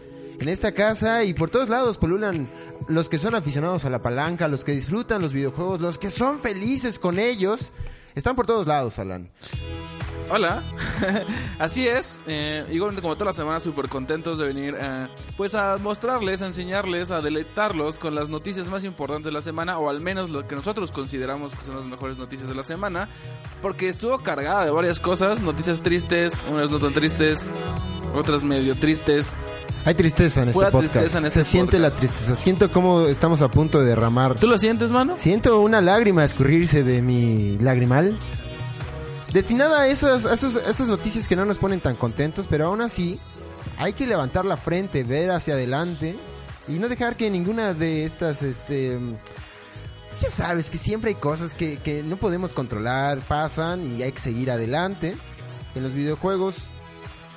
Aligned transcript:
En 0.40 0.48
esta 0.48 0.72
casa 0.72 1.24
y 1.24 1.32
por 1.32 1.50
todos 1.50 1.68
lados 1.68 1.96
polulan 1.96 2.48
los 2.88 3.08
que 3.08 3.18
son 3.18 3.34
aficionados 3.34 3.84
a 3.84 3.90
la 3.90 4.00
palanca, 4.00 4.48
los 4.48 4.64
que 4.64 4.72
disfrutan 4.72 5.22
los 5.22 5.32
videojuegos, 5.32 5.80
los 5.80 5.98
que 5.98 6.10
son 6.10 6.38
felices 6.40 6.98
con 6.98 7.18
ellos. 7.18 7.72
Están 8.14 8.36
por 8.36 8.46
todos 8.46 8.66
lados, 8.66 8.98
Alan. 8.98 9.30
Hola, 10.30 10.62
así 11.58 11.86
es, 11.86 12.22
eh, 12.26 12.64
igualmente 12.70 13.02
como 13.02 13.14
todas 13.14 13.26
las 13.26 13.36
semanas 13.36 13.62
súper 13.62 13.88
contentos 13.88 14.38
de 14.38 14.46
venir 14.46 14.74
eh, 14.78 15.06
pues 15.36 15.54
a 15.54 15.76
mostrarles, 15.76 16.40
a 16.40 16.46
enseñarles, 16.46 17.10
a 17.10 17.20
deleitarlos 17.20 17.98
con 17.98 18.14
las 18.14 18.30
noticias 18.30 18.70
más 18.70 18.84
importantes 18.84 19.26
de 19.26 19.32
la 19.32 19.42
semana 19.42 19.78
o 19.78 19.90
al 19.90 20.00
menos 20.00 20.30
lo 20.30 20.48
que 20.48 20.56
nosotros 20.56 20.90
consideramos 20.92 21.52
que 21.52 21.62
son 21.64 21.76
las 21.76 21.84
mejores 21.84 22.16
noticias 22.16 22.48
de 22.48 22.54
la 22.54 22.64
semana 22.64 23.08
porque 23.60 23.88
estuvo 23.88 24.18
cargada 24.20 24.64
de 24.64 24.70
varias 24.70 24.98
cosas, 24.98 25.42
noticias 25.42 25.82
tristes, 25.82 26.40
unas 26.50 26.70
no 26.70 26.78
tan 26.78 26.94
tristes, 26.94 27.52
otras 28.14 28.42
medio 28.42 28.74
tristes. 28.76 29.36
Hay 29.86 29.94
tristeza 29.94 30.42
en 30.42 30.52
Pura 30.52 30.68
este 30.68 30.72
podcast. 30.72 30.92
tristeza 30.94 31.18
en 31.18 31.26
este 31.26 31.44
Se 31.44 31.50
siente 31.50 31.78
la 31.78 31.90
tristeza. 31.90 32.34
Siento 32.36 32.70
cómo 32.72 33.02
estamos 33.02 33.42
a 33.42 33.48
punto 33.50 33.80
de 33.80 33.86
derramar. 33.86 34.38
¿Tú 34.38 34.46
lo 34.46 34.56
sientes, 34.56 34.90
mano? 34.90 35.16
Siento 35.18 35.60
una 35.60 35.80
lágrima 35.82 36.24
escurrirse 36.24 36.82
de 36.84 37.02
mi 37.02 37.58
lagrimal. 37.58 38.18
Destinada 39.32 39.80
a 39.82 39.88
esas, 39.88 40.24
a 40.26 40.34
esos- 40.34 40.56
a 40.56 40.70
esas 40.70 40.88
noticias 40.88 41.28
que 41.28 41.36
no 41.36 41.44
nos 41.44 41.58
ponen 41.58 41.80
tan 41.80 41.96
contentos, 41.96 42.46
pero 42.48 42.66
aún 42.66 42.80
así 42.80 43.18
hay 43.76 43.92
que 43.92 44.06
levantar 44.06 44.44
la 44.46 44.56
frente, 44.56 45.02
ver 45.02 45.30
hacia 45.32 45.54
adelante 45.54 46.16
y 46.68 46.72
no 46.74 46.88
dejar 46.88 47.16
que 47.16 47.28
ninguna 47.30 47.74
de 47.74 48.06
estas, 48.06 48.42
este, 48.42 48.98
ya 50.18 50.30
sabes 50.30 50.70
que 50.70 50.78
siempre 50.78 51.10
hay 51.10 51.14
cosas 51.16 51.52
que, 51.54 51.76
que 51.78 52.02
no 52.02 52.16
podemos 52.16 52.54
controlar, 52.54 53.18
pasan 53.18 53.84
y 53.84 54.02
hay 54.02 54.12
que 54.12 54.20
seguir 54.20 54.50
adelante. 54.50 55.14
En 55.74 55.82
los 55.82 55.92
videojuegos, 55.92 56.68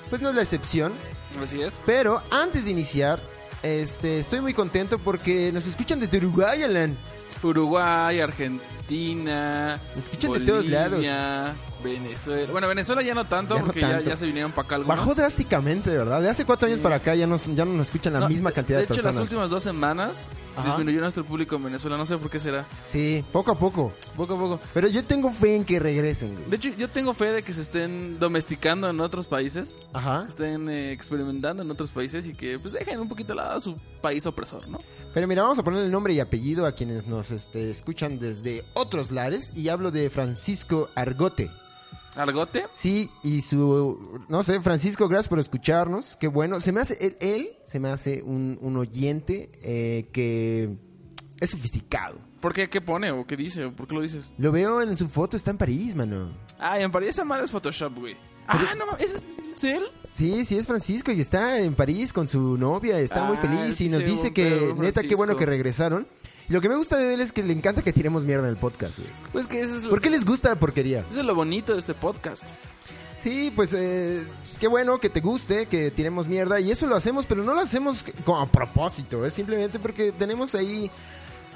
pues 0.09 0.21
no 0.21 0.29
es 0.29 0.35
la 0.35 0.43
excepción. 0.43 0.93
Así 1.41 1.61
es. 1.61 1.81
Pero 1.85 2.21
antes 2.31 2.65
de 2.65 2.71
iniciar, 2.71 3.21
este, 3.63 4.19
estoy 4.19 4.41
muy 4.41 4.53
contento 4.53 4.99
porque 4.99 5.51
nos 5.53 5.67
escuchan 5.67 5.99
desde 5.99 6.17
Uruguay, 6.17 6.63
Alan. 6.63 6.97
Uruguay, 7.43 8.19
Argentina, 8.19 8.63
Me 8.89 9.77
escuchan 9.97 10.31
de 10.33 10.39
todos 10.41 10.65
Bolivia, 10.65 11.53
Venezuela. 11.83 12.51
Bueno, 12.51 12.67
Venezuela 12.67 13.01
ya 13.03 13.13
no 13.13 13.25
tanto 13.25 13.53
Ya 13.55 13.59
no 13.61 13.65
porque 13.67 13.81
ya- 13.81 13.91
tanto. 13.91 14.09
Ya, 14.09 14.17
se 14.17 14.25
vinieron 14.25 14.51
para 14.51 14.65
acá 14.65 14.75
algunos. 14.75 14.97
Bajó 14.97 15.13
drásticamente, 15.13 15.89
de 15.91 15.97
verdad. 15.97 16.21
De 16.21 16.29
hace 16.29 16.43
cuatro 16.45 16.67
Sí. 16.67 16.71
años 16.73 16.81
para 16.81 16.95
acá 16.95 17.13
ya, 17.15 17.27
nos, 17.27 17.45
ya 17.55 17.65
no 17.65 17.73
nos 17.73 17.87
escuchan 17.87 18.13
la 18.13 18.21
No, 18.21 18.29
misma 18.29 18.49
de- 18.49 18.55
cantidad 18.55 18.77
de, 18.79 18.81
de 18.81 18.85
hecho, 18.85 18.95
personas. 18.95 19.15
las 19.15 19.23
últimas 19.23 19.49
dos 19.51 19.61
semanas 19.63 20.31
Ajá. 20.55 20.69
disminuyó 20.69 21.01
nuestro 21.01 21.23
público 21.23 21.55
en 21.55 21.65
Venezuela. 21.65 21.97
No 21.97 22.05
sé 22.05 22.17
por 22.17 22.29
qué 22.31 22.39
será. 22.39 22.65
Sí, 22.83 23.23
poco 23.31 23.51
a 23.51 23.59
poco. 23.59 23.93
Poco 24.15 24.33
a 24.33 24.39
poco. 24.39 24.59
Pero 24.73 24.87
yo 24.87 25.03
tengo 25.05 25.31
fe 25.31 25.55
en 25.55 25.65
que 25.65 25.79
regresen. 25.79 26.33
güey. 26.33 26.49
De 26.49 26.55
hecho, 26.55 26.69
yo 26.77 26.89
tengo 26.89 27.13
fe 27.13 27.31
de 27.31 27.43
que 27.43 27.53
se 27.53 27.61
estén 27.61 28.17
domesticando 28.19 28.89
en 28.89 28.99
otros 28.99 29.27
países. 29.27 29.79
Ajá. 29.93 30.23
Que 30.23 30.29
estén 30.29 30.69
eh, 30.69 30.91
experimentando 30.91 31.61
en 31.61 31.69
otros 31.69 31.91
países 31.91 32.25
y 32.27 32.33
que 32.33 32.57
pues 32.57 32.73
dejen 32.73 32.99
un 32.99 33.07
poquito 33.07 33.33
al 33.33 33.37
lado 33.37 33.57
a 33.57 33.61
su 33.61 33.75
país 34.01 34.25
opresor, 34.25 34.67
¿no? 34.67 34.79
Pero 35.13 35.27
mira, 35.27 35.41
vamos 35.43 35.59
a 35.59 35.63
poner 35.63 35.83
el 35.83 35.91
nombre 35.91 36.13
y 36.13 36.19
apellido 36.19 36.65
a 36.65 36.71
quienes 36.73 37.05
nos 37.07 37.31
este, 37.31 37.69
escuchan 37.69 38.19
desde 38.19 38.63
otros 38.77 39.11
lares. 39.11 39.51
Y 39.55 39.69
hablo 39.69 39.91
de 39.91 40.09
Francisco 40.09 40.89
Argote. 40.95 41.49
Argote. 42.15 42.65
Sí, 42.71 43.09
y 43.23 43.41
su... 43.41 44.21
No 44.27 44.41
sé, 44.43 44.59
Francisco, 44.61 45.07
gracias 45.07 45.27
por 45.27 45.39
escucharnos. 45.39 46.17
Qué 46.19 46.27
bueno. 46.27 46.59
Se 46.59 46.71
me 46.71 46.81
hace... 46.81 46.97
Él, 46.99 47.17
él 47.19 47.49
se 47.63 47.79
me 47.79 47.89
hace 47.89 48.23
un, 48.23 48.57
un 48.61 48.77
oyente 48.77 49.51
eh, 49.61 50.09
que 50.11 50.75
es 51.39 51.49
sofisticado. 51.51 52.17
¿Por 52.41 52.53
qué? 52.53 52.69
¿Qué 52.69 52.81
pone 52.81 53.11
o 53.11 53.25
qué 53.25 53.35
dice? 53.35 53.65
o 53.65 53.75
¿Por 53.75 53.87
qué 53.87 53.95
lo 53.95 54.01
dices? 54.01 54.31
Lo 54.37 54.51
veo 54.51 54.81
en 54.81 54.95
su 54.97 55.07
foto, 55.09 55.37
está 55.37 55.51
en 55.51 55.57
París, 55.57 55.95
mano. 55.95 56.31
Ay, 56.59 56.83
en 56.83 56.91
París 56.91 57.09
esa 57.09 57.25
madre 57.25 57.45
es 57.45 57.51
Photoshop, 57.51 57.97
güey. 57.97 58.15
Ah, 58.47 58.73
no, 58.77 58.97
¿es 58.97 59.15
es 59.57 59.63
él? 59.63 59.83
Sí, 60.03 60.45
sí, 60.45 60.57
es 60.57 60.67
Francisco 60.67 61.11
y 61.11 61.19
está 61.19 61.59
en 61.59 61.73
París 61.73 62.13
con 62.13 62.27
su 62.27 62.57
novia, 62.57 62.99
está 62.99 63.23
muy 63.23 63.37
Ah, 63.37 63.41
feliz 63.41 63.81
y 63.81 63.89
nos 63.89 64.05
dice 64.05 64.31
que, 64.33 64.73
neta, 64.77 65.01
qué 65.01 65.15
bueno 65.15 65.35
que 65.35 65.45
regresaron. 65.45 66.07
Lo 66.49 66.61
que 66.61 66.69
me 66.69 66.75
gusta 66.75 66.97
de 66.97 67.13
él 67.13 67.21
es 67.21 67.31
que 67.33 67.43
le 67.43 67.53
encanta 67.53 67.81
que 67.81 67.91
tiremos 67.93 68.23
mierda 68.23 68.43
en 68.45 68.49
el 68.51 68.57
podcast. 68.57 68.99
güey. 68.99 69.09
Pues 69.33 69.47
que 69.47 69.61
eso 69.61 69.75
es, 69.75 69.83
lo, 69.83 69.89
¿Por 69.89 70.01
qué 70.01 70.09
les 70.09 70.23
gusta 70.25 70.49
la 70.49 70.55
porquería? 70.55 71.03
eso 71.09 71.19
es 71.19 71.25
lo 71.25 71.35
bonito 71.35 71.73
de 71.73 71.79
este 71.79 71.93
podcast. 71.93 72.47
Sí, 73.19 73.51
pues 73.55 73.73
eh, 73.75 74.23
qué 74.59 74.67
bueno 74.67 74.99
que 74.99 75.09
te 75.09 75.19
guste, 75.21 75.65
que 75.65 75.91
tiremos 75.91 76.27
mierda 76.27 76.59
y 76.59 76.71
eso 76.71 76.85
lo 76.87 76.95
hacemos, 76.95 77.25
pero 77.25 77.43
no 77.43 77.53
lo 77.55 77.61
hacemos 77.61 78.05
como 78.23 78.39
a 78.39 78.45
propósito, 78.45 79.25
es 79.25 79.33
simplemente 79.33 79.79
porque 79.79 80.11
tenemos 80.11 80.53
ahí 80.55 80.89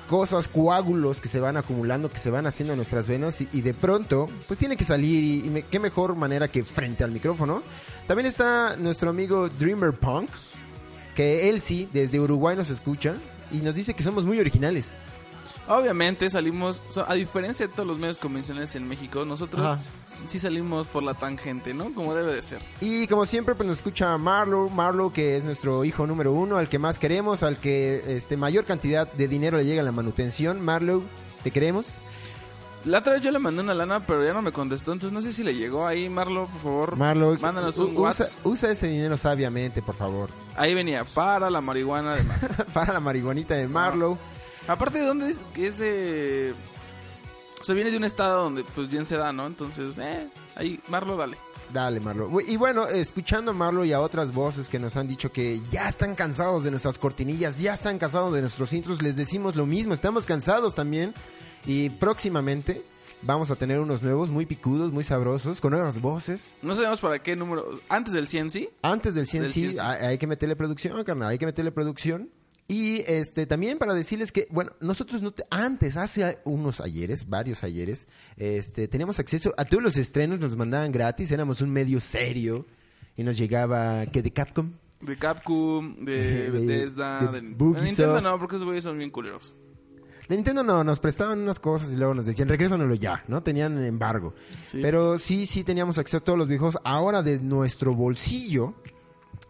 cosas, 0.10 0.50
coágulos 0.50 1.22
que 1.22 1.30
se 1.30 1.40
van 1.40 1.56
acumulando, 1.56 2.12
que 2.12 2.18
se 2.18 2.32
van 2.32 2.46
haciendo 2.48 2.74
en 2.74 2.78
nuestras 2.78 3.08
venas 3.08 3.40
y, 3.40 3.48
y 3.54 3.62
de 3.62 3.74
pronto, 3.74 4.28
pues 4.48 4.60
tiene 4.60 4.76
que 4.76 4.84
salir 4.84 5.24
y, 5.24 5.48
y 5.48 5.50
me- 5.50 5.62
qué 5.64 5.80
mejor 5.80 6.16
manera 6.16 6.48
que 6.50 6.64
frente 6.66 7.04
al 7.06 7.12
micrófono. 7.12 7.62
También 8.08 8.26
está 8.26 8.76
nuestro 8.76 9.12
amigo 9.12 9.48
Dreamer 9.48 9.94
Punk, 9.94 10.30
que 11.16 11.50
él 11.50 11.62
sí, 11.62 11.88
desde 11.94 12.20
Uruguay 12.20 12.58
nos 12.58 12.70
escucha 12.72 13.14
y 13.52 13.58
nos 13.58 13.76
dice 13.76 13.94
que 13.94 14.04
somos 14.04 14.26
muy 14.26 14.40
originales. 14.40 14.96
Obviamente 15.68 16.30
salimos, 16.30 16.82
a 17.08 17.14
diferencia 17.14 17.68
de 17.68 17.74
todos 17.74 17.88
los 17.88 17.98
medios 17.98 18.18
convencionales 18.18 18.76
en 18.76 18.88
México, 18.88 19.24
nosotros 19.26 19.62
Ajá. 19.62 19.80
sí 20.28 20.40
salimos 20.40 20.88
por 20.88 21.04
la 21.04 21.14
tangente, 21.14 21.74
¿no? 21.74 21.94
Como 21.94 22.14
debe 22.16 22.34
de 22.34 22.42
ser. 22.42 22.60
Y 22.82 23.08
como 23.08 23.26
siempre, 23.26 23.56
pues 23.56 23.70
nos 23.70 23.78
escucha 23.78 24.18
Marlo, 24.18 24.70
Marlo 24.70 25.14
que 25.14 25.38
es 25.38 25.44
nuestro 25.44 25.86
hijo 25.86 26.08
número 26.08 26.34
uno, 26.34 26.58
al 26.58 26.68
que 26.68 26.80
más 26.80 27.00
queremos, 27.00 27.44
al 27.44 27.58
que 27.58 28.04
este 28.08 28.38
mayor 28.38 28.66
cantidad 28.66 29.12
de 29.12 29.28
dinero 29.28 29.58
le 29.58 29.66
llega 29.66 29.82
a 29.82 29.86
la 29.86 29.92
manutención. 29.92 30.62
Marlo, 30.62 31.04
te 31.44 31.52
queremos. 31.52 32.02
La 32.86 32.98
otra 33.00 33.14
vez 33.14 33.22
yo 33.22 33.30
le 33.32 33.38
mandé 33.38 33.62
una 33.62 33.76
lana, 33.76 34.06
pero 34.06 34.24
ya 34.26 34.34
no 34.34 34.42
me 34.42 34.52
contestó, 34.52 34.92
entonces 34.92 35.14
no 35.14 35.22
sé 35.22 35.34
si 35.34 35.44
le 35.44 35.54
llegó 35.54 35.86
ahí, 35.86 36.10
Marlo, 36.10 36.48
por 36.48 36.62
favor. 36.62 36.96
Marlo, 36.96 37.38
Mándanos 37.40 37.78
un 37.78 37.92
usa, 37.92 38.02
WhatsApp. 38.02 38.46
usa 38.46 38.72
ese 38.72 38.88
dinero 38.88 39.18
sabiamente, 39.18 39.84
por 39.84 39.94
favor. 39.96 40.30
Ahí 40.56 40.74
venía, 40.74 41.04
para 41.04 41.52
la 41.52 41.62
marihuana 41.62 42.16
de 42.16 42.24
Marlo. 42.24 42.66
Para 42.74 42.94
la 42.94 43.00
marihuanita 43.00 43.54
de 43.54 43.68
Marlo. 43.68 44.18
Aparte 44.68 45.00
de 45.00 45.06
dónde 45.06 45.30
es, 45.30 45.46
que 45.54 45.68
es 45.68 45.78
de... 45.78 46.56
O 47.60 47.64
sea, 47.64 47.76
viene 47.76 47.92
de 47.92 47.98
un 47.98 48.04
estado 48.04 48.44
donde 48.44 48.64
pues 48.64 48.90
bien 48.90 49.06
se 49.06 49.16
da, 49.18 49.32
¿no? 49.32 49.46
Entonces, 49.46 50.00
eh, 50.00 50.28
ahí, 50.56 50.80
Marlo, 50.88 51.16
dale. 51.16 51.38
Dale, 51.72 52.00
Marlo. 52.00 52.30
Y 52.42 52.58
bueno, 52.58 52.88
escuchando 52.88 53.52
a 53.52 53.54
Marlo 53.54 53.86
y 53.86 53.94
a 53.94 54.02
otras 54.02 54.34
voces 54.34 54.68
que 54.68 54.80
nos 54.80 54.98
han 54.98 55.08
dicho 55.08 55.32
que 55.32 55.62
ya 55.70 55.88
están 55.88 56.16
cansados 56.16 56.64
de 56.64 56.72
nuestras 56.72 56.98
cortinillas, 56.98 57.60
ya 57.60 57.76
están 57.76 58.00
cansados 58.00 58.34
de 58.34 58.42
nuestros 58.42 58.74
intros, 58.74 59.02
les 59.04 59.16
decimos 59.16 59.56
lo 59.56 59.66
mismo, 59.68 59.94
estamos 59.94 60.26
cansados 60.26 60.74
también. 60.74 61.14
Y 61.66 61.90
próximamente 61.90 62.82
vamos 63.24 63.52
a 63.52 63.56
tener 63.56 63.80
unos 63.80 64.02
nuevos 64.02 64.30
muy 64.30 64.46
picudos, 64.46 64.92
muy 64.92 65.04
sabrosos, 65.04 65.62
con 65.62 65.72
nuevas 65.72 66.02
voces. 66.02 66.58
No 66.62 66.74
sabemos 66.74 67.02
para 67.02 67.20
qué 67.20 67.36
número... 67.36 67.80
Antes 67.90 68.14
del 68.14 68.28
100, 68.28 68.52
¿sí? 68.52 68.70
Antes 68.82 69.14
del 69.14 69.28
100 69.28 69.44
Del 69.44 69.52
sí, 69.52 69.60
100 69.62 69.74
sí. 69.76 69.80
hay, 69.80 70.18
que 70.18 70.28
meterle 70.28 70.56
producción, 70.56 71.04
carnal, 71.04 71.30
hay 71.30 71.38
que 71.38 71.46
meterle 71.46 71.72
producción. 71.72 72.30
Y 72.68 73.02
este 73.06 73.46
también 73.46 73.78
para 73.78 73.94
decirles 73.94 74.32
que, 74.32 74.48
bueno, 74.50 74.72
nosotros 74.80 75.22
no 75.22 75.32
te- 75.34 75.44
antes, 75.50 75.98
hace 75.98 76.40
unos 76.46 76.80
ayeres, 76.80 77.28
varios 77.28 77.64
ayeres, 77.66 78.08
este, 78.38 78.88
teníamos 78.88 79.20
acceso 79.20 79.54
a 79.58 79.66
todos 79.66 79.84
los 79.84 79.98
estrenos, 79.98 80.40
nos 80.40 80.56
mandaban 80.56 80.92
gratis, 80.94 81.32
éramos 81.32 81.62
un 81.62 81.70
medio 81.70 82.00
serio 82.00 82.66
y 83.18 83.24
nos 83.24 83.38
llegaba, 83.38 84.06
que 84.06 84.22
de 84.22 84.32
Capcom? 84.32 84.72
De 85.02 85.18
Capcom, 85.18 85.96
de 86.06 86.16
De- 86.50 86.50
Bethesda, 86.50 87.20
de 87.32 87.42
de, 87.42 87.48
de 87.50 87.82
Nintendo 87.84 88.22
no, 88.22 88.40
porque 88.40 88.56
esos 88.56 88.66
güeyes 88.66 88.86
son 88.86 88.98
bien 88.98 89.10
culeros. 89.10 89.54
De 90.32 90.38
Nintendo 90.38 90.64
no, 90.64 90.82
nos 90.86 91.02
prestaban 91.02 91.40
unas 91.40 91.60
cosas 91.60 91.92
y 91.92 91.98
luego 91.98 92.14
nos 92.14 92.26
decían, 92.26 92.48
regrésanoslo 92.48 92.96
ya, 92.96 93.22
¿no? 93.28 93.44
Tenían 93.44 93.84
embargo. 93.84 94.34
Sí. 94.72 94.80
Pero 94.82 95.20
sí, 95.20 95.46
sí 95.46 95.66
teníamos 95.66 95.98
acceso 95.98 96.20
a 96.20 96.22
todos 96.22 96.40
los 96.40 96.48
videojuegos. 96.48 96.78
Ahora 96.86 97.22
de 97.22 97.42
nuestro 97.42 97.94
bolsillo 97.94 98.74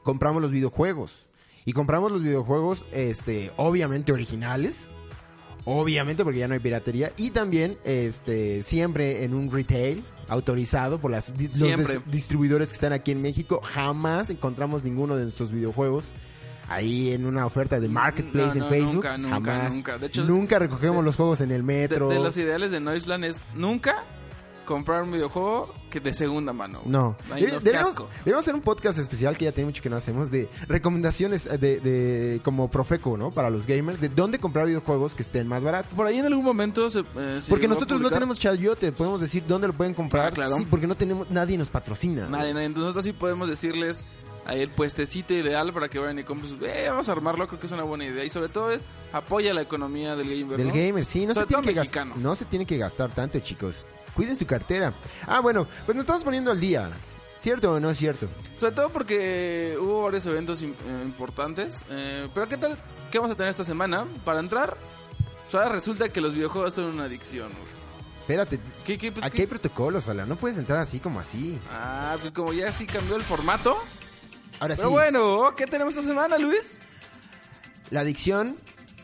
compramos 0.02 0.42
los 0.42 0.50
videojuegos. 0.50 1.24
Y 1.66 1.74
compramos 1.74 2.12
los 2.12 2.24
videojuegos, 2.24 2.84
este, 2.92 3.52
obviamente 3.58 4.12
originales. 4.12 4.90
Obviamente 5.66 6.24
porque 6.24 6.40
ya 6.40 6.48
no 6.48 6.56
hay 6.56 6.60
piratería. 6.60 7.14
Y 7.16 7.30
también, 7.30 7.78
este, 7.84 8.64
siempre 8.64 9.24
en 9.24 9.36
un 9.36 9.52
retail 9.52 10.04
autorizado 10.30 11.00
por 11.00 11.12
las, 11.12 11.32
los 11.60 12.12
distribuidores 12.12 12.70
que 12.70 12.74
están 12.74 12.94
aquí 12.94 13.12
en 13.12 13.22
México. 13.22 13.62
Jamás 13.64 14.32
encontramos 14.32 14.84
ninguno 14.84 15.16
de 15.16 15.26
nuestros 15.26 15.52
videojuegos 15.52 16.12
ahí 16.70 17.12
en 17.14 17.26
una 17.26 17.46
oferta 17.46 17.80
de 17.80 17.88
marketplace 17.90 18.48
No, 18.48 18.54
en 18.54 18.60
no, 18.60 18.70
Facebook. 18.70 18.94
nunca, 18.96 19.18
nunca, 19.18 19.52
Jamás. 19.54 19.74
nunca. 19.74 19.98
De 19.98 20.08
hecho, 20.08 20.24
nunca 20.24 20.60
recogemos 20.60 21.04
los 21.04 21.16
juegos 21.16 21.42
en 21.42 21.52
el 21.52 21.62
De, 21.62 21.64
metro. 21.64 22.10
de 22.10 22.20
los 22.20 22.36
ideales 22.38 22.72
de 22.72 22.80
Noisland 22.80 23.26
es 23.26 23.40
nunca 23.56 24.04
comprar 24.66 25.04
un 25.04 25.12
videojuego 25.12 25.74
que 25.90 26.00
de 26.00 26.14
segunda 26.14 26.54
mano. 26.54 26.82
No. 26.86 27.18
No, 27.28 27.36
qué 27.36 27.48
debemos, 27.62 27.94
debemos 28.24 28.46
hacer 28.46 28.56
un 28.56 28.62
podcast 28.62 28.98
especial 29.00 29.38
que 29.38 29.44
ya 29.46 29.52
tiene 29.52 29.66
mucho 29.70 29.82
que 29.84 29.90
no 29.90 29.98
hacemos 29.98 30.32
de 30.32 30.48
recomendaciones 30.70 31.46
eh, 31.48 31.58
de, 31.58 31.80
de 31.82 32.40
como 32.46 32.70
Profeco, 32.70 33.18
¿no? 33.18 33.32
Para 33.32 33.50
los 33.50 33.68
gamers, 33.68 34.00
de 34.00 34.08
dónde 34.08 34.40
comprar 34.40 34.68
videojuegos 34.68 35.14
que 35.14 35.24
estén 35.24 35.48
más 35.48 35.62
baratos. 35.64 35.94
Por 35.94 36.08
ahí 36.08 36.20
en 36.20 36.26
algún 36.28 36.46
momento 36.46 36.90
se, 36.90 37.00
eh, 37.00 37.40
se 37.42 37.50
Porque 37.50 37.68
nosotros 37.68 38.00
no 38.00 38.10
tenemos 38.10 38.40
chayote, 38.40 38.94
podemos 38.94 39.20
decir 39.20 39.44
dónde 39.46 39.68
lo 39.68 39.74
pueden 39.74 39.94
comprar. 39.94 40.28
Ah, 40.28 40.32
claro. 40.32 40.56
Sí, 40.58 40.66
porque 40.70 40.88
no 40.88 40.96
tenemos, 40.96 41.30
nadie 41.30 41.58
nos 41.58 41.70
patrocina. 41.70 42.28
Nadie, 42.30 42.54
nadie. 42.54 42.68
Entonces 42.68 42.84
nosotros 42.84 43.04
sí 43.04 43.12
podemos 43.14 43.50
decirles 43.50 44.06
ahí 44.46 44.62
el 44.62 44.70
puestecito 44.70 45.34
ideal 45.34 45.72
para 45.74 45.90
que 45.90 46.00
vayan 46.00 46.20
y 46.20 46.24
compren 46.24 46.50
sus... 46.52 46.62
Eh, 46.68 46.86
vamos 46.90 47.08
a 47.10 47.12
armarlo, 47.12 47.48
creo 47.48 47.60
que 47.60 47.66
es 47.68 47.72
una 47.72 47.84
buena 47.84 48.06
idea. 48.06 48.24
Y 48.24 48.30
sobre 48.30 48.50
todo 48.50 48.72
es 48.72 48.82
apoya 49.14 49.54
la 49.54 49.62
economía 49.62 50.16
del 50.16 50.30
gamer, 50.30 50.58
Del 50.58 50.68
¿no? 50.68 50.74
gamer, 50.74 51.06
sí, 51.06 51.26
no 51.26 51.34
se, 51.34 51.46
tiene 51.46 51.64
que 51.64 51.74
mexicano. 51.76 52.14
no 52.18 52.36
se 52.36 52.46
tiene 52.46 52.66
que 52.66 52.78
gastar 52.78 53.12
tanto, 53.12 53.40
chicos. 53.40 53.86
Cuiden 54.16 54.36
su 54.36 54.46
cartera. 54.46 54.94
Ah, 55.26 55.40
bueno, 55.40 55.68
pues 55.86 55.96
nos 55.96 56.04
estamos 56.04 56.24
poniendo 56.24 56.52
al 56.52 56.60
día. 56.60 56.90
¿Cierto 57.38 57.72
o 57.72 57.80
no 57.80 57.90
es 57.90 57.98
cierto? 57.98 58.28
Sobre 58.56 58.74
todo 58.74 58.90
porque 58.90 59.76
hubo 59.82 60.04
varios 60.04 60.26
eventos 60.28 60.62
eh, 60.62 60.74
importantes. 61.04 61.84
Eh, 61.90 62.28
pero 62.34 62.48
¿qué 62.48 62.58
tal? 62.58 62.78
¿Qué 63.10 63.18
vamos 63.18 63.32
a 63.34 63.36
tener 63.36 63.50
esta 63.50 63.64
semana? 63.66 64.06
Para 64.24 64.40
entrar, 64.40 64.78
pues 65.44 65.56
ahora 65.56 65.70
resulta 65.74 66.10
que 66.10 66.22
los 66.22 66.36
videojuegos 66.36 66.74
son 66.76 66.86
una 66.86 67.06
adicción. 67.06 67.50
Espérate, 68.18 68.60
¿Qué, 68.86 68.98
qué, 69.00 69.12
pues, 69.12 69.26
aquí 69.26 69.38
qué? 69.38 69.42
hay 69.44 69.48
protocolos, 69.48 70.08
Ala. 70.08 70.26
No 70.28 70.36
puedes 70.36 70.58
entrar 70.58 70.78
así 70.80 71.00
como 71.00 71.20
así. 71.20 71.58
Ah, 71.72 72.16
pues 72.22 72.32
como 72.32 72.54
ya 72.54 72.72
sí 72.72 72.86
cambió 72.86 73.16
el 73.16 73.24
formato. 73.24 73.76
Ahora 74.62 74.76
Pero 74.76 74.88
sí, 74.88 74.94
bueno, 74.94 75.54
¿qué 75.58 75.66
tenemos 75.66 75.98
esta 75.98 76.08
semana, 76.08 76.38
Luis? 76.38 76.80
la 77.92 78.02
adicción 78.02 78.56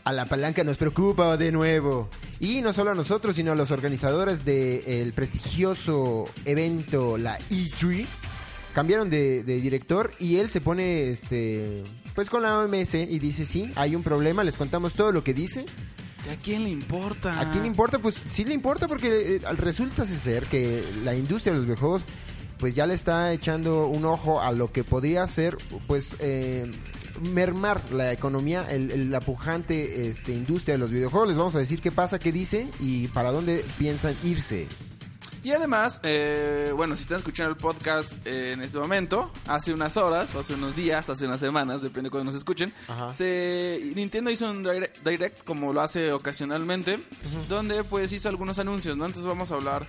a 0.04 0.12
la 0.12 0.24
palanca 0.26 0.64
nos 0.64 0.78
preocupa 0.78 1.36
de 1.36 1.52
nuevo. 1.52 2.08
Y 2.40 2.62
no 2.62 2.72
solo 2.72 2.92
a 2.92 2.94
nosotros, 2.94 3.36
sino 3.36 3.52
a 3.52 3.54
los 3.54 3.70
organizadores 3.70 4.44
del 4.44 5.12
prestigioso 5.12 6.24
evento, 6.44 7.18
la 7.18 7.38
E3. 7.50 8.06
Cambiaron 8.72 9.10
de, 9.10 9.42
de 9.44 9.60
director 9.60 10.12
y 10.18 10.36
él 10.36 10.48
se 10.48 10.60
pone 10.60 11.08
este 11.08 11.82
pues 12.14 12.30
con 12.30 12.42
la 12.42 12.60
OMS 12.60 12.94
y 12.94 13.18
dice, 13.18 13.44
sí, 13.44 13.70
hay 13.76 13.94
un 13.94 14.02
problema, 14.02 14.44
les 14.44 14.56
contamos 14.56 14.94
todo 14.94 15.12
lo 15.12 15.22
que 15.24 15.34
dice. 15.34 15.64
¿Y 16.26 16.32
a 16.32 16.36
quién 16.36 16.64
le 16.64 16.70
importa? 16.70 17.40
¿A 17.40 17.50
quién 17.50 17.62
le 17.62 17.68
importa? 17.68 17.98
Pues 17.98 18.14
sí 18.14 18.44
le 18.44 18.54
importa 18.54 18.86
porque 18.86 19.36
eh, 19.36 19.40
resulta 19.56 20.06
ser 20.06 20.46
que 20.46 20.84
la 21.04 21.14
industria 21.14 21.52
de 21.52 21.58
los 21.58 21.66
videojuegos 21.66 22.06
pues 22.58 22.74
ya 22.74 22.86
le 22.86 22.94
está 22.94 23.32
echando 23.32 23.86
un 23.86 24.04
ojo 24.04 24.40
a 24.40 24.52
lo 24.52 24.70
que 24.72 24.84
podría 24.84 25.26
ser 25.26 25.56
pues 25.86 26.16
eh, 26.20 26.70
mermar 27.32 27.80
la 27.92 28.12
economía, 28.12 28.66
el- 28.70 28.90
el- 28.92 29.10
la 29.10 29.20
pujante 29.20 30.08
este, 30.08 30.32
industria 30.32 30.74
de 30.74 30.78
los 30.78 30.90
videojuegos. 30.90 31.28
Les 31.28 31.36
vamos 31.36 31.54
a 31.54 31.58
decir 31.58 31.80
qué 31.80 31.90
pasa, 31.90 32.18
qué 32.18 32.32
dice 32.32 32.66
y 32.80 33.08
para 33.08 33.30
dónde 33.32 33.64
piensan 33.78 34.14
irse. 34.24 34.66
Y 35.44 35.52
además, 35.52 36.00
eh, 36.02 36.72
bueno, 36.76 36.96
si 36.96 37.02
están 37.02 37.18
escuchando 37.18 37.52
el 37.52 37.56
podcast 37.56 38.14
eh, 38.26 38.52
en 38.52 38.60
este 38.60 38.76
momento, 38.78 39.32
hace 39.46 39.72
unas 39.72 39.96
horas, 39.96 40.34
hace 40.34 40.54
unos 40.54 40.74
días, 40.74 41.08
hace 41.08 41.26
unas 41.26 41.38
semanas, 41.40 41.80
depende 41.80 42.08
de 42.08 42.10
cuando 42.10 42.32
nos 42.32 42.34
escuchen, 42.38 42.74
se, 43.14 43.80
Nintendo 43.94 44.30
hizo 44.30 44.50
un 44.50 44.64
direct, 44.64 44.98
direct, 45.06 45.44
como 45.44 45.72
lo 45.72 45.80
hace 45.80 46.12
ocasionalmente, 46.12 46.98
donde 47.48 47.84
pues 47.84 48.12
hizo 48.12 48.28
algunos 48.28 48.58
anuncios, 48.58 48.96
¿no? 48.96 49.06
Entonces 49.06 49.28
vamos 49.28 49.50
a 49.52 49.54
hablar, 49.54 49.86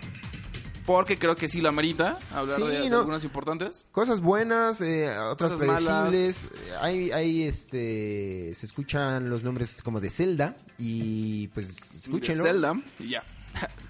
porque 0.89 1.19
creo 1.19 1.35
que 1.35 1.47
sí 1.47 1.61
lo 1.61 1.69
amerita, 1.69 2.17
hablar 2.33 2.57
Sí, 2.59 2.63
de, 2.67 2.79
de 2.81 2.89
no. 2.89 3.01
algunas 3.01 3.23
importantes. 3.23 3.85
Cosas 3.91 4.21
buenas, 4.21 4.81
eh, 4.81 5.15
otras 5.19 5.51
Cosas 5.51 5.67
malas. 5.67 6.09
predecibles. 6.09 6.45
Eh, 6.45 6.71
Hay, 6.81 7.11
hay, 7.11 7.43
este, 7.43 8.51
se 8.55 8.65
escuchan 8.65 9.29
los 9.29 9.43
nombres 9.43 9.83
como 9.83 9.99
de 10.01 10.09
Zelda 10.09 10.55
y 10.79 11.47
pues 11.49 11.67
escúchenlo. 11.95 12.43
De 12.43 12.49
Zelda, 12.49 12.73
y 12.97 13.09
ya. 13.09 13.23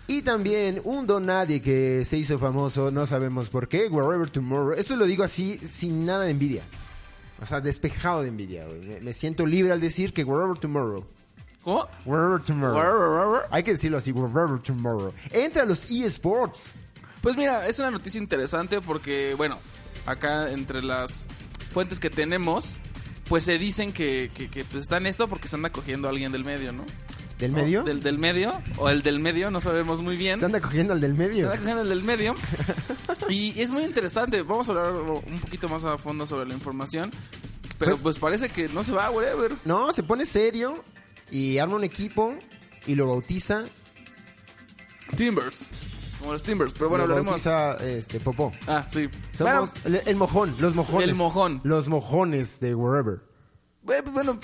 Y 0.08 0.24
también 0.24 0.82
un 0.84 1.08
don 1.08 1.26
nadie 1.28 1.62
que 1.62 2.04
se 2.04 2.18
hizo 2.18 2.38
famoso, 2.38 2.92
no 2.92 3.06
sabemos 3.06 3.50
por 3.50 3.70
qué, 3.70 3.88
Wherever 3.88 4.30
Tomorrow. 4.30 4.74
Esto 4.74 4.98
lo 4.98 5.06
digo 5.06 5.24
así, 5.24 5.58
sin 5.60 6.06
nada 6.06 6.26
de 6.26 6.32
envidia. 6.32 6.64
O 7.42 7.46
sea, 7.46 7.62
despejado 7.62 8.24
de 8.24 8.28
envidia. 8.28 8.66
güey. 8.66 9.00
Me, 9.00 9.14
siento 9.14 9.46
libre 9.46 9.72
al 9.72 9.80
decir 9.80 10.12
que 10.12 10.26
Wherever 10.26 10.58
Tomorrow. 10.60 11.06
¿Cómo? 11.64 11.88
Wherever 12.06 12.42
Tomorrow. 12.42 13.42
Hay 13.52 13.64
que 13.64 13.72
decirlo 13.72 13.98
así, 14.00 14.12
Wherever 14.12 14.60
Tomorrow. 14.62 15.14
Entra 15.32 15.64
a 15.64 15.66
los 15.66 15.90
eSports. 15.90 16.84
Pues 17.22 17.36
mira, 17.38 17.68
es 17.68 17.80
una 17.80 17.92
noticia 17.92 18.20
interesante 18.20 18.82
porque, 18.82 19.34
bueno, 19.36 19.58
acá 20.06 20.52
entre 20.52 20.82
las 20.82 21.26
fuentes 21.72 22.00
que 22.00 22.10
tenemos, 22.10 22.66
pues 23.28 23.44
se 23.44 23.58
dicen 23.60 23.92
que, 23.94 24.32
que, 24.34 24.50
que, 24.50 24.64
pues, 24.64 24.84
está 24.84 24.98
en 24.98 25.06
esto 25.06 25.28
porque 25.28 25.48
se 25.48 25.56
anda 25.56 25.72
cogiendo 25.72 26.08
a 26.08 26.12
alguien 26.12 26.32
del 26.32 26.44
medio, 26.46 26.72
¿no? 26.72 26.86
¿Del 27.38 27.52
medio? 27.54 27.84
Del, 27.84 28.02
del 28.04 28.20
medio, 28.20 28.62
o 28.78 28.90
el 28.90 29.02
del 29.02 29.20
medio, 29.20 29.50
no 29.50 29.62
sabemos 29.62 30.02
muy 30.02 30.18
bien. 30.18 30.40
Se 30.40 30.46
anda 30.46 30.60
cogiendo 30.60 30.92
al 30.94 31.00
del 31.00 31.14
Se 31.16 31.18
medio. 31.20 31.46
anda 31.46 31.58
cogiendo 31.58 31.82
el 31.84 31.90
del 31.90 32.04
medio. 32.04 32.36
y 33.30 33.60
es 33.62 33.72
muy 33.72 33.84
interesante. 33.84 34.42
Vamos 34.42 34.68
a 34.68 34.72
hablar 34.74 34.92
un 34.94 35.40
poquito 35.40 35.70
más 35.70 35.86
a 35.86 35.98
fondo 35.98 36.28
sobre 36.28 36.46
la 36.48 36.54
información. 36.54 37.12
Pero 37.78 37.92
Pues- 37.92 38.02
pues, 38.02 38.20
parece 38.20 38.50
que 38.50 38.68
no 38.70 38.84
se 38.84 38.92
va, 38.92 39.10
whatever. 39.10 39.54
No, 39.64 39.94
se 39.94 40.04
pone 40.04 40.26
serio 40.26 40.84
y 41.32 41.60
arma 41.60 41.78
un 41.78 41.86
equipo 41.86 42.36
y 42.86 42.96
lo 42.96 43.08
bautiza. 43.08 43.64
Timbers. 45.16 45.64
Como 46.20 46.34
los 46.34 46.44
Timbers. 46.44 46.74
Pero 46.74 46.90
bueno, 46.90 47.08
lo 47.08 47.16
hablaremos. 47.16 47.44
bautiza 47.44 47.86
este, 47.86 48.20
Popó. 48.20 48.52
Ah, 48.68 48.86
sí. 48.90 49.10
Somos 49.34 49.72
el, 49.86 50.02
el 50.06 50.16
mojón, 50.16 50.54
los 50.60 50.76
mojones. 50.76 51.08
El 51.08 51.16
mojón. 51.16 51.62
Los 51.64 51.88
mojones 51.88 52.60
de 52.60 52.76
Wherever. 52.76 53.22
Bueno, 54.12 54.38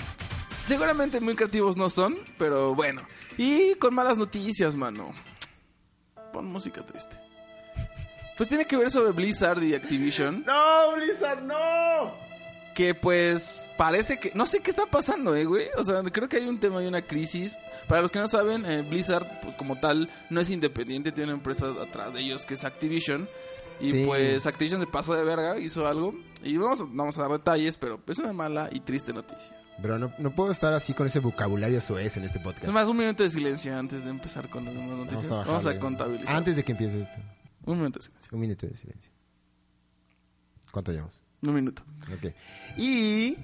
seguramente 0.66 1.20
muy 1.20 1.34
creativos 1.34 1.76
no 1.76 1.90
son, 1.90 2.16
pero 2.38 2.74
bueno. 2.74 3.02
Y 3.36 3.74
con 3.74 3.94
malas 3.94 4.18
noticias, 4.18 4.74
mano. 4.74 5.12
Pon 6.32 6.46
música 6.46 6.84
triste. 6.84 7.16
Pues 8.36 8.48
tiene 8.48 8.66
que 8.66 8.76
ver 8.76 8.90
sobre 8.90 9.12
Blizzard 9.12 9.62
y 9.62 9.74
Activision. 9.74 10.44
¡No, 10.46 10.92
Blizzard, 10.96 11.42
no! 11.42 12.25
Que 12.76 12.94
pues 12.94 13.66
parece 13.78 14.18
que... 14.20 14.32
No 14.34 14.44
sé 14.44 14.60
qué 14.60 14.68
está 14.68 14.84
pasando, 14.84 15.34
eh, 15.34 15.46
güey. 15.46 15.68
O 15.78 15.82
sea, 15.82 16.02
creo 16.02 16.28
que 16.28 16.36
hay 16.36 16.46
un 16.46 16.60
tema 16.60 16.82
y 16.82 16.86
una 16.86 17.00
crisis. 17.00 17.58
Para 17.88 18.02
los 18.02 18.10
que 18.10 18.18
no 18.18 18.28
saben, 18.28 18.66
eh, 18.66 18.82
Blizzard, 18.82 19.40
pues 19.40 19.56
como 19.56 19.80
tal, 19.80 20.10
no 20.28 20.42
es 20.42 20.50
independiente. 20.50 21.10
Tiene 21.10 21.30
una 21.30 21.38
empresa 21.38 21.68
atrás 21.82 22.12
de 22.12 22.20
ellos 22.20 22.44
que 22.44 22.52
es 22.52 22.64
Activision. 22.64 23.30
Y 23.80 23.92
Sí. 23.92 24.04
pues 24.06 24.46
Activision 24.46 24.82
se 24.82 24.86
pasó 24.86 25.14
de 25.14 25.24
verga, 25.24 25.58
hizo 25.58 25.88
algo. 25.88 26.14
Y 26.44 26.58
vamos 26.58 26.82
a, 26.82 26.84
vamos 26.86 27.18
a 27.18 27.22
dar 27.22 27.30
detalles, 27.30 27.78
pero 27.78 27.98
es 28.06 28.18
una 28.18 28.34
mala 28.34 28.68
y 28.70 28.80
triste 28.80 29.14
noticia. 29.14 29.56
Bro, 29.78 29.98
no, 29.98 30.12
no 30.18 30.34
puedo 30.34 30.50
estar 30.50 30.74
así 30.74 30.92
con 30.92 31.06
ese 31.06 31.20
vocabulario 31.20 31.80
soez 31.80 32.18
en 32.18 32.24
este 32.24 32.40
podcast. 32.40 32.64
Es 32.68 32.74
más, 32.74 32.88
un 32.88 32.98
minuto 32.98 33.22
de 33.22 33.30
silencio 33.30 33.74
antes 33.74 34.04
de 34.04 34.10
empezar 34.10 34.50
con 34.50 34.66
las 34.66 34.74
noticias. 34.74 35.30
Vamos 35.30 35.48
a, 35.48 35.52
bajarle. 35.54 35.78
contabilizar. 35.78 36.36
Antes 36.36 36.56
de 36.56 36.62
que 36.62 36.72
empiece 36.72 37.00
esto. 37.00 37.16
Un 37.64 37.78
minuto 37.78 38.00
de 38.00 38.04
silencio. 38.04 38.28
Un 38.32 38.40
minuto 38.40 38.66
de 38.66 38.76
silencio. 38.76 39.12
¿Cuánto 40.70 40.92
llevamos? 40.92 41.22
Un 41.46 41.54
minuto. 41.54 41.82
Ok. 42.12 42.32
Y... 42.76 43.36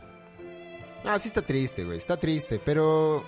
Ah, 1.04 1.18
sí 1.18 1.28
está 1.28 1.42
triste, 1.42 1.84
güey. 1.84 1.98
Está 1.98 2.18
triste, 2.18 2.60
pero... 2.64 3.24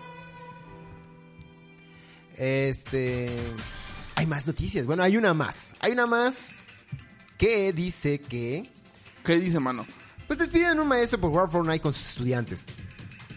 Este... 2.36 3.28
Hay 4.16 4.26
más 4.26 4.46
noticias. 4.46 4.86
Bueno, 4.86 5.02
hay 5.02 5.16
una 5.16 5.34
más. 5.34 5.74
Hay 5.80 5.92
una 5.92 6.06
más 6.06 6.56
que 7.38 7.72
dice 7.72 8.20
que... 8.20 8.64
¿Qué 9.24 9.38
dice, 9.38 9.58
mano? 9.60 9.86
Pues 10.26 10.38
despiden 10.38 10.78
a 10.78 10.82
un 10.82 10.88
maestro 10.88 11.20
por 11.20 11.30
jugar 11.30 11.50
Fortnite 11.50 11.80
con 11.80 11.92
sus 11.92 12.08
estudiantes. 12.08 12.66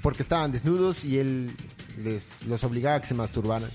Porque 0.01 0.21
estaban 0.21 0.51
desnudos 0.51 1.03
y 1.03 1.19
él 1.19 1.55
les 1.97 2.43
los 2.45 2.63
obligaba 2.63 2.97
a 2.97 3.01
que 3.01 3.07
se 3.07 3.13
masturbaran 3.13 3.69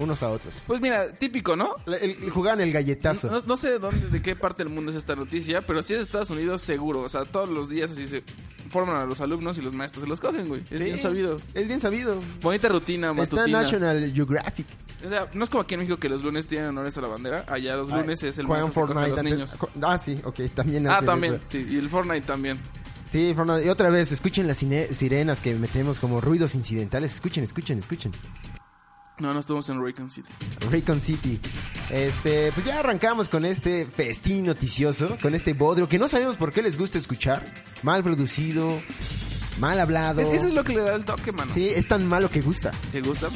unos 0.00 0.22
a 0.24 0.28
otros. 0.30 0.54
Pues 0.66 0.80
mira, 0.80 1.12
típico, 1.12 1.54
¿no? 1.54 1.76
El, 1.86 1.94
el- 2.22 2.30
jugaban 2.30 2.60
el 2.60 2.72
galletazo. 2.72 3.30
No, 3.30 3.40
no 3.40 3.56
sé 3.56 3.70
de 3.70 3.78
dónde, 3.78 4.08
de 4.08 4.20
qué 4.22 4.34
parte 4.34 4.64
del 4.64 4.72
mundo 4.72 4.90
es 4.90 4.96
esta 4.96 5.14
noticia, 5.14 5.60
pero 5.62 5.82
si 5.82 5.92
es 5.92 5.98
de 6.00 6.04
Estados 6.04 6.30
Unidos, 6.30 6.62
seguro. 6.62 7.00
O 7.02 7.08
sea, 7.08 7.24
todos 7.24 7.48
los 7.48 7.68
días 7.68 7.92
así 7.92 8.06
se 8.08 8.22
forman 8.70 8.96
a 8.96 9.04
los 9.04 9.20
alumnos 9.20 9.58
y 9.58 9.62
los 9.62 9.72
maestros 9.74 10.02
se 10.04 10.08
los 10.08 10.20
cogen, 10.20 10.48
güey. 10.48 10.62
Es 10.70 10.78
Sí, 10.78 10.84
bien 10.84 10.98
sabido. 10.98 11.40
Es 11.54 11.68
bien 11.68 11.80
sabido. 11.80 12.20
Bonita 12.42 12.68
rutina 12.68 13.10
Está 13.10 13.36
matutina. 13.36 13.62
National 13.62 14.12
Geographic. 14.14 14.66
O 15.04 15.08
sea, 15.08 15.28
no 15.32 15.44
es 15.44 15.50
como 15.50 15.62
aquí 15.62 15.74
en 15.74 15.80
México 15.80 15.98
que 15.98 16.08
los 16.08 16.22
lunes 16.22 16.46
tienen 16.46 16.68
honores 16.68 16.96
a 16.98 17.00
la 17.00 17.08
bandera. 17.08 17.44
Allá 17.48 17.76
los 17.76 17.90
lunes 17.90 18.22
es 18.22 18.38
el 18.38 18.46
Juegan 18.46 18.68
coge 18.68 18.80
a 18.80 18.84
los 18.86 19.08
Fortnite 19.08 19.22
niños. 19.30 19.56
Ah, 19.82 19.98
sí, 19.98 20.20
ok, 20.24 20.40
también 20.54 20.86
Ah, 20.88 21.00
también, 21.04 21.34
eso. 21.34 21.44
sí. 21.48 21.66
Y 21.70 21.76
el 21.76 21.88
Fortnite 21.88 22.22
también. 22.26 22.58
Sí, 23.06 23.32
Fortnite. 23.34 23.64
Y 23.66 23.68
otra 23.70 23.90
vez, 23.90 24.12
escuchen 24.12 24.46
las 24.46 24.58
sirenas 24.58 25.40
que 25.40 25.54
metemos 25.56 25.98
como 26.00 26.20
ruidos 26.20 26.54
incidentales. 26.54 27.14
Escuchen, 27.14 27.42
escuchen, 27.44 27.78
escuchen. 27.78 28.12
No, 29.20 29.34
no 29.34 29.40
estamos 29.40 29.68
en 29.68 29.82
Raycon 29.82 30.10
City. 30.10 30.32
Raycon 30.70 31.00
City. 31.00 31.38
Este, 31.90 32.50
pues 32.52 32.64
ya 32.64 32.78
arrancamos 32.80 33.28
con 33.28 33.44
este 33.44 33.84
festín 33.84 34.44
noticioso, 34.46 35.16
con 35.20 35.34
este 35.34 35.52
bodrio 35.52 35.88
que 35.88 35.98
no 35.98 36.08
sabemos 36.08 36.36
por 36.36 36.52
qué 36.52 36.62
les 36.62 36.78
gusta 36.78 36.96
escuchar. 36.98 37.44
Mal 37.82 38.02
producido, 38.02 38.78
mal 39.58 39.78
hablado. 39.78 40.22
Es- 40.22 40.38
Eso 40.40 40.48
es 40.48 40.54
lo 40.54 40.64
que 40.64 40.72
le 40.74 40.80
da 40.82 40.94
el 40.94 41.04
toque, 41.04 41.32
mano. 41.32 41.52
Sí, 41.52 41.68
es 41.68 41.86
tan 41.86 42.06
malo 42.06 42.30
que 42.30 42.40
gusta. 42.40 42.70
¿Te 42.92 43.02
gusta? 43.02 43.28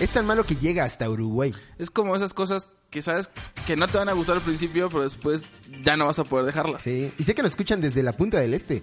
Es 0.00 0.10
tan 0.10 0.26
malo 0.26 0.44
que 0.44 0.56
llega 0.56 0.84
hasta 0.84 1.08
Uruguay. 1.08 1.54
Es 1.78 1.90
como 1.90 2.16
esas 2.16 2.34
cosas 2.34 2.68
que 2.90 3.00
sabes 3.00 3.30
que 3.66 3.76
no 3.76 3.86
te 3.88 3.98
van 3.98 4.08
a 4.08 4.12
gustar 4.12 4.36
al 4.36 4.42
principio, 4.42 4.88
pero 4.90 5.02
después 5.04 5.46
ya 5.84 5.96
no 5.96 6.06
vas 6.06 6.18
a 6.18 6.24
poder 6.24 6.46
dejarlas. 6.46 6.82
Sí. 6.82 7.12
Y 7.18 7.22
sé 7.22 7.34
que 7.34 7.42
nos 7.42 7.52
escuchan 7.52 7.80
desde 7.80 8.02
la 8.02 8.12
punta 8.12 8.38
del 8.40 8.54
este. 8.54 8.82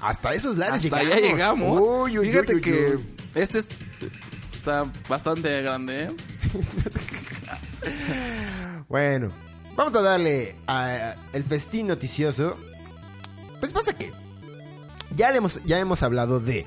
Hasta 0.00 0.34
esos 0.34 0.56
lares 0.56 0.84
Hasta 0.84 0.98
llegamos. 1.02 1.16
allá 1.18 1.28
llegamos. 1.28 1.82
Uy, 1.82 2.18
uy, 2.18 2.28
Fíjate 2.28 2.54
uy, 2.54 2.60
que 2.60 2.98
este 3.34 3.58
es- 3.58 3.68
está 4.58 4.82
bastante 5.08 5.62
grande, 5.62 6.04
¿eh? 6.04 6.08
Bueno, 8.88 9.30
vamos 9.76 9.94
a 9.94 10.02
darle 10.02 10.56
a 10.66 11.14
el 11.32 11.44
festín 11.44 11.86
noticioso. 11.86 12.56
Pues 13.60 13.72
pasa 13.72 13.92
que 13.92 14.10
ya, 15.14 15.30
le 15.30 15.38
hemos, 15.38 15.62
ya 15.64 15.78
hemos 15.78 16.02
hablado 16.02 16.40
de 16.40 16.66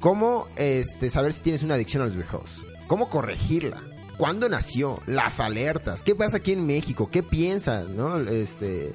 cómo 0.00 0.48
este, 0.56 1.10
saber 1.10 1.32
si 1.32 1.42
tienes 1.42 1.62
una 1.62 1.74
adicción 1.74 2.02
a 2.02 2.06
los 2.06 2.14
videojuegos, 2.14 2.62
cómo 2.86 3.08
corregirla, 3.10 3.80
cuándo 4.16 4.48
nació, 4.48 5.00
las 5.06 5.38
alertas, 5.38 6.02
qué 6.02 6.14
pasa 6.14 6.38
aquí 6.38 6.52
en 6.52 6.66
México, 6.66 7.10
qué 7.10 7.22
piensa 7.22 7.84
¿no? 7.84 8.18
este, 8.20 8.92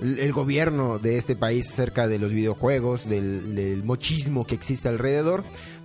el 0.00 0.32
gobierno 0.32 0.98
de 0.98 1.16
este 1.16 1.36
país 1.36 1.70
acerca 1.70 2.06
de 2.06 2.18
los 2.18 2.32
videojuegos, 2.32 3.08
del 3.08 3.82
mochismo 3.84 4.46
que 4.46 4.54
existe 4.54 4.88
alrededor. 4.88 5.42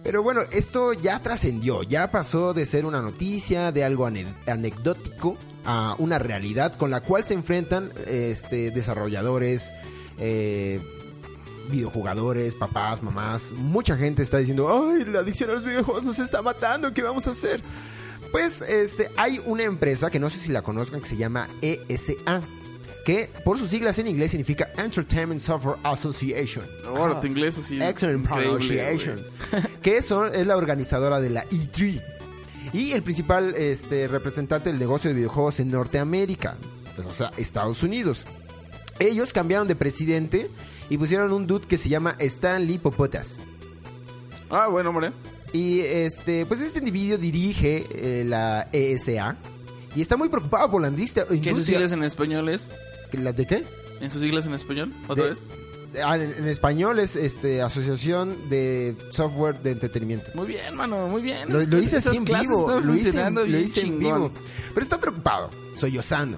Pero 0.07 0.23
bueno, 0.23 0.39
esto 0.53 0.93
ya 0.93 1.19
trascendió, 1.21 1.83
ya 1.83 2.09
pasó 2.11 2.53
de 2.53 2.65
ser 2.65 2.85
una 2.85 3.01
noticia, 3.01 3.73
de 3.73 3.83
algo 3.83 4.07
ane- 4.07 4.33
anecdótico, 4.47 5.35
a 5.65 5.95
una 5.99 6.17
realidad 6.17 6.75
con 6.75 6.89
la 6.91 7.01
cual 7.01 7.25
se 7.25 7.33
enfrentan 7.33 7.91
este, 8.07 8.71
desarrolladores, 8.71 9.73
eh, 10.17 10.79
videojugadores, 11.69 12.55
papás, 12.55 13.03
mamás. 13.03 13.51
Mucha 13.51 13.97
gente 13.97 14.23
está 14.23 14.37
diciendo, 14.37 14.89
ay, 14.89 15.03
la 15.03 15.19
adicción 15.19 15.49
a 15.49 15.53
los 15.55 15.65
videojuegos 15.65 16.05
nos 16.05 16.19
está 16.19 16.41
matando, 16.41 16.93
¿qué 16.93 17.01
vamos 17.01 17.27
a 17.27 17.31
hacer? 17.31 17.61
Pues 18.31 18.61
este, 18.61 19.09
hay 19.17 19.41
una 19.45 19.63
empresa 19.63 20.09
que 20.09 20.19
no 20.19 20.29
sé 20.29 20.39
si 20.39 20.53
la 20.53 20.61
conozcan 20.61 21.01
que 21.01 21.07
se 21.07 21.17
llama 21.17 21.49
ESA, 21.61 22.41
que 23.07 23.29
por 23.45 23.57
sus 23.57 23.69
siglas 23.69 23.97
en 23.99 24.07
inglés 24.07 24.31
significa 24.31 24.67
Entertainment 24.75 25.39
Software 25.39 25.77
Association. 25.81 26.65
Ahora 26.85 27.15
Ah, 27.15 27.21
tu 27.21 27.27
inglés 27.27 27.57
así. 27.57 27.81
Excellent 27.81 28.27
pronunciation. 28.27 29.17
que 29.81 30.01
son, 30.01 30.35
es 30.35 30.45
la 30.45 30.57
organizadora 30.57 31.21
de 31.21 31.29
la 31.29 31.45
E3. 31.45 32.01
Y 32.73 32.91
el 32.91 33.03
principal 33.03 33.55
este, 33.55 34.09
representante 34.09 34.67
del 34.67 34.77
negocio 34.77 35.09
de 35.09 35.13
videojuegos 35.13 35.61
en 35.61 35.71
Norteamérica. 35.71 36.57
Pues, 36.97 37.07
o 37.07 37.13
sea, 37.13 37.31
Estados 37.37 37.81
Unidos. 37.81 38.27
Ellos 38.99 39.31
cambiaron 39.31 39.69
de 39.69 39.77
presidente 39.77 40.51
y 40.89 40.97
pusieron 40.97 41.31
un 41.31 41.47
dude 41.47 41.65
que 41.65 41.77
se 41.77 41.87
llama 41.87 42.17
Stanley 42.19 42.77
Popotas. 42.77 43.37
Ah, 44.49 44.67
bueno, 44.67 44.89
hombre. 44.89 45.13
Y 45.53 45.79
este, 45.79 46.45
pues 46.45 46.59
este 46.59 46.79
individuo 46.79 47.17
dirige 47.17 47.85
eh, 47.89 48.25
la 48.25 48.67
ESA 48.73 49.37
y 49.95 50.01
está 50.01 50.17
muy 50.17 50.27
preocupado 50.27 50.69
por 50.69 50.81
la 50.81 50.89
industria. 50.89 51.25
¿Qué 51.41 51.55
sus 51.55 51.65
siglas 51.65 51.93
en 51.93 52.03
español 52.03 52.49
es? 52.49 52.67
¿La 53.13 53.31
de 53.33 53.45
qué? 53.45 53.63
¿En 54.01 54.11
sus 54.11 54.21
siglas 54.21 54.45
en 54.45 54.53
español? 54.53 54.91
¿Otra 55.07 55.23
De- 55.25 55.29
vez? 55.31 55.39
Ah, 56.03 56.15
en, 56.17 56.31
en 56.37 56.47
español 56.49 56.99
es 56.99 57.15
este 57.15 57.61
Asociación 57.61 58.35
de 58.49 58.95
Software 59.09 59.55
de 59.63 59.71
Entretenimiento. 59.71 60.29
Muy 60.35 60.47
bien, 60.47 60.75
mano, 60.75 61.07
muy 61.07 61.21
bien. 61.21 61.51
Lo, 61.51 61.61
lo 61.63 61.79
hice 61.79 61.97
así 61.97 62.17
en 62.17 62.25
vivo. 62.25 62.67
Lo 62.69 62.93
hice, 62.93 63.09
en, 63.09 63.13
funcionando 63.13 63.41
lo 63.41 63.47
bien 63.47 63.63
hice 63.63 63.81
en 63.81 63.97
vivo. 63.99 64.31
Pero 64.73 64.83
está 64.83 64.99
preocupado, 64.99 65.49
sollozando. 65.75 66.37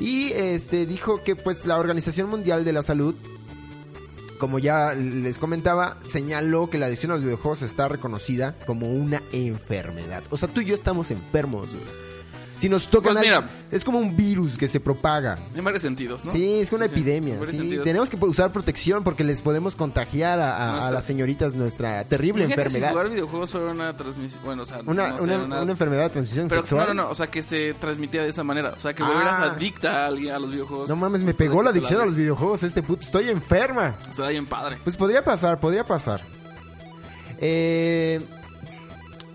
Y 0.00 0.32
este 0.32 0.86
dijo 0.86 1.22
que 1.22 1.36
pues 1.36 1.66
la 1.66 1.78
Organización 1.78 2.30
Mundial 2.30 2.64
de 2.64 2.72
la 2.72 2.82
Salud, 2.82 3.14
como 4.38 4.58
ya 4.58 4.94
les 4.94 5.38
comentaba, 5.38 5.98
señaló 6.06 6.70
que 6.70 6.78
la 6.78 6.86
adicción 6.86 7.12
a 7.12 7.16
los 7.16 7.24
videojuegos 7.24 7.62
está 7.62 7.88
reconocida 7.88 8.54
como 8.66 8.90
una 8.92 9.22
enfermedad. 9.32 10.22
O 10.30 10.36
sea, 10.38 10.48
tú 10.48 10.60
y 10.60 10.66
yo 10.66 10.74
estamos 10.74 11.10
enfermos. 11.10 11.68
güey. 11.68 11.82
Si 12.64 12.68
nos 12.70 12.88
tocan 12.88 13.12
Pues 13.12 13.26
mira. 13.26 13.46
es 13.70 13.84
como 13.84 13.98
un 13.98 14.16
virus 14.16 14.56
que 14.56 14.68
se 14.68 14.80
propaga. 14.80 15.36
En 15.54 15.62
varios 15.62 15.82
sentidos, 15.82 16.24
¿no? 16.24 16.32
Sí, 16.32 16.60
es 16.60 16.72
una 16.72 16.88
Sí, 16.88 16.94
epidemia. 16.94 17.38
sí. 17.50 17.78
Tenemos 17.84 18.08
que 18.08 18.16
usar 18.24 18.52
protección 18.52 19.04
porque 19.04 19.22
les 19.22 19.42
podemos 19.42 19.76
contagiar 19.76 20.40
a, 20.40 20.56
a- 20.56 20.68
a 20.68 20.72
Nuestra- 20.72 20.90
las 20.92 21.04
señoritas 21.04 21.52
nuestra 21.52 22.04
terrible 22.04 22.44
Imagínate 22.44 22.70
si 22.70 22.76
enfermedad. 22.76 22.92
jugar 22.92 23.10
videojuegos 23.10 23.50
fuera 23.50 23.70
una 23.70 23.94
transmisión. 23.94 24.40
Bueno, 24.46 24.62
o 24.62 24.66
sea, 24.66 24.78
Una, 24.86 25.10
no 25.10 25.22
una, 25.24 25.36
una- 25.44 25.60
una 25.60 25.72
enfermedad 25.72 26.04
de 26.04 26.08
transmisión 26.08 26.48
Pero 26.48 26.62
sexual. 26.62 26.86
no, 26.88 26.94
no, 26.94 27.02
no, 27.02 27.10
o 27.10 27.14
sea, 27.14 27.26
que 27.26 27.42
se 27.42 27.74
transmitía 27.74 28.22
de 28.22 28.30
esa 28.30 28.42
manera. 28.44 28.72
O 28.74 28.80
sea, 28.80 28.94
que 28.94 29.02
volvieras 29.02 29.40
Ah. 29.40 29.52
adicta 29.54 30.04
a 30.04 30.06
alguien 30.06 30.34
a 30.34 30.38
los 30.38 30.50
videojuegos. 30.50 30.88
No 30.88 30.96
mames, 30.96 31.20
me 31.20 31.34
pegó 31.34 31.62
la 31.62 31.68
adicción 31.68 32.00
a 32.00 32.06
los 32.06 32.16
videojuegos 32.16 32.62
este 32.62 32.82
puto. 32.82 33.02
Estoy 33.02 33.28
enferma. 33.28 33.94
Será 34.10 34.30
bien 34.30 34.46
padre. 34.46 34.78
Pues 34.82 34.96
podría 34.96 35.22
pasar, 35.22 35.60
podría 35.60 35.84
pasar. 35.84 36.22
Eh, 37.42 38.22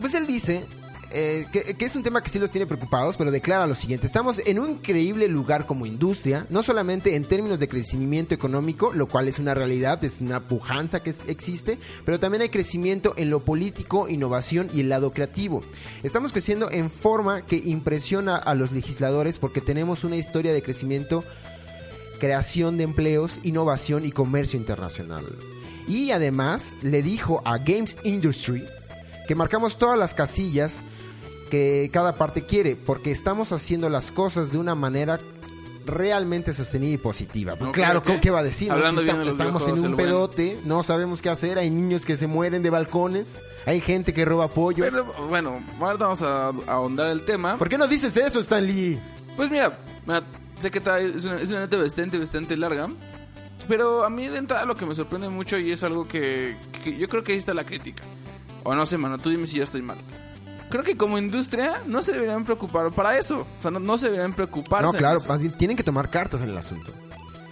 pues 0.01 0.15
él 0.15 0.25
dice 0.25 0.65
eh, 1.11 1.47
que, 1.51 1.85
es 1.85 1.95
un 1.95 2.03
tema 2.03 2.21
que 2.21 2.29
sí 2.29 2.39
los 2.39 2.51
tiene 2.51 2.67
preocupados, 2.67 3.17
pero 3.17 3.31
declara 3.31 3.65
lo 3.65 3.75
siguiente. 3.75 4.05
Estamos 4.05 4.39
en 4.45 4.59
un 4.59 4.69
increíble 4.69 5.27
lugar 5.27 5.65
como 5.65 5.85
industria, 5.85 6.45
no 6.49 6.63
solamente 6.63 7.15
en 7.15 7.25
términos 7.25 7.59
de 7.59 7.67
crecimiento 7.67 8.35
económico, 8.35 8.93
lo 8.93 9.07
cual 9.07 9.27
es 9.27 9.39
una 9.39 9.53
realidad, 9.53 10.03
es 10.03 10.21
una 10.21 10.47
pujanza 10.47 11.01
que 11.01 11.13
existe, 11.27 11.77
pero 12.05 12.19
también 12.19 12.41
hay 12.41 12.49
crecimiento 12.49 13.13
en 13.17 13.29
lo 13.29 13.43
político, 13.43 14.07
innovación 14.07 14.69
y 14.73 14.81
el 14.81 14.89
lado 14.89 15.11
creativo. 15.11 15.61
Estamos 16.03 16.31
creciendo 16.31 16.69
en 16.71 16.91
forma 16.91 17.45
que 17.45 17.57
impresiona 17.57 18.35
a 18.35 18.55
los 18.55 18.71
legisladores 18.71 19.39
porque 19.39 19.61
tenemos 19.61 20.03
una 20.03 20.15
historia 20.15 20.53
de 20.53 20.61
crecimiento 20.61 21.23
creación 22.19 22.77
de 22.77 22.83
empleos, 22.83 23.39
innovación 23.43 24.05
y 24.05 24.11
comercio 24.11 24.59
internacional. 24.59 25.25
Y 25.87 26.11
además 26.11 26.75
le 26.83 27.01
dijo 27.01 27.41
a 27.45 27.57
Games 27.57 27.97
Industry 28.03 28.63
que 29.27 29.33
marcamos 29.33 29.77
todas 29.77 29.97
las 29.97 30.13
casillas 30.13 30.83
que 31.49 31.89
cada 31.91 32.13
parte 32.15 32.45
quiere, 32.45 32.75
porque 32.75 33.11
estamos 33.11 33.51
haciendo 33.51 33.89
las 33.89 34.11
cosas 34.11 34.51
de 34.51 34.57
una 34.59 34.75
manera 34.75 35.19
realmente 35.85 36.53
sostenida 36.53 36.93
y 36.93 36.97
positiva. 36.97 37.55
Pues 37.55 37.69
Ok, 37.69 37.75
claro, 37.75 37.99
ok. 37.99 38.05
¿cómo- 38.05 38.21
¿qué 38.21 38.29
va 38.29 38.39
a 38.39 38.43
decir? 38.43 38.71
Hablando 38.71 39.01
Si 39.01 39.05
bien 39.05 39.15
esta- 39.17 39.25
de 39.25 39.31
estamos 39.31 39.67
en 39.67 39.85
un 39.91 39.95
pedote, 39.97 40.59
no 40.65 40.83
sabemos 40.83 41.21
qué 41.21 41.29
hacer, 41.29 41.57
hay 41.57 41.69
niños 41.71 42.05
que 42.05 42.15
se 42.15 42.27
mueren 42.27 42.61
de 42.61 42.69
balcones, 42.69 43.39
hay 43.65 43.81
gente 43.81 44.13
que 44.13 44.23
roba 44.23 44.47
pollos. 44.49 44.87
Pero, 44.89 45.05
bueno, 45.29 45.59
ahorita 45.79 46.03
vamos 46.05 46.21
a 46.21 46.49
a 46.49 46.53
ahondar 46.73 47.07
el 47.09 47.25
tema. 47.25 47.57
¿Por 47.57 47.69
qué 47.69 47.77
no 47.77 47.87
dices 47.87 48.15
eso, 48.17 48.39
Stan 48.39 48.65
Lee? 48.65 48.99
Pues 49.35 49.49
mira, 49.49 49.79
mira, 50.05 50.21
sé 50.59 50.69
que 50.69 50.77
está- 50.77 50.99
es 50.99 51.23
una, 51.23 51.41
es 51.41 51.49
una 51.49 51.61
nota 51.61 51.77
bastante, 51.77 52.19
bastante 52.19 52.55
larga. 52.55 52.87
Pero 53.67 54.03
a 54.03 54.09
mí 54.09 54.27
de 54.27 54.37
entrada 54.39 54.65
lo 54.65 54.75
que 54.75 54.85
me 54.85 54.93
sorprende 54.95 55.29
mucho 55.29 55.57
y 55.57 55.71
es 55.71 55.83
algo 55.83 56.07
que, 56.07 56.55
que 56.83 56.97
yo 56.97 57.07
creo 57.07 57.23
que 57.23 57.31
ahí 57.33 57.37
está 57.37 57.53
la 57.53 57.63
crítica. 57.63 58.03
O 58.63 58.75
no 58.75 58.85
sé, 58.85 58.97
mano, 58.97 59.17
tú 59.17 59.29
dime 59.29 59.47
si 59.47 59.57
yo 59.57 59.63
estoy 59.63 59.81
mal. 59.81 59.97
Creo 60.69 60.83
que 60.83 60.95
como 60.97 61.17
industria 61.17 61.81
no 61.87 62.01
se 62.03 62.11
deberían 62.13 62.43
preocupar 62.45 62.91
para 62.91 63.17
eso. 63.17 63.39
O 63.59 63.61
sea, 63.61 63.71
no, 63.71 63.79
no 63.79 63.97
se 63.97 64.07
deberían 64.07 64.33
preocupar. 64.33 64.83
No, 64.83 64.93
claro, 64.93 65.19
más 65.27 65.39
bien 65.41 65.51
tienen 65.53 65.75
que 65.75 65.83
tomar 65.83 66.09
cartas 66.09 66.41
en 66.41 66.49
el 66.49 66.57
asunto. 66.57 66.93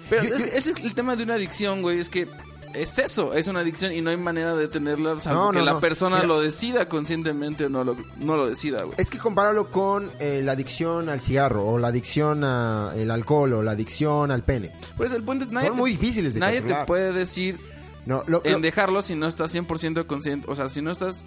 Pero 0.10 0.24
Yo- 0.24 0.36
es- 0.36 0.40
yo- 0.40 0.46
ese 0.46 0.72
es 0.72 0.84
el 0.84 0.94
tema 0.96 1.16
de 1.16 1.24
una 1.24 1.34
adicción, 1.34 1.82
güey. 1.82 2.00
Es 2.00 2.10
que 2.10 2.28
es 2.74 3.00
eso, 3.00 3.34
es 3.34 3.48
una 3.48 3.62
adicción 3.62 3.92
y 3.92 4.02
no 4.02 4.12
hay 4.12 4.18
manera 4.18 4.54
de 4.54 4.62
detenerla 4.62 5.20
salvo 5.20 5.46
No, 5.46 5.52
que 5.52 5.60
no, 5.60 5.66
la 5.66 5.74
no. 5.74 5.80
persona 5.80 6.18
Mira. 6.18 6.28
lo 6.28 6.40
decida 6.42 6.88
conscientemente 6.88 7.66
o 7.66 7.70
no 7.70 7.84
lo, 7.84 7.98
no 8.18 8.38
lo 8.38 8.48
decida, 8.48 8.84
güey. 8.84 8.96
Es 9.00 9.10
que 9.10 9.18
compáralo 9.18 9.72
con 9.72 10.12
eh, 10.20 10.42
la 10.44 10.52
adicción 10.52 11.10
al 11.10 11.20
cigarro, 11.22 11.66
o 11.66 11.80
la 11.80 11.88
adicción 11.88 12.44
al 12.44 13.10
alcohol, 13.10 13.52
o 13.54 13.64
la 13.64 13.72
adicción 13.72 14.30
al 14.32 14.44
pene. 14.44 14.72
Por 14.96 15.08
eso 15.08 15.16
el 15.16 15.24
punto 15.24 15.46
es 15.46 15.52
nadie, 15.52 15.68
Son 15.70 15.76
te- 15.78 15.82
muy 15.82 15.92
difíciles 15.92 16.36
de 16.36 16.40
nadie 16.40 16.62
te 16.62 16.76
puede 16.86 17.12
decir 17.14 17.60
No, 18.06 18.24
lo- 18.28 18.42
lo- 18.44 18.46
en 18.46 18.62
dejarlo 18.62 19.02
si 19.02 19.16
no 19.16 19.28
estás 19.28 19.52
100% 19.54 20.06
consciente. 20.06 20.46
O 20.50 20.56
sea, 20.56 20.70
si 20.70 20.82
no 20.82 20.92
estás... 20.92 21.24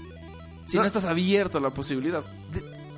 Si 0.71 0.77
no, 0.77 0.83
No. 0.83 0.87
estás 0.87 1.05
abierto 1.05 1.59
a 1.59 1.61
la 1.61 1.71
posibilidad. 1.71 2.23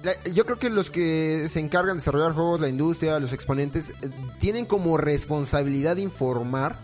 la- 0.02 0.20
yo 0.32 0.44
creo 0.44 0.58
que 0.58 0.68
los 0.68 0.90
que 0.90 1.46
se 1.48 1.60
encargan 1.60 1.94
de 1.94 2.00
desarrollar 2.00 2.32
juegos, 2.32 2.60
la 2.60 2.68
industria, 2.68 3.20
los 3.20 3.32
exponentes, 3.32 3.90
eh, 3.90 4.10
tienen 4.40 4.66
como 4.66 4.96
responsabilidad 4.96 5.96
informar 5.98 6.76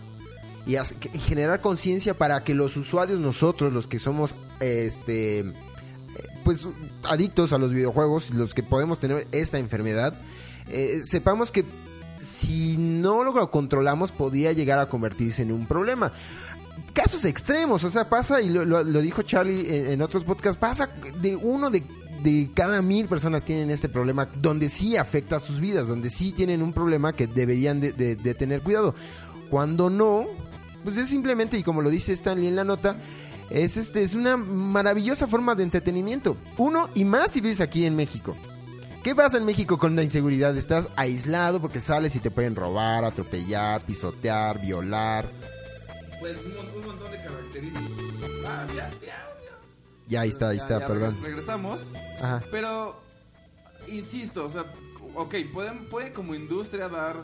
y, 0.65 0.77
hace- 0.77 0.95
que- 0.95 1.11
y 1.13 1.19
generar 1.19 1.59
conciencia 1.59 2.13
para 2.13 2.43
que 2.45 2.53
los 2.55 2.77
usuarios, 2.77 3.19
nosotros, 3.19 3.73
los 3.73 3.87
que 3.87 3.99
somos, 3.99 4.35
este, 4.61 5.39
eh, 5.39 5.53
pues, 6.45 6.65
adictos 7.03 7.51
a 7.51 7.57
los 7.57 7.73
videojuegos, 7.73 8.29
los 8.31 8.53
que 8.53 8.63
podemos 8.63 8.99
tener 8.99 9.27
esta 9.33 9.59
enfermedad, 9.59 10.13
eh, 10.69 11.01
sepamos 11.03 11.51
que 11.51 11.65
si 12.21 12.77
no 12.77 13.23
lo 13.25 13.51
controlamos 13.51 14.11
podría 14.13 14.51
llegar 14.53 14.79
a 14.79 14.87
convertirse 14.87 15.41
en 15.41 15.51
un 15.51 15.65
problema. 15.65 16.13
Casos 17.01 17.23
extremos, 17.25 17.83
o 17.83 17.89
sea, 17.89 18.09
pasa, 18.09 18.41
y 18.41 18.49
lo, 18.49 18.65
lo- 18.65 19.01
dijo 19.01 19.21
Charlie 19.21 19.91
en, 19.93 20.01
otros 20.01 20.23
podcasts, 20.25 20.59
pasa 20.59 20.89
de 21.21 21.35
uno 21.35 21.69
de, 21.69 21.83
de 22.23 22.49
cada 22.53 22.81
mil 22.81 23.07
personas 23.07 23.45
tienen 23.45 23.69
este 23.71 23.87
problema, 23.87 24.27
donde 24.41 24.67
sí 24.69 24.97
afecta 24.97 25.37
a 25.37 25.39
sus 25.39 25.59
vidas, 25.61 25.87
donde 25.87 26.09
sí 26.09 26.31
tienen 26.33 26.61
un 26.61 26.73
problema 26.73 27.13
que 27.13 27.25
deberían 27.27 27.79
de, 27.79 27.93
de- 27.93 28.15
de 28.17 28.33
tener 28.33 28.61
cuidado. 28.61 28.95
Cuando 29.49 29.89
no, 29.89 30.25
pues 30.83 30.97
es 30.97 31.07
simplemente, 31.09 31.57
y 31.57 31.63
como 31.63 31.81
lo 31.81 31.89
dice 31.89 32.11
Stanley 32.13 32.47
en 32.47 32.55
la 32.57 32.65
nota, 32.65 32.95
es, 33.49 33.77
este, 33.77 34.03
es 34.03 34.13
una 34.13 34.35
maravillosa 34.37 35.25
forma 35.25 35.55
de 35.55 35.63
entretenimiento. 35.63 36.35
Uno, 36.57 36.89
y 36.95 37.05
más 37.05 37.31
si 37.31 37.39
vives 37.41 37.61
aquí 37.61 37.85
en 37.85 37.95
México. 37.95 38.35
¿Qué 39.03 39.15
pasa 39.15 39.37
en 39.37 39.45
México 39.45 39.77
con 39.77 39.95
la 39.95 40.03
inseguridad? 40.03 40.57
Estás 40.57 40.89
aislado 40.97 41.61
porque 41.61 41.79
sales 41.79 42.15
y 42.17 42.19
te 42.19 42.29
pueden 42.29 42.55
robar, 42.55 43.05
atropellar, 43.05 43.81
pisotear, 43.81 44.61
violar. 44.61 45.25
Pues 46.19 46.35
un, 46.45 46.85
montón 46.85 47.11
de 47.11 47.17
características. 47.17 47.91
Ah, 48.47 48.65
ya, 48.75 48.89
ya, 49.05 49.29
Ya, 50.07 50.21
ahí 50.21 50.29
está, 50.29 50.49
ahí 50.49 50.57
Ya, 50.57 50.63
está, 50.63 50.79
ya 50.79 50.87
perdón. 50.87 51.15
reg- 51.17 51.23
Regresamos. 51.25 51.91
Ajá. 52.21 52.41
Pero, 52.51 52.99
insisto, 53.87 54.45
o 54.45 54.49
sea, 54.49 54.65
ok, 55.15 55.35
pueden, 55.53 55.85
puede 55.85 56.11
como 56.11 56.35
industria 56.35 56.89
dar 56.89 57.23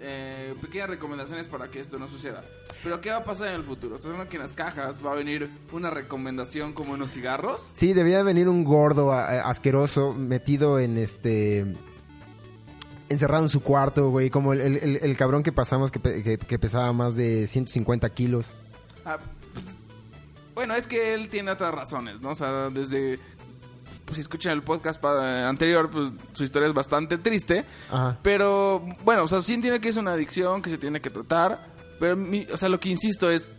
eh, 0.00 0.54
pequeñas 0.60 0.90
recomendaciones 0.90 1.46
para 1.46 1.68
que 1.68 1.80
esto 1.80 1.98
no 1.98 2.06
suceda. 2.08 2.44
Pero, 2.84 3.00
¿qué 3.00 3.10
va 3.10 3.16
a 3.18 3.24
pasar 3.24 3.48
en 3.48 3.54
el 3.54 3.64
futuro? 3.64 3.96
¿Estás 3.96 4.10
viendo 4.12 4.28
que 4.28 4.36
en 4.36 4.42
las 4.42 4.52
cajas 4.52 5.04
va 5.04 5.10
a 5.12 5.14
venir 5.16 5.50
una 5.72 5.90
recomendación 5.90 6.72
como 6.72 6.94
en 6.94 7.00
los 7.00 7.12
cigarros? 7.12 7.70
Sí, 7.72 7.92
debía 7.92 8.22
venir 8.22 8.48
un 8.48 8.62
gordo 8.62 9.12
a- 9.12 9.24
a- 9.24 9.48
asqueroso 9.50 10.12
metido 10.12 10.78
en 10.78 10.96
este 10.98 11.66
encerrado 13.08 13.44
en 13.44 13.48
su 13.48 13.60
cuarto, 13.62 14.10
güey, 14.10 14.30
como 14.30 14.52
el, 14.52 14.60
el- 14.76 15.16
cabrón 15.16 15.42
que 15.42 15.52
pasamos 15.52 15.90
que, 15.90 16.00
que- 16.00 16.38
que 16.38 16.58
pesaba 16.58 16.92
más 16.92 17.14
de 17.14 17.46
150 17.46 18.08
kilos. 18.10 18.54
Ah, 19.04 19.18
pues, 19.54 19.74
bueno, 20.54 20.74
es 20.74 20.86
que 20.86 21.14
él 21.14 21.28
tiene 21.28 21.50
otras 21.50 21.74
razones, 21.74 22.20
¿no? 22.20 22.30
O 22.30 22.34
sea, 22.34 22.68
desde... 22.70 23.18
Pues 24.04 24.16
si 24.16 24.20
escuchan 24.22 24.52
el 24.54 24.62
podcast 24.62 25.04
anterior, 25.04 25.90
pues 25.90 26.10
su 26.32 26.42
historia 26.42 26.68
es 26.68 26.74
bastante 26.74 27.18
triste. 27.18 27.66
Ajá. 27.90 28.18
Pero, 28.22 28.82
bueno, 29.04 29.24
o 29.24 29.28
sea, 29.28 29.42
sí 29.42 29.52
entiende 29.52 29.80
que 29.80 29.88
es 29.90 29.96
una 29.98 30.12
adicción 30.12 30.62
que 30.62 30.70
se 30.70 30.78
tiene 30.78 31.00
que 31.02 31.10
tratar. 31.10 31.58
Pero, 32.00 32.16
mi- 32.16 32.46
o 32.50 32.56
sea, 32.56 32.68
lo 32.70 32.80
que 32.80 32.88
insisto 32.88 33.30
es... 33.30 33.52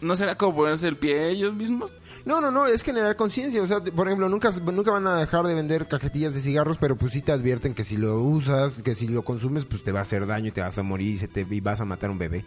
¿No 0.00 0.14
será 0.16 0.36
como 0.36 0.54
ponerse 0.56 0.86
el 0.86 0.96
pie 0.96 1.28
ellos 1.30 1.54
mismos? 1.54 1.90
No, 2.24 2.40
no, 2.40 2.50
no, 2.50 2.66
es 2.66 2.82
generar 2.82 3.16
conciencia. 3.16 3.62
O 3.62 3.66
sea, 3.66 3.80
por 3.80 4.06
ejemplo, 4.06 4.28
nunca, 4.28 4.50
nunca 4.50 4.90
van 4.90 5.06
a 5.06 5.18
dejar 5.18 5.46
de 5.46 5.54
vender 5.54 5.86
cajetillas 5.86 6.34
de 6.34 6.40
cigarros, 6.40 6.78
pero 6.78 6.96
pues 6.96 7.12
sí 7.12 7.20
te 7.20 7.32
advierten 7.32 7.74
que 7.74 7.84
si 7.84 7.98
lo 7.98 8.20
usas, 8.22 8.82
que 8.82 8.94
si 8.94 9.08
lo 9.08 9.22
consumes, 9.22 9.66
pues 9.66 9.84
te 9.84 9.92
va 9.92 9.98
a 9.98 10.02
hacer 10.02 10.26
daño 10.26 10.48
y 10.48 10.52
te 10.52 10.62
vas 10.62 10.78
a 10.78 10.82
morir 10.82 11.14
y, 11.14 11.18
se 11.18 11.28
te, 11.28 11.46
y 11.48 11.60
vas 11.60 11.80
a 11.80 11.84
matar 11.84 12.08
a 12.08 12.12
un 12.12 12.18
bebé. 12.18 12.44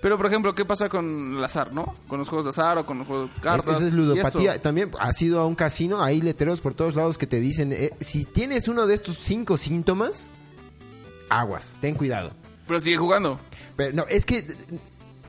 Pero, 0.00 0.16
por 0.16 0.26
ejemplo, 0.26 0.54
¿qué 0.54 0.64
pasa 0.64 0.88
con 0.88 1.36
el 1.36 1.44
azar, 1.44 1.72
no? 1.72 1.94
Con 2.06 2.18
los 2.20 2.28
juegos 2.28 2.46
de 2.46 2.50
azar 2.50 2.78
o 2.78 2.86
con 2.86 2.98
los 2.98 3.06
juegos 3.06 3.34
de 3.34 3.40
cartas. 3.40 3.76
esa 3.76 3.86
es 3.86 3.92
ludopatía. 3.92 4.62
También 4.62 4.92
has 4.98 5.20
ido 5.20 5.40
a 5.40 5.46
un 5.46 5.54
casino, 5.54 6.02
hay 6.02 6.22
letreros 6.22 6.60
por 6.60 6.72
todos 6.72 6.94
lados 6.94 7.18
que 7.18 7.26
te 7.26 7.40
dicen, 7.40 7.72
eh, 7.72 7.92
si 8.00 8.24
tienes 8.24 8.68
uno 8.68 8.86
de 8.86 8.94
estos 8.94 9.18
cinco 9.18 9.56
síntomas, 9.58 10.30
aguas, 11.28 11.74
ten 11.80 11.94
cuidado. 11.94 12.30
Pero 12.66 12.80
sigue 12.80 12.96
jugando. 12.96 13.38
Pero 13.76 13.94
no, 13.94 14.04
es 14.08 14.24
que 14.24 14.46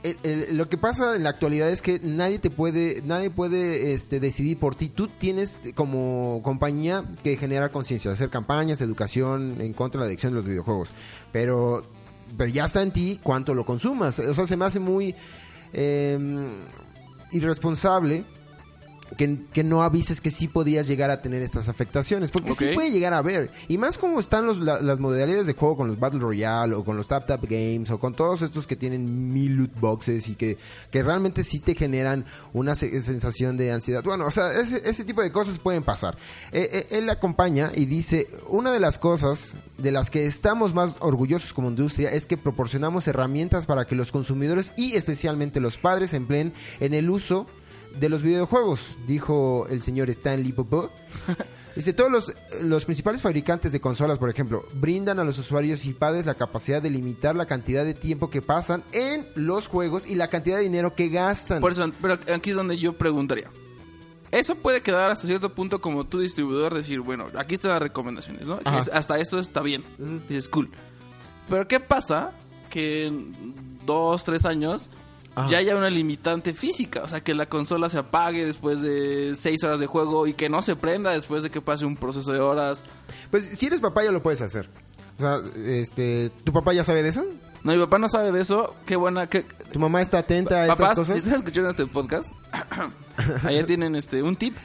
el- 0.03 0.17
el- 0.23 0.57
lo 0.57 0.67
que 0.69 0.77
pasa 0.77 1.15
en 1.15 1.23
la 1.23 1.29
actualidad 1.29 1.69
es 1.69 1.81
que 1.81 1.99
nadie 2.03 2.39
te 2.39 2.49
puede, 2.49 3.01
nadie 3.05 3.29
puede 3.29 3.93
este, 3.93 4.19
decidir 4.19 4.57
por 4.59 4.75
ti. 4.75 4.89
Tú 4.89 5.07
tienes 5.07 5.59
como 5.75 6.41
compañía 6.43 7.03
que 7.23 7.35
generar 7.37 7.71
conciencia, 7.71 8.11
hacer 8.11 8.29
campañas, 8.29 8.81
educación 8.81 9.59
en 9.59 9.73
contra 9.73 10.01
de 10.01 10.05
la 10.05 10.09
adicción 10.09 10.31
de 10.33 10.37
los 10.37 10.47
videojuegos. 10.47 10.89
Pero, 11.31 11.83
pero 12.37 12.49
ya 12.49 12.65
está 12.65 12.81
en 12.81 12.91
ti 12.91 13.19
cuánto 13.21 13.53
lo 13.53 13.65
consumas. 13.65 14.19
O 14.19 14.33
sea, 14.33 14.45
se 14.45 14.55
me 14.57 14.65
hace 14.65 14.79
muy 14.79 15.15
eh, 15.73 16.17
irresponsable. 17.31 18.25
Que, 19.17 19.39
que 19.51 19.63
no 19.63 19.81
avises 19.81 20.21
que 20.21 20.29
sí 20.31 20.47
podías 20.47 20.87
llegar 20.87 21.09
a 21.09 21.21
tener 21.21 21.41
estas 21.41 21.67
afectaciones. 21.67 22.31
Porque 22.31 22.53
sí 22.53 22.67
puede 22.73 22.91
llegar 22.91 23.13
a 23.13 23.17
haber. 23.17 23.49
Y 23.67 23.77
más 23.77 23.97
como 23.97 24.19
están 24.19 24.45
los, 24.45 24.59
la- 24.59 24.81
las 24.81 24.99
modalidades 24.99 25.47
de 25.47 25.53
juego 25.53 25.77
con 25.77 25.87
los 25.87 25.99
Battle 25.99 26.19
Royale 26.19 26.75
o 26.75 26.83
con 26.85 26.95
los 26.95 27.07
Tap 27.07 27.25
Tap 27.25 27.43
Games 27.43 27.89
o 27.89 27.99
con 27.99 28.13
todos 28.13 28.41
estos 28.41 28.67
que 28.67 28.75
tienen 28.75 29.33
mil 29.33 29.55
loot 29.55 29.79
boxes 29.79 30.27
y 30.29 30.35
que, 30.35 30.57
que 30.91 31.01
realmente 31.03 31.43
sí 31.43 31.59
te 31.59 31.75
generan 31.75 32.25
una 32.53 32.75
se- 32.75 33.01
sensación 33.01 33.57
de 33.57 33.71
ansiedad. 33.71 34.03
Bueno, 34.03 34.25
o 34.27 34.31
sea, 34.31 34.51
ese, 34.53 34.81
ese 34.87 35.03
tipo 35.05 35.21
de 35.21 35.31
cosas 35.31 35.57
pueden 35.59 35.83
pasar. 35.83 36.17
Eh, 36.51 36.69
eh, 36.71 36.97
él 36.97 37.09
acompaña 37.09 37.71
y 37.75 37.85
dice, 37.85 38.27
una 38.47 38.71
de 38.71 38.79
las 38.79 38.97
cosas 38.99 39.55
de 39.77 39.91
las 39.91 40.09
que 40.11 40.25
estamos 40.27 40.73
más 40.73 40.97
orgullosos 40.99 41.51
como 41.53 41.69
industria 41.69 42.09
es 42.09 42.25
que 42.25 42.37
proporcionamos 42.37 43.07
herramientas 43.07 43.65
para 43.65 43.85
que 43.85 43.95
los 43.95 44.11
consumidores 44.11 44.71
y 44.77 44.93
especialmente 44.95 45.59
los 45.59 45.77
padres 45.77 46.13
empleen 46.13 46.53
en 46.79 46.93
el 46.93 47.09
uso 47.09 47.47
de 47.99 48.09
los 48.09 48.21
videojuegos, 48.21 48.79
dijo 49.07 49.67
el 49.69 49.81
señor 49.81 50.09
Stanley 50.09 50.51
Popo. 50.51 50.89
Dice, 51.75 51.93
todos 51.93 52.11
los, 52.11 52.33
los 52.63 52.83
principales 52.83 53.21
fabricantes 53.21 53.71
de 53.71 53.79
consolas, 53.79 54.17
por 54.17 54.29
ejemplo, 54.29 54.65
brindan 54.73 55.17
a 55.19 55.23
los 55.23 55.37
usuarios 55.37 55.85
y 55.85 55.93
padres 55.93 56.25
la 56.25 56.33
capacidad 56.33 56.81
de 56.81 56.89
limitar 56.89 57.35
la 57.37 57.45
cantidad 57.45 57.85
de 57.85 57.93
tiempo 57.93 58.29
que 58.29 58.41
pasan 58.41 58.83
en 58.91 59.25
los 59.35 59.67
juegos 59.67 60.05
y 60.05 60.15
la 60.15 60.27
cantidad 60.27 60.57
de 60.57 60.63
dinero 60.63 60.93
que 60.93 61.07
gastan. 61.07 61.61
Por 61.61 61.71
eso, 61.71 61.89
pero 62.01 62.15
aquí 62.33 62.49
es 62.49 62.55
donde 62.57 62.77
yo 62.77 62.93
preguntaría. 62.93 63.49
Eso 64.31 64.55
puede 64.55 64.81
quedar 64.81 65.09
hasta 65.09 65.25
cierto 65.25 65.53
punto 65.53 65.79
como 65.79 66.03
tu 66.05 66.19
distribuidor 66.19 66.73
decir, 66.73 66.99
bueno, 66.99 67.27
aquí 67.37 67.53
están 67.55 67.71
las 67.71 67.81
recomendaciones, 67.81 68.45
¿no? 68.45 68.59
Es- 68.77 68.89
hasta 68.93 69.17
eso 69.19 69.39
está 69.39 69.61
bien. 69.61 69.83
Dices, 70.27 70.49
cool. 70.49 70.69
Pero 71.47 71.65
¿qué 71.67 71.79
pasa? 71.79 72.31
Que 72.69 73.05
en 73.07 73.55
dos, 73.85 74.25
tres 74.25 74.43
años 74.43 74.89
Ajá. 75.41 75.49
ya 75.49 75.57
haya 75.59 75.75
una 75.75 75.89
limitante 75.89 76.53
física. 76.53 77.01
O 77.03 77.07
sea, 77.07 77.21
que 77.21 77.33
la 77.33 77.47
consola 77.47 77.89
se 77.89 77.97
apague 77.97 78.45
después 78.45 78.81
de 78.81 79.35
seis 79.35 79.63
horas 79.63 79.79
de 79.79 79.85
juego 79.85 80.27
y 80.27 80.33
que 80.33 80.49
no 80.49 80.61
se 80.61 80.75
prenda 80.75 81.11
después 81.11 81.43
de 81.43 81.49
que 81.49 81.61
pase 81.61 81.85
un 81.85 81.95
proceso 81.95 82.31
de 82.31 82.39
horas. 82.39 82.83
Pues 83.31 83.45
si 83.57 83.65
eres 83.67 83.79
papá 83.79 84.03
ya 84.03 84.11
lo 84.11 84.21
puedes 84.23 84.41
hacer. 84.41 84.69
O 85.17 85.21
sea, 85.21 85.41
este, 85.65 86.29
¿tu 86.45 86.53
papá 86.53 86.73
ya 86.73 86.83
sabe 86.83 87.03
de 87.03 87.09
eso? 87.09 87.25
No, 87.63 87.73
mi 87.73 87.79
papá 87.79 87.99
no 87.99 88.07
sabe 88.07 88.31
de 88.31 88.39
eso. 88.39 88.73
Qué 88.85 88.95
buena... 88.95 89.27
Qué... 89.27 89.43
¿Tu 89.71 89.77
mamá 89.79 90.01
está 90.01 90.19
atenta 90.19 90.55
a 90.55 90.63
estas 90.63 90.77
Papás, 90.77 90.97
si 90.97 91.01
cosas? 91.01 91.15
están 91.17 91.33
escuchando 91.35 91.69
este 91.69 91.85
podcast, 91.87 92.31
allá 93.43 93.65
tienen 93.65 93.95
este 93.95 94.23
un 94.23 94.35
tip. 94.37 94.55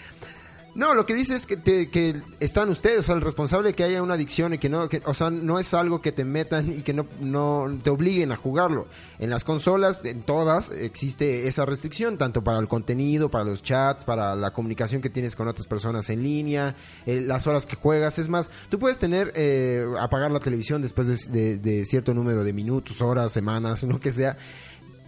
No, 0.74 0.92
lo 0.94 1.06
que 1.06 1.14
dice 1.14 1.37
es 1.37 1.46
que, 1.46 1.56
te- 1.56 1.88
que 1.88 2.20
están 2.40 2.68
ustedes, 2.68 2.98
o 2.98 3.02
sea, 3.04 3.14
el 3.14 3.20
responsable 3.20 3.68
de 3.68 3.74
que 3.74 3.84
haya 3.84 4.02
una 4.02 4.14
adicción 4.14 4.54
y 4.54 4.58
que 4.58 4.68
no, 4.68 4.88
que, 4.88 5.00
o 5.04 5.14
sea, 5.14 5.30
no 5.30 5.60
es 5.60 5.72
algo 5.72 6.00
que 6.02 6.10
te 6.10 6.24
metan 6.24 6.68
y 6.72 6.82
que 6.82 6.92
no, 6.92 7.06
no 7.20 7.78
te 7.80 7.90
obliguen 7.90 8.32
a 8.32 8.37
jugarlo. 8.37 8.88
En 9.20 9.30
las 9.30 9.44
consolas, 9.44 10.04
en 10.04 10.22
todas, 10.22 10.70
existe 10.72 11.46
esa 11.46 11.64
restricción, 11.64 12.18
tanto 12.18 12.42
para 12.42 12.58
el 12.58 12.66
contenido, 12.66 13.30
para 13.30 13.44
los 13.44 13.62
chats, 13.62 14.04
para 14.04 14.34
la 14.34 14.52
comunicación 14.52 15.00
que 15.00 15.10
tienes 15.10 15.37
con 15.37 15.46
otras 15.46 15.68
personas 15.68 16.10
en 16.10 16.24
línea, 16.24 16.74
eh, 17.06 17.20
las 17.20 17.46
horas 17.46 17.66
que 17.66 17.76
juegas. 17.76 18.18
Es 18.18 18.28
más, 18.28 18.50
tú 18.68 18.80
puedes 18.80 18.98
tener, 18.98 19.32
eh, 19.37 19.87
apagar 20.00 20.32
la 20.32 20.40
televisión 20.40 20.82
después 20.82 21.06
de, 21.06 21.16
de- 21.30 21.58
de 21.58 21.84
cierto 21.87 22.12
número 22.14 22.42
de 22.42 22.52
minutos, 22.52 23.00
horas, 23.00 23.30
semanas, 23.30 23.82
lo 23.84 24.00
que 24.00 24.10
sea 24.10 24.37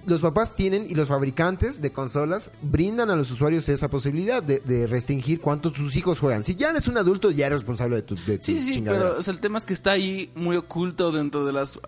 los 0.07 0.21
papás 0.23 0.55
tienen 0.57 0.87
y 0.89 0.95
los 0.95 1.09
fabricantes 1.09 1.83
de 1.83 1.93
consolas 1.93 2.51
brindan 2.63 3.11
a 3.11 3.17
los 3.17 3.31
usuarios 3.31 3.69
esa 3.69 3.89
posibilidad 3.89 4.43
de, 4.43 4.61
de 4.61 4.87
restringir 4.87 5.41
cuánto 5.41 5.75
sus 5.75 5.97
hijos 5.97 6.21
juegan. 6.21 6.45
Si 6.45 6.55
ya 6.55 6.71
eres 6.71 6.89
un 6.89 6.97
adulto, 6.97 7.31
ya 7.31 7.47
eres 7.49 7.61
responsable 7.61 7.97
de 7.97 8.03
tus 8.03 8.25
de 8.27 8.41
Sí, 8.43 8.59
sí, 8.59 8.83
pero 8.85 9.17
o 9.19 9.23
sea, 9.23 9.35
el 9.35 9.41
tema 9.41 9.59
es 9.59 9.67
que 9.67 9.73
está 9.73 9.93
ahí 9.93 10.31
muy 10.35 10.57
oculto 10.57 11.13
dentro 11.13 11.45
de 11.45 11.53
las 11.53 11.79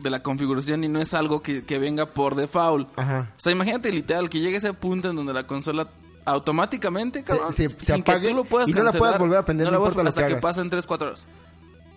de 0.00 0.08
la 0.10 0.22
configuración 0.22 0.84
y 0.84 0.88
no 0.88 1.00
es 1.00 1.12
algo 1.12 1.42
que, 1.42 1.64
que 1.64 1.78
venga 1.78 2.06
por 2.14 2.34
default. 2.34 2.88
Ajá. 2.96 3.32
O 3.36 3.40
sea, 3.40 3.52
imagínate 3.52 3.90
literal 3.92 4.30
que 4.30 4.40
llegue 4.40 4.56
ese 4.56 4.72
punto 4.72 5.10
en 5.10 5.16
donde 5.16 5.32
la 5.34 5.46
consola 5.46 5.88
automáticamente, 6.24 7.22
cabrón, 7.22 7.52
se- 7.52 7.68
se 7.68 7.78
sin 7.86 8.00
apague 8.00 8.22
que 8.22 8.28
tú 8.28 8.34
lo 8.34 8.44
puedas 8.44 8.68
y 8.68 8.72
no 8.72 8.82
la 8.82 8.92
puedas 8.92 9.18
volver 9.18 9.38
a 9.38 9.44
prender, 9.44 9.66
no 9.66 9.70
la 9.72 9.76
importa 9.78 9.94
puedas- 9.94 10.04
lo 10.04 10.08
hasta 10.20 10.28
que 10.28 10.34
que, 10.36 10.40
pasen 10.40 10.70
3, 10.70 10.86
4 10.86 11.06
horas. 11.08 11.26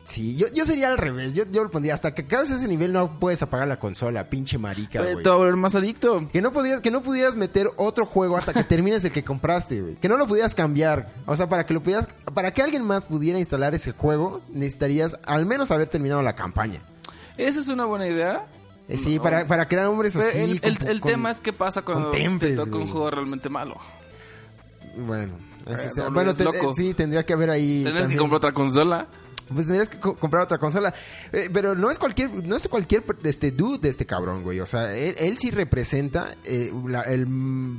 Sí, 0.06 0.36
yo, 0.36 0.46
yo 0.54 0.66
sería 0.66 0.90
al 0.90 1.00
revés. 1.00 1.34
Yo, 1.34 1.46
yo 1.52 1.64
lo 1.64 1.72
pondría 1.72 1.96
hasta 1.96 2.14
que 2.14 2.22
acabes 2.22 2.52
ese 2.52 2.68
nivel 2.68 2.94
no 2.94 3.20
puedes 3.20 3.42
apagar 3.42 3.68
la 3.68 3.80
consola, 3.80 4.30
pinche 4.30 4.60
marica, 4.60 5.00
Eh, 5.00 5.14
güey. 5.14 5.24
te 5.24 5.30
va 5.30 5.36
a 5.36 5.38
volver 5.40 5.56
más 5.56 5.74
adicto. 5.74 6.30
Que 6.32 6.42
no 6.44 6.54
podías, 6.54 6.80
que 6.82 6.92
no 6.92 7.02
pudieras 7.02 7.36
meter 7.36 7.72
otro 7.78 8.06
juego 8.06 8.38
hasta 8.38 8.54
que 8.54 8.64
termines 8.64 9.04
el 9.04 9.12
que 9.12 9.24
compraste, 9.24 9.82
güey. 9.82 9.96
Que 9.96 10.08
no 10.08 10.18
lo 10.18 10.28
pudieras 10.28 10.54
cambiar. 10.54 11.12
O 11.26 11.36
sea, 11.36 11.50
para 11.50 11.66
que 11.66 11.74
lo 11.74 11.82
pudieras, 11.82 12.08
para 12.36 12.54
que 12.54 12.62
alguien 12.62 12.84
más 12.86 13.04
pudiera 13.06 13.40
instalar 13.40 13.74
ese 13.74 13.94
juego, 13.94 14.42
necesitarías 14.54 15.18
al 15.26 15.48
menos 15.48 15.72
haber 15.72 15.88
terminado 15.90 16.22
la 16.22 16.36
campaña. 16.36 16.82
Esa 17.36 17.60
es 17.60 17.68
una 17.68 17.86
buena 17.86 18.08
idea. 18.08 18.46
Eh, 18.88 18.98
sí, 18.98 19.16
No. 19.16 19.24
para, 19.24 19.48
para 19.48 19.68
crear 19.68 19.88
hombres 19.88 20.16
así. 20.16 20.38
el, 20.38 20.60
el- 20.62 20.78
con- 20.78 20.88
el 20.88 21.02
con- 21.02 21.12
tema 21.12 21.32
es 21.32 21.40
qué 21.42 21.52
pasa 21.52 21.82
cuando 21.82 22.12
te 22.12 22.56
toca 22.56 22.78
un 22.78 22.88
juego 22.88 23.10
realmente 23.10 23.50
malo. 23.50 23.76
Bueno, 24.98 25.34
Eh, 25.66 25.76
sea- 25.92 26.04
no, 26.06 26.12
bueno, 26.12 26.34
te- 26.36 26.44
eh, 26.44 26.52
sí, 26.76 26.94
tendría 26.94 27.26
que 27.26 27.34
haber 27.34 27.50
ahí. 27.50 27.84
Tendrás 27.84 28.08
que 28.08 28.18
comprar 28.18 28.38
otra 28.38 28.52
consola. 28.54 29.08
Pues 29.54 29.68
tendrías 29.68 29.90
que 29.90 30.00
co- 30.00 30.16
comprar 30.16 30.42
otra 30.44 30.58
consola. 30.58 30.92
Eh, 31.32 31.50
pero 31.54 31.76
no 31.76 31.92
es 31.92 32.00
cualquier, 32.00 32.32
no 32.32 32.56
es 32.56 32.68
cualquier 32.68 33.04
este 33.24 33.52
dude 33.52 33.78
de 33.78 33.90
este 33.90 34.06
cabrón, 34.06 34.42
güey. 34.42 34.60
O 34.60 34.66
sea, 34.66 34.96
él, 34.96 35.14
él 35.20 35.38
sí 35.38 35.52
representa 35.52 36.36
eh, 36.46 36.74
la- 36.88 37.02
el, 37.04 37.22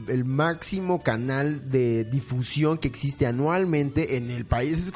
el 0.07 0.25
máximo 0.25 1.03
canal 1.03 1.69
de 1.71 2.05
difusión 2.05 2.79
que 2.79 2.87
existe 2.87 3.27
anualmente 3.27 4.17
en 4.17 4.31
el 4.31 4.45
país 4.45 4.93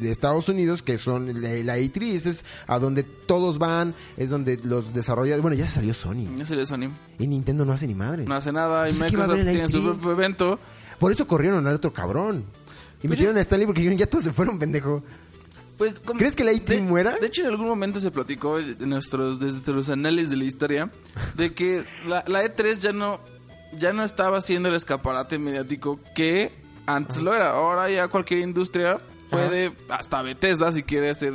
de 0.00 0.10
Estados 0.10 0.48
Unidos, 0.50 0.82
que 0.82 0.98
son 0.98 1.40
la, 1.40 1.48
la 1.64 1.78
E3, 1.78 2.26
es 2.26 2.44
a 2.66 2.78
donde 2.78 3.02
todos 3.02 3.58
van, 3.58 3.94
es 4.18 4.28
donde 4.28 4.58
los 4.62 4.92
desarrolladores. 4.92 5.40
Bueno, 5.42 5.56
ya 5.56 5.66
se 5.66 5.76
salió 5.76 5.94
Sony. 5.94 6.26
Ya 6.36 6.44
sería 6.44 6.66
Sony. 6.66 6.90
Y 7.18 7.26
Nintendo 7.26 7.64
no 7.64 7.72
hace 7.72 7.86
ni 7.86 7.94
madre. 7.94 8.24
No 8.26 8.34
hace 8.34 8.52
nada 8.52 8.88
y 8.88 8.92
Pues 8.92 9.02
Microsoft 9.12 9.34
tiene 9.36 9.68
su 9.68 9.78
E3. 9.80 9.84
propio 9.84 10.12
evento. 10.12 10.58
Por 10.98 11.10
eso 11.10 11.26
corrieron 11.26 11.66
al 11.66 11.74
otro 11.74 11.92
cabrón. 11.94 12.44
Y 12.98 13.08
Pues 13.08 13.10
metieron 13.18 13.36
a 13.36 13.40
Stanley 13.42 13.66
porque 13.66 13.96
ya 13.96 14.06
todos 14.06 14.24
se 14.24 14.32
fueron, 14.32 14.58
pendejo. 14.58 15.02
Pues, 15.78 16.00
como- 16.00 16.18
¿Crees 16.18 16.34
que 16.34 16.44
la 16.44 16.52
IT 16.52 16.66
de- 16.68 16.82
muera? 16.82 17.16
De 17.20 17.26
hecho, 17.26 17.42
en 17.42 17.48
algún 17.48 17.68
momento 17.68 18.00
se 18.00 18.10
platicó 18.10 18.58
nuestros, 18.80 19.38
desde 19.38 19.72
los 19.72 19.90
anales 19.90 20.30
de 20.30 20.36
la 20.36 20.44
historia 20.44 20.90
de 21.34 21.52
que 21.54 21.84
la, 22.08 22.24
la 22.26 22.42
E3 22.44 22.78
ya 22.78 22.92
no, 22.92 23.20
ya 23.78 23.92
no 23.92 24.02
estaba 24.04 24.40
siendo 24.40 24.68
el 24.70 24.74
escaparate 24.74 25.38
mediático 25.38 26.00
que 26.14 26.50
antes 26.86 27.20
lo 27.22 27.34
era. 27.34 27.50
Ahora 27.50 27.90
ya 27.90 28.08
cualquier 28.08 28.40
industria 28.40 28.98
puede, 29.30 29.72
hasta 29.90 30.22
Bethesda 30.22 30.72
si 30.72 30.82
quiere 30.82 31.14
ser 31.14 31.34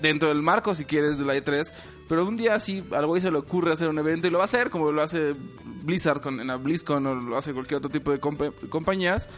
dentro 0.00 0.30
del 0.30 0.42
marco, 0.42 0.74
si 0.74 0.84
quieres 0.84 1.16
de 1.18 1.24
la 1.24 1.36
E3. 1.36 1.72
Pero 2.08 2.26
un 2.26 2.36
día 2.36 2.58
sí, 2.60 2.84
algo 2.92 3.14
ahí 3.14 3.20
se 3.20 3.30
le 3.30 3.38
ocurre 3.38 3.72
hacer 3.72 3.88
un 3.88 3.98
evento 3.98 4.26
y 4.26 4.30
lo 4.30 4.38
va 4.38 4.44
a 4.44 4.46
hacer, 4.46 4.70
como 4.70 4.90
lo 4.92 5.02
hace 5.02 5.34
Blizzard 5.84 6.20
con, 6.20 6.40
en 6.40 6.46
la 6.48 6.56
BlizzCon 6.56 7.04
o 7.06 7.14
lo 7.14 7.36
hace 7.36 7.52
cualquier 7.52 7.78
otro 7.78 7.90
tipo 7.90 8.10
de 8.10 8.20
compa- 8.20 8.52
compañías. 8.68 9.28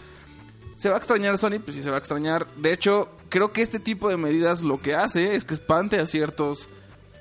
¿Se 0.78 0.88
va 0.88 0.94
a 0.94 0.98
extrañar 0.98 1.36
Sony? 1.38 1.58
Pues 1.58 1.76
sí, 1.76 1.82
se 1.82 1.90
va 1.90 1.96
a 1.96 1.98
extrañar. 1.98 2.46
De 2.54 2.72
hecho, 2.72 3.10
creo 3.28 3.52
que 3.52 3.62
este 3.62 3.80
tipo 3.80 4.08
de 4.08 4.16
medidas 4.16 4.62
lo 4.62 4.80
que 4.80 4.94
hace 4.94 5.34
es 5.34 5.44
que 5.44 5.54
espante 5.54 5.98
a 5.98 6.06
ciertos... 6.06 6.68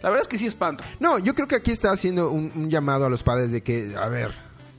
La 0.04 0.10
verdad 0.10 0.22
es 0.22 0.28
que 0.28 0.38
sí 0.38 0.46
espanta. 0.46 0.84
No, 1.00 1.17
yo 1.17 1.34
creo 1.34 1.48
que 1.48 1.56
aquí 1.56 1.72
está 1.72 1.91
haciendo 1.91 2.30
un, 2.30 2.52
un 2.56 2.70
llamado 2.70 3.08
a 3.08 3.10
los 3.10 3.24
padres 3.24 3.52
de 3.52 3.63
que, 3.63 3.96
a 4.00 4.08
ver, 4.10 4.32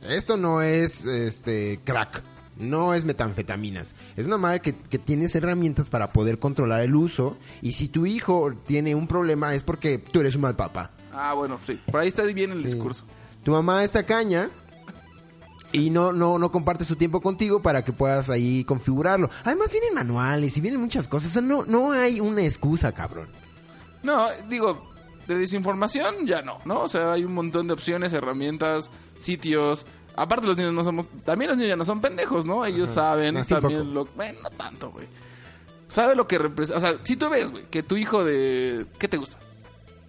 esto 0.03 0.37
no 0.37 0.63
es 0.63 1.07
este 1.07 1.81
crack. 1.83 2.23
No 2.57 2.95
es 2.95 3.05
metanfetaminas. 3.05 3.97
Es 4.17 4.27
una 4.27 4.39
madre 4.39 4.61
que, 4.61 4.77
que 4.77 4.99
tienes 5.01 5.35
herramientas 5.35 5.89
para 5.89 6.11
poder 6.11 6.39
controlar 6.39 6.83
el 6.83 6.95
uso. 6.95 7.37
Y 7.63 7.73
si 7.73 7.89
tu 7.89 8.07
hijo 8.07 8.53
tiene 8.65 8.95
un 8.95 9.09
problema 9.09 9.57
es 9.57 9.65
porque 9.65 9.99
tú 9.99 10.21
eres 10.21 10.37
un 10.37 10.43
mal 10.43 10.55
papá. 10.55 10.93
Ah, 11.13 11.35
bueno, 11.35 11.59
sí. 11.65 11.81
Por 11.91 11.99
ahí 11.99 12.07
está 12.07 12.23
bien 12.27 12.53
el 12.53 12.63
discurso. 12.63 13.05
Tu 13.43 13.51
mamá 13.51 13.83
está 13.83 14.07
caña 14.07 14.51
y 15.73 15.91
no, 15.91 16.13
no, 16.13 16.39
no 16.39 16.51
comparte 16.51 16.85
su 16.85 16.97
tiempo 16.97 17.21
contigo 17.21 17.61
para 17.61 17.85
que 17.85 17.93
puedas 17.93 18.31
ahí 18.31 18.65
configurarlo. 18.65 19.31
Además 19.45 19.71
vienen 19.73 19.95
manuales 19.95 20.57
y 20.57 20.61
vienen 20.61 20.81
muchas 20.81 21.09
cosas. 21.09 21.31
O 21.31 21.33
sea, 21.35 21.43
no, 21.43 21.65
no 21.67 21.93
hay 21.93 22.21
una 22.21 22.43
excusa, 22.43 22.93
cabrón. 22.93 23.29
No, 24.03 24.27
digo, 24.49 24.91
de 25.27 25.37
desinformación 25.37 26.27
ya 26.27 26.43
no, 26.43 26.59
¿no? 26.65 26.81
O 26.81 26.89
sea, 26.89 27.13
hay 27.13 27.25
un 27.25 27.35
montón 27.35 27.67
de 27.67 27.75
opciones, 27.75 28.13
herramientas, 28.13 28.91
sitios. 29.19 29.85
Aparte 30.17 30.47
los 30.47 30.57
niños 30.57 30.73
no 30.73 30.83
somos... 30.83 31.07
También 31.25 31.51
los 31.51 31.59
niños 31.59 31.71
ya 31.71 31.77
no 31.77 31.85
son 31.85 32.01
pendejos, 32.01 32.47
¿no? 32.47 32.65
Ellos 32.65 32.91
saben 32.91 33.37
Así 33.37 33.55
también 33.55 33.93
lo... 33.93 34.07
Bueno, 34.07 34.41
no 34.43 34.51
tanto, 34.51 34.91
güey. 34.91 35.07
Sabe 35.89 36.17
lo 36.17 36.27
que 36.27 36.39
representa... 36.39 36.79
O 36.79 36.81
sea, 36.81 36.99
si 37.05 37.17
tú 37.17 37.29
ves, 37.29 37.51
güey, 37.51 37.65
que 37.71 37.83
tu 37.83 37.97
hijo 37.97 38.25
de... 38.25 38.87
¿Qué 38.99 39.07
te 39.07 39.19
gusta? 39.19 39.39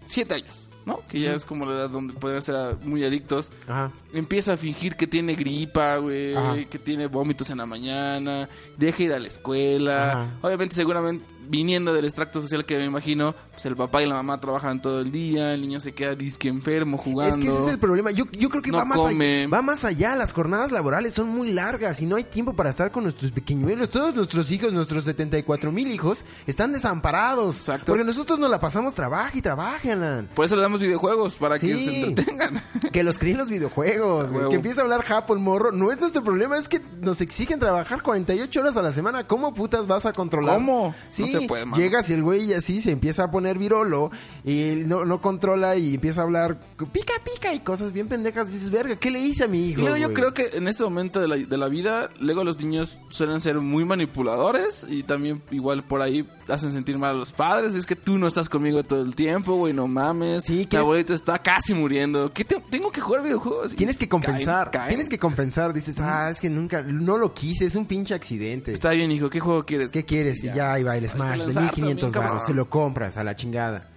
Siete 0.05 0.35
años, 0.35 0.67
¿no? 0.89 1.01
Que 1.07 1.19
ya 1.21 1.33
es 1.33 1.45
como 1.45 1.65
la 1.65 1.73
edad 1.73 1.89
donde 1.89 2.13
pueden 2.13 2.41
ser 2.41 2.55
ah, 2.55 2.77
muy 2.83 3.03
adictos. 3.03 3.51
Ajá. 3.67 3.91
Empieza 4.13 4.53
a 4.53 4.57
fingir 4.57 4.95
que 4.95 5.07
tiene 5.07 5.35
gripa, 5.35 5.97
güey, 5.97 6.65
que 6.65 6.79
tiene 6.79 7.07
vómitos 7.07 7.49
en 7.51 7.59
la 7.59 7.65
mañana, 7.65 8.49
deja 8.77 9.03
ir 9.03 9.13
a 9.13 9.19
la 9.19 9.27
escuela. 9.27 10.11
Ajá. 10.11 10.27
Obviamente, 10.41 10.75
seguramente, 10.75 11.23
viniendo 11.49 11.93
del 11.93 12.05
extracto 12.05 12.41
social 12.41 12.65
que 12.65 12.77
me 12.77 12.85
imagino, 12.85 13.33
pues 13.51 13.65
el 13.65 13.75
papá 13.75 14.03
y 14.03 14.05
la 14.05 14.15
mamá 14.15 14.39
trabajan 14.39 14.81
todo 14.81 15.01
el 15.01 15.11
día, 15.11 15.53
el 15.53 15.61
niño 15.61 15.79
se 15.79 15.93
queda 15.93 16.15
disque 16.15 16.47
enfermo 16.47 16.97
jugando. 16.97 17.35
Es 17.35 17.41
que 17.41 17.49
ese 17.49 17.63
es 17.63 17.67
el 17.67 17.79
problema. 17.79 18.11
Yo, 18.11 18.25
yo 18.31 18.49
creo 18.49 18.61
que 18.61 18.71
No 18.71 18.77
va, 18.77 18.85
más 18.85 18.99
allá, 19.05 19.47
va 19.47 19.61
más 19.61 19.85
allá. 19.85 20.15
Las 20.15 20.33
jornadas 20.33 20.71
laborales 20.71 21.13
son 21.13 21.29
muy 21.29 21.51
largas 21.51 22.01
y 22.01 22.05
no 22.05 22.15
hay 22.15 22.23
tiempo 22.23 22.53
para 22.53 22.69
estar 22.69 22.91
con 22.91 23.03
nuestros 23.03 23.31
pequeñuelos. 23.31 23.89
Todos 23.89 24.15
nuestros 24.15 24.51
hijos, 24.51 24.71
nuestros 24.71 25.03
74 25.05 25.71
mil 25.71 25.91
hijos, 25.91 26.23
están 26.45 26.71
desamparados. 26.71 27.57
Exacto. 27.57 27.87
Porque 27.87 28.03
nosotros 28.03 28.39
nos 28.39 28.49
la 28.49 28.59
pasamos 28.59 28.93
trabaja 28.93 29.37
y 29.37 29.41
trabaja, 29.41 29.93
Alan. 29.93 30.29
Por 30.35 30.45
eso 30.45 30.55
le 30.55 30.61
damos 30.61 30.79
videojuegos, 30.81 31.35
para 31.35 31.57
que 31.57 31.67
se 31.67 32.01
entretengan. 32.01 32.61
Que 32.91 33.03
los 33.03 33.19
críen 33.19 33.37
los 33.37 33.49
videojuegos, 33.49 34.29
que 34.49 34.55
empiece 34.55 34.79
a 34.79 34.83
hablar 34.83 35.03
japo 35.03 35.33
el 35.33 35.39
morro. 35.39 35.71
No 35.71 35.91
es 35.91 35.99
nuestro 35.99 36.23
problema, 36.23 36.57
es 36.57 36.67
que 36.67 36.81
nos 37.01 37.21
exigen 37.21 37.59
trabajar 37.59 38.01
48 38.01 38.59
horas 38.59 38.77
a 38.77 38.81
la 38.81 38.91
semana. 38.91 39.27
¿Cómo 39.27 39.53
putas 39.53 39.85
vas 39.85 40.05
a 40.05 40.13
controlar? 40.13 40.55
¿Cómo? 40.55 40.95
Sí, 41.09 41.23
No 41.23 41.27
se 41.27 41.38
puede, 41.47 41.65
mano. 41.65 41.81
llegas 41.81 42.09
y 42.09 42.13
el 42.13 42.23
güey 42.23 42.53
así 42.53 42.81
se 42.81 42.91
empieza 42.91 43.25
a 43.25 43.31
poner 43.31 43.57
virolo 43.57 44.11
y 44.45 44.73
no, 44.85 45.05
no 45.05 45.21
controla 45.21 45.75
y 45.75 45.95
empieza 45.95 46.21
a 46.21 46.23
hablar 46.25 46.57
pica 46.93 47.13
pica 47.23 47.53
y 47.53 47.59
cosas 47.59 47.91
bien 47.91 48.07
pendejas. 48.07 48.51
Dices, 48.51 48.69
verga, 48.69 48.95
¿qué 48.95 49.11
le 49.11 49.19
hice 49.19 49.43
a 49.43 49.47
mi 49.47 49.67
hijo? 49.69 49.81
Y 49.81 49.83
luego 49.83 49.97
yo 49.97 50.07
güey?" 50.07 50.15
creo 50.15 50.33
que 50.33 50.57
en 50.57 50.67
este 50.67 50.83
momento 50.83 51.19
de 51.19 51.27
la, 51.27 51.37
de 51.37 51.57
la 51.57 51.67
vida, 51.67 52.09
luego 52.19 52.43
los 52.43 52.59
niños 52.59 52.99
suelen 53.09 53.39
ser 53.41 53.59
muy 53.59 53.85
manipuladores 53.85 54.85
y 54.89 55.03
también 55.03 55.41
igual 55.51 55.83
por 55.83 56.01
ahí 56.01 56.27
hacen 56.47 56.71
sentir 56.71 56.97
mal 56.97 57.15
a 57.15 57.17
los 57.17 57.31
padres. 57.31 57.73
Es 57.75 57.85
que 57.85 57.95
tú 57.95 58.17
no 58.17 58.27
estás 58.27 58.49
conmigo 58.49 58.83
todo 58.83 59.01
el 59.01 59.15
tiempo, 59.15 59.55
güey, 59.55 59.73
no 59.73 59.87
mames. 59.87 60.43
Sí, 60.45 60.53
Mi 60.53 60.65
¿quieres- 60.65 60.83
abuelita 60.85 61.13
está 61.13 61.39
casi 61.39 61.73
muriendo. 61.73 62.29
¿Qué 62.31 62.43
te- 62.45 62.61
tengo 62.69 62.91
que 62.91 63.01
jugar 63.01 63.23
videojuegos? 63.23 63.73
Y 63.73 63.75
Tienes 63.75 63.97
que 63.97 64.07
compensar, 64.09 64.71
caen, 64.71 64.81
caen. 64.83 64.87
tienes 64.89 65.09
que 65.09 65.19
compensar. 65.19 65.73
Dices, 65.73 65.99
ah, 65.99 66.29
es 66.29 66.39
que 66.39 66.49
nunca, 66.49 66.81
no 66.81 67.17
lo 67.17 67.33
quise, 67.33 67.65
es 67.65 67.75
un 67.75 67.85
pinche 67.85 68.13
accidente. 68.13 68.71
Está 68.71 68.91
bien, 68.91 69.11
hijo, 69.11 69.29
¿qué 69.29 69.39
juego 69.39 69.65
quieres? 69.65 69.91
¿Qué 69.91 70.05
quieres? 70.05 70.43
Y 70.43 70.47
ya 70.47 70.73
ahí 70.73 70.83
va 70.83 70.97
el 70.97 71.05
Smash 71.25 71.31
de 71.39 71.45
lanzarlo, 71.45 71.61
1500 71.87 72.11
bien, 72.11 72.23
baros. 72.23 72.45
Se 72.45 72.53
lo 72.53 72.69
compras 72.69 73.17
a 73.17 73.23
la 73.23 73.35
chingada. 73.35 73.87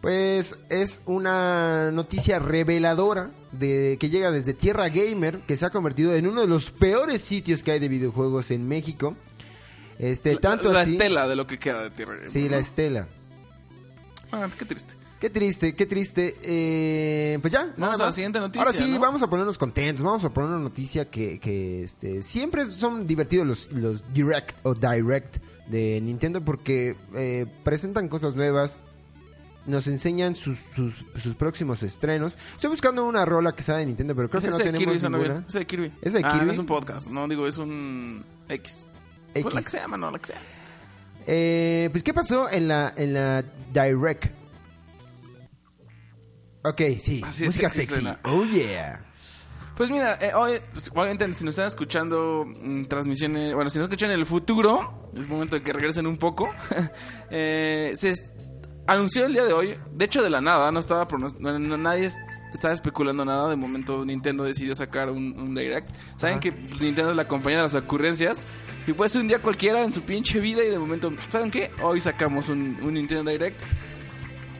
Pues 0.00 0.54
es 0.70 1.00
una 1.06 1.90
noticia 1.90 2.38
reveladora 2.38 3.30
de 3.50 3.96
que 3.98 4.08
llega 4.08 4.30
desde 4.30 4.54
Tierra 4.54 4.88
Gamer, 4.90 5.40
que 5.40 5.56
se 5.56 5.66
ha 5.66 5.70
convertido 5.70 6.14
en 6.14 6.26
uno 6.28 6.40
de 6.42 6.46
los 6.46 6.70
peores 6.70 7.20
sitios 7.22 7.64
que 7.64 7.72
hay 7.72 7.80
de 7.80 7.88
videojuegos 7.88 8.50
en 8.52 8.68
México. 8.68 9.16
Este, 9.98 10.34
La- 10.34 10.40
tanto 10.40 10.72
la 10.72 10.82
así- 10.82 10.92
estela 10.92 11.26
de 11.26 11.34
lo 11.34 11.46
que 11.48 11.58
queda 11.58 11.82
de 11.82 11.90
Tierra. 11.90 12.14
Gamer, 12.14 12.30
Sí, 12.30 12.44
¿no? 12.44 12.50
la 12.50 12.58
estela. 12.58 13.08
Ah, 14.30 14.48
qué 14.56 14.64
triste. 14.64 14.94
Qué 15.18 15.30
triste, 15.30 15.74
qué 15.74 15.84
triste. 15.86 16.34
Eh, 16.44 17.38
pues 17.40 17.52
ya, 17.52 17.62
nada 17.64 17.74
Vamos 17.76 17.94
a 17.96 17.98
la 17.98 18.04
más. 18.10 18.14
siguiente 18.14 18.38
noticia, 18.38 18.62
Ahora 18.62 18.72
sí, 18.78 18.88
¿no? 18.88 19.00
vamos 19.00 19.20
a 19.20 19.26
ponernos 19.28 19.58
contentos. 19.58 20.04
Vamos 20.04 20.22
a 20.24 20.28
poner 20.28 20.50
una 20.50 20.60
noticia 20.60 21.10
que, 21.10 21.40
que 21.40 21.82
este, 21.82 22.22
siempre 22.22 22.66
son 22.66 23.04
divertidos 23.04 23.44
los, 23.44 23.72
los 23.72 24.04
direct 24.14 24.54
o 24.62 24.74
direct 24.76 25.38
de 25.68 26.00
Nintendo 26.00 26.40
porque 26.44 26.96
eh, 27.14 27.46
presentan 27.64 28.08
cosas 28.08 28.34
nuevas. 28.34 28.80
Nos 29.66 29.86
enseñan 29.86 30.34
sus, 30.34 30.58
sus, 30.74 30.94
sus 31.22 31.34
próximos 31.34 31.82
estrenos. 31.82 32.38
Estoy 32.54 32.70
buscando 32.70 33.04
una 33.06 33.26
rola 33.26 33.54
que 33.54 33.62
sea 33.62 33.76
de 33.76 33.84
Nintendo, 33.84 34.14
pero 34.16 34.30
creo 34.30 34.40
que 34.40 34.48
no 34.48 34.56
tenemos 34.56 34.78
Kirby 34.78 35.10
ninguna. 35.10 35.44
Ese 35.46 35.58
de 35.58 35.66
Kirby. 35.66 35.92
¿Ese 36.00 36.18
de 36.18 36.24
Ah, 36.24 36.32
Kirby? 36.32 36.46
no 36.46 36.52
es 36.52 36.58
un 36.58 36.66
podcast. 36.66 37.08
No, 37.08 37.28
digo, 37.28 37.46
es 37.46 37.58
un 37.58 38.24
X. 38.48 38.86
X. 39.34 39.42
Pues 39.42 39.54
la 39.54 39.60
que 39.62 39.68
se 39.68 39.76
llama, 39.78 39.98
no, 39.98 40.10
la 40.10 40.18
que 40.18 40.26
sea. 40.28 40.38
Eh, 41.26 41.90
pues, 41.92 42.02
¿qué 42.02 42.14
pasó 42.14 42.50
en 42.50 42.66
la, 42.68 42.94
en 42.96 43.12
la 43.12 43.44
Direct? 43.74 44.32
Ok, 46.64 46.80
sí. 46.98 47.20
Así 47.24 47.44
es, 47.44 47.48
música 47.50 47.68
sexy 47.68 47.94
sexy. 47.94 48.08
Oh, 48.24 48.44
yeah. 48.44 49.04
Pues 49.76 49.90
mira, 49.90 50.18
eh, 50.20 50.32
hoy, 50.34 50.54
obviamente 50.94 51.32
si 51.34 51.44
nos 51.44 51.52
están 51.52 51.68
escuchando 51.68 52.44
mm, 52.46 52.84
transmisiones, 52.86 53.54
bueno, 53.54 53.70
si 53.70 53.78
nos 53.78 53.84
escuchan 53.86 54.10
en 54.10 54.18
el 54.18 54.26
futuro, 54.26 55.07
es 55.20 55.28
momento 55.28 55.56
de 55.56 55.62
que 55.62 55.72
regresen 55.72 56.06
un 56.06 56.16
poco. 56.16 56.48
Eh, 57.30 57.92
se 57.94 58.14
anunció 58.86 59.26
el 59.26 59.34
día 59.34 59.44
de 59.44 59.52
hoy, 59.52 59.74
de 59.92 60.04
hecho 60.06 60.22
de 60.22 60.30
la 60.30 60.40
nada, 60.40 60.72
no 60.72 60.80
estaba 60.80 61.06
no- 61.18 61.58
no- 61.58 61.76
nadie 61.76 62.06
es- 62.06 62.16
estaba 62.54 62.72
especulando 62.72 63.22
nada, 63.24 63.50
de 63.50 63.56
momento 63.56 64.02
Nintendo 64.04 64.44
decidió 64.44 64.74
sacar 64.74 65.10
un, 65.10 65.38
un 65.38 65.54
direct. 65.54 65.90
Saben 66.16 66.40
que 66.40 66.52
pues, 66.52 66.80
Nintendo 66.80 67.10
es 67.10 67.16
la 67.18 67.28
compañía 67.28 67.58
de 67.58 67.64
las 67.64 67.74
ocurrencias 67.74 68.46
y 68.86 68.94
puede 68.94 69.10
ser 69.10 69.20
un 69.20 69.28
día 69.28 69.40
cualquiera 69.42 69.82
en 69.82 69.92
su 69.92 70.00
pinche 70.02 70.40
vida 70.40 70.64
y 70.64 70.68
de 70.70 70.78
momento, 70.78 71.12
¿saben 71.28 71.50
qué? 71.50 71.70
Hoy 71.82 72.00
sacamos 72.00 72.48
un, 72.48 72.78
un 72.82 72.94
Nintendo 72.94 73.30
Direct 73.30 73.60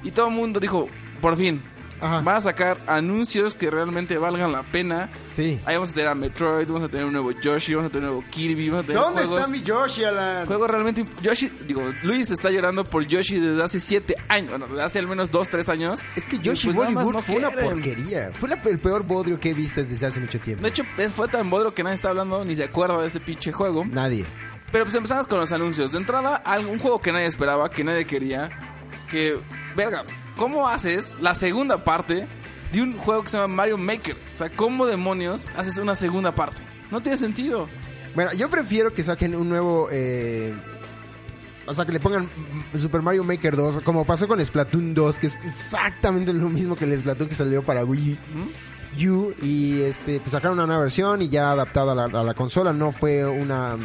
y 0.02 0.10
todo 0.10 0.28
el 0.28 0.34
mundo 0.34 0.60
dijo, 0.60 0.88
por 1.22 1.36
fin. 1.36 1.62
Ajá. 2.00 2.20
Van 2.20 2.37
a 2.37 2.40
sacar 2.40 2.76
anuncios 2.87 3.54
que 3.54 3.70
realmente 3.70 4.18
valgan 4.18 4.52
la 4.52 4.62
pena. 4.62 5.11
Sí. 5.32 5.61
Ahí 5.64 5.74
vamos 5.76 5.90
a 5.90 5.92
tener 5.94 6.08
a 6.08 6.14
Metroid, 6.14 6.66
vamos 6.66 6.82
a 6.84 6.88
tener 6.88 7.06
un 7.06 7.12
nuevo 7.12 7.30
Yoshi, 7.32 7.74
vamos 7.74 7.90
a 7.90 7.92
tener 7.92 8.08
un 8.08 8.16
nuevo 8.16 8.30
Kirby, 8.30 8.68
vamos 8.70 8.84
a 8.84 8.87
tener 8.87 9.02
¿Dónde 9.02 9.22
juegos, 9.22 9.40
está 9.40 9.50
mi 9.52 9.62
Yoshi, 9.62 10.04
Alan? 10.04 10.46
juegos 10.46 10.70
realmente... 10.70 11.06
Yoshi, 11.22 11.50
digo, 11.66 11.82
Luis 12.02 12.30
está 12.30 12.50
llorando 12.50 12.84
por 12.84 13.06
Yoshi 13.06 13.38
desde 13.40 13.62
hace 13.62 13.80
7 13.80 14.14
años, 14.28 14.50
bueno, 14.50 14.66
desde 14.68 14.82
hace 14.82 14.98
al 14.98 15.06
menos 15.08 15.30
2, 15.30 15.48
3 15.48 15.68
años. 15.68 16.00
Es 16.16 16.24
que 16.26 16.38
Yoshi 16.38 16.66
pues 16.72 16.76
Bollywood 16.76 17.12
no 17.14 17.18
fue 17.22 17.37
una 17.37 17.50
porquería. 17.50 18.30
Fue 18.38 18.48
la- 18.48 18.61
el 18.64 18.78
peor 18.78 19.02
bodrio 19.04 19.38
que 19.40 19.50
he 19.50 19.54
visto 19.54 19.82
desde 19.82 20.06
hace 20.06 20.20
mucho 20.20 20.38
tiempo. 20.40 20.62
De 20.62 20.68
hecho, 20.68 20.82
es- 20.98 21.12
fue 21.12 21.28
tan 21.28 21.48
bodrio 21.50 21.72
que 21.74 21.82
nadie 21.82 21.94
está 21.96 22.11
hablando 22.11 22.44
ni 22.44 22.54
se 22.56 22.64
acuerda 22.64 23.00
de 23.00 23.06
ese 23.08 23.20
pinche 23.20 23.50
juego. 23.52 23.84
Nadie. 23.84 24.24
Pero 24.70 24.84
pues 24.84 24.94
empezamos 24.94 25.26
con 25.26 25.40
los 25.40 25.50
anuncios. 25.52 25.92
De 25.92 25.98
entrada, 25.98 26.42
un 26.70 26.78
juego 26.78 27.00
que 27.00 27.11
nadie 27.11 27.24
esperaba, 27.26 27.70
que 27.70 27.82
nadie 27.84 28.04
quería. 28.06 28.50
Que, 29.11 29.38
verga, 29.74 30.04
¿cómo 30.38 30.66
haces 30.68 31.12
la 31.20 31.35
segunda 31.35 31.85
parte 31.85 32.27
de 32.72 32.83
un 32.83 32.96
juego 32.96 33.24
que 33.24 33.29
se 33.29 33.37
llama 33.37 33.55
Mario 33.55 33.77
Maker? 33.77 34.16
O 34.33 34.37
sea, 34.37 34.48
¿cómo 34.48 34.87
demonios 34.87 35.46
haces 35.57 35.77
una 35.77 35.94
segunda 35.94 36.35
parte? 36.35 36.62
No 36.90 37.03
tiene 37.03 37.18
sentido. 37.18 37.68
Bueno, 38.14 38.33
yo 38.33 38.48
prefiero 38.48 38.94
que 38.94 39.03
saquen 39.03 39.35
un 39.35 39.51
nuevo... 39.51 39.88
eh, 39.92 40.55
o 41.66 41.74
sea, 41.74 41.85
que 41.85 41.92
le 41.92 42.01
pongan 42.01 42.31
Super 42.81 43.03
Mario 43.03 43.24
Maker 43.24 43.55
2, 43.55 43.83
como 43.83 44.07
pasó 44.07 44.27
con 44.27 44.42
Splatoon 44.42 44.94
2, 44.94 45.18
que 45.18 45.27
es 45.27 45.37
exactamente 45.44 46.33
lo 46.33 46.48
mismo 46.48 46.74
que 46.77 46.87
el 46.87 46.98
Splatoon 46.98 47.29
que 47.29 47.35
salió 47.35 47.62
para 47.62 47.85
Wii 47.85 48.18
U. 49.07 49.35
Y 49.42 49.83
este, 49.83 50.18
pues 50.20 50.33
sacaron 50.33 50.57
una 50.57 50.66
nueva 50.66 50.83
versión 50.83 51.20
y 51.20 51.29
ya 51.29 51.51
adaptada 51.51 51.92
a 51.92 51.94
la, 51.94 52.05
a 52.05 52.24
la 52.24 52.33
consola. 52.33 52.72
No 52.72 52.90
fue 52.90 53.27
una... 53.27 53.77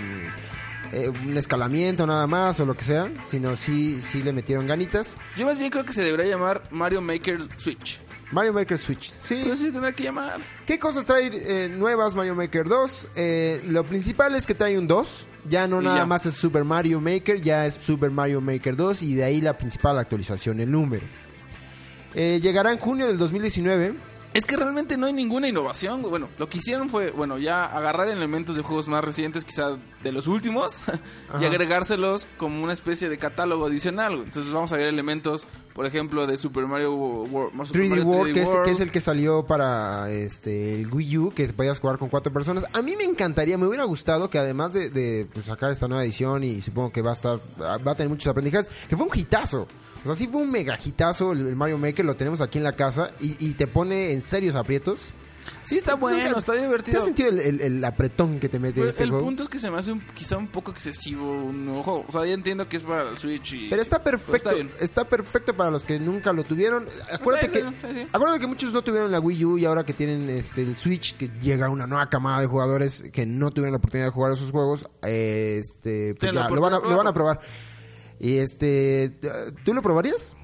eh, 0.94 1.10
un 1.10 1.38
escalamiento 1.38 2.06
nada 2.08 2.28
más 2.28 2.60
o 2.60 2.66
lo 2.66 2.76
que 2.76 2.84
sea, 2.84 3.12
sino 3.26 3.56
sí, 3.56 4.02
sí 4.02 4.22
le 4.24 4.32
metieron 4.32 4.68
ganitas. 4.68 5.18
Yo 5.38 5.46
más 5.46 5.58
bien 5.58 5.70
creo 5.72 5.84
que 5.86 5.94
se 5.94 6.04
debería 6.04 6.26
llamar 6.32 6.64
Mario 6.72 7.02
Maker 7.02 7.40
Switch. 7.58 8.00
Mario 8.32 8.54
Maker 8.54 8.78
Switch. 8.78 9.12
Sí, 9.24 9.42
Pero 9.44 9.56
sí 9.56 9.72
tendrá 9.72 9.92
que 9.92 10.04
llamar. 10.04 10.40
¿Qué 10.66 10.80
cosas 10.80 11.06
trae 11.06 11.30
eh, 11.34 11.70
nuevas 11.70 12.16
Mario 12.16 12.34
Maker 12.36 12.68
2? 12.68 13.08
Eh, 13.16 13.62
lo 13.68 13.84
principal 13.86 14.34
es 14.36 14.46
que 14.48 14.56
trae 14.56 14.78
un 14.78 14.88
2. 14.88 15.28
Ya 15.50 15.68
no 15.68 15.82
Y 15.82 15.86
nada 15.86 15.98
ya. 15.98 16.06
más 16.06 16.26
es 16.26 16.36
Super 16.36 16.64
Mario 16.64 17.00
Maker, 17.02 17.42
ya 17.42 17.66
es 17.66 17.76
Super 17.76 18.10
Mario 18.12 18.40
Maker 18.42 18.76
2 18.76 19.04
y 19.04 19.16
de 19.16 19.24
ahí 19.26 19.42
la 19.42 19.58
principal 19.58 19.98
actualización, 20.00 20.60
el 20.62 20.72
número. 20.72 21.04
Llegará 22.16 22.72
en 22.72 22.78
junio 22.78 23.08
del 23.08 23.18
2019. 23.18 23.94
Es 24.34 24.46
que 24.46 24.58
realmente 24.58 24.98
no 24.98 25.06
hay 25.06 25.14
ninguna 25.14 25.48
innovación. 25.48 26.02
Bueno, 26.02 26.28
lo 26.38 26.50
que 26.50 26.58
hicieron 26.58 26.90
fue, 26.90 27.12
bueno, 27.12 27.38
ya 27.38 27.66
agarrar 27.66 28.08
elementos 28.10 28.56
de 28.56 28.64
juegos 28.64 28.88
más 28.88 29.04
recientes, 29.04 29.46
quizá 29.46 29.78
de 30.02 30.12
los 30.12 30.26
últimos, 30.28 30.82
y 31.40 31.46
agregárselos 31.46 32.28
como 32.38 32.64
una 32.64 32.74
especie 32.74 33.10
de 33.10 33.18
catálogo 33.18 33.68
adicional. 33.68 34.14
Entonces 34.14 34.52
vamos 34.52 34.72
a 34.72 34.78
ver 34.78 34.88
elementos, 34.88 35.46
por 35.74 35.86
ejemplo, 35.86 36.28
de 36.28 36.38
Super 36.38 36.68
Mario 36.68 36.96
World, 36.96 37.66
Super 37.66 37.82
3D 37.82 37.90
Mario 37.90 38.06
World, 38.06 38.34
que 38.34 38.44
es, 38.44 38.50
que 38.64 38.72
es 38.72 38.80
el 38.80 38.92
que 38.92 39.02
salió 39.02 39.46
para 39.46 40.10
este, 40.12 40.76
el 40.76 40.94
Wii 40.94 41.18
U, 41.18 41.32
que 41.32 41.48
podías 41.52 41.80
jugar 41.80 41.98
con 41.98 42.10
cuatro 42.10 42.32
personas. 42.32 42.66
A 42.74 42.82
mí 42.82 42.96
me 42.96 43.04
encantaría, 43.04 43.58
me 43.58 43.66
hubiera 43.66 43.84
gustado 43.84 44.30
que 44.30 44.38
además 44.38 44.74
de, 44.74 44.90
de, 44.90 45.28
pues, 45.34 45.46
sacar 45.46 45.72
esta 45.72 45.88
nueva 45.88 46.04
edición 46.04 46.44
y 46.44 46.62
supongo 46.62 46.92
que 46.92 47.02
va 47.02 47.12
a 47.12 47.14
estar, 47.14 47.40
va 47.60 47.92
a 47.92 47.96
tener 47.96 48.10
muchos 48.10 48.28
aprendizajes, 48.28 48.70
que 48.88 48.96
fue 48.96 49.08
un 49.08 49.18
hitazo. 49.18 49.68
O 50.04 50.06
sea, 50.06 50.16
sí 50.16 50.28
fue 50.28 50.42
un 50.42 50.52
mega 50.52 50.78
hitazo 50.84 51.32
el, 51.32 51.48
el 51.48 51.56
Mario 51.56 51.78
Maker, 51.78 52.06
lo 52.06 52.16
tenemos 52.16 52.42
aquí 52.42 52.58
en 52.58 52.66
la 52.66 52.76
casa 52.76 53.12
y, 53.20 53.36
y 53.44 53.54
te 53.54 53.68
pone 53.68 54.12
en 54.12 54.22
serios 54.22 54.56
aprietos. 54.56 55.14
Sí, 55.66 55.78
está 55.78 55.96
bueno, 55.96 56.38
está 56.38 56.54
¿Se 56.54 56.62
divertido. 56.62 57.02
ha 57.02 57.06
sentido 57.06 57.30
el, 57.30 57.40
el- 57.40 57.62
el 57.62 57.86
apretón 57.86 58.40
que 58.40 58.50
te 58.50 58.60
mete 58.60 58.76
Pero 58.76 58.90
este 58.90 59.04
el 59.04 59.10
juego? 59.12 59.26
punto 59.26 59.44
es 59.44 59.50
que 59.50 59.60
se 59.60 59.70
me 59.72 59.78
hace 59.78 59.92
un- 59.92 60.02
quizá 60.14 60.38
un 60.38 60.48
poco 60.48 60.72
excesivo 60.72 61.32
un 61.44 61.68
juego. 61.84 62.06
O 62.08 62.12
sea, 62.12 62.26
ya 62.26 62.34
entiendo 62.34 62.68
que 62.68 62.78
es 62.78 62.84
para 62.84 63.10
el 63.10 63.18
Switch 63.18 63.54
y... 63.54 63.70
Pero 63.70 63.82
está 63.82 64.04
perfecto, 64.04 64.36
Está 64.36 64.54
bien. 64.54 64.72
está, 64.80 65.06
perfecto 65.06 65.54
para 65.56 65.72
los 65.72 65.84
que 65.84 66.00
nunca 66.00 66.34
lo 66.34 66.44
tuvieron. 66.44 66.86
Acuérdate 67.12 67.48
Sí, 67.48 67.54
que, 67.54 67.60
sí, 67.62 67.76
sí, 67.82 67.88
sí. 67.94 68.08
acuérdate 68.12 68.40
que 68.42 68.48
muchos 68.48 68.74
no 68.74 68.82
tuvieron 68.82 69.12
la 69.12 69.20
Wii 69.20 69.46
U 69.46 69.58
y 69.58 69.66
ahora 69.66 69.84
que 69.86 69.94
tienen 69.94 70.30
este 70.30 70.62
el 70.64 70.76
Switch, 70.76 71.16
que 71.18 71.30
llega 71.42 71.70
una 71.70 71.88
nueva 71.88 72.10
camada 72.10 72.42
de 72.42 72.48
jugadores 72.48 73.04
que 73.14 73.26
no 73.26 73.50
tuvieron 73.52 73.72
la 73.72 73.78
oportunidad 73.78 74.08
de 74.08 74.12
jugar 74.12 74.34
esos 74.34 74.52
juegos, 74.52 74.88
este, 75.02 76.16
pues 76.20 76.32
ya, 76.34 76.50
lo, 76.50 76.62
van 76.62 76.74
a, 76.74 76.80
lo 76.80 76.98
van 76.98 77.08
a 77.08 77.14
probar. 77.14 77.40
Y 78.20 78.38
este, 78.38 79.18
¿tú 79.64 79.74
lo 79.74 79.82
probarías? 79.82 80.36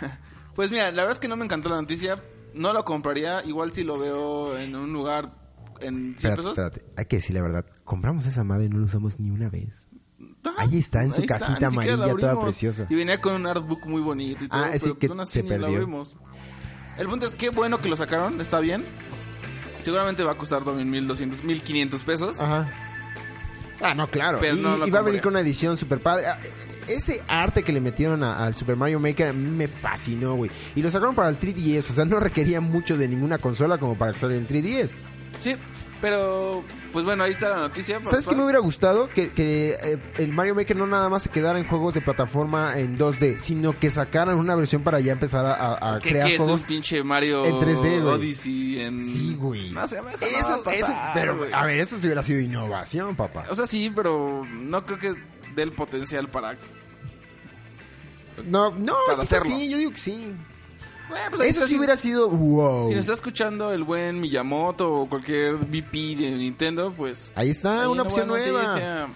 Pues 0.54 0.70
mira, 0.70 0.84
la 0.92 1.02
verdad 1.02 1.10
es 1.14 1.18
que 1.18 1.26
no 1.26 1.34
me 1.34 1.44
encantó 1.44 1.68
la 1.68 1.80
noticia. 1.80 2.22
No 2.54 2.72
lo 2.72 2.84
compraría. 2.84 3.44
Igual 3.44 3.72
si 3.72 3.82
lo 3.84 3.98
veo 3.98 4.56
en 4.58 4.74
un 4.76 4.92
lugar 4.92 5.30
en 5.80 6.14
100 6.16 6.32
Espérate, 6.32 6.36
pesos. 6.36 6.58
espérate. 6.58 6.84
Hay 6.96 7.06
que 7.06 7.16
decir 7.16 7.34
la 7.36 7.42
verdad. 7.42 7.66
Compramos 7.84 8.26
esa 8.26 8.44
madre 8.44 8.66
y 8.66 8.68
no 8.68 8.78
la 8.78 8.86
usamos 8.86 9.18
ni 9.20 9.30
una 9.30 9.48
vez. 9.48 9.86
Ah, 10.44 10.52
Ahí 10.58 10.78
está, 10.78 11.02
en 11.02 11.12
su 11.14 11.22
ahí 11.22 11.26
cajita 11.26 11.66
amarilla, 11.68 12.16
toda 12.16 12.40
preciosa. 12.42 12.86
Y 12.88 12.94
venía 12.94 13.20
con 13.20 13.34
un 13.34 13.46
artbook 13.46 13.86
muy 13.86 14.00
bonito 14.00 14.44
y 14.44 14.48
todo. 14.48 14.62
Ah, 14.62 14.70
ese 14.72 14.86
pero 14.86 14.98
que 14.98 15.08
pues 15.08 15.28
se 15.28 15.42
la 15.42 15.48
perdió. 15.48 15.66
abrimos. 15.68 16.16
El 16.98 17.08
punto 17.08 17.26
es 17.26 17.34
que 17.34 17.48
bueno 17.50 17.78
que 17.78 17.88
lo 17.88 17.96
sacaron. 17.96 18.40
Está 18.40 18.60
bien. 18.60 18.84
Seguramente 19.82 20.22
va 20.22 20.32
a 20.32 20.38
costar 20.38 20.64
también 20.64 20.88
1200, 20.90 21.44
1500 21.44 22.04
pesos. 22.04 22.40
Ajá. 22.40 22.72
Ah, 23.80 23.94
no, 23.94 24.06
claro. 24.08 24.38
Pero 24.40 24.56
y, 24.56 24.62
no 24.62 24.86
y 24.86 24.90
va 24.90 25.00
a 25.00 25.02
venir 25.02 25.20
con 25.20 25.32
una 25.32 25.40
edición 25.40 25.76
super 25.76 26.00
padre. 26.00 26.26
Ese 26.88 27.22
arte 27.28 27.62
que 27.62 27.72
le 27.72 27.80
metieron 27.80 28.22
a- 28.22 28.44
al 28.44 28.54
Super 28.56 28.76
Mario 28.76 29.00
Maker 29.00 29.28
a 29.28 29.32
mí 29.32 29.48
me 29.50 29.68
fascinó, 29.68 30.34
güey. 30.36 30.50
Y 30.74 30.82
lo 30.82 30.90
sacaron 30.90 31.14
para 31.14 31.28
el 31.28 31.38
3DS, 31.38 31.90
o 31.90 31.94
sea, 31.94 32.04
no 32.04 32.20
requería 32.20 32.60
mucho 32.60 32.96
de 32.96 33.08
ninguna 33.08 33.38
consola 33.38 33.78
como 33.78 33.96
para 33.96 34.12
que 34.12 34.18
salga 34.18 34.36
en 34.36 34.46
3DS. 34.46 35.00
Sí, 35.40 35.56
pero 36.00 36.62
pues 36.92 37.04
bueno, 37.04 37.24
ahí 37.24 37.32
está 37.32 37.48
la 37.48 37.56
noticia. 37.56 37.98
¿Sabes 38.04 38.28
qué 38.28 38.36
me 38.36 38.44
hubiera 38.44 38.60
gustado? 38.60 39.08
Que, 39.08 39.30
que, 39.30 39.70
eh, 39.82 39.98
el 40.18 40.32
Mario 40.32 40.54
Maker 40.54 40.76
no 40.76 40.86
nada 40.86 41.08
más 41.08 41.24
se 41.24 41.28
quedara 41.30 41.58
en 41.58 41.66
juegos 41.66 41.92
de 41.94 42.00
plataforma 42.02 42.78
en 42.78 42.96
2D, 42.98 43.36
sino 43.38 43.76
que 43.76 43.90
sacaran 43.90 44.38
una 44.38 44.54
versión 44.54 44.82
para 44.82 45.00
ya 45.00 45.12
empezar 45.12 45.44
a, 45.44 45.54
a- 45.54 45.94
a 45.94 46.00
¿Qué, 46.00 46.10
crear 46.10 46.28
qué 46.28 46.34
es 46.34 46.40
un 46.40 46.46
juegos. 46.46 46.66
pinche 46.66 47.02
Mario 47.02 47.44
en 47.46 47.54
3D, 47.56 48.00
güey. 48.00 48.14
Odyssey 48.14 48.80
en... 48.80 49.02
Sí, 49.04 49.34
güey. 49.34 49.70
No 49.70 49.86
sé, 49.88 49.96
eso, 49.96 50.04
no 50.04 50.04
va 50.04 50.10
a 50.10 50.14
Eso, 50.14 50.62
pasar, 50.64 50.74
eso, 50.74 50.94
pero, 51.14 51.36
güey. 51.38 51.52
a 51.52 51.64
ver, 51.64 51.80
eso 51.80 51.98
sí 51.98 52.06
hubiera 52.06 52.22
sido 52.22 52.38
innovación, 52.40 53.16
papá. 53.16 53.46
O 53.50 53.54
sea, 53.56 53.66
sí, 53.66 53.90
pero 53.94 54.46
no 54.52 54.86
creo 54.86 54.98
que 54.98 55.14
dé 55.54 55.62
el 55.62 55.72
potencial 55.72 56.28
para... 56.28 56.56
No, 58.46 58.70
no, 58.72 58.96
Para 59.06 59.22
hacerlo. 59.22 59.46
sí, 59.46 59.68
yo 59.68 59.78
digo 59.78 59.90
que 59.92 59.96
sí. 59.96 60.34
Bueno, 61.08 61.24
pues 61.36 61.50
Eso 61.50 61.62
sí 61.66 61.72
si- 61.74 61.78
hubiera 61.78 61.96
sido 61.96 62.28
wow. 62.28 62.88
Si 62.88 62.94
nos 62.94 63.02
está 63.02 63.12
escuchando 63.12 63.72
el 63.72 63.84
buen 63.84 64.20
Miyamoto 64.20 64.92
o 64.92 65.08
cualquier 65.08 65.54
VP 65.54 66.16
de 66.16 66.30
Nintendo, 66.32 66.92
pues... 66.96 67.30
Ahí 67.36 67.50
está, 67.50 67.82
ahí 67.82 67.88
una 67.88 68.02
opción 68.02 68.26
nueva. 68.28 68.62
noticia. 68.62 69.06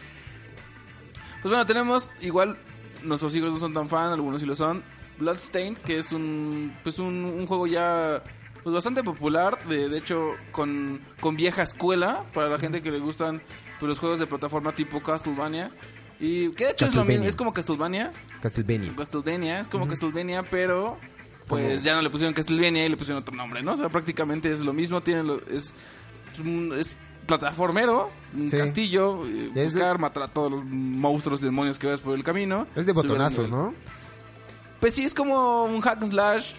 Pues 1.42 1.50
bueno, 1.50 1.66
tenemos 1.66 2.10
igual... 2.20 2.56
Nuestros 3.02 3.34
hijos 3.36 3.52
no 3.52 3.58
son 3.58 3.72
tan 3.74 3.88
fan, 3.88 4.12
algunos 4.12 4.40
sí 4.40 4.46
lo 4.46 4.54
son. 4.56 4.82
Bloodstained, 5.18 5.78
que 5.78 5.98
es 5.98 6.12
un... 6.12 6.72
Pues 6.82 6.98
un, 6.98 7.24
un 7.24 7.46
juego 7.46 7.66
ya... 7.66 8.22
Pues 8.62 8.74
bastante 8.74 9.02
popular, 9.02 9.58
de, 9.66 9.88
de 9.88 9.98
hecho 9.98 10.34
con, 10.52 11.00
con 11.20 11.36
vieja 11.36 11.62
escuela, 11.62 12.24
para 12.34 12.48
la 12.48 12.58
gente 12.58 12.82
que 12.82 12.90
le 12.90 12.98
gustan 12.98 13.40
pues, 13.78 13.88
los 13.88 13.98
juegos 13.98 14.18
de 14.18 14.26
plataforma 14.26 14.72
tipo 14.74 15.00
Castlevania. 15.02 15.70
Y 16.20 16.50
que 16.50 16.64
de 16.64 16.70
hecho 16.72 16.86
es 16.86 16.94
lo 16.94 17.04
mismo, 17.04 17.24
es 17.26 17.36
como 17.36 17.52
Castlevania, 17.52 18.12
Castlevania. 18.42 18.92
Castlevania, 18.96 19.60
es 19.60 19.68
como 19.68 19.86
Castlevania, 19.86 20.42
pero 20.42 20.98
pues 21.46 21.82
ya 21.84 21.94
no 21.94 22.02
le 22.02 22.10
pusieron 22.10 22.34
Castlevania 22.34 22.84
y 22.84 22.88
le 22.88 22.96
pusieron 22.96 23.22
otro 23.22 23.34
nombre, 23.34 23.62
¿no? 23.62 23.72
O 23.72 23.76
sea, 23.76 23.88
prácticamente 23.88 24.50
es 24.52 24.60
lo 24.60 24.72
mismo, 24.72 25.00
tiene 25.00 25.22
lo- 25.22 25.40
es, 25.46 25.74
es, 26.34 26.76
es 26.78 26.96
plataformero, 27.26 28.10
un 28.36 28.50
Sí. 28.50 28.56
castillo, 28.58 29.24
eh, 29.26 29.48
Es 29.48 29.54
de- 29.54 29.64
buscar, 29.80 29.98
matar 29.98 30.24
a 30.24 30.28
todos 30.28 30.50
los 30.50 30.64
monstruos 30.64 31.40
y 31.42 31.44
demonios 31.46 31.78
que 31.78 31.86
ves 31.86 32.00
por 32.00 32.16
el 32.16 32.24
camino. 32.24 32.66
Es 32.74 32.84
de 32.86 32.92
botonazos. 32.92 33.48
¿no? 33.50 33.74
Pues 34.80 34.94
sí, 34.94 35.04
es 35.04 35.14
como 35.14 35.64
un 35.64 35.80
hack 35.80 36.02
and 36.02 36.10
slash, 36.12 36.52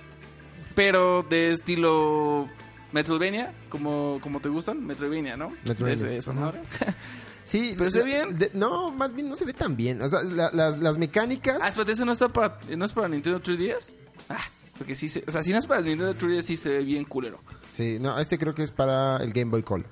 pero 0.76 1.24
de 1.30 1.52
estilo 1.52 2.48
Metroidvania, 2.92 3.54
como, 3.70 4.20
como 4.22 4.40
te 4.40 4.50
gustan, 4.50 4.86
Metroidvania, 4.86 5.36
¿no? 5.38 5.50
Metroidvania. 5.68 5.94
Ese- 5.94 6.18
esa 6.18 6.32
Ujú. 6.32 6.40
Sí, 7.50 7.74
¿Pero 7.78 7.90
se 7.90 8.00
ve 8.00 8.06
bien? 8.06 8.38
de- 8.38 8.52
no, 8.54 8.92
más 8.92 9.14
bien 9.14 9.28
no 9.28 9.36
se 9.36 9.44
ve 9.46 9.54
tan 9.54 9.76
bien. 9.76 10.02
O 10.04 10.10
sea, 10.10 10.22
la- 10.24 10.52
las, 10.54 10.78
las 10.78 10.98
mecánicas. 11.00 11.58
Ah, 11.62 11.70
espérate, 11.70 11.94
¿eso 11.94 12.06
no 12.06 12.12
está 12.12 12.30
para, 12.30 12.60
no 12.78 12.86
es 12.86 12.92
para 12.92 13.08
Nintendo 13.10 13.42
3DS? 13.42 13.94
Ah, 14.30 14.38
porque 14.78 14.94
sí, 14.96 15.10
se, 15.10 15.24
o 15.28 15.32
sea, 15.32 15.42
si 15.42 15.52
no 15.52 15.58
es 15.58 15.66
para 15.66 15.82
Nintendo 15.82 16.14
3DS 16.14 16.44
sí 16.44 16.56
se 16.58 16.70
ve 16.70 16.84
bien 16.84 17.06
culero. 17.06 17.40
Sí, 17.72 17.98
no, 18.00 18.20
este 18.20 18.38
creo 18.38 18.54
que 18.54 18.64
es 18.64 18.72
para 18.72 19.18
el 19.18 19.34
Game 19.34 19.50
Boy 19.52 19.64
Color. 19.64 19.88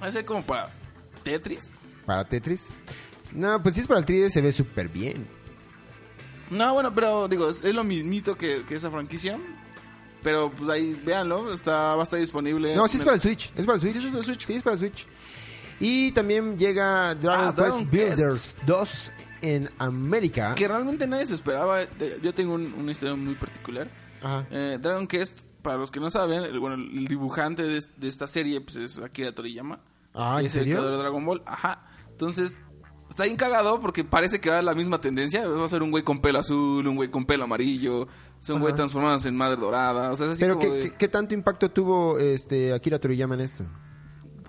Va 0.00 0.06
a 0.06 0.12
ser 0.12 0.24
como 0.24 0.42
para 0.42 0.70
Tetris. 1.24 1.70
Para 2.06 2.24
Tetris. 2.24 2.68
No, 3.32 3.60
pues 3.62 3.74
si 3.74 3.80
es 3.80 3.86
para 3.88 4.00
el 4.00 4.06
3D 4.06 4.30
se 4.30 4.40
ve 4.40 4.52
súper 4.52 4.88
bien. 4.88 5.26
No, 6.50 6.72
bueno, 6.74 6.94
pero 6.94 7.28
digo, 7.28 7.50
es, 7.50 7.62
es 7.64 7.74
lo 7.74 7.84
mismito 7.84 8.36
que, 8.38 8.62
que 8.66 8.76
esa 8.76 8.90
franquicia. 8.90 9.38
Pero 10.22 10.50
pues 10.50 10.68
ahí, 10.70 11.00
véanlo, 11.04 11.52
está, 11.52 11.94
va 11.94 12.00
a 12.00 12.04
estar 12.04 12.18
disponible. 12.18 12.74
No, 12.74 12.88
sí 12.88 12.98
es 12.98 13.04
para 13.04 13.16
el 13.16 13.20
Switch. 13.22 13.52
Es 13.56 13.66
para 13.66 13.76
el 13.76 13.80
Switch. 13.80 13.94
Sí, 14.00 14.06
es 14.06 14.10
para 14.10 14.18
el 14.18 14.24
Switch. 14.24 14.46
Sí, 14.46 14.54
es 14.54 14.62
para 14.62 14.74
el 14.74 14.78
Switch. 14.80 15.06
Y 15.80 16.12
también 16.12 16.58
llega 16.58 17.14
Dragon 17.14 17.46
Ah, 17.48 17.54
Quest 17.54 17.58
Dragon 17.68 17.90
Builders 17.90 18.56
2 18.66 19.12
en 19.42 19.68
América. 19.78 20.54
Que 20.54 20.66
realmente 20.66 21.06
nadie 21.06 21.26
se 21.26 21.34
esperaba. 21.34 21.80
Yo 22.22 22.34
tengo 22.34 22.54
un- 22.54 22.74
una 22.78 22.92
historia 22.92 23.14
muy 23.14 23.34
particular. 23.34 23.86
Ajá. 24.22 24.46
Eh, 24.50 24.78
Dragon 24.80 25.06
Quest, 25.06 25.42
para 25.62 25.76
los 25.76 25.90
que 25.92 26.00
no 26.00 26.10
saben, 26.10 26.42
el, 26.42 26.58
bueno, 26.58 26.74
el 26.76 27.04
dibujante 27.06 27.62
de, 27.62 27.78
es- 27.78 27.90
de 27.96 28.08
esta 28.08 28.26
serie 28.26 28.60
pues, 28.60 28.76
es 28.76 28.98
Akira 28.98 29.32
Toriyama. 29.32 29.78
Ah, 30.14 30.38
¿en 30.40 30.46
es 30.46 30.54
el 30.56 30.60
serio? 30.62 30.74
creador 30.76 30.92
de 30.92 30.98
Dragon 30.98 31.24
Ball. 31.24 31.42
Ajá. 31.46 31.86
Entonces, 32.10 32.58
está 33.08 33.22
bien 33.24 33.36
cagado 33.36 33.80
porque 33.80 34.02
parece 34.02 34.40
que 34.40 34.50
va 34.50 34.58
a 34.58 34.62
la 34.62 34.74
misma 34.74 35.00
tendencia. 35.00 35.46
Va 35.46 35.64
a 35.64 35.68
ser 35.68 35.84
un 35.84 35.92
güey 35.92 36.02
con 36.02 36.20
pelo 36.20 36.40
azul, 36.40 36.84
un 36.88 36.96
güey 36.96 37.08
con 37.08 37.24
pelo 37.24 37.44
amarillo. 37.44 38.08
Son 38.40 38.58
güey 38.58 38.72
Ajá. 38.72 38.76
transformándose 38.78 39.28
en 39.28 39.36
madre 39.36 39.56
dorada. 39.60 40.10
O 40.10 40.16
sea, 40.16 40.26
es 40.26 40.32
así 40.32 40.40
Pero 40.40 40.56
como 40.56 40.66
¿qué, 40.68 40.74
de- 40.76 40.82
qué- 40.90 40.96
qué 40.96 41.08
tanto 41.08 41.34
impacto 41.34 41.70
tuvo 41.70 42.18
este 42.18 42.72
Akira 42.72 42.98
Toriyama 42.98 43.36
en 43.36 43.42
esto? 43.42 43.64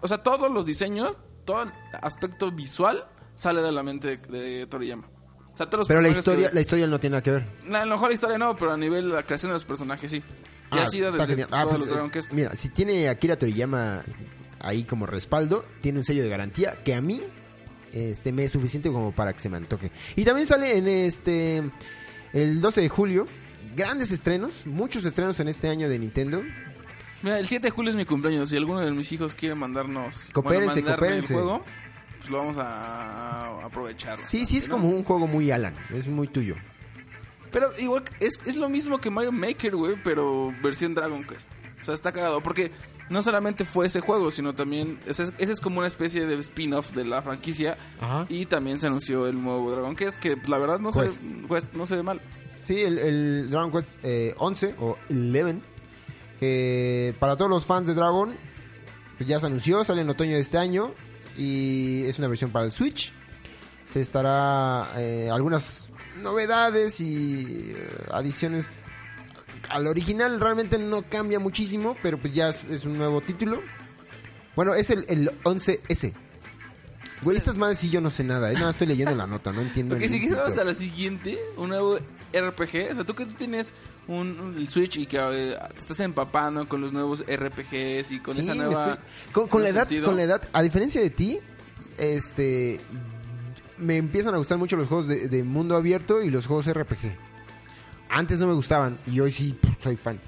O 0.02 0.08
sea, 0.08 0.20
todos 0.20 0.52
los 0.52 0.66
diseños, 0.66 1.18
todo 1.46 1.66
aspecto 2.02 2.52
visual 2.52 3.06
sale 3.36 3.62
de 3.62 3.72
la 3.72 3.84
mente 3.84 4.18
de, 4.18 4.40
de 4.40 4.68
Toriyama. 4.68 5.08
O 5.54 5.58
sea, 5.58 5.66
todos 5.68 5.80
los 5.80 5.88
Pero 5.88 6.02
la 6.02 6.10
historia, 6.10 6.46
ves- 6.46 6.54
la 6.54 6.62
historia 6.62 6.88
no 6.88 7.00
tiene 7.00 7.14
nada 7.16 7.24
que 7.24 7.32
ver. 7.32 7.46
La- 7.68 7.82
a 7.82 7.86
lo 7.86 7.96
mejor 7.96 8.10
la 8.10 8.14
historia 8.14 8.38
no, 8.38 8.56
pero 8.56 8.72
a 8.72 8.78
nivel 8.78 9.10
de 9.10 9.16
la 9.16 9.24
creación 9.24 9.50
de 9.50 9.54
los 9.54 9.66
personajes 9.66 10.10
sí. 10.12 10.18
Y 10.18 10.24
Ah, 10.78 10.84
ha 10.84 10.88
sido 10.88 11.12
desde. 11.12 11.44
Ah, 11.44 11.64
todos 11.64 11.68
pues, 11.70 11.80
los 11.80 11.88
eh, 11.88 11.92
Dragon 11.92 12.12
Quest. 12.12 12.32
Mira, 12.34 12.56
si 12.56 12.70
tiene 12.70 13.10
Akira 13.10 13.38
Toriyama 13.38 14.04
ahí 14.60 14.84
como 14.84 15.06
respaldo, 15.06 15.66
tiene 15.82 15.98
un 16.00 16.04
sello 16.04 16.22
de 16.24 16.30
garantía 16.30 16.76
que 16.84 16.94
a 16.94 17.02
mí 17.02 17.22
este 17.92 18.32
me 18.32 18.44
es 18.44 18.52
suficiente 18.52 18.92
como 18.92 19.12
para 19.12 19.34
que 19.34 19.40
se 19.40 19.50
me 19.50 19.58
antoje. 19.58 19.92
Y 20.16 20.24
también 20.24 20.48
sale 20.48 20.78
en 20.78 20.88
este 20.88 21.64
el 22.34 22.62
12 22.62 22.82
de 22.82 22.90
julio 22.90 23.26
grandes 23.76 24.12
estrenos, 24.12 24.68
muchos 24.68 25.04
estrenos 25.06 25.40
en 25.40 25.48
este 25.48 25.70
año 25.70 25.90
de 25.90 25.98
Nintendo. 25.98 26.42
Mira, 27.22 27.40
el 27.40 27.48
7 27.48 27.68
de 27.68 27.72
julio 27.72 27.92
es 27.92 27.98
mi 27.98 28.06
cumpleaños. 28.06 28.50
Si 28.50 28.58
alguno 28.58 28.80
de 28.80 28.92
mis 28.92 29.12
hijos 29.12 29.36
quiere 29.36 29.56
mandarnos 29.56 30.30
Coopérense, 30.32 30.80
el 30.80 31.22
juego, 31.26 31.64
pues 32.20 32.30
lo 32.30 32.38
vamos 32.38 32.58
a, 32.58 33.66
aprovechar. 33.66 34.18
Sí, 34.20 34.46
sí 34.46 34.58
es 34.58 34.70
¿no? 34.70 34.76
como 34.76 34.90
un 34.90 35.04
juego 35.04 35.28
muy 35.28 35.52
Alan, 35.52 35.74
es 35.94 36.08
muy 36.08 36.28
tuyo. 36.28 36.56
Pero 37.52 37.72
igual 37.80 38.04
es, 38.20 38.40
es 38.46 38.56
lo 38.58 38.70
mismo 38.70 39.00
que 39.00 39.10
Mario 39.10 39.32
Maker, 39.32 39.76
güey, 39.76 39.96
pero 40.04 40.54
versión 40.62 40.94
Dragon 40.94 41.24
Quest. 41.24 41.50
O 41.82 41.84
sea, 41.84 41.94
está 41.94 42.12
cagado. 42.12 42.42
Porque 42.42 42.72
no 43.10 43.22
solamente 43.22 43.66
fue 43.66 43.88
ese 43.88 44.02
juego, 44.02 44.32
sino 44.32 44.54
también. 44.54 45.00
Ese 45.06 45.24
es, 45.24 45.34
ese 45.38 45.54
es 45.54 45.62
como 45.62 45.80
una 45.80 45.88
especie 45.88 46.26
de 46.26 46.40
spin-off 46.40 46.92
de 46.92 47.06
la 47.06 47.22
franquicia. 47.22 47.78
Ajá. 48.00 48.26
Y 48.30 48.46
también 48.46 48.80
se 48.80 48.88
anunció 48.88 49.28
el 49.28 49.42
nuevo 49.42 49.72
Dragon 49.72 49.96
Quest, 49.96 50.18
que 50.18 50.38
la 50.48 50.58
verdad 50.58 50.80
no, 50.80 50.92
se, 50.92 51.02
Quest. 51.02 51.24
ve, 51.24 51.48
Quest 51.48 51.74
no 51.74 51.86
se 51.86 51.96
ve 51.96 52.04
mal. 52.04 52.22
Sí, 52.60 52.82
el, 52.82 52.98
el 52.98 53.50
Dragon 53.50 53.72
Quest 53.72 54.00
eh, 54.04 54.36
11 54.38 54.76
o 54.80 54.98
11, 55.10 55.62
que 56.39 57.13
para 57.19 57.36
todos 57.36 57.49
los 57.49 57.65
fans 57.65 57.88
de 57.88 57.93
Dragon, 57.93 58.36
pues 59.17 59.30
ya 59.30 59.39
se 59.39 59.47
anunció, 59.47 59.84
sale 59.84 60.02
en 60.02 60.10
otoño 60.10 60.36
de 60.36 60.39
este 60.39 60.58
año 60.58 60.93
y 61.38 62.04
es 62.06 62.19
una 62.19 62.28
versión 62.28 62.52
para 62.52 62.65
el 62.65 62.71
Switch. 62.71 63.12
Se 63.86 64.02
estará 64.02 64.91
eh, 64.97 65.30
algunas 65.32 65.89
novedades 66.21 67.02
y 67.02 67.71
eh, 67.71 67.88
adiciones 68.12 68.80
al 69.69 69.88
original. 69.88 70.39
Realmente 70.39 70.78
no 70.78 71.02
cambia 71.04 71.39
muchísimo, 71.39 71.97
pero 72.02 72.17
pues 72.17 72.34
ya 72.34 72.49
es, 72.49 72.63
es 72.65 72.86
un 72.86 72.97
nuevo 72.97 73.19
título. 73.21 73.62
Bueno, 74.56 74.73
es 74.75 74.89
el, 74.89 75.06
el 75.08 75.32
11S. 75.43 76.13
Güey, 77.22 77.38
estas 77.38 77.58
madres 77.58 77.80
sí 77.80 77.90
yo 77.90 78.00
no 78.02 78.10
sé 78.10 78.24
nada, 78.24 78.52
nada, 78.54 78.70
estoy 78.70 78.88
leyendo 78.88 79.14
la 79.16 79.28
nota, 79.28 79.52
no 79.52 79.62
entiendo. 79.62 79.96
Porque 79.96 80.08
si 80.10 80.20
pito. 80.20 80.42
a 80.42 80.64
la 80.64 80.74
siguiente, 80.74 81.38
un 81.58 81.70
nuevo 81.70 81.98
RPG, 82.34 82.92
o 82.92 82.96
sea, 82.96 83.04
tú 83.06 83.14
que 83.16 83.26
tú 83.26 83.34
tienes 83.34 83.74
un, 84.08 84.40
un- 84.40 84.58
el 84.58 84.70
Switch 84.70 84.98
y 84.98 85.06
que 85.06 85.18
eh, 85.18 85.56
te 85.74 85.80
estás 85.80 86.00
empapando 86.00 86.68
con 86.70 86.80
los 86.82 86.94
nuevos 86.94 87.24
RPGs 87.28 88.12
y 88.14 88.20
con 88.20 88.36
Sí, 88.36 88.42
esa 88.42 88.56
nueva... 88.56 88.94
estoy- 88.94 89.04
con, 89.34 89.48
con 89.48 89.64
la 89.64 89.70
edad, 89.70 89.82
sentido. 89.82 90.06
con 90.08 90.16
la 90.18 90.24
edad, 90.24 90.48
a 90.54 90.62
diferencia 90.62 91.02
de 91.02 91.10
ti, 91.10 91.40
este 91.98 92.80
me 93.78 93.98
empiezan 93.98 94.34
a 94.34 94.38
gustar 94.38 94.58
mucho 94.58 94.76
los 94.76 94.88
juegos 94.88 95.08
de, 95.08 95.28
de 95.30 95.44
mundo 95.44 95.76
abierto 95.76 96.22
y 96.22 96.30
los 96.30 96.48
juegos 96.48 96.72
RPG. 96.72 97.16
Antes 98.10 98.40
no 98.40 98.48
me 98.48 98.54
gustaban 98.54 98.98
y 99.08 99.20
hoy 99.20 99.32
sí 99.32 99.58
pff, 99.60 99.84
soy 99.84 99.96
fan. 99.96 100.20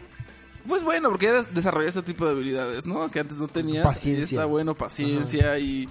Pues 0.67 0.83
bueno, 0.83 1.09
porque 1.09 1.25
ya 1.25 1.43
desarrolló 1.43 1.87
este 1.87 2.03
tipo 2.03 2.23
de 2.25 2.31
habilidades, 2.31 2.85
¿no? 2.85 3.09
Que 3.09 3.19
antes 3.21 3.37
no 3.37 3.47
tenías. 3.47 3.83
Paciencia. 3.83 4.21
Y 4.21 4.37
está 4.37 4.45
bueno, 4.45 4.75
paciencia 4.75 5.57
y... 5.57 5.89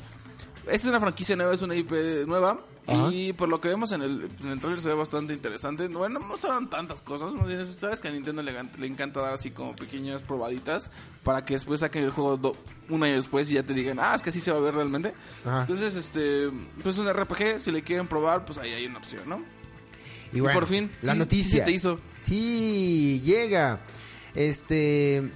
Es 0.70 0.84
una 0.84 1.00
franquicia 1.00 1.36
nueva, 1.36 1.54
es 1.54 1.62
una 1.62 1.74
IP 1.74 1.92
nueva. 2.26 2.58
Ajá. 2.86 3.08
Y 3.12 3.32
por 3.34 3.48
lo 3.48 3.60
que 3.60 3.68
vemos 3.68 3.92
en 3.92 4.02
el, 4.02 4.28
en 4.40 4.48
el 4.48 4.58
trailer 4.58 4.80
se 4.80 4.88
ve 4.88 4.94
bastante 4.94 5.32
interesante. 5.32 5.86
Bueno, 5.88 6.18
no 6.18 6.26
mostraron 6.26 6.68
tantas 6.68 7.00
cosas. 7.00 7.32
¿no? 7.32 7.44
Sabes 7.66 8.00
que 8.00 8.08
a 8.08 8.10
Nintendo 8.10 8.42
le, 8.42 8.52
encanta 8.86 9.20
dar 9.20 9.34
así 9.34 9.50
como 9.50 9.76
pequeñas 9.76 10.22
probaditas 10.22 10.90
para 11.22 11.44
que 11.44 11.54
después 11.54 11.80
saquen 11.80 12.04
el 12.04 12.10
juego 12.10 12.36
do- 12.36 12.56
un 12.88 13.04
año 13.04 13.14
después 13.16 13.48
y 13.50 13.54
ya 13.54 13.62
te 13.62 13.74
digan, 13.74 13.98
ah, 14.00 14.14
es 14.16 14.22
que 14.22 14.30
así 14.30 14.40
se 14.40 14.50
va 14.50 14.58
a 14.58 14.60
ver 14.60 14.74
realmente. 14.74 15.14
Ajá. 15.44 15.60
Entonces, 15.60 15.94
este, 15.94 16.50
pues 16.82 16.98
un 16.98 17.08
RPG, 17.12 17.60
si 17.60 17.70
le 17.70 17.82
quieren 17.82 18.08
probar, 18.08 18.44
pues 18.44 18.58
ahí 18.58 18.72
hay 18.72 18.86
una 18.86 18.98
opción, 18.98 19.22
¿no? 19.28 19.42
Y, 20.32 20.40
por 20.40 20.66
fin, 20.66 20.90
la 21.02 21.12
sí, 21.14 21.18
noticia. 21.18 21.50
sí 21.50 21.58
se 21.58 21.64
te 21.64 21.70
hizo. 21.72 22.00
Sí, 22.20 23.20
llega. 23.24 23.80
Este. 24.34 25.30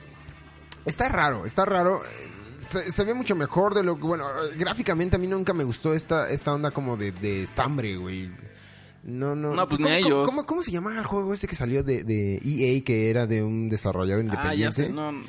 Está 0.84 1.08
raro, 1.08 1.46
está 1.46 1.64
raro. 1.64 2.02
Se, 2.64 2.90
se 2.90 3.05
ve 3.05 3.14
mucho 3.14 3.35
mejor 3.37 3.74
de 3.74 3.83
lo 3.83 3.96
que. 3.96 4.03
Bueno, 4.03 4.24
gráficamente 4.57 5.16
a 5.16 5.18
mí 5.18 5.27
nunca 5.27 5.53
me 5.55 5.64
gustó 5.64 5.94
esta, 5.94 6.29
esta 6.31 6.53
onda 6.53 6.70
como 6.70 6.96
de, 6.96 7.12
de 7.12 7.42
estambre, 7.42 7.96
güey. 7.96 8.31
No, 9.03 9.35
no. 9.37 9.55
No, 9.55 9.66
pues 9.66 9.79
¿Cómo- 9.79 9.88
ni 9.90 10.03
cómo- 10.03 10.07
ellos. 10.09 10.27
¿cómo, 10.31 10.46
cómo 10.46 10.62
se 10.62 10.70
llamaba 10.72 10.98
el 10.98 11.05
juego 11.07 11.33
este 11.35 11.46
que 11.46 11.57
salió 11.57 11.83
de, 11.83 12.05
de 12.05 12.37
EA, 12.44 12.83
que 12.85 13.11
era 13.11 13.27
de 13.27 13.42
un 13.42 13.68
desarrollador 13.68 14.22
Ah, 14.22 14.24
independiente? 14.24 14.61
ya 14.61 14.72
sé, 14.72 14.88
no, 14.90 15.12
no 15.12 15.22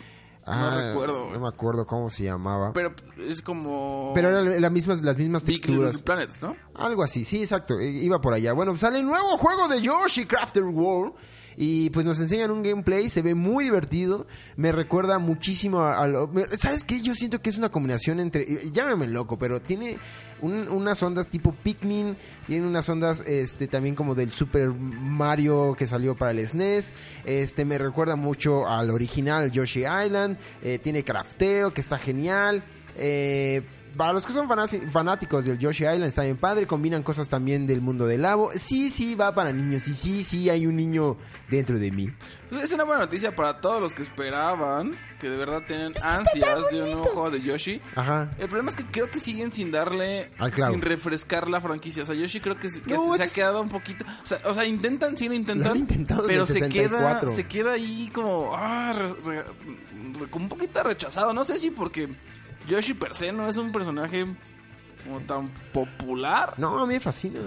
Ah, 0.48 0.90
recuerdo. 0.94 1.32
No 1.34 1.40
me 1.40 1.48
acuerdo 1.48 1.86
cómo 1.88 2.10
se 2.10 2.24
llamaba. 2.24 2.72
Pero, 2.72 2.96
Pero 2.96 3.24
es 3.28 3.42
como... 3.42 4.14
eran 4.16 4.62
las 4.62 4.72
mismas, 4.72 5.02
las 5.02 5.18
mismas 5.18 5.44
Big 5.44 5.58
texturas. 5.60 5.96
Little 5.96 6.06
Planet, 6.06 6.30
¿no? 6.42 6.56
Algo 6.76 7.04
así, 7.04 7.26
sí, 7.26 7.42
exacto. 7.42 7.82
Iba 7.82 8.22
por 8.22 8.34
allá. 8.34 8.54
Bueno, 8.54 8.78
sale 8.78 9.00
el 9.00 9.06
nuevo 9.08 9.38
juego 9.40 9.68
de 9.68 9.82
Yoshi 9.82 10.26
Crafter 10.26 10.64
World. 10.64 11.14
Y 11.58 11.90
pues 11.92 12.06
nos 12.06 12.20
enseñan 12.20 12.52
un 12.52 12.64
gameplay, 12.64 13.10
se 13.10 13.22
ve 13.22 13.34
muy 13.36 13.64
divertido. 13.66 14.28
Me 14.58 14.72
recuerda 14.72 15.20
muchísimo 15.20 15.82
a, 15.82 16.08
lo- 16.08 16.30
¿Sabes 16.58 16.84
qué? 16.84 17.02
Yo 17.02 17.16
siento 17.16 17.42
que 17.42 17.50
es 17.50 17.58
una 17.58 17.70
combinación 17.70 18.20
entre. 18.20 18.70
Llámame 18.72 19.08
loco, 19.08 19.38
pero 19.38 19.62
tiene 19.62 19.98
un- 20.42 20.68
unas 20.70 21.02
ondas 21.02 21.30
tipo 21.30 21.54
Pikmin. 21.54 22.18
Tiene 22.48 22.68
unas 22.68 22.90
ondas 22.90 23.22
este 23.26 23.68
también 23.68 23.96
como 23.96 24.16
del 24.16 24.32
Super 24.32 24.70
Mario 24.70 25.76
que 25.78 25.88
salió 25.88 26.16
para 26.16 26.32
el 26.32 26.40
SNES. 26.48 26.92
Este 27.26 27.66
me 27.66 27.78
recuerda 27.78 28.16
mucho 28.16 28.68
al 28.68 28.90
original 28.90 29.52
Yoshi 29.52 29.82
Island. 29.86 30.38
eh, 30.64 30.80
tiene 30.82 31.04
crafteo, 31.04 31.74
que 31.74 31.82
está 31.82 31.98
genial. 31.98 32.64
Eh, 32.98 33.62
para 33.98 34.14
los 34.14 34.26
que 34.26 34.34
son 34.34 34.48
fanáticos 34.92 35.46
del 35.46 35.58
Yoshi 35.60 35.84
Island 35.84 36.04
está 36.06 36.24
bien 36.24 36.38
padre, 36.38 36.68
combinan 36.68 37.04
cosas 37.04 37.30
también 37.30 37.66
del 37.68 37.82
mundo 37.82 38.06
del 38.08 38.22
lago. 38.24 38.50
Sí, 38.56 38.90
sí, 38.90 39.16
va 39.16 39.34
para 39.34 39.52
niños 39.52 39.88
y 39.88 39.96
sí, 39.96 40.24
sí, 40.24 40.50
hay 40.50 40.68
un 40.68 40.76
niño 40.76 41.18
dentro 41.50 41.80
de 41.80 41.92
mí. 41.92 42.10
Pues 42.50 42.64
es 42.64 42.74
una 42.74 42.84
buena 42.84 43.02
noticia 43.02 43.36
para 43.36 43.60
todos 43.62 43.82
los 43.82 43.94
que 43.94 44.04
esperaban, 44.04 44.96
que 45.20 45.30
de 45.30 45.38
verdad 45.38 45.62
tienen 45.68 45.94
ansias 46.04 46.70
de 46.72 46.84
un 46.84 46.92
nuevo 46.92 47.04
juego 47.06 47.32
de 47.32 47.42
Yoshi. 47.42 47.82
Ajá. 47.96 48.30
El 48.38 48.48
problema 48.48 48.70
es 48.70 48.76
que 48.76 48.86
creo 48.86 49.10
que 49.10 49.20
siguen 49.20 49.52
sin 49.52 49.72
darle, 49.72 50.30
sin 50.70 50.82
refrescar 50.82 51.50
la 51.50 51.62
franquicia. 51.62 52.04
O 52.04 52.06
sea, 52.06 52.16
Yoshi 52.16 52.40
creo 52.40 52.58
que, 52.60 52.70
que 52.70 52.94
No, 52.94 53.16
se 53.16 53.24
ha 53.24 53.28
quedado 53.28 53.62
un 53.62 53.70
poquito... 53.70 54.06
O 54.24 54.28
sea, 54.28 54.40
o 54.46 54.54
sea, 54.54 54.66
intentan, 54.66 55.16
sí 55.18 55.28
lo 55.28 55.34
intentan. 55.34 55.68
Lo 55.68 55.74
han 55.74 55.80
intentado 55.80 56.24
desde 56.24 56.34
pero 56.34 56.46
se 56.46 56.70
queda, 56.70 56.90
64. 56.90 57.32
se 57.32 57.48
queda 57.48 57.72
ahí 57.74 58.10
como, 58.14 58.52
ah, 58.56 58.94
re- 58.94 59.14
re- 59.26 59.44
re- 60.20 60.28
como 60.30 60.46
un 60.46 60.50
poquito 60.50 60.84
rechazado. 60.84 61.34
No 61.34 61.44
sé 61.44 61.60
si 61.60 61.72
porque 61.72 62.10
Yoshi 62.68 62.94
per 62.94 63.14
se 63.14 63.32
no 63.32 63.48
es 63.48 63.58
un 63.58 63.72
personaje 63.72 64.26
como 65.04 65.20
tan 65.22 65.50
popular. 65.72 66.54
No, 66.58 66.80
a 66.80 66.88
mí 66.88 66.94
me 66.96 67.00
fascina. 67.00 67.40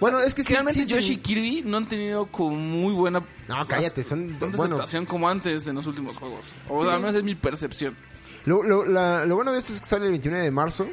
Bueno, 0.00 0.18
es 0.20 0.34
que 0.34 0.42
sí, 0.42 0.52
realmente 0.52 0.80
sí, 0.80 0.86
sí. 0.86 0.92
Yoshi 0.94 1.12
y 1.14 1.16
Kirby 1.18 1.62
no 1.64 1.76
han 1.76 1.86
tenido 1.86 2.26
como 2.26 2.56
muy 2.56 2.92
buena 2.92 3.20
No, 3.48 3.64
cállate, 3.66 4.02
son- 4.02 4.28
tanta 4.38 4.56
bueno. 4.56 4.74
aceptación 4.74 5.06
como 5.06 5.28
antes 5.28 5.66
en 5.68 5.76
los 5.76 5.86
últimos 5.86 6.16
juegos. 6.16 6.44
O 6.68 6.84
sea, 6.84 6.94
al 6.94 7.00
menos 7.00 7.14
es 7.14 7.22
mi 7.22 7.34
percepción. 7.36 7.96
Lo, 8.44 8.62
lo- 8.64 8.84
la- 8.84 9.24
lo 9.24 9.36
bueno 9.36 9.52
de 9.52 9.58
esto 9.60 9.72
es 9.72 9.80
que 9.80 9.86
sale 9.86 10.06
el 10.06 10.10
29 10.10 10.44
de 10.44 10.50
marzo. 10.50 10.88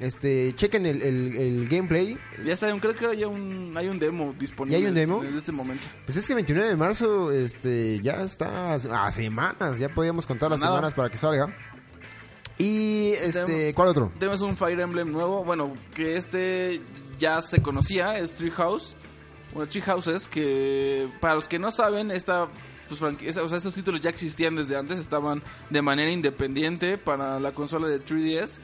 Este, 0.00 0.54
chequen 0.56 0.86
el, 0.86 1.02
el- 1.02 1.36
el 1.36 1.68
gameplay. 1.68 2.16
Ya 2.44 2.52
está, 2.52 2.72
creo 2.78 2.94
que 2.94 3.06
hay 3.06 3.24
un, 3.24 3.74
hay 3.76 3.88
un 3.88 3.98
demo 3.98 4.32
disponible 4.38 4.78
¿Ya 4.78 4.84
hay 4.84 4.88
un 4.88 4.94
demo? 4.94 5.20
desde 5.22 5.38
este 5.38 5.52
momento. 5.52 5.82
Pues 6.06 6.16
es 6.16 6.24
que 6.26 6.32
el 6.32 6.36
29 6.36 6.68
de 6.70 6.76
marzo, 6.76 7.32
este, 7.32 8.00
ya 8.00 8.22
está 8.22 8.74
a 8.74 9.10
semanas. 9.10 9.78
Ya 9.78 9.88
podíamos 9.88 10.24
contar 10.24 10.50
las 10.50 10.60
Nada. 10.60 10.74
semanas 10.76 10.94
para 10.94 11.10
que 11.10 11.16
salga. 11.16 11.54
Y, 12.58 13.10
este. 13.12 13.72
¿cuál 13.74 13.88
otro? 13.88 14.12
Tenemos 14.18 14.40
un 14.40 14.56
Fire 14.56 14.80
Emblem 14.80 15.12
nuevo, 15.12 15.44
bueno, 15.44 15.72
que 15.94 16.16
este 16.16 16.80
ya 17.18 17.40
se 17.40 17.62
conocía, 17.62 18.18
es 18.18 18.34
Treehouse. 18.34 18.94
Bueno, 19.54 19.70
Treehouses, 19.70 20.28
que 20.28 21.08
para 21.20 21.34
los 21.34 21.48
que 21.48 21.58
no 21.58 21.70
saben, 21.70 22.10
esta, 22.10 22.48
pues, 22.88 23.00
o 23.00 23.48
sea, 23.48 23.58
estos 23.58 23.74
títulos 23.74 24.00
ya 24.00 24.10
existían 24.10 24.56
desde 24.56 24.76
antes, 24.76 24.98
estaban 24.98 25.42
de 25.70 25.82
manera 25.82 26.10
independiente 26.10 26.98
para 26.98 27.38
la 27.38 27.52
consola 27.52 27.88
de 27.88 28.04
3DS. 28.04 28.58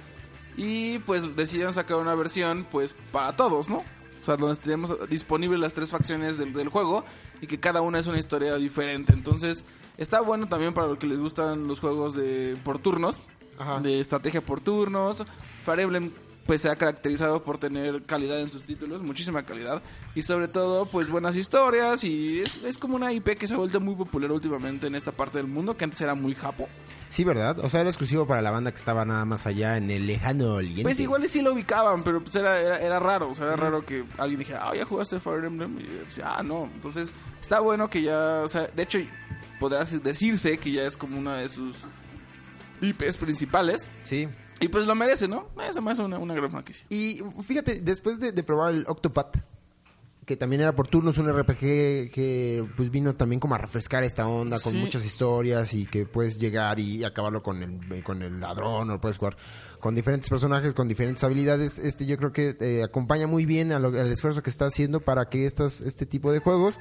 Y 0.57 0.98
pues 1.00 1.35
decidieron 1.35 1.74
sacar 1.74 1.96
una 1.96 2.14
versión, 2.14 2.66
pues, 2.70 2.94
para 3.11 3.35
todos, 3.37 3.68
¿no? 3.68 3.78
O 3.78 4.24
sea, 4.24 4.37
donde 4.37 4.57
tenemos 4.57 5.09
disponibles 5.11 5.61
las 5.61 5.74
tres 5.74 5.90
facciones 5.90 6.38
del, 6.38 6.52
del 6.52 6.68
juego 6.68 7.04
y 7.40 7.46
que 7.46 7.61
cada 7.61 7.83
una 7.83 7.98
es 7.98 8.07
una 8.07 8.18
historia 8.18 8.54
diferente. 8.57 9.12
Entonces, 9.12 9.64
está 9.98 10.20
bueno 10.20 10.46
también 10.46 10.72
para 10.72 10.87
los 10.87 10.98
que 10.98 11.07
les 11.07 11.18
gustan 11.18 11.66
los 11.68 11.80
juegos 11.80 12.14
de 12.14 12.57
por 12.64 12.78
turnos, 12.78 13.16
Ajá. 13.59 13.81
de 13.81 14.01
estrategia 14.01 14.40
por 14.40 14.61
turnos. 14.61 15.25
Fire 15.64 15.81
Emblem 15.81 16.11
pues 16.47 16.61
se 16.61 16.69
ha 16.69 16.77
caracterizado 16.77 17.43
por 17.43 17.59
tener 17.59 18.03
calidad 18.03 18.40
en 18.40 18.51
sus 18.51 18.64
títulos, 18.64 19.03
muchísima 19.03 19.45
calidad 19.45 19.83
y 20.14 20.23
sobre 20.23 20.49
todo 20.49 20.87
pues 20.87 21.09
buenas 21.09 21.37
historias 21.37 22.05
y 22.05 22.40
es, 22.40 22.62
es 22.64 22.79
como 22.79 22.97
una 22.97 23.12
IP 23.12 23.38
que 23.38 23.49
se 23.49 23.55
ha 23.55 23.57
vuelto 23.57 23.81
muy 23.81 23.95
popular 23.95 24.31
últimamente 24.31 24.87
en 24.87 24.95
esta 24.95 25.12
parte 25.12 25.38
del 25.38 25.47
mundo 25.47 25.77
que 25.77 25.85
antes 25.85 26.01
era 26.01 26.14
muy 26.14 26.35
japo. 26.35 26.69
Sí, 27.09 27.23
¿verdad? 27.23 27.61
O 27.61 27.71
sea, 27.71 27.83
era 27.83 27.90
exclusivo 27.90 28.27
para 28.27 28.43
la 28.43 28.51
banda 28.51 28.73
que 28.73 28.77
estaba 28.77 29.05
nada 29.05 29.25
más 29.25 29.47
allá 29.47 29.77
en 29.77 29.88
el 29.88 30.05
lejano 30.07 30.55
oriente. 30.55 30.83
Pues 30.83 30.99
igual 30.99 31.29
sí 31.29 31.43
lo 31.43 31.53
ubicaban, 31.53 32.03
pero 32.03 32.21
pues 32.21 32.35
era, 32.35 32.61
era, 32.61 32.79
era 32.79 32.99
raro, 32.99 33.31
o 33.31 33.35
sea, 33.37 33.47
era 33.47 33.57
raro 33.57 33.87
que 33.87 34.05
alguien 34.19 34.40
dijera, 34.40 34.69
ah, 34.69 34.75
ya 34.75 34.85
jugaste 34.85 35.21
Fire 35.21 35.45
Emblem, 35.45 35.79
y 35.79 35.85
decía, 35.85 36.38
ah, 36.38 36.43
no, 36.43 36.69
entonces 36.75 37.12
está 37.40 37.61
bueno 37.61 37.88
que 37.88 38.03
ya, 38.03 38.40
o 38.43 38.49
sea, 38.49 38.67
de 38.67 38.83
hecho 38.83 38.99
podrá 39.61 39.85
decirse 39.85 40.59
que 40.59 40.73
ya 40.73 40.83
es 40.87 40.97
como 40.97 41.17
una 41.17 41.37
de 41.37 41.49
sus 41.49 41.77
IPs 42.81 43.17
principales 43.19 43.89
Sí. 44.03 44.29
y 44.61 44.69
pues 44.69 44.87
lo 44.87 44.95
merece, 44.95 45.29
¿no? 45.29 45.49
Eso 45.69 45.81
me 45.83 45.91
hace 45.93 46.03
una, 46.03 46.19
una 46.19 46.35
gran 46.35 46.51
franquicia. 46.51 46.85
Y 46.89 47.21
fíjate, 47.47 47.81
después 47.81 48.19
de, 48.21 48.33
de 48.33 48.43
probar 48.43 48.75
el 48.75 48.85
Octopath, 48.87 49.37
que 50.27 50.37
también 50.37 50.63
era 50.63 50.75
por 50.75 50.89
turnos, 50.89 51.19
un 51.19 51.29
RPG 51.31 51.59
que 52.11 52.65
pues 52.77 52.91
vino 52.91 53.15
también 53.15 53.41
como 53.41 53.57
a 53.57 53.59
refrescar 53.59 54.05
esta 54.05 54.27
onda 54.27 54.59
con 54.59 54.73
Sí. 54.73 54.79
muchas 54.79 55.05
historias 55.05 55.75
y 55.75 55.85
que 55.85 56.07
puedes 56.07 56.39
llegar 56.39 56.81
y 56.81 57.05
acabarlo 57.05 57.43
con 57.43 57.63
el, 57.63 58.03
con 58.03 58.23
el 58.23 58.41
ladrón 58.41 58.89
o 58.91 58.99
puedes 59.03 59.19
jugar 59.19 59.37
con 59.81 59.95
diferentes 59.95 60.31
personajes, 60.31 60.73
con 60.73 60.89
diferentes 60.89 61.23
habilidades. 61.25 61.79
Este 61.79 62.07
yo 62.07 62.17
creo 62.17 62.33
que 62.33 62.57
eh, 62.59 62.83
acompaña 62.83 63.27
muy 63.27 63.45
bien 63.45 63.71
a 63.73 63.79
lo- 63.79 63.89
al 63.89 64.11
esfuerzo 64.11 64.43
que 64.43 64.49
está 64.49 64.65
haciendo 64.65 65.01
para 65.01 65.29
que 65.29 65.45
estas, 65.45 65.83
este 65.83 66.07
tipo 66.07 66.33
de 66.33 66.39
juegos 66.39 66.81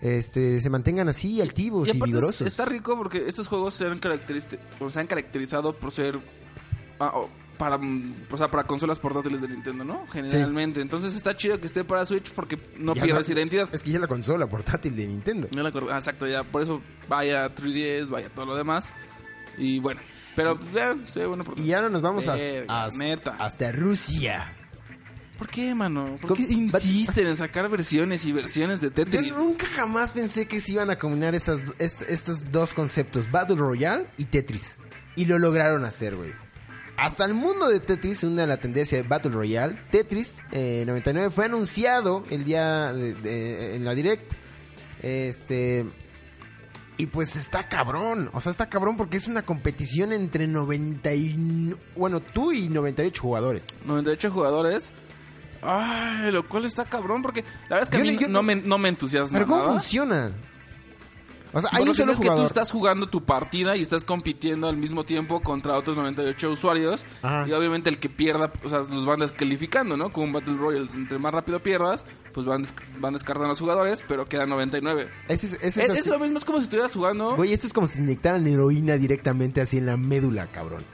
este, 0.00 0.60
se 0.60 0.70
mantengan 0.70 1.08
así 1.08 1.40
activos 1.40 1.88
y, 1.88 1.92
Y 1.96 2.00
vigorosos. 2.00 2.46
está 2.46 2.64
rico 2.64 2.96
porque 2.96 3.28
estos 3.28 3.46
juegos 3.48 3.74
se 3.74 3.86
han, 3.86 4.00
se 4.00 5.00
han 5.00 5.06
caracterizado 5.06 5.74
por 5.74 5.92
ser 5.92 6.18
ah, 6.98 7.12
para, 7.58 7.76
o 7.76 8.36
sea, 8.38 8.50
para 8.50 8.64
consolas 8.64 8.98
portátiles 8.98 9.42
de 9.42 9.48
Nintendo, 9.48 9.84
¿no? 9.84 10.06
Generalmente. 10.06 10.80
Entonces 10.80 11.14
está 11.14 11.36
chido 11.36 11.60
que 11.60 11.66
esté 11.66 11.84
para 11.84 12.06
Switch 12.06 12.30
porque 12.32 12.58
no 12.78 12.94
Ya 12.94 13.02
pierdes 13.02 13.28
identidad. 13.28 13.68
Es 13.70 13.82
que 13.82 13.90
ya 13.90 13.98
la 13.98 14.06
consola 14.06 14.46
portátil 14.46 14.96
de 14.96 15.06
Nintendo. 15.06 15.48
No 15.54 15.62
la 15.62 15.68
acuerdo. 15.68 15.90
Ah, 15.92 15.98
exacto, 15.98 16.26
ya. 16.26 16.42
Por 16.44 16.62
eso 16.62 16.80
vaya 17.06 17.54
3DS, 17.54 18.08
vaya 18.08 18.30
todo 18.30 18.46
lo 18.46 18.56
demás. 18.56 18.94
Y 19.58 19.78
bueno. 19.78 20.00
Pero 20.36 20.58
ya, 20.72 20.94
ve 21.14 21.26
bueno 21.26 21.44
por 21.44 21.58
Y 21.60 21.74
ahora 21.74 21.90
nos 21.90 22.00
vamos 22.00 22.26
a- 22.28 22.36
Verga, 22.36 22.84
hasta, 22.86 23.30
hasta 23.32 23.72
Rusia. 23.72 24.56
¿Por 25.40 25.48
qué, 25.48 25.74
mano? 25.74 26.18
¿Por 26.20 26.34
qué 26.36 26.42
insisten 26.42 27.26
en 27.26 27.34
sacar 27.34 27.68
versiones 27.70 28.26
y 28.26 28.32
versiones 28.32 28.78
de 28.80 28.88
Yo 28.88 28.92
Tetris? 28.92 29.32
nunca 29.32 29.66
jamás 29.66 30.12
pensé 30.12 30.46
que 30.46 30.60
se 30.60 30.72
iban 30.72 30.90
a 30.90 30.98
combinar 30.98 31.34
estas, 31.34 31.60
est- 31.78 32.02
estos 32.08 32.52
dos 32.52 32.74
conceptos, 32.74 33.28
Battle 33.30 33.56
Royale 33.56 34.06
y 34.18 34.26
Tetris. 34.26 34.76
Y 35.16 35.24
lo 35.24 35.38
lograron 35.38 35.84
hacer, 35.86 36.14
güey. 36.14 36.30
Hasta 36.98 37.24
el 37.24 37.32
mundo 37.32 37.68
de 37.70 37.80
Tetris 37.80 38.18
se 38.18 38.26
une 38.26 38.42
a 38.42 38.46
la 38.46 38.58
tendencia 38.58 38.98
de 39.02 39.08
Battle 39.08 39.30
Royale. 39.32 39.78
Tetris 39.90 40.42
eh, 40.52 40.84
99 40.86 41.30
fue 41.30 41.46
anunciado 41.46 42.22
el 42.28 42.44
día 42.44 42.92
de- 42.92 43.14
de- 43.14 43.76
en 43.76 43.84
la 43.86 43.94
Direct. 43.94 44.30
Este... 45.02 45.86
Y 46.98 47.06
pues 47.06 47.34
está 47.34 47.66
cabrón. 47.66 48.28
O 48.34 48.42
sea, 48.42 48.50
está 48.52 48.68
cabrón 48.68 48.98
porque 48.98 49.16
es 49.16 49.26
una 49.26 49.40
competición 49.40 50.12
entre 50.12 50.46
90 50.46 51.14
y... 51.14 51.74
Bueno, 51.96 52.20
tú 52.20 52.52
y 52.52 52.68
98 52.68 53.22
jugadores. 53.22 53.64
98 53.86 54.30
jugadores. 54.30 54.92
Ay, 55.62 56.30
lo 56.32 56.46
cual 56.48 56.64
está 56.64 56.84
cabrón 56.84 57.22
porque 57.22 57.42
la 57.68 57.76
verdad 57.76 57.82
es 57.82 57.90
que 57.90 57.96
Yo 57.98 58.02
a 58.02 58.06
mí 58.06 58.14
no- 58.14 58.20
yo 58.20 58.26
no, 58.28 58.32
no- 58.34 58.42
me, 58.42 58.56
no 58.56 58.78
me 58.78 58.88
entusiasma 58.88 59.38
Pero 59.38 59.46
¿cómo 59.48 59.60
nada. 59.60 59.72
funciona? 59.72 60.30
O 61.52 61.60
sea, 61.60 61.68
hay 61.72 61.78
Por 61.78 61.82
un 61.82 61.86
lo 61.88 61.92
que 61.94 61.98
solo 61.98 62.12
es 62.12 62.20
que 62.20 62.28
tú 62.28 62.44
estás 62.46 62.70
jugando 62.70 63.08
tu 63.08 63.24
partida 63.24 63.76
y 63.76 63.82
estás 63.82 64.04
compitiendo 64.04 64.68
al 64.68 64.76
mismo 64.76 65.02
tiempo 65.02 65.40
contra 65.40 65.76
otros 65.76 65.96
98 65.96 66.48
usuarios. 66.48 67.04
Ajá. 67.22 67.44
Y 67.48 67.52
obviamente 67.52 67.90
el 67.90 67.98
que 67.98 68.08
pierda, 68.08 68.52
o 68.62 68.70
sea, 68.70 68.78
los 68.88 69.04
van 69.04 69.18
descalificando, 69.18 69.96
¿no? 69.96 70.12
Como 70.12 70.26
un 70.26 70.32
Battle 70.32 70.56
Royale, 70.56 70.88
entre 70.94 71.18
más 71.18 71.34
rápido 71.34 71.58
pierdas, 71.58 72.06
pues 72.32 72.46
van, 72.46 72.62
des- 72.62 72.74
van 73.00 73.14
descartando 73.14 73.46
a 73.46 73.48
los 73.48 73.58
jugadores, 73.58 74.04
pero 74.06 74.28
quedan 74.28 74.48
99. 74.48 75.08
Ese 75.26 75.48
es, 75.48 75.52
ese 75.54 75.66
Es, 75.66 75.76
es 75.76 75.90
es 75.90 75.98
así. 76.02 76.10
lo 76.10 76.20
mismo, 76.20 76.38
es 76.38 76.44
como 76.44 76.58
si 76.58 76.64
estuvieras 76.64 76.94
jugando... 76.94 77.34
Güey, 77.34 77.52
esto 77.52 77.66
es 77.66 77.72
como 77.72 77.88
si 77.88 77.94
te 77.94 78.00
inyectaran 78.02 78.46
heroína 78.46 78.94
directamente 78.96 79.60
así 79.60 79.78
en 79.78 79.86
la 79.86 79.96
médula, 79.96 80.46
cabrón. 80.46 80.84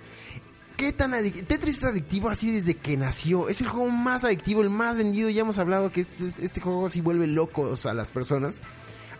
¿Qué 0.76 0.92
tan? 0.92 1.12
Tetris 1.12 1.78
es 1.78 1.84
adictivo 1.84 2.28
así 2.28 2.50
desde 2.52 2.74
que 2.76 2.96
nació. 2.96 3.48
Es 3.48 3.60
el 3.62 3.68
juego 3.68 3.88
más 3.88 4.24
adictivo, 4.24 4.60
el 4.62 4.70
más 4.70 4.98
vendido. 4.98 5.30
Ya 5.30 5.40
hemos 5.40 5.58
hablado 5.58 5.90
que 5.90 6.02
este, 6.02 6.26
este 6.44 6.60
juego 6.60 6.88
sí 6.88 7.00
vuelve 7.00 7.26
locos 7.26 7.86
a 7.86 7.94
las 7.94 8.10
personas. 8.10 8.60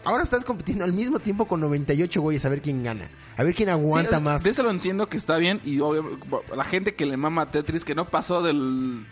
Ahora 0.05 0.23
estás 0.23 0.45
compitiendo 0.45 0.85
al 0.85 0.93
mismo 0.93 1.19
tiempo 1.19 1.47
con 1.47 1.61
98 1.61 2.21
güeyes 2.21 2.45
a 2.45 2.49
ver 2.49 2.61
quién 2.63 2.85
gana. 2.85 3.11
A 3.37 3.43
ver 3.43 3.55
quién 3.55 3.71
aguanta 3.71 4.19
Sí, 4.19 4.23
más. 4.23 4.43
De 4.43 4.51
eso 4.51 4.63
lo 4.63 4.71
entiendo 4.71 5.09
que 5.09 5.17
está 5.17 5.37
bien 5.39 5.61
y 5.65 5.79
la 6.55 6.65
gente 6.65 6.95
que 6.95 7.07
le 7.07 7.17
mama 7.17 7.43
a 7.43 7.51
Tetris 7.51 7.85
que 7.85 7.95
no 7.95 8.05
pasó 8.09 8.43
del... 8.43 9.05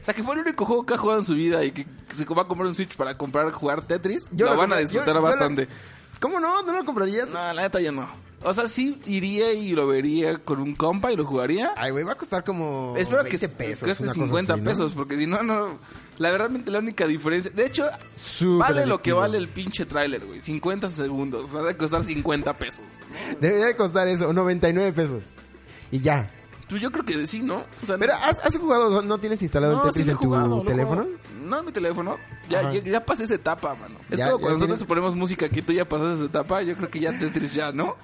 O 0.00 0.04
sea, 0.06 0.14
que 0.14 0.22
fue 0.22 0.34
el 0.36 0.42
único 0.42 0.64
juego 0.64 0.86
que 0.86 0.94
ha 0.94 0.98
jugado 0.98 1.18
en 1.18 1.26
su 1.26 1.34
vida 1.34 1.64
y 1.64 1.72
que 1.72 1.84
se 2.14 2.24
va 2.26 2.42
a 2.42 2.46
comprar 2.46 2.68
un 2.68 2.74
Switch 2.76 2.94
para 2.96 3.18
comprar 3.18 3.50
jugar 3.50 3.82
Tetris, 3.82 4.28
Yo 4.30 4.46
lo 4.46 4.56
van 4.56 4.72
a 4.72 4.76
disfrutar 4.76 5.06
yo- 5.08 5.14
yo 5.14 5.20
la- 5.20 5.20
bastante. 5.28 5.68
¿Cómo 6.20 6.38
no? 6.38 6.62
¿No 6.62 6.72
lo 6.72 6.84
comprarías? 6.84 7.30
No, 7.30 7.52
la 7.52 7.62
neta 7.62 7.80
yo 7.80 7.90
no. 7.90 8.08
O 8.48 8.54
sea, 8.54 8.68
sí 8.68 8.96
iría 9.06 9.52
y 9.52 9.72
lo 9.72 9.86
vería 9.88 10.38
con 10.38 10.60
un 10.60 10.74
compa 10.76 11.12
y 11.12 11.16
lo 11.16 11.24
jugaría. 11.24 11.72
Ay, 11.76 11.90
güey, 11.90 12.04
va 12.04 12.12
a 12.12 12.16
costar 12.16 12.44
como 12.44 12.94
Espero 12.96 13.24
que 13.24 13.30
20 13.36 13.48
pesos. 13.48 13.84
cueste 13.84 14.04
una 14.04 14.12
cosa 14.12 14.24
50 14.24 14.52
así, 14.54 14.62
¿no? 14.62 14.70
pesos, 14.70 14.92
porque 14.92 15.16
si 15.18 15.26
no, 15.26 15.42
no... 15.42 15.78
La 16.18 16.30
verdad, 16.30 16.50
la 16.66 16.78
única 16.78 17.06
diferencia... 17.06 17.50
De 17.50 17.66
hecho, 17.66 17.84
vale 18.58 18.86
lo 18.86 19.02
que 19.02 19.12
vale 19.12 19.36
el 19.36 19.48
pinche 19.48 19.84
tráiler, 19.84 20.24
güey. 20.24 20.40
50 20.40 20.88
segundos. 20.90 21.44
O 21.46 21.48
sea, 21.52 21.60
debe 21.62 21.76
costar 21.76 22.04
50 22.04 22.56
pesos. 22.56 22.84
Debería 23.40 23.66
de 23.66 23.76
costar 23.76 24.06
eso, 24.08 24.32
99 24.32 24.92
pesos. 24.92 25.24
Y 25.90 25.98
ya. 26.00 26.30
Pues 26.68 26.80
yo 26.82 26.90
creo 26.90 27.04
que 27.04 27.26
sí, 27.26 27.42
¿no? 27.42 27.64
O 27.82 27.86
sea, 27.86 27.96
Pero 27.98 28.14
¿has, 28.14 28.38
has 28.40 28.56
jugado, 28.56 29.02
no 29.02 29.18
tienes 29.18 29.40
instalado 29.42 29.74
el 29.74 29.82
Tetris 29.88 30.06
sí 30.06 30.10
en 30.12 30.16
tu 30.18 30.24
jugado, 30.24 30.62
teléfono? 30.62 31.06
No, 31.42 31.60
en 31.60 31.66
mi 31.66 31.72
teléfono. 31.72 32.16
Ya, 32.48 32.72
ya, 32.72 32.80
ya 32.82 33.04
pasé 33.04 33.24
esa 33.24 33.34
etapa, 33.34 33.74
mano. 33.74 33.96
Es 34.10 34.18
Ya- 34.18 34.26
como 34.30 34.38
cuando 34.38 34.58
nosotros 34.58 34.78
tienes- 34.78 34.88
ponemos 34.88 35.14
música 35.14 35.48
que 35.48 35.62
tú 35.62 35.72
ya 35.72 35.84
pasaste 35.84 36.14
esa 36.14 36.24
etapa. 36.24 36.62
Yo 36.62 36.74
creo 36.76 36.90
que 36.90 36.98
ya 37.00 37.16
Tetris 37.16 37.52
ya, 37.54 37.70
¿no? 37.72 37.96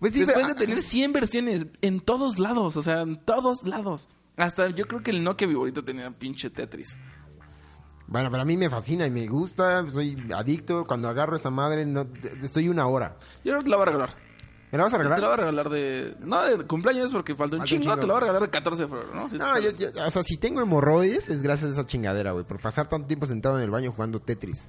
Pues 0.00 0.12
sí, 0.12 0.20
Después 0.20 0.46
pero- 0.46 0.54
de 0.54 0.60
tener 0.66 0.82
100 0.82 1.12
versiones 1.12 1.66
en 1.80 2.00
todos 2.00 2.38
lados, 2.38 2.76
o 2.76 2.82
sea, 2.82 3.00
en 3.02 3.16
todos 3.24 3.64
lados. 3.64 4.08
Hasta 4.36 4.68
yo 4.70 4.86
creo 4.86 5.02
que 5.02 5.10
el 5.10 5.24
Nokia 5.24 5.46
Viborito 5.48 5.84
tenía 5.84 6.10
pinche 6.12 6.50
Tetris. 6.50 6.96
Bueno, 8.06 8.30
pero 8.30 8.42
a 8.42 8.46
mí 8.46 8.56
me 8.56 8.70
fascina 8.70 9.06
y 9.06 9.10
me 9.10 9.26
gusta, 9.26 9.88
soy 9.90 10.16
adicto. 10.34 10.84
Cuando 10.84 11.08
agarro 11.08 11.36
esa 11.36 11.50
madre, 11.50 11.84
no, 11.84 12.06
estoy 12.42 12.68
una 12.68 12.86
hora. 12.86 13.16
Yo 13.44 13.50
creo 13.52 13.58
que 13.58 13.64
te 13.64 13.70
la 13.70 13.76
voy 13.76 13.82
a 13.82 13.86
regalar. 13.86 14.10
¿Me 14.70 14.78
la 14.78 14.84
vas 14.84 14.94
a 14.94 14.98
Te 14.98 15.02
la 15.04 15.08
voy 15.10 15.16
regalar? 15.16 15.32
a 15.40 15.42
regalar 15.42 15.68
de... 15.70 16.14
No, 16.20 16.42
de 16.44 16.66
cumpleaños 16.66 17.10
porque 17.12 17.34
falta 17.34 17.56
un 17.56 17.64
chingo. 17.64 17.82
chingo. 17.84 17.96
Te 17.98 18.06
la 18.06 18.12
voy 18.14 18.18
a 18.18 18.20
regalar 18.20 18.42
de 18.42 18.50
14 18.50 18.82
de 18.82 18.88
febrero, 18.88 19.14
¿no? 19.14 19.28
Si 19.28 19.36
No, 19.36 19.58
yo, 19.58 19.70
yo- 19.72 19.88
o 20.06 20.10
sea, 20.10 20.22
si 20.22 20.36
tengo 20.36 20.60
hemorroides 20.60 21.28
es 21.30 21.42
gracias 21.42 21.70
a 21.70 21.72
esa 21.72 21.86
chingadera, 21.86 22.32
güey, 22.32 22.44
por 22.46 22.60
pasar 22.60 22.88
tanto 22.88 23.06
tiempo 23.08 23.26
sentado 23.26 23.56
en 23.58 23.64
el 23.64 23.70
baño 23.70 23.92
jugando 23.92 24.20
Tetris. 24.20 24.68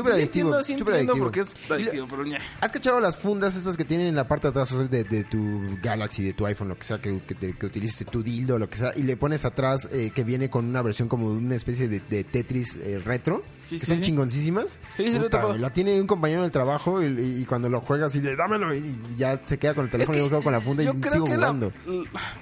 Súper 0.00 0.14
Sí 0.14 0.20
adictivo, 0.20 0.48
entiendo, 0.58 0.64
sí 0.64 0.72
entiendo 0.92 1.16
porque 1.16 1.40
es 1.40 1.52
adictivo, 1.70 2.06
pero 2.10 2.24
ña. 2.24 2.38
¿Has 2.60 2.72
cachado 2.72 3.00
las 3.00 3.16
fundas 3.16 3.56
estas 3.56 3.76
que 3.76 3.84
tienen 3.84 4.08
en 4.08 4.16
la 4.16 4.26
parte 4.26 4.46
de 4.46 4.50
atrás 4.50 4.90
de, 4.90 5.04
de 5.04 5.24
tu 5.24 5.62
Galaxy, 5.82 6.24
de 6.24 6.32
tu 6.32 6.46
iPhone, 6.46 6.68
lo 6.68 6.76
que 6.76 6.84
sea, 6.84 6.98
que, 6.98 7.20
que, 7.22 7.66
utilices 7.66 8.06
tu 8.06 8.22
dildo, 8.22 8.58
lo 8.58 8.68
que 8.68 8.76
sea, 8.78 8.92
y 8.96 9.02
le 9.02 9.16
pones 9.16 9.44
atrás 9.44 9.88
eh, 9.92 10.10
que 10.14 10.24
viene 10.24 10.50
con 10.50 10.64
una 10.66 10.82
versión 10.82 11.08
como 11.08 11.30
de 11.32 11.38
una 11.38 11.54
especie 11.54 11.88
de, 11.88 12.00
de 12.00 12.24
Tetris 12.24 12.76
eh, 12.76 13.00
retro, 13.04 13.42
Sí, 13.68 13.76
que 13.78 13.84
sí, 13.84 13.86
son 13.86 13.98
sí. 13.98 14.04
chingoncísimas? 14.06 14.80
Puta, 14.96 15.56
la 15.56 15.72
tiene 15.72 16.00
un 16.00 16.08
compañero 16.08 16.42
del 16.42 16.50
trabajo 16.50 17.00
y, 17.04 17.06
y 17.40 17.44
cuando 17.44 17.68
lo 17.68 17.80
juegas 17.80 18.12
y 18.16 18.20
le 18.20 18.34
dámelo 18.34 18.74
y 18.74 18.96
ya 19.16 19.40
se 19.44 19.58
queda 19.58 19.74
con 19.74 19.84
el 19.84 19.90
teléfono 19.92 20.18
y 20.18 20.22
yo 20.22 20.28
juego 20.28 20.42
con 20.42 20.52
la 20.52 20.60
funda 20.60 20.82
yo 20.82 20.92
y 20.92 21.00
creo 21.00 21.12
sigo 21.12 21.24
que 21.26 21.34
jugando. 21.36 21.72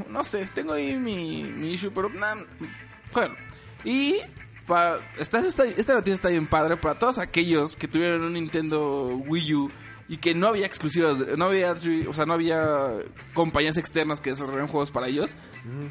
no 0.09 0.25
sé, 0.25 0.49
tengo 0.55 0.73
ahí 0.73 0.97
mi, 0.97 1.43
mi 1.43 1.73
issue, 1.73 1.91
pero 1.95 2.09
bueno. 3.13 3.35
Y 3.85 4.17
para, 4.69 4.99
esta, 5.19 5.41
esta, 5.41 5.65
esta 5.65 5.95
noticia 5.95 6.15
está 6.15 6.29
bien 6.29 6.47
padre 6.47 6.77
para 6.77 6.97
todos 6.99 7.19
aquellos 7.19 7.75
que 7.75 7.89
tuvieron 7.89 8.23
un 8.23 8.35
Nintendo 8.35 9.17
Wii 9.27 9.55
U 9.55 9.69
y 10.11 10.17
que 10.17 10.35
no 10.35 10.47
había 10.47 10.65
exclusivas, 10.65 11.19
no 11.37 11.45
había, 11.47 11.73
o 12.09 12.15
sea, 12.15 12.25
no 12.25 12.33
había 12.33 12.93
compañías 13.35 13.77
externas 13.77 14.23
que 14.23 14.31
desarrollaran 14.31 14.67
juegos 14.67 14.91
para 14.91 15.07
ellos. 15.09 15.37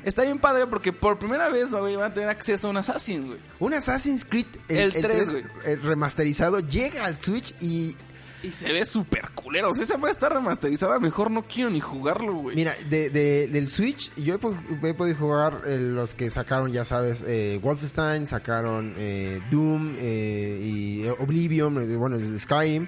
Está 0.04 0.24
bien 0.24 0.40
padre 0.40 0.66
porque 0.66 0.92
por 0.92 1.20
primera 1.20 1.50
vez 1.50 1.70
güey, 1.70 1.96
van 1.96 2.12
a 2.12 2.14
tener 2.16 2.30
acceso 2.30 2.68
a 2.68 2.72
un 2.72 2.78
Assassin, 2.78 3.28
güey. 3.28 3.40
Un 3.60 3.76
Assassin's 3.76 4.26
Creed, 4.26 4.48
El 4.70 4.92
tres, 4.92 5.30
güey. 5.30 5.44
eh, 5.66 5.76
remasterizado, 5.76 6.62
llega 6.62 7.06
al 7.06 7.16
Switch 7.16 7.54
y 7.62 7.96
Y 8.44 8.52
se 8.52 8.72
ve 8.72 8.86
súper 8.86 9.30
culero. 9.34 9.72
O 9.72 9.74
sea, 9.74 9.84
esa 9.84 9.98
puede 9.98 10.12
estar 10.12 10.32
remasterizada. 10.32 11.00
Mejor 11.00 11.32
no 11.32 11.44
quiero 11.48 11.70
ni 11.70 11.80
jugarlo, 11.80 12.36
güey. 12.36 12.56
Mira, 12.56 12.76
de, 12.90 13.10
de- 13.10 13.48
del 13.48 13.68
Switch, 13.68 14.14
yo 14.16 14.36
he, 14.36 14.38
po- 14.38 14.56
he 14.84 14.94
podido 14.94 15.18
jugar 15.18 15.62
eh, 15.66 15.78
los 15.80 16.14
que 16.14 16.30
sacaron, 16.30 16.72
ya 16.72 16.86
sabes, 16.86 17.24
eh, 17.28 17.60
Wolfenstein, 17.62 18.26
sacaron 18.28 18.94
eh, 18.98 19.42
Doom 19.50 19.96
eh, 20.00 20.60
y 20.64 21.08
Oblivion, 21.20 21.82
eh, 21.92 21.96
bueno, 21.96 22.16
el 22.18 22.40
Skyrim. 22.40 22.88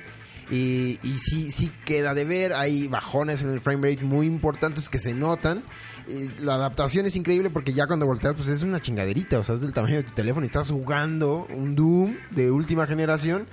Y, 0.52 1.00
y 1.04 1.18
sí, 1.20 1.52
sí 1.52 1.72
queda 1.86 2.14
de 2.16 2.26
ver, 2.26 2.54
hay 2.54 2.88
bajones 2.88 3.44
en 3.44 3.52
el 3.52 3.60
frame 3.60 3.92
rate 3.92 4.04
muy 4.04 4.26
importantes 4.26 4.90
que 4.90 4.98
se 5.00 5.14
notan. 5.14 5.64
La 6.42 6.56
adaptación 6.56 7.06
es 7.06 7.16
increíble 7.16 7.52
porque 7.52 7.72
ya 7.72 7.86
cuando 7.86 8.08
volteas, 8.08 8.34
pues 8.36 8.48
es 8.50 8.64
una 8.64 8.80
chingaderita, 8.82 9.38
o 9.38 9.44
sea, 9.44 9.54
es 9.56 9.62
del 9.62 9.74
tamaño 9.74 9.98
de 9.98 10.04
tu 10.04 10.14
teléfono 10.14 10.44
y 10.44 10.48
estás 10.48 10.72
jugando 10.72 11.46
un 11.56 11.76
Doom 11.76 12.16
de 12.32 12.50
última 12.50 12.88
generación. 12.88 13.46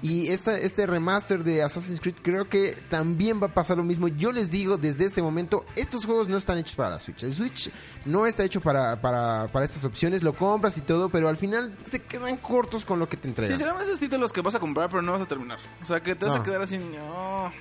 Y 0.00 0.28
esta, 0.28 0.56
este 0.56 0.86
remaster 0.86 1.42
de 1.42 1.62
Assassin's 1.62 2.00
Creed 2.00 2.14
creo 2.22 2.48
que 2.48 2.76
también 2.88 3.42
va 3.42 3.48
a 3.48 3.54
pasar 3.54 3.76
lo 3.78 3.82
mismo. 3.82 4.06
Yo 4.06 4.30
les 4.30 4.48
digo 4.50 4.76
desde 4.76 5.04
este 5.04 5.22
momento, 5.22 5.64
estos 5.74 6.06
juegos 6.06 6.28
no 6.28 6.36
están 6.36 6.56
hechos 6.58 6.76
para 6.76 6.90
la 6.90 7.00
Switch. 7.00 7.24
El 7.24 7.34
Switch 7.34 7.70
no 8.04 8.24
está 8.26 8.44
hecho 8.44 8.60
para, 8.60 9.00
para, 9.00 9.48
para 9.48 9.64
estas 9.64 9.84
opciones, 9.84 10.22
lo 10.22 10.34
compras 10.34 10.78
y 10.78 10.82
todo, 10.82 11.08
pero 11.08 11.28
al 11.28 11.36
final 11.36 11.76
se 11.84 12.00
quedan 12.02 12.36
cortos 12.36 12.84
con 12.84 13.00
lo 13.00 13.08
que 13.08 13.16
te 13.16 13.24
Sí, 13.24 13.28
entregan. 13.28 13.58
serán 13.58 13.80
esos 13.80 13.98
títulos 13.98 14.32
que 14.32 14.40
vas 14.40 14.54
a 14.54 14.60
comprar, 14.60 14.88
pero 14.88 15.02
no 15.02 15.10
vas 15.12 15.22
a 15.22 15.26
terminar. 15.26 15.58
O 15.82 15.86
sea, 15.86 16.00
que 16.00 16.14
te 16.14 16.24
vas 16.26 16.34
No. 16.36 16.40
a 16.42 16.44
quedar 16.44 16.62
así. 16.62 16.78
No. 16.78 17.52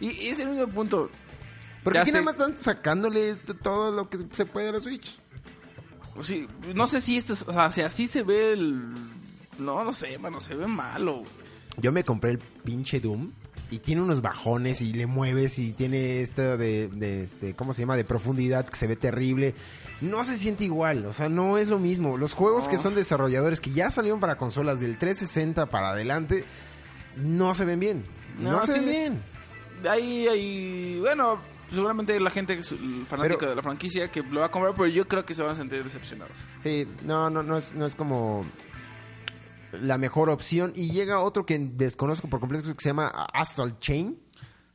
Y, 0.00 0.06
y 0.08 0.28
ese 0.28 0.30
es 0.30 0.40
el 0.40 0.48
único 0.48 0.66
punto. 0.68 1.08
Porque 1.84 2.00
aquí 2.00 2.10
sé. 2.10 2.14
nada 2.20 2.24
más 2.24 2.34
están 2.34 2.58
sacándole 2.58 3.36
todo 3.62 3.92
lo 3.92 4.10
que 4.10 4.18
se 4.32 4.44
puede 4.44 4.70
a 4.70 4.72
la 4.72 4.80
Switch. 4.80 5.18
Sí, 6.22 6.48
no 6.74 6.86
sé 6.86 7.00
si 7.00 7.16
este, 7.16 7.32
es- 7.34 7.42
o 7.46 7.52
sea, 7.52 7.70
si 7.70 7.80
así 7.82 8.06
se 8.08 8.22
ve 8.24 8.54
el. 8.54 8.92
No, 9.58 9.84
no 9.84 9.92
sé, 9.92 10.18
mano, 10.18 10.40
se 10.40 10.54
ve 10.54 10.66
malo. 10.66 11.22
Yo 11.78 11.92
me 11.92 12.04
compré 12.04 12.32
el 12.32 12.38
pinche 12.38 13.00
Doom 13.00 13.30
y 13.70 13.78
tiene 13.78 14.02
unos 14.02 14.20
bajones 14.22 14.82
y 14.82 14.92
le 14.92 15.06
mueves 15.06 15.58
y 15.58 15.72
tiene 15.72 16.20
esto 16.22 16.56
de, 16.58 16.88
de 16.88 17.24
este, 17.24 17.54
¿cómo 17.54 17.72
se 17.72 17.82
llama? 17.82 17.96
De 17.96 18.04
profundidad 18.04 18.68
que 18.68 18.76
se 18.76 18.86
ve 18.86 18.96
terrible. 18.96 19.54
No 20.00 20.24
se 20.24 20.36
siente 20.36 20.64
igual, 20.64 21.06
o 21.06 21.12
sea, 21.12 21.28
no 21.28 21.58
es 21.58 21.68
lo 21.68 21.78
mismo. 21.78 22.16
Los 22.16 22.34
juegos 22.34 22.68
que 22.68 22.78
son 22.78 22.94
desarrolladores 22.94 23.60
que 23.60 23.70
ya 23.70 23.90
salieron 23.90 24.18
para 24.20 24.36
consolas 24.36 24.80
del 24.80 24.98
360 24.98 25.66
para 25.66 25.90
adelante 25.90 26.44
no 27.16 27.54
se 27.54 27.64
ven 27.64 27.80
bien. 27.80 28.04
No, 28.38 28.52
No, 28.52 28.66
se 28.66 28.72
sí. 28.72 28.78
ven 28.80 28.88
bien. 28.90 29.22
Ahí, 29.90 30.26
ahí. 30.26 30.98
Bueno, 31.00 31.38
seguramente 31.70 32.18
la 32.18 32.30
gente 32.30 32.60
fanática 33.06 33.36
Pero- 33.38 33.50
de 33.50 33.56
la 33.56 33.62
franquicia 33.62 34.10
que 34.10 34.22
lo 34.22 34.40
va 34.40 34.46
a 34.46 34.50
comprar, 34.50 34.74
pero 34.74 34.86
yo 34.88 35.06
creo 35.06 35.24
que 35.24 35.34
se 35.34 35.42
van 35.42 35.52
a 35.52 35.56
sentir 35.56 35.82
decepcionados. 35.84 36.36
Sí, 36.62 36.86
no, 37.04 37.30
no, 37.30 37.42
no 37.42 37.56
es, 37.56 37.74
no 37.74 37.86
es 37.86 37.94
como 37.94 38.44
la 39.72 39.98
mejor 39.98 40.30
opción. 40.30 40.72
Y 40.74 40.90
llega 40.90 41.20
otro 41.20 41.44
que 41.46 41.58
desconozco 41.58 42.28
por 42.28 42.40
completo 42.40 42.64
que 42.74 42.82
se 42.82 42.88
llama 42.90 43.08
Astral 43.32 43.78
Chain. 43.78 44.18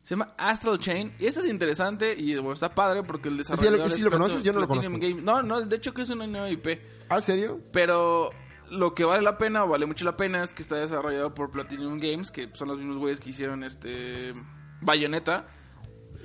Se 0.03 0.11
llama 0.15 0.33
Astral 0.37 0.77
Chain. 0.79 1.13
Y 1.19 1.25
eso 1.25 1.39
es 1.39 1.47
interesante 1.47 2.13
y 2.15 2.35
bueno, 2.35 2.53
está 2.53 2.75
padre 2.75 3.01
porque 3.03 3.29
el 3.29 3.43
¿Sí 3.43 3.51
lo- 3.51 3.55
desarrollador. 3.57 3.89
sí 3.89 3.95
es 3.95 4.01
lo 4.01 4.11
conoces? 4.11 4.43
Yo 4.43 4.53
no 4.53 4.59
lo 4.59 4.67
Platinum 4.67 4.99
conozco. 4.99 5.15
Game. 5.15 5.21
No, 5.23 5.41
no, 5.41 5.61
de 5.61 5.75
hecho 5.75 5.93
que 5.93 6.03
es 6.03 6.09
una 6.09 6.27
nueva 6.27 6.49
IP. 6.49 6.79
¿Ah, 7.09 7.21
serio? 7.21 7.59
Pero 7.71 8.29
lo 8.69 8.93
que 8.93 9.03
vale 9.03 9.23
la 9.23 9.37
pena, 9.37 9.63
o 9.63 9.67
vale 9.67 9.85
mucho 9.87 10.05
la 10.05 10.15
pena, 10.15 10.43
es 10.43 10.53
que 10.53 10.61
está 10.61 10.75
desarrollado 10.75 11.33
por 11.33 11.49
Platinum 11.51 11.99
Games, 11.99 12.29
que 12.31 12.49
son 12.53 12.67
los 12.67 12.77
mismos 12.77 12.97
güeyes 12.97 13.19
que 13.19 13.31
hicieron 13.31 13.63
este 13.63 14.33
Bayonetta. 14.81 15.47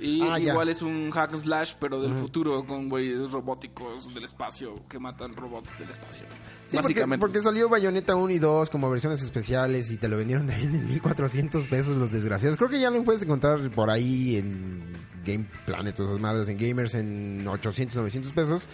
Y 0.01 0.21
Ah, 0.23 0.39
ya. 0.39 0.51
igual 0.53 0.67
es 0.69 0.81
un 0.81 1.11
hack 1.11 1.31
and 1.33 1.41
slash, 1.43 1.73
pero 1.79 2.01
del 2.01 2.15
futuro, 2.15 2.65
con 2.65 2.89
güeyes 2.89 3.31
robóticos 3.31 4.13
del 4.15 4.23
espacio 4.25 4.75
que 4.89 4.97
matan 4.97 5.35
robots 5.35 5.77
del 5.77 5.89
espacio. 5.91 6.25
Sí, 6.67 6.77
Básicamente. 6.77 7.19
porque 7.21 7.41
salió 7.43 7.69
Bayonetta 7.69 8.15
1 8.15 8.31
y 8.33 8.39
2 8.39 8.69
como 8.71 8.89
versiones 8.89 9.21
especiales 9.21 9.91
y 9.91 9.97
te 9.97 10.07
lo 10.07 10.17
vendieron 10.17 10.47
también 10.47 10.73
en 10.73 10.87
1400 10.87 11.67
pesos 11.67 11.95
los 11.97 12.11
desgraciados. 12.11 12.57
Creo 12.57 12.69
que 12.69 12.79
ya 12.79 12.89
lo 12.89 13.03
puedes 13.03 13.21
encontrar 13.21 13.69
por 13.71 13.89
ahí 13.91 14.37
en 14.37 14.81
Game 15.23 15.45
Planet 15.67 15.99
o 15.99 16.03
esas 16.03 16.19
madres 16.19 16.49
en 16.49 16.57
Gamers 16.57 16.95
en 16.95 17.47
800, 17.47 17.95
900 17.97 18.31
pesos. 18.31 18.67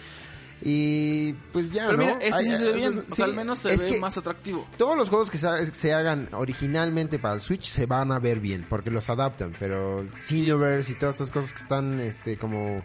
Y 0.60 1.34
pues 1.52 1.70
ya, 1.70 1.86
Pero 1.86 1.98
¿no? 1.98 2.04
mira, 2.04 2.18
este 2.20 2.34
Ay, 2.36 2.44
sí 2.46 2.56
se 2.56 2.64
ve 2.64 2.72
bien. 2.72 3.04
o 3.10 3.14
sea, 3.14 3.24
al 3.26 3.34
menos 3.34 3.60
se 3.60 3.72
es 3.74 3.80
ve 3.82 3.98
más 4.00 4.18
atractivo. 4.18 4.66
Todos 4.76 4.96
los 4.96 5.08
juegos 5.08 5.30
que 5.30 5.38
se, 5.38 5.66
se 5.74 5.94
hagan 5.94 6.28
originalmente 6.32 7.18
para 7.20 7.34
el 7.34 7.40
Switch 7.40 7.66
se 7.68 7.86
van 7.86 8.10
a 8.10 8.18
ver 8.18 8.40
bien 8.40 8.66
porque 8.68 8.90
los 8.90 9.08
adaptan, 9.08 9.52
pero 9.58 10.04
Xenoverse 10.16 10.92
y 10.92 10.94
todas 10.96 11.14
estas 11.14 11.30
cosas 11.30 11.52
que 11.52 11.60
están 11.62 12.00
este 12.00 12.36
como 12.36 12.82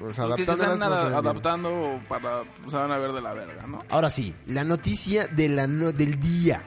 o 0.00 0.12
sea, 0.12 0.26
Y 0.28 0.34
que 0.36 0.42
están 0.42 0.78
no 0.78 0.84
adaptando 0.84 2.00
para. 2.08 2.42
Se 2.68 2.76
van 2.76 2.92
a 2.92 2.98
ver 2.98 3.10
de 3.12 3.20
la 3.20 3.34
verga, 3.34 3.66
¿no? 3.66 3.80
Ahora 3.90 4.08
sí, 4.08 4.32
la 4.46 4.62
noticia 4.62 5.26
de 5.26 5.48
la 5.48 5.66
no- 5.66 5.90
del 5.92 6.20
día. 6.20 6.62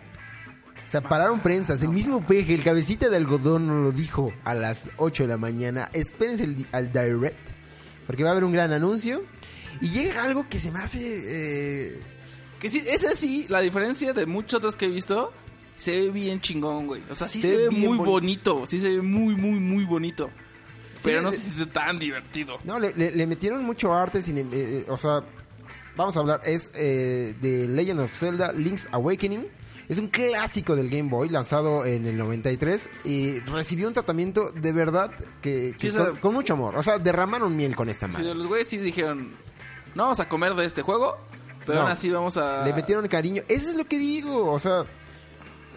O 0.86 0.90
sea, 0.94 1.00
pararon 1.02 1.40
prensas. 1.40 1.82
El 1.82 1.90
mismo 1.90 2.22
peje, 2.26 2.54
el 2.54 2.62
cabecita 2.62 3.08
de 3.08 3.16
algodón, 3.16 3.66
nos 3.68 3.78
lo 3.84 3.92
dijo 3.94 4.34
a 4.44 4.54
las 4.54 4.90
8 4.98 5.24
de 5.24 5.30
la 5.30 5.38
mañana. 5.38 5.90
Espérense 5.94 6.44
el 6.44 6.68
al 6.74 6.92
direct, 6.92 7.52
porque 8.06 8.24
va 8.24 8.30
a 8.30 8.32
haber 8.34 8.44
un 8.44 8.52
gran 8.52 8.74
anuncio. 8.74 9.24
Y 9.84 9.90
llega 9.90 10.24
algo 10.24 10.48
que 10.50 10.60
se 10.60 10.72
me 10.72 10.80
hace... 10.80 11.00
eh, 11.02 12.00
Que 12.60 12.70
sí, 12.70 12.84
ese 12.88 13.16
sí, 13.16 13.46
la 13.50 13.60
diferencia 13.62 14.14
de 14.14 14.26
muchos 14.26 14.58
otros 14.60 14.76
que 14.76 14.86
he 14.86 14.90
visto, 14.90 15.32
se 15.78 16.00
ve 16.02 16.10
bien 16.10 16.40
chingón, 16.42 16.88
güey. 16.88 17.02
O 17.10 17.16
sea, 17.16 17.28
sí 17.28 17.42
Se 17.42 17.50
se, 17.50 17.58
ve 17.58 17.70
muy 17.70 17.98
boni- 17.98 18.06
bonito. 18.06 18.66
Sí 18.66 18.80
se 18.80 18.96
ve 18.96 19.02
muy, 19.02 19.36
muy, 19.36 19.60
muy 19.60 19.84
bonito. 19.86 20.30
Pero 21.04 21.22
no 21.22 21.32
le- 21.32 21.36
sé 21.38 21.44
si 21.44 21.50
esté 21.52 21.66
tan 21.66 22.00
divertido. 22.00 22.58
No, 22.64 22.80
le, 22.80 22.94
le- 22.94 23.12
le 23.12 23.28
metieron 23.28 23.64
mucho 23.66 23.94
arte, 23.94 24.22
cine- 24.22 24.48
eh, 24.54 24.84
eh, 24.84 24.86
o 24.88 24.98
sea, 24.98 25.22
vamos 25.98 26.16
a 26.16 26.22
hablar, 26.22 26.42
es 26.46 26.72
eh, 26.76 27.36
de 27.42 27.68
Legend 27.68 28.00
of 28.00 28.14
Zelda 28.18 28.54
Link's 28.54 28.88
Awakening. 28.92 29.46
Es 29.90 29.98
un 30.00 30.08
clásico 30.08 30.78
del 30.78 30.90
Game 30.90 31.10
Boy, 31.10 31.28
lanzado 31.28 31.86
en 31.86 32.08
el 32.08 32.16
93, 32.16 32.90
y 33.04 33.40
recibió 33.42 33.90
un 33.90 33.94
tratamiento 33.94 34.50
de 34.52 34.72
verdad 34.72 35.12
que, 35.42 35.76
que 35.78 35.92
Sí, 35.92 35.98
o 35.98 36.04
sea- 36.06 36.12
con, 36.22 36.34
mucho 36.34 36.54
amor. 36.54 36.78
O 36.78 36.82
sea, 36.84 37.00
derramaron 37.00 37.54
miel 37.54 37.76
con 37.76 37.90
esta 37.90 38.08
Sí, 38.08 38.14
madre. 38.14 38.34
los 38.34 38.48
güeyes 38.48 38.66
sí 38.70 38.78
dijeron, 38.78 39.32
no 39.96 40.04
vamos 40.04 40.20
a 40.20 40.28
comer 40.30 40.54
de 40.56 40.66
este 40.66 40.82
juego, 40.82 41.18
pero 41.66 41.76
No. 41.76 41.82
aún 41.84 41.92
así 41.92 42.10
vamos 42.10 42.38
a... 42.38 42.66
Le 42.66 42.74
metieron 42.74 43.08
cariño. 43.08 43.42
Eso 43.48 43.70
es 43.70 43.76
lo 43.76 43.86
que 43.86 43.98
digo. 43.98 44.52
O 44.52 44.60
sea, 44.60 44.84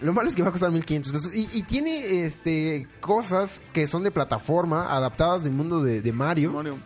lo 0.00 0.12
malo 0.12 0.28
es 0.28 0.34
que 0.34 0.42
va 0.42 0.48
a 0.48 0.52
costar 0.52 0.70
1500 0.70 1.12
pesos. 1.12 1.34
Y, 1.34 1.48
y 1.52 1.62
tiene 1.62 2.24
este 2.24 2.86
cosas 3.00 3.60
que 3.72 3.86
son 3.86 4.02
de 4.02 4.10
plataforma, 4.10 4.92
adaptadas 4.94 5.44
del 5.44 5.52
mundo 5.52 5.82
de, 5.82 6.02
de 6.02 6.12
Mario. 6.12 6.50
Mario. 6.52 6.76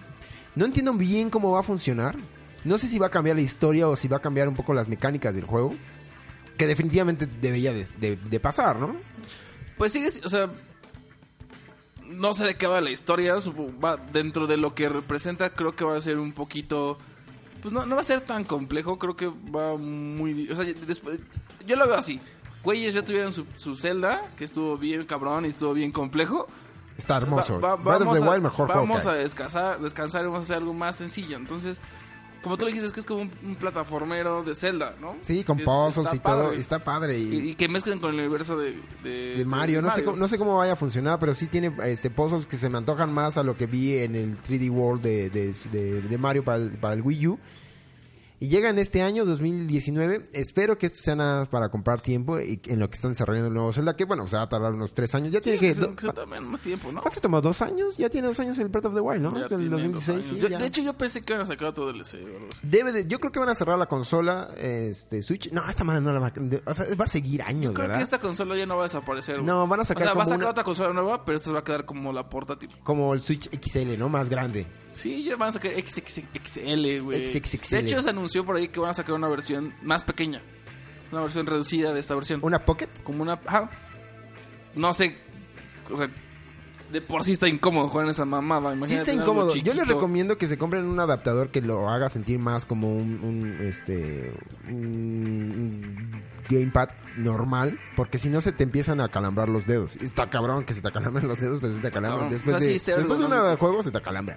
No 0.55 0.65
entiendo 0.65 0.93
bien 0.95 1.31
cómo 1.31 1.53
va 1.53 1.61
a 1.61 1.63
funcionar. 1.63 2.17
No 2.65 2.77
sé 2.77 2.89
si 2.89 2.99
va 2.99 3.07
a 3.07 3.11
cambiar 3.11 3.37
la 3.37 3.43
historia 3.43 3.89
o 3.89 3.97
si 3.97 4.07
va 4.09 4.19
a 4.19 4.21
cambiar 4.21 4.49
un 4.49 4.55
poco 4.55 4.75
las 4.75 4.89
mecánicas 4.89 5.35
del 5.35 5.45
juego. 5.45 5.73
Que 6.59 6.67
definitivamente 6.67 7.27
debería 7.27 7.73
de, 7.73 7.87
de- 7.99 8.17
de 8.17 8.41
pasar, 8.41 8.77
¿no? 8.77 8.95
Pues 9.79 9.93
sigue, 9.93 10.09
o 10.25 10.29
sea, 10.29 10.51
no 12.07 12.35
sé 12.35 12.45
de 12.45 12.55
qué 12.57 12.67
va 12.67 12.81
la 12.83 12.91
historia, 12.91 13.35
va 13.83 13.97
dentro 13.97 14.47
de 14.47 14.57
lo 14.57 14.75
que 14.75 14.89
representa, 14.89 15.51
creo 15.51 15.75
que 15.75 15.85
va 15.85 15.97
a 15.97 16.01
ser 16.01 16.19
un 16.19 16.33
poquito, 16.33 16.99
pues 17.63 17.73
no, 17.73 17.87
no 17.87 17.95
va 17.97 18.01
a 18.01 18.05
ser 18.05 18.21
tan 18.23 18.45
complejo, 18.45 18.99
creo 18.99 19.17
que 19.17 19.27
va 19.29 19.77
muy, 19.77 20.49
o 20.51 20.57
sea, 20.57 20.65
después, 20.87 21.19
yo 21.67 21.77
lo 21.77 21.87
veo 21.87 21.97
así, 21.97 22.21
güeyes 22.63 22.95
ya 22.95 23.05
tuvieron 23.05 23.33
su, 23.33 23.47
su 23.57 23.77
celda, 23.77 24.23
que 24.37 24.45
estuvo 24.45 24.77
bien 24.77 25.05
cabrón 25.05 25.45
y 25.45 25.49
estuvo 25.49 25.73
bien 25.75 25.91
complejo, 25.93 26.47
Está 26.97 27.17
hermoso. 27.17 27.59
Va- 27.63 27.77
vamos 27.77 28.21
a- 28.21 28.39
mejor 28.41 28.69
Vamos 28.69 29.07
a 29.07 29.15
descansar, 29.15 29.81
descansar 29.81 30.21
y 30.23 30.25
vamos 30.27 30.41
a 30.41 30.43
hacer 30.43 30.57
algo 30.57 30.75
más 30.75 30.97
sencillo. 30.97 31.39
Entonces, 31.39 31.81
como 32.43 32.57
tú 32.57 32.65
le 32.65 32.71
dijiste, 32.73 32.87
es 32.89 32.93
que 32.93 33.01
es 33.01 33.07
como 33.07 33.23
un, 33.23 33.31
un 33.45 33.55
plataformero 33.57 34.43
de 34.43 34.55
Zelda, 34.55 34.95
¿no? 35.01 35.17
Sí, 35.23 35.45
con 35.45 35.59
Es- 35.59 35.65
puzzles 35.65 36.15
y 36.15 36.19
todo. 36.19 36.45
padre. 36.45 36.59
Está 36.59 36.79
padre. 36.83 37.19
Y, 37.19 37.23
Y, 37.35 37.51
y 37.51 37.55
que 37.55 37.69
mezclen 37.69 37.99
con 37.99 38.15
el 38.15 38.21
universo 38.21 38.57
de, 38.57 38.77
de, 39.03 39.37
de 39.39 39.45
Mario. 39.45 39.77
de 39.79 39.83
No, 39.83 39.95
sé 39.95 40.05
cómo, 40.05 40.17
no 40.17 40.29
sé 40.29 40.39
cómo 40.39 40.57
vaya 40.59 40.73
a 40.73 40.77
funcionar, 40.77 41.19
pero 41.19 41.35
sí 41.35 41.47
tiene 41.47 41.73
este 41.85 42.11
puzzles 42.11 42.47
que 42.47 42.57
se 42.57 42.69
me 42.69 42.79
antojan 42.79 43.13
más 43.13 43.37
a 43.39 43.43
lo 43.43 43.57
que 43.57 43.67
vi 43.67 43.99
en 43.99 44.15
el 44.15 44.37
3D 44.39 44.71
World 44.71 45.03
de, 45.03 45.31
de- 45.31 45.55
de- 45.73 46.03
de 46.03 46.19
Mario 46.19 46.45
para 46.45 46.59
el, 46.59 46.71
para 46.73 46.95
el 46.95 47.03
Wii 47.03 47.27
U. 47.29 47.39
Y 48.43 48.49
llega 48.49 48.71
en 48.71 48.79
este 48.79 49.03
año, 49.03 49.27
2019. 49.27 50.31
Espero 50.33 50.79
que 50.79 50.87
esto 50.87 50.99
sea 50.99 51.15
nada 51.15 51.45
para 51.45 51.69
comprar 51.69 52.01
tiempo 52.01 52.41
y 52.41 52.59
en 52.69 52.81
lo 52.81 52.89
que 52.89 52.95
están 52.95 53.11
desarrollando 53.11 53.49
el 53.49 53.55
nuevo 53.55 53.71
Zelda, 53.71 53.95
que 53.97 54.07
bueno, 54.07 54.27
se 54.29 54.37
va 54.39 54.45
a 54.45 54.49
tardar 54.49 54.73
unos 54.73 54.95
tres 54.95 55.15
años. 55.15 55.31
Ya 55.31 55.43
tiene 55.43 55.59
Sí, 55.59 55.67
que... 55.67 55.75
se, 55.75 55.95
que 55.95 56.01
se 56.01 56.13
tomen 56.15 56.45
más 56.47 56.61
tiempo, 56.63 56.91
¿no? 56.91 57.03
¿Cuánto 57.03 57.17
se 57.17 57.21
tomó? 57.21 57.43
¿Dos 57.43 57.61
años? 57.61 57.99
Ya 57.99 58.09
tiene 58.09 58.29
dos 58.29 58.41
años 58.41 58.59
el 58.59 58.69
Breath 58.69 58.87
of 58.87 58.95
the 58.95 59.01
Wild, 59.01 59.23
¿no? 59.23 59.35
Ya 59.37 59.43
Es 59.45 59.49
del 59.51 59.59
tiene 59.59 59.71
dos 59.71 59.83
2016. 59.83 60.09
años. 60.17 60.27
sí, 60.27 60.39
Yo- 60.41 60.49
ya. 60.49 60.59
de 60.59 60.67
hecho, 60.67 60.81
yo 60.81 60.95
pensé 60.95 61.21
que 61.21 61.35
iban 61.35 61.43
a 61.45 61.47
sacar 61.47 61.69
otro 61.69 61.87
DLC 61.93 62.15
o 62.15 62.27
algo 62.29 62.49
así. 62.51 62.61
Debe 62.67 62.93
de- 62.93 63.07
yo 63.07 63.21
creo 63.21 63.31
que 63.31 63.41
van 63.41 63.51
a 63.51 63.55
cerrar 63.55 63.79
la 63.79 63.87
consola 63.87 64.49
este 64.57 65.21
Switch. 65.23 65.53
No, 65.53 65.69
esta 65.69 65.85
madre 65.85 66.01
no 66.01 66.11
la 66.11 66.21
va 66.21 66.29
a... 66.29 66.33
O 66.71 66.73
sea, 66.73 66.87
va 66.99 67.05
a 67.05 67.09
seguir 67.09 67.43
años, 67.43 67.65
Yo 67.65 67.75
creo 67.75 67.89
¿verdad? 67.89 67.99
que 67.99 68.05
esta 68.05 68.21
consola 68.21 68.57
ya 68.57 68.65
no 68.65 68.77
va 68.77 68.85
a 68.85 68.87
desaparecer. 68.87 69.43
No, 69.43 69.67
van 69.69 69.81
a 69.81 69.85
sacar 69.85 70.05
O 70.05 70.07
sea, 70.07 70.15
va 70.15 70.23
a 70.23 70.27
sacar 70.27 70.39
una- 70.41 70.51
otra 70.51 70.65
consola 70.65 70.95
nueva, 70.95 71.27
pero 71.27 71.37
esta 71.37 71.53
va 71.53 71.59
a 71.59 71.65
quedar 71.65 71.85
como 71.85 72.11
la 72.11 72.27
portátil. 72.31 72.71
Como 72.85 73.13
el 73.13 73.21
Switch 73.21 73.51
XL, 73.51 73.99
¿no? 73.99 74.09
Más 74.09 74.31
grande. 74.31 74.67
Sí, 74.95 75.25
ya 75.25 75.37
van 75.37 75.51
a 75.51 75.53
sacar 75.53 75.73
XXXL, 75.73 77.01
güey. 77.03 77.29
XXXL. 77.29 77.77
De 77.77 77.81
hecho, 77.81 78.03
se 78.03 78.11
anunció 78.11 78.45
por 78.45 78.57
ahí 78.57 78.69
que 78.69 78.81
van 78.81 78.91
a 78.91 78.95
sacar 78.95 79.15
una 79.15 79.29
versión 79.29 79.75
más 79.83 80.05
pequeña. 80.05 80.43
Una 81.13 81.23
versión 81.23 81.47
reducida 81.47 81.93
de 81.93 82.01
esta 82.01 82.15
versión. 82.15 82.41
¿Una 82.43 82.65
Pocket? 82.65 82.89
Como 83.03 83.23
una... 83.23 83.35
ajá. 83.45 83.71
No 84.75 84.93
sé... 84.95 85.17
O 85.91 85.97
sea... 85.97 86.09
De 86.93 87.01
por 87.01 87.23
sí 87.23 87.33
está 87.33 87.47
incómodo 87.47 87.89
jugar 87.89 88.07
en 88.07 88.11
esa 88.11 88.25
mamada. 88.25 88.71
Sí 88.71 88.77
Imagínate 88.77 89.01
está 89.03 89.13
tener 89.13 89.23
algo 89.23 89.33
incómodo. 89.33 89.57
Yo 89.57 89.75
les 89.75 89.87
recomiendo 89.87 90.39
que 90.39 90.49
se 90.49 90.59
compren 90.59 90.87
un 90.87 90.99
adaptador 90.99 91.51
que 91.51 91.61
lo 91.61 91.89
haga 91.89 92.09
sentir 92.09 92.41
más 92.41 92.67
como 92.67 92.93
un, 92.93 93.21
un, 93.23 93.59
este 93.65 94.33
un 94.69 96.21
gamepad 96.49 96.89
normal, 97.17 97.79
porque 97.95 98.19
si 98.19 98.29
no 98.29 98.41
se 98.41 98.51
te 98.51 98.65
empiezan 98.65 99.01
a 99.01 99.09
calambrar 99.09 99.49
los 99.49 99.67
dedos. 99.67 99.95
Está 99.97 100.29
cabrón 100.29 100.65
que 100.65 100.75
se 100.75 100.81
te 100.81 100.89
acalambran 100.89 101.29
los 101.29 101.41
dedos, 101.41 101.61
pero 101.61 101.73
se 101.73 101.81
te 101.81 101.87
acalambran 101.87 102.29
después 102.29 102.57
O 102.57 102.59
sea, 102.59 102.67
de 102.67 102.73
sí, 102.73 102.77
está 102.77 102.97
después 102.97 103.21
de 103.21 103.27
un 103.27 103.57
juego 103.57 103.83
se 103.85 103.93
te 103.93 103.99
acalambra. 103.99 104.37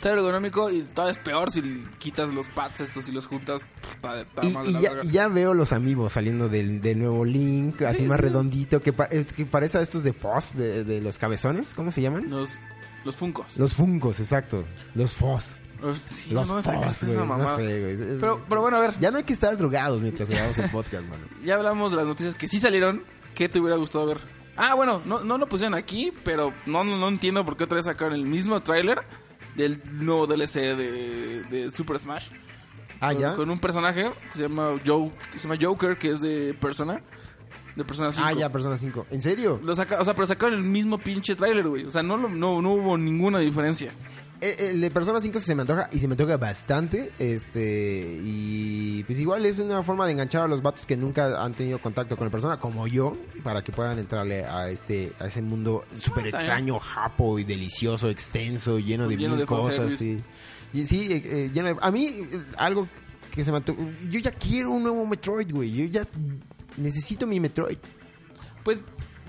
Está 0.00 0.12
ergonómico 0.14 0.70
y 0.70 0.80
todavía 0.80 1.12
es 1.12 1.18
peor 1.18 1.50
si 1.50 1.60
quitas 1.98 2.32
los 2.32 2.46
pads 2.46 2.80
estos 2.80 3.06
y 3.10 3.12
los 3.12 3.26
juntas. 3.26 3.60
Está, 3.92 4.22
está 4.22 4.46
Y, 4.46 4.50
más 4.50 4.66
y 4.66 4.72
la 4.72 4.80
ya, 4.80 4.90
verga. 4.94 5.04
y 5.04 5.12
ya 5.12 5.28
veo 5.28 5.52
los 5.52 5.74
amigos 5.74 6.14
saliendo 6.14 6.48
del, 6.48 6.80
del 6.80 7.00
nuevo 7.00 7.22
Link, 7.26 7.82
así 7.82 7.98
Sí, 7.98 8.04
más 8.04 8.16
sí. 8.16 8.22
redondito, 8.22 8.80
que, 8.80 8.94
pa- 8.94 9.08
que 9.10 9.44
parece 9.44 9.76
a 9.76 9.82
estos 9.82 10.02
de 10.02 10.14
Foss, 10.14 10.56
de, 10.56 10.84
de 10.84 11.02
los 11.02 11.18
cabezones, 11.18 11.74
¿cómo 11.74 11.90
se 11.90 12.00
llaman? 12.00 12.30
Los, 12.30 12.58
los 13.04 13.14
Funcos. 13.14 13.46
Los 13.58 13.74
Fungos, 13.74 14.20
exacto. 14.20 14.64
Los 14.94 15.14
Foss. 15.14 15.58
Los, 15.82 15.98
sí, 16.06 16.30
los 16.32 16.48
no 16.48 16.54
me 16.56 16.62
Foss, 16.62 16.74
sacaste 16.74 17.04
güey. 17.06 17.18
esa 17.18 17.24
No 17.26 17.56
sé, 17.56 17.80
güey. 17.82 18.18
Pero, 18.20 18.44
pero 18.48 18.60
bueno, 18.62 18.78
a 18.78 18.80
ver. 18.80 18.98
Ya 19.00 19.10
no 19.10 19.18
hay 19.18 19.24
que 19.24 19.34
estar 19.34 19.54
drogados 19.58 20.00
mientras 20.00 20.30
grabamos 20.30 20.56
el 20.58 20.70
podcast, 20.72 21.04
mano. 21.10 21.24
Ya 21.44 21.56
hablamos 21.56 21.90
de 21.90 21.98
las 21.98 22.06
noticias 22.06 22.34
que 22.34 22.48
sí 22.48 22.58
salieron. 22.58 23.02
¿Qué 23.34 23.50
te 23.50 23.60
hubiera 23.60 23.76
gustado 23.76 24.06
ver? 24.06 24.16
Ah, 24.56 24.72
bueno, 24.74 25.02
no, 25.04 25.24
no 25.24 25.36
lo 25.36 25.46
pusieron 25.46 25.74
aquí, 25.74 26.10
pero 26.24 26.54
no, 26.64 26.84
no, 26.84 26.96
no 26.96 27.08
entiendo 27.08 27.44
por 27.44 27.58
qué 27.58 27.64
otra 27.64 27.76
vez 27.76 27.84
sacaron 27.84 28.14
el 28.14 28.24
mismo 28.24 28.62
tráiler 28.62 29.02
del 29.56 29.80
nuevo 30.00 30.26
DLC 30.26 30.54
de, 30.76 31.42
de 31.44 31.70
Super 31.70 31.98
Smash. 31.98 32.28
Ah, 33.00 33.12
con, 33.12 33.22
ya. 33.22 33.34
con 33.34 33.50
un 33.50 33.58
personaje 33.58 34.10
que 34.32 34.36
se 34.36 34.42
llama, 34.42 34.72
Joe, 34.86 35.10
que 35.32 35.38
se 35.38 35.48
llama 35.48 35.58
Joker, 35.60 35.96
que 35.96 36.10
es 36.10 36.20
de 36.20 36.54
Persona. 36.60 37.00
De 37.76 37.84
Persona 37.84 38.12
5. 38.12 38.26
Ah, 38.28 38.32
ya, 38.32 38.50
Persona 38.50 38.76
5. 38.76 39.06
¿En 39.10 39.22
serio? 39.22 39.58
Lo 39.62 39.74
saca, 39.74 40.00
o 40.00 40.04
sea, 40.04 40.14
pero 40.14 40.26
sacaron 40.26 40.54
el 40.54 40.64
mismo 40.64 40.98
pinche 40.98 41.34
tráiler, 41.34 41.66
güey. 41.66 41.84
O 41.84 41.90
sea, 41.90 42.02
no, 42.02 42.16
lo- 42.16 42.28
no, 42.28 42.60
no 42.60 42.72
hubo 42.72 42.98
ninguna 42.98 43.38
diferencia. 43.38 43.92
Eh, 44.40 44.70
El 44.70 44.80
de 44.80 44.90
Persona 44.90 45.20
5 45.20 45.38
se 45.40 45.54
me 45.54 45.62
antoja 45.62 45.88
y 45.92 45.98
se 45.98 46.08
me 46.08 46.14
antoja 46.14 46.36
bastante. 46.36 47.10
Este. 47.18 48.18
Y 48.24 49.02
pues 49.04 49.18
igual 49.20 49.44
es 49.46 49.58
una 49.58 49.82
forma 49.82 50.06
de 50.06 50.12
enganchar 50.12 50.42
a 50.42 50.48
los 50.48 50.62
vatos 50.62 50.86
que 50.86 50.96
nunca 50.96 51.42
han 51.42 51.52
tenido 51.54 51.78
contacto 51.80 52.16
con 52.16 52.26
el 52.26 52.30
persona, 52.30 52.58
como 52.58 52.86
yo, 52.86 53.16
para 53.42 53.62
que 53.62 53.72
puedan 53.72 53.98
entrarle 53.98 54.44
a 54.44 54.70
este 54.70 55.12
a 55.20 55.26
ese 55.26 55.42
mundo 55.42 55.84
súper 55.96 56.26
Ah, 56.26 56.28
extraño, 56.30 56.78
japo 56.78 57.38
y 57.38 57.44
delicioso, 57.44 58.08
extenso, 58.08 58.78
lleno 58.78 59.08
de 59.08 59.16
Lleno 59.16 59.30
mil 59.34 59.40
de 59.40 59.46
cosas. 59.46 60.00
Y, 60.00 60.22
y 60.72 60.86
sí, 60.86 61.08
eh, 61.10 61.22
eh, 61.24 61.50
lleno 61.52 61.68
de- 61.68 61.76
A 61.80 61.90
mí, 61.90 62.06
eh, 62.06 62.26
algo 62.56 62.88
que 63.30 63.44
se 63.44 63.50
me 63.50 63.58
antoja. 63.58 63.78
Yo 64.10 64.20
ya 64.20 64.30
quiero 64.32 64.70
un 64.72 64.82
nuevo 64.82 65.06
Metroid, 65.06 65.52
güey. 65.52 65.70
Yo 65.72 65.84
ya 65.84 66.06
necesito 66.76 67.26
mi 67.26 67.38
Metroid. 67.40 67.78
Pues 68.64 68.82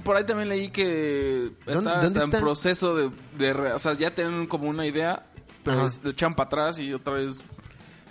por 0.03 0.15
ahí 0.17 0.25
también 0.25 0.49
leí 0.49 0.69
que 0.69 1.51
¿Dónde- 1.65 1.73
está, 1.79 1.91
dónde 1.93 2.07
está 2.07 2.19
en 2.23 2.25
está? 2.29 2.39
proceso 2.39 2.95
de, 2.95 3.11
de 3.37 3.53
re- 3.53 3.73
O 3.73 3.79
sea, 3.79 3.93
ya 3.93 4.11
tienen 4.13 4.45
como 4.47 4.69
una 4.69 4.85
idea, 4.85 5.25
pero 5.63 5.87
es- 5.87 6.03
lo 6.03 6.11
echan 6.11 6.33
para 6.35 6.47
atrás 6.47 6.79
y 6.79 6.93
otra 6.93 7.13
vez. 7.13 7.37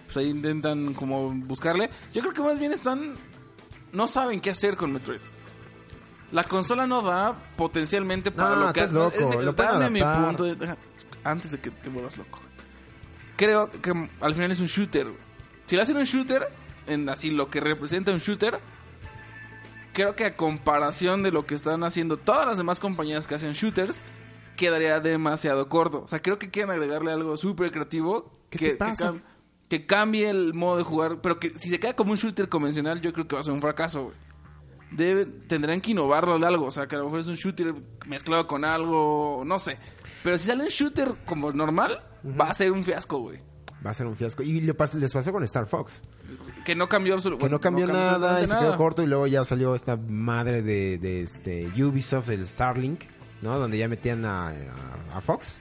Pues 0.07 0.17
ahí 0.17 0.29
intentan 0.31 0.93
como 0.95 1.31
buscarle. 1.31 1.89
Yo 2.13 2.21
creo 2.23 2.33
que 2.35 2.43
más 2.43 2.59
bien 2.59 2.73
están. 2.73 3.15
No 3.93 4.09
saben 4.09 4.41
qué 4.41 4.51
hacer 4.51 4.77
con 4.77 4.93
Metroid. 4.93 5.21
La 6.33 6.45
consola 6.45 6.87
no 6.87 7.01
da 7.03 7.35
potencialmente 7.57 8.31
para 8.31 8.51
No, 8.51 8.67
lo 8.67 8.73
que 8.73 8.81
hace- 8.83 8.93
loco, 8.93 9.17
es- 9.17 9.45
lo 9.45 9.55
pueden 9.57 9.73
dame 9.81 9.91
mi 9.91 10.01
punto. 10.03 10.45
de- 10.45 10.77
antes 11.25 11.51
de 11.51 11.61
que 11.61 11.71
te 11.71 11.89
vuelvas 11.89 12.17
loco. 12.17 12.39
Creo 13.37 13.71
que 13.71 13.93
al 14.21 14.35
final 14.35 14.51
es 14.51 14.61
un 14.61 14.67
shooter. 14.67 15.07
Si 15.67 15.77
le 15.77 15.83
hacen 15.83 15.97
un 15.97 16.05
shooter, 16.05 16.47
en 16.87 17.09
así 17.09 17.31
lo 17.31 17.49
que 17.49 17.61
representa 17.61 18.13
un 18.13 18.19
shooter, 18.19 18.59
creo 19.93 20.15
que 20.17 20.25
a 20.25 20.37
comparación 20.37 21.23
de 21.23 21.33
lo 21.33 21.47
que 21.47 21.55
están 21.55 21.83
haciendo 21.85 22.17
todas 22.17 22.47
las 22.47 22.57
demás 22.59 22.81
compañías 22.81 23.27
que 23.27 23.35
hacen 23.35 23.53
shooters, 23.53 24.03
quedaría 24.57 25.01
demasiado 25.01 25.69
corto. 25.69 26.03
O 26.05 26.09
sea, 26.09 26.21
creo 26.23 26.39
que 26.39 26.51
quieren 26.51 26.71
agregarle 26.71 27.13
algo 27.13 27.37
súper 27.37 27.71
creativo 27.73 28.33
¿Qué 28.51 28.59
que, 28.59 28.65
te 28.67 28.73
que 28.73 28.77
pasa? 28.79 29.13
cam- 29.13 29.23
que 29.69 29.87
cambie 29.87 30.29
el 30.29 30.53
modo 30.55 30.79
de 30.79 30.83
jugar, 30.83 31.21
pero 31.23 31.39
que 31.39 31.57
si 31.59 31.69
se 31.69 31.79
queda 31.79 31.95
como 31.95 32.11
un 32.13 32.19
shooter 32.19 32.49
convencional, 32.49 33.01
yo 33.01 33.13
creo 33.13 33.29
que 33.29 33.37
va 33.37 33.41
a 33.41 33.45
ser 33.45 33.53
un 33.55 33.61
fracaso, 33.61 34.05
güey. 34.05 34.17
Debe, 34.91 35.25
tendrán 35.25 35.81
que 35.81 35.93
innovarlo 35.93 36.37
de 36.41 36.47
algo, 36.47 36.67
o 36.67 36.71
sea, 36.73 36.89
que 36.89 36.97
a 36.97 36.99
lo 36.99 37.05
mejor 37.05 37.21
es 37.21 37.29
un 37.29 37.37
shooter 37.37 37.73
mezclado 38.09 38.49
con 38.49 38.65
algo, 38.65 39.43
no 39.47 39.61
sé. 39.61 39.79
Pero 40.25 40.37
si 40.37 40.49
sale 40.49 40.65
un 40.65 40.69
shooter 40.69 41.15
como 41.25 41.53
normal, 41.53 42.03
va 42.39 42.47
a 42.51 42.55
ser 42.55 42.73
un 42.73 42.85
fiasco, 42.85 43.19
güey. 43.21 43.39
Va 43.87 43.91
a 43.93 43.95
ser 43.95 44.09
un 44.09 44.17
fiasco. 44.17 44.43
Y 44.43 44.61
les 44.61 44.75
pasó 44.75 45.31
con 45.33 45.45
Star 45.45 45.67
Fox. 45.69 46.03
Que 46.65 46.75
no 46.75 46.89
cambió 46.89 47.15
que 47.15 47.17
absolutamente 47.19 47.53
no 47.53 47.61
cambió 47.61 47.87
nada 47.87 48.43
y 48.43 48.47
se 48.47 48.57
quedó 48.57 48.77
corto 48.77 49.03
y 49.03 49.07
luego 49.07 49.27
ya 49.27 49.45
salió 49.45 49.75
esta 49.75 49.97
madre 49.97 50.63
de, 50.63 50.99
de 50.99 51.23
este 51.23 51.67
Ubisoft, 51.83 52.29
el 52.31 52.47
Starlink, 52.47 53.03
¿no? 53.43 53.59
Donde 53.59 53.79
ya 53.79 53.89
metían 53.89 54.25
a, 54.25 54.49
a- 54.49 54.55
a 55.17 55.21
Fox. 55.21 55.55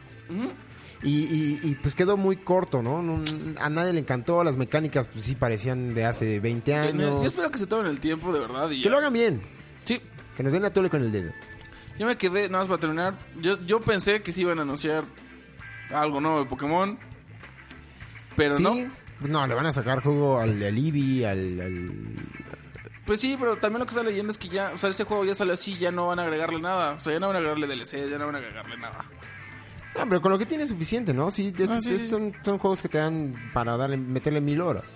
Y, 1.01 1.09
y- 1.24 1.59
y, 1.63 1.76
pues 1.76 1.95
quedó 1.95 2.17
muy 2.17 2.36
corto, 2.36 2.82
¿no? 2.82 3.01
No- 3.01 3.24
A 3.61 3.70
nadie 3.70 3.93
le 3.93 3.99
encantó, 4.01 4.43
las 4.43 4.57
mecánicas 4.57 5.07
pues 5.07 5.24
sí 5.26 5.36
parecían 5.36 5.93
de 5.95 6.05
hace 6.05 6.39
20 6.41 6.72
Yo 6.72 6.78
años. 6.78 7.26
espero 7.26 7.49
que 7.49 7.57
se 7.57 7.67
tomen 7.67 7.86
el 7.88 7.99
tiempo 8.01 8.34
de 8.34 8.41
verdad 8.41 8.70
y 8.70 8.78
Que 8.80 8.84
ya. 8.86 8.89
lo 8.91 8.97
hagan 8.97 9.13
bien. 9.13 9.41
Sí, 9.86 10.01
Que 10.36 10.43
nos 10.43 10.51
den 10.51 10.61
la 10.61 10.72
tole 10.74 10.89
con 10.89 11.01
el 11.01 11.11
dedo. 11.11 11.32
Yo 11.97 12.05
me 12.05 12.17
quedé, 12.17 12.43
nada 12.49 12.59
más 12.59 12.67
para 12.67 12.80
terminar. 12.80 13.13
Yo, 13.41 13.59
yo 13.65 13.80
pensé 13.82 14.22
que 14.22 14.32
sí 14.34 14.41
iban 14.41 14.59
a 14.59 14.61
anunciar 14.63 15.03
algo 15.93 16.20
nuevo 16.22 16.39
de 16.39 16.45
Pokémon. 16.45 16.97
Pero 18.36 18.57
Sí, 18.57 18.63
no. 18.63 18.74
No, 19.22 19.45
le 19.47 19.53
van 19.53 19.65
a 19.65 19.74
sacar 19.74 20.01
juego 20.01 20.39
al, 20.39 20.61
al 20.63 20.78
Eevee, 20.78 21.26
al, 21.28 21.59
al- 21.61 21.91
Pues 23.05 23.20
sí, 23.20 23.36
pero 23.39 23.57
también 23.57 23.80
lo 23.80 23.86
que 23.86 23.89
está 23.91 24.03
leyendo 24.03 24.32
es 24.32 24.38
que 24.38 24.47
ya, 24.47 24.72
o 24.74 24.78
sea, 24.78 24.89
ese 24.89 25.03
juego 25.03 25.26
ya 25.26 25.36
salió 25.36 25.53
así, 25.53 25.78
ya 25.78 25.91
no 25.91 26.07
van 26.07 26.20
a 26.20 26.24
agregarle 26.24 26.59
nada. 26.61 26.93
O 26.93 26.99
sea, 26.99 27.13
ya 27.13 27.20
no 27.20 27.28
van 27.28 27.36
a 27.36 27.39
agregarle 27.39 27.67
DLC, 27.67 28.09
ya 28.09 28.17
no 28.17 28.26
van 28.28 28.36
a 28.36 28.38
agregarle 28.39 28.78
nada. 28.78 29.05
No, 29.97 30.07
pero 30.07 30.22
con 30.22 30.32
lo 30.32 30.38
que 30.39 30.45
tiene 30.45 30.63
es 30.63 30.70
suficiente, 30.70 31.13
¿no? 31.13 31.32
Sí, 31.32 31.47
estos- 31.47 31.70
Ah, 31.70 31.82
sí, 31.82 31.89
estos 31.91 32.01
sí. 32.03 32.07
Son, 32.09 32.34
son 32.45 32.57
juegos 32.59 32.82
que 32.82 32.88
te 32.89 32.97
dan 32.99 33.34
para 33.53 33.76
darle, 33.76 33.97
meterle 33.97 34.39
mil 34.39 34.61
horas. 34.61 34.95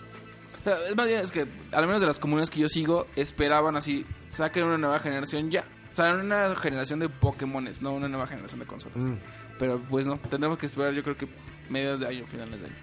O 0.61 0.63
sea, 0.63 0.77
es 0.87 0.95
más 0.95 1.07
bien, 1.07 1.19
es 1.19 1.31
que 1.31 1.45
al 1.73 1.85
menos 1.87 1.99
de 1.99 2.07
las 2.07 2.19
comunidades 2.19 2.49
que 2.49 2.59
yo 2.61 2.69
sigo, 2.69 3.07
esperaban 3.17 3.75
así, 3.75 4.05
saquen 4.29 4.63
una 4.63 4.77
nueva 4.77 4.99
generación 4.99 5.49
ya. 5.51 5.65
O 5.91 5.95
sea, 5.95 6.13
una 6.13 6.55
generación 6.55 6.99
de 6.99 7.09
Pokémones, 7.09 7.81
no 7.81 7.91
una 7.93 8.07
nueva 8.07 8.27
generación 8.27 8.59
de 8.61 8.65
consolas. 8.65 9.03
Mm. 9.03 9.15
Pero 9.59 9.79
pues 9.89 10.07
no, 10.07 10.17
tendremos 10.17 10.57
que 10.57 10.67
esperar 10.67 10.93
yo 10.93 11.03
creo 11.03 11.17
que 11.17 11.27
mediados 11.69 11.99
de 11.99 12.07
año, 12.07 12.25
finales 12.25 12.59
de 12.61 12.65
año. 12.67 12.75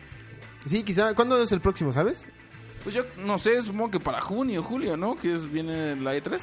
Sí, 0.66 0.82
quizá. 0.82 1.14
¿Cuándo 1.14 1.40
es 1.42 1.52
el 1.52 1.60
próximo, 1.60 1.92
sabes? 1.92 2.28
Pues 2.82 2.94
yo 2.94 3.04
no 3.18 3.38
sé, 3.38 3.62
supongo 3.62 3.90
que 3.90 4.00
para 4.00 4.20
junio, 4.20 4.62
julio, 4.62 4.96
¿no? 4.96 5.16
Que 5.16 5.34
es, 5.34 5.50
viene 5.50 5.96
la 5.96 6.14
E3. 6.16 6.40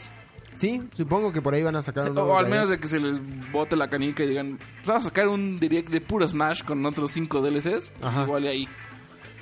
Sí, 0.56 0.82
supongo 0.96 1.32
que 1.32 1.42
por 1.42 1.54
ahí 1.54 1.62
van 1.62 1.76
a 1.76 1.82
sacar 1.84 2.08
O, 2.08 2.12
un 2.12 2.18
o 2.18 2.38
al 2.38 2.48
menos 2.48 2.70
de 2.70 2.80
que 2.80 2.88
se 2.88 3.00
les 3.00 3.20
bote 3.52 3.76
la 3.76 3.90
canica 3.90 4.24
y 4.24 4.28
digan, 4.28 4.58
"Pues 4.58 4.88
vamos 4.88 5.04
a 5.06 5.10
sacar 5.10 5.28
un 5.28 5.60
direct 5.60 5.90
de 5.90 6.02
puro 6.02 6.28
Smash 6.28 6.64
con 6.64 6.84
otros 6.86 7.12
5 7.12 7.42
DLCs. 7.42 7.90
Pues 7.90 7.92
Ajá. 8.02 8.24
igual 8.24 8.48
ahí. 8.48 8.68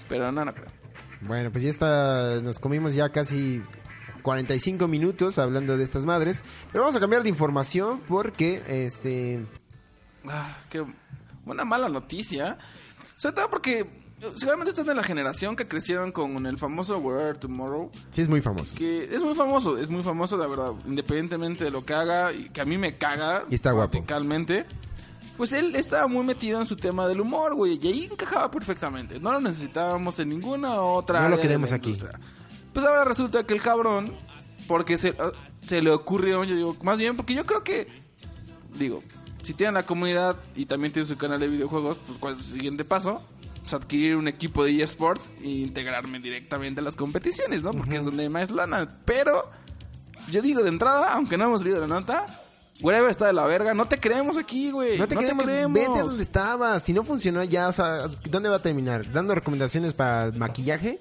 Pero 0.10 0.32
no, 0.32 0.44
no 0.44 0.54
creo. 0.54 0.68
Bueno, 1.22 1.52
pues 1.52 1.64
ya 1.64 1.70
está. 1.70 2.42
Nos 2.42 2.60
comimos 2.60 2.94
ya 2.96 3.10
casi 3.10 3.62
45 4.24 4.88
minutos 4.88 5.40
hablando 5.40 5.78
de 5.78 5.84
estas 5.86 6.06
madres. 6.06 6.44
Pero 6.72 6.84
vamos 6.84 6.96
a 6.96 7.00
cambiar 7.00 7.24
de 7.24 7.30
información 7.30 8.02
porque 8.08 8.62
este. 8.68 9.46
Ah, 10.28 10.58
qué 10.70 10.84
una 11.46 11.64
mala 11.66 11.88
noticia. 11.90 12.58
Sobre 13.16 13.36
todo 13.36 13.50
porque 13.50 13.90
seguramente 14.36 14.72
estás 14.72 14.86
de 14.86 14.96
la 14.96 15.04
generación 15.04 15.56
que 15.56 15.68
crecieron 15.68 16.12
con 16.12 16.46
el 16.46 16.58
famoso 16.58 16.98
Where 16.98 17.38
Tomorrow. 17.38 17.92
Sí, 18.12 18.22
es 18.22 18.30
muy 18.30 18.42
famoso. 18.42 18.74
Que 18.76 19.04
es 19.04 19.22
muy 19.22 19.36
famoso, 19.36 19.78
es 19.78 19.90
muy 19.90 20.04
famoso, 20.04 20.38
la 20.38 20.48
verdad. 20.48 20.72
Independientemente 20.88 21.64
de 21.64 21.72
lo 21.72 21.84
que 21.84 21.94
haga, 21.94 22.32
y 22.34 22.50
que 22.50 22.62
a 22.62 22.66
mí 22.66 22.78
me 22.78 22.96
caga. 22.98 23.44
Y 23.50 23.56
está 23.56 23.72
guapo. 23.72 23.94
radicalmente. 23.94 24.66
Pues 25.38 25.52
él 25.52 25.76
estaba 25.76 26.08
muy 26.08 26.26
metido 26.26 26.62
en 26.62 26.68
su 26.68 26.76
tema 26.78 27.08
del 27.08 27.20
humor, 27.20 27.56
güey. 27.56 27.78
Y 27.82 27.88
ahí 27.88 28.04
encajaba 28.06 28.50
perfectamente. 28.50 29.20
No 29.20 29.34
lo 29.34 29.42
necesitábamos 29.42 30.18
en 30.20 30.30
ninguna 30.30 30.82
otra 30.82 31.22
No 31.22 31.30
lo 31.30 31.36
de 31.36 31.42
queremos 31.42 31.72
la 31.72 31.78
aquí. 31.78 31.98
Pues 32.74 32.86
ahora 32.86 33.04
resulta 33.04 33.44
que 33.46 33.54
el 33.54 33.62
cabrón, 33.62 34.14
porque 34.68 34.98
se, 34.98 35.16
ah, 35.20 35.32
se 35.62 35.82
le 35.82 35.92
ocurrió, 35.92 36.44
yo 36.44 36.56
digo, 36.56 36.78
más 36.84 36.98
bien 36.98 37.16
porque 37.16 37.34
yo 37.34 37.46
creo 37.46 37.64
que, 37.64 37.88
digo, 38.78 39.02
si 39.44 39.54
tienen 39.54 39.76
la 39.76 39.84
comunidad 39.84 40.38
y 40.56 40.66
también 40.66 40.92
tienen 40.92 41.08
su 41.08 41.18
canal 41.18 41.40
de 41.40 41.48
videojuegos, 41.48 42.00
pues 42.06 42.18
¿cuál 42.18 42.34
es 42.34 42.40
el 42.40 42.46
siguiente 42.46 42.84
paso? 42.84 43.22
Pues 43.66 43.74
adquirir 43.74 44.16
un 44.16 44.28
equipo 44.28 44.63
de 44.63 44.84
eSports 44.84 45.32
e 45.41 45.49
integrarme 45.49 46.20
directamente 46.20 46.82
a 46.82 46.84
las 46.84 46.95
competiciones, 46.95 47.63
¿no? 47.63 47.72
Porque 47.72 47.97
es 47.97 48.05
donde 48.05 48.22
hay 48.22 48.30
más 48.30 48.51
lana. 48.51 48.88
Pero, 49.05 49.49
yo 50.30 50.43
digo 50.43 50.61
de 50.61 50.70
entrada, 50.70 51.13
aunque 51.13 51.36
no 51.36 51.45
hemos 51.45 51.63
leído 51.63 51.80
la 51.80 51.88
nota, 51.88 52.28
Wherever 52.82 53.09
está 53.09 53.28
de 53.28 53.34
la 53.34 53.45
verga, 53.45 53.74
no 53.74 53.88
te 53.88 53.99
creemos 53.99 54.38
aquí, 54.38 54.70
güey. 54.70 54.97
No 54.99 55.07
te, 55.07 55.16
queremos, 55.16 55.45
vete 55.45 55.99
a 55.99 56.03
donde 56.03 56.24
estabas. 56.24 56.84
Si 56.84 56.91
no 56.91 57.03
funcionó 57.03 57.43
ya, 57.43 57.70
o 57.70 57.72
sea, 57.72 58.07
¿dónde 58.30 58.49
va 58.49 58.57
a 58.57 58.61
terminar? 58.61 59.09
¿Dando 59.11 59.34
recomendaciones 59.34 59.93
para 59.93 60.32
maquillaje? 60.32 60.99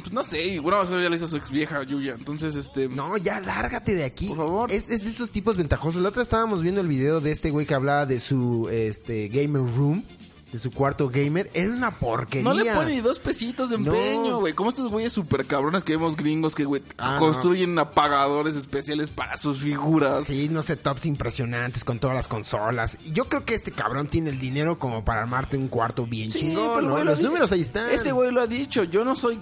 Pues 0.00 0.12
no 0.12 0.24
sé, 0.24 0.58
bueno, 0.58 0.82
eso 0.82 1.00
ya 1.00 1.08
le 1.08 1.14
hizo 1.14 1.28
su 1.28 1.36
ex 1.36 1.48
vieja 1.48 1.82
Yuya. 1.84 2.14
Entonces, 2.18 2.56
este. 2.56 2.88
No, 2.88 3.16
ya 3.16 3.38
lárgate 3.38 3.94
de 3.94 4.04
aquí. 4.04 4.26
Por 4.28 4.38
favor. 4.38 4.72
Es, 4.72 4.90
es 4.90 5.04
de 5.04 5.10
esos 5.10 5.30
tipos 5.30 5.56
ventajosos. 5.56 6.02
La 6.02 6.08
otra 6.08 6.22
estábamos 6.22 6.60
viendo 6.60 6.80
el 6.80 6.88
video 6.88 7.20
de 7.20 7.30
este 7.30 7.50
güey 7.50 7.66
que 7.66 7.74
hablaba 7.74 8.04
de 8.04 8.18
su 8.18 8.68
este 8.70 9.28
gamer 9.28 9.62
room, 9.76 10.04
de 10.52 10.58
su 10.58 10.70
cuarto 10.70 11.08
gamer. 11.08 11.50
Era 11.54 11.70
una 11.72 11.90
porquería. 11.92 12.42
No 12.42 12.54
le 12.54 12.72
pone 12.74 12.92
ni 12.92 13.00
dos 13.00 13.20
pesitos 13.20 13.70
de 13.70 13.76
empeño, 13.76 14.38
güey. 14.40 14.52
Como 14.52 14.70
estos 14.70 14.90
güeyes 14.90 15.12
super 15.12 15.44
cabrones 15.46 15.84
que 15.84 15.92
vemos 15.92 16.16
gringos 16.16 16.54
que, 16.54 16.64
güey, 16.64 16.82
Ah, 16.98 17.16
construyen 17.18 17.78
apagadores 17.78 18.56
especiales 18.56 19.10
para 19.10 19.36
sus 19.36 19.60
figuras. 19.60 20.26
Sí, 20.26 20.48
no 20.50 20.62
sé, 20.62 20.76
tops 20.76 21.06
impresionantes 21.06 21.84
con 21.84 21.98
todas 21.98 22.16
las 22.16 22.28
consolas. 22.28 22.98
Yo 23.12 23.26
creo 23.26 23.44
que 23.44 23.54
este 23.54 23.70
cabrón 23.72 24.08
tiene 24.08 24.30
el 24.30 24.40
dinero 24.40 24.78
como 24.78 25.04
para 25.04 25.20
armarte 25.22 25.56
un 25.56 25.68
cuarto 25.68 26.04
bien 26.06 26.30
Sí, 26.30 26.40
chingón, 26.40 26.70
pero, 26.74 26.80
¿no? 26.88 26.98
lo 26.98 27.04
Los 27.04 27.20
números 27.20 27.52
ahí 27.52 27.60
están. 27.60 27.90
Ese 27.90 28.12
güey 28.12 28.32
lo 28.32 28.40
ha 28.40 28.46
dicho. 28.46 28.84
Yo 28.84 29.04
no 29.04 29.14
soy 29.16 29.38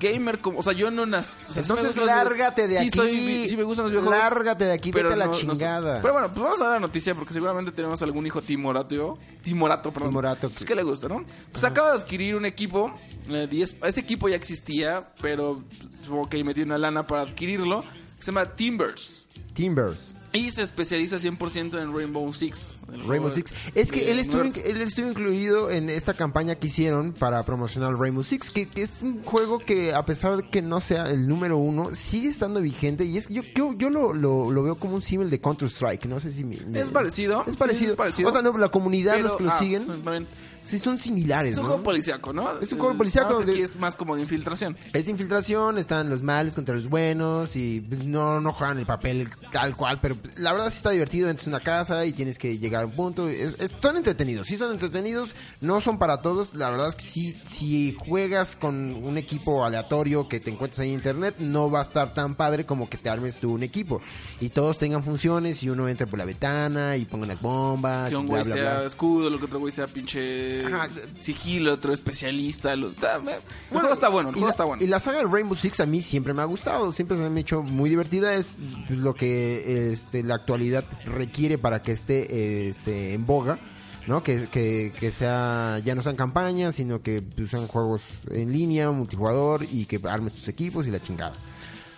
gamer 0.00 0.40
como. 0.40 0.58
O 0.58 0.62
sea, 0.62 0.72
yo 0.72 0.90
no 0.90 1.06
nací. 1.06 1.38
o 1.48 1.52
sea, 1.52 1.62
Entonces 1.62 1.96
lárgate 1.96 2.68
de 2.68 2.76
sí 2.78 2.82
aquí. 2.88 2.90
Soy, 2.90 3.48
sí 3.48 3.56
me 3.56 3.62
gustan 3.62 3.84
los 3.86 3.92
videojuegos. 3.92 4.18
Lárgate 4.18 4.64
de 4.64 4.72
aquí, 4.72 4.90
pero 4.92 5.08
vete 5.08 5.14
a 5.14 5.16
la 5.18 5.24
no- 5.26 5.32
no 5.32 5.38
soy- 5.38 5.48
chingada. 5.48 6.00
pero 6.02 6.14
bueno, 6.14 6.28
pues 6.28 6.40
vamos 6.42 6.60
a 6.60 6.64
dar 6.64 6.72
la 6.74 6.80
noticia 6.80 7.14
porque 7.14 7.32
seguramente 7.34 7.72
tenemos 7.72 8.00
algún 8.02 8.26
hijo 8.26 8.40
timorato. 8.42 9.18
Timorato, 9.42 9.92
perdón. 9.92 10.10
Timorato. 10.10 10.50
Pues 10.50 10.64
que 10.64 10.74
le 10.74 10.82
gusta, 10.82 11.08
¿no? 11.08 11.24
Pues 11.52 11.64
acaba 11.64 11.92
de 11.92 11.98
adquirir 12.02 12.34
un 12.36 12.44
equipo. 12.46 12.92
eh, 13.30 13.46
diez- 13.50 13.74
este 13.84 14.00
equipo 14.00 14.28
ya 14.28 14.36
existía, 14.36 15.12
pero 15.20 15.62
supongo 16.02 16.28
que 16.30 16.42
metió 16.44 16.64
una 16.64 16.78
lana 16.78 17.06
para 17.06 17.22
adquirirlo. 17.22 17.84
Se 18.08 18.26
llama 18.26 18.46
Timbers. 18.56 19.26
Timbers. 19.52 20.14
Y 20.38 20.50
se 20.50 20.62
especializa 20.62 21.16
100% 21.18 21.82
en 21.82 21.94
Rainbow 21.96 22.32
Six. 22.32 22.74
Rainbow 23.06 23.30
Six. 23.30 23.50
de- 23.74 23.80
Es 23.80 23.90
que 23.92 24.04
de 24.04 24.12
él 24.12 24.18
estuvo, 24.18 24.42
él 24.42 24.80
estuvo 24.82 25.08
incluido 25.10 25.70
en 25.70 25.90
esta 25.90 26.14
campaña 26.14 26.54
que 26.54 26.68
hicieron 26.68 27.12
para 27.12 27.42
promocionar 27.42 27.94
Rainbow 27.96 28.22
Six, 28.24 28.50
que, 28.50 28.68
que 28.68 28.82
es 28.82 29.02
un 29.02 29.22
juego 29.24 29.58
que 29.58 29.92
a 29.94 30.04
pesar 30.06 30.36
de 30.36 30.48
que 30.48 30.62
no 30.62 30.80
sea 30.80 31.04
el 31.10 31.26
número 31.26 31.58
uno, 31.58 31.94
sigue 31.94 32.28
estando 32.28 32.60
vigente 32.60 33.04
y 33.04 33.16
es 33.18 33.28
yo, 33.28 33.42
yo, 33.54 33.74
yo 33.76 33.90
lo, 33.90 34.12
lo, 34.14 34.50
lo 34.50 34.62
veo 34.62 34.74
como 34.76 34.94
un 34.94 35.02
símil 35.02 35.28
de 35.30 35.40
Counter 35.40 35.68
Strike. 35.68 36.06
No 36.06 36.20
sé 36.20 36.32
si 36.32 36.44
me- 36.44 36.56
me- 36.66 36.80
Es 36.80 36.90
parecido, 36.90 37.44
Es 37.46 37.52
sí, 37.54 37.58
parecido. 37.58 37.90
es 37.92 37.96
parecido. 37.96 38.28
O 38.28 38.32
sea, 38.32 38.42
no, 38.42 38.56
la 38.56 38.68
comunidad, 38.68 39.14
Pero, 39.16 39.28
los 39.28 39.36
que 39.38 39.44
lo 39.44 39.50
ah, 39.52 39.58
siguen, 39.58 39.86
también. 39.86 40.26
Sí 40.62 40.78
son 40.78 40.98
similares. 40.98 41.52
Es 41.52 41.58
un 41.58 41.64
¿no? 41.64 41.68
juego 41.70 41.82
policíaco, 41.84 42.32
¿no? 42.32 42.60
Es 42.60 42.72
un 42.72 42.78
juego 42.78 42.96
policíaco 42.96 43.38
Aquí 43.40 43.60
es 43.60 43.76
más 43.76 43.94
como 43.94 44.16
de 44.16 44.22
infiltración. 44.22 44.76
Es 44.92 45.04
de 45.04 45.10
infiltración, 45.10 45.78
están 45.78 46.10
los 46.10 46.22
males 46.22 46.54
contra 46.54 46.74
los 46.74 46.88
buenos 46.88 47.56
y 47.56 47.80
pues, 47.80 48.04
no, 48.04 48.40
no 48.40 48.52
juegan 48.52 48.78
el 48.78 48.86
papel 48.86 49.28
tal 49.52 49.76
cual, 49.76 49.98
pero 50.00 50.16
la 50.36 50.52
verdad 50.52 50.70
sí 50.70 50.76
está 50.78 50.90
divertido, 50.90 51.28
entras 51.28 51.46
a 51.46 51.50
una 51.50 51.60
casa 51.60 52.04
y 52.06 52.12
tienes 52.12 52.38
que 52.38 52.58
llegar 52.58 52.82
a 52.82 52.86
un 52.86 52.92
punto. 52.92 53.28
Es- 53.28 53.58
es- 53.60 53.72
son 53.80 53.96
entretenidos, 53.96 54.46
sí 54.46 54.56
son 54.56 54.72
entretenidos, 54.72 55.34
no 55.60 55.80
son 55.80 55.98
para 55.98 56.20
todos. 56.22 56.54
La 56.54 56.70
verdad 56.70 56.88
es 56.88 56.96
que 56.96 57.02
sí, 57.02 57.36
si 57.46 57.96
juegas 57.98 58.56
con 58.56 58.94
un 58.94 59.18
equipo 59.18 59.64
aleatorio 59.64 60.28
que 60.28 60.40
te 60.40 60.50
encuentras 60.50 60.80
ahí 60.80 60.88
en 60.88 60.94
internet, 60.94 61.36
no 61.38 61.70
va 61.70 61.80
a 61.80 61.82
estar 61.82 62.14
tan 62.14 62.34
padre 62.34 62.64
como 62.66 62.88
que 62.88 62.96
te 62.98 63.08
armes 63.08 63.36
tú 63.36 63.52
un 63.52 63.62
equipo 63.62 64.00
y 64.40 64.48
todos 64.50 64.78
tengan 64.78 65.04
funciones 65.04 65.62
y 65.62 65.70
uno 65.70 65.88
entre 65.88 66.06
por 66.06 66.18
la 66.18 66.24
ventana 66.24 66.96
y 66.96 67.04
pongan 67.04 67.28
las 67.28 67.40
bombas. 67.40 68.10
Que 68.10 68.16
un 68.16 68.26
güey 68.26 68.42
bla, 68.44 68.52
sea 68.54 68.74
bla. 68.78 68.86
escudo, 68.86 69.30
lo 69.30 69.38
que 69.38 69.44
otro 69.46 69.58
güey 69.60 69.72
sea 69.72 69.86
pinche 69.86 70.47
Ajá. 70.66 70.88
sigilo, 71.20 71.72
otro 71.74 71.92
especialista. 71.92 72.74
lo- 72.76 72.90
está- 72.90 73.16
el 73.16 73.22
juego 73.70 73.92
está 73.92 74.08
bueno, 74.08 74.28
el 74.30 74.34
y 74.36 74.38
juego 74.38 74.46
la, 74.46 74.50
está 74.52 74.64
bueno. 74.64 74.82
Y 74.82 74.86
la 74.86 75.00
saga 75.00 75.18
de 75.18 75.24
Rainbow 75.24 75.54
Six 75.56 75.80
a 75.80 75.86
mí 75.86 76.02
siempre 76.02 76.34
me 76.34 76.42
ha 76.42 76.46
gustado, 76.46 76.92
siempre 76.92 77.16
se 77.16 77.28
me 77.28 77.38
ha 77.38 77.40
hecho 77.42 77.62
muy 77.62 77.90
divertida, 77.90 78.34
es 78.34 78.46
lo 78.90 79.14
que 79.14 79.92
este, 79.92 80.22
la 80.22 80.34
actualidad 80.36 80.84
requiere 81.04 81.58
para 81.58 81.82
que 81.82 81.92
esté 81.92 82.68
este, 82.68 83.14
en 83.14 83.26
boga, 83.26 83.58
¿no? 84.06 84.22
Que, 84.22 84.48
que, 84.50 84.92
que 84.98 85.10
sea, 85.10 85.78
ya 85.84 85.94
no 85.94 86.02
sean 86.02 86.16
campañas, 86.16 86.74
sino 86.76 87.02
que 87.02 87.20
pues, 87.22 87.50
sean 87.50 87.66
juegos 87.66 88.02
en 88.30 88.52
línea, 88.52 88.90
multijugador 88.90 89.64
y 89.70 89.84
que 89.86 90.00
armes 90.08 90.34
tus 90.34 90.48
equipos 90.48 90.86
y 90.86 90.90
la 90.90 91.00
chingada. 91.02 91.32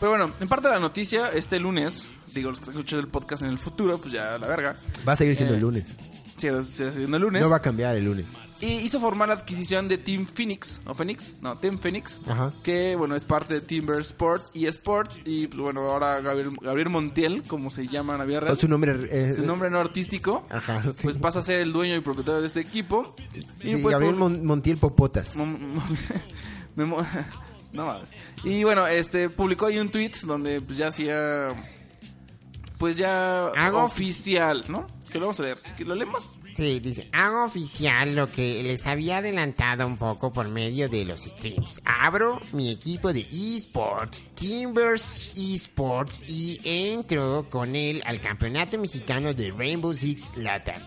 Pero 0.00 0.10
bueno, 0.12 0.32
en 0.40 0.48
parte 0.48 0.66
de 0.68 0.74
la 0.74 0.80
noticia, 0.80 1.28
este 1.28 1.60
lunes, 1.60 2.04
digo, 2.34 2.50
los 2.50 2.60
que 2.60 2.70
escuchan 2.70 3.00
el 3.00 3.08
podcast 3.08 3.42
en 3.42 3.50
el 3.50 3.58
futuro, 3.58 3.98
pues 3.98 4.14
ya 4.14 4.38
la 4.38 4.46
verga. 4.48 4.74
Va 5.06 5.12
a 5.12 5.16
seguir 5.16 5.36
siendo 5.36 5.52
Eh, 5.54 5.56
el 5.58 5.62
lunes. 5.62 5.84
Sigue 6.40 6.62
siendo 6.64 7.16
el 7.16 7.22
lunes. 7.22 7.42
No 7.42 7.50
va 7.50 7.56
a 7.58 7.62
cambiar 7.62 7.94
el 7.96 8.04
lunes. 8.04 8.26
Y 8.62 8.66
hizo 8.72 9.00
formar 9.00 9.28
la 9.28 9.34
adquisición 9.34 9.88
de 9.88 9.96
Team 9.96 10.26
Phoenix, 10.26 10.82
¿o 10.84 10.92
Phoenix? 10.94 11.40
No, 11.42 11.56
Team 11.56 11.78
Phoenix, 11.78 12.20
Ajá. 12.28 12.52
que 12.62 12.94
bueno, 12.94 13.16
es 13.16 13.24
parte 13.24 13.54
de 13.54 13.60
Timber 13.62 13.98
Sports 14.00 14.50
y 14.52 14.66
Sports. 14.66 15.20
Y 15.24 15.46
pues 15.46 15.60
bueno, 15.60 15.80
ahora 15.80 16.20
Gabriel, 16.20 16.50
Gabriel 16.60 16.90
Montiel, 16.90 17.42
como 17.44 17.70
se 17.70 17.88
llama 17.88 18.12
en 18.14 18.18
la 18.18 18.24
vida 18.26 18.40
real, 18.40 18.58
Su 18.58 18.68
nombre 18.68 18.94
eh, 19.10 19.32
su 19.34 19.46
nombre 19.46 19.70
no 19.70 19.80
artístico, 19.80 20.44
Ajá, 20.50 20.82
sí. 20.82 21.00
pues 21.04 21.16
pasa 21.16 21.38
a 21.38 21.42
ser 21.42 21.60
el 21.60 21.72
dueño 21.72 21.96
y 21.96 22.00
propietario 22.00 22.42
de 22.42 22.46
este 22.48 22.60
equipo. 22.60 23.14
Y 23.62 23.70
Sí, 23.70 23.76
pues 23.78 23.92
Gabriel 23.94 24.16
por- 24.16 24.30
Mon- 24.30 24.44
Montiel 24.44 24.76
Popotas. 24.76 25.34
Me 25.36 26.84
no 27.72 27.86
mames. 27.86 28.12
Y 28.44 28.64
bueno, 28.64 28.86
este 28.86 29.30
publicó 29.30 29.66
ahí 29.66 29.78
un 29.78 29.90
tweet 29.90 30.12
donde 30.24 30.60
pues 30.60 30.76
ya 30.76 30.88
hacía 30.88 31.48
pues 32.80 32.96
ya 32.96 33.48
Hago 33.48 33.84
oficial, 33.84 34.64
¿no? 34.68 34.86
Que 35.12 35.18
lo 35.18 35.26
vamos 35.26 35.38
a 35.40 35.42
leer. 35.42 35.58
¿Que 35.76 35.84
¿Lo 35.84 35.94
leemos? 35.94 36.38
Sí, 36.54 36.80
dice, 36.80 37.10
hago 37.12 37.44
oficial 37.44 38.14
lo 38.16 38.26
que 38.26 38.62
les 38.62 38.86
había 38.86 39.18
adelantado 39.18 39.86
un 39.86 39.96
poco 39.96 40.32
por 40.32 40.48
medio 40.48 40.88
de 40.88 41.04
los 41.04 41.20
streams. 41.20 41.82
Abro 41.84 42.40
mi 42.52 42.70
equipo 42.72 43.12
de 43.12 43.26
esports, 43.30 44.28
Timbers 44.34 45.32
Esports, 45.36 46.22
y 46.26 46.58
entro 46.64 47.44
con 47.50 47.76
él 47.76 48.02
al 48.06 48.18
campeonato 48.18 48.78
mexicano 48.78 49.34
de 49.34 49.50
Rainbow 49.50 49.92
Six 49.92 50.38
Latam. 50.38 50.80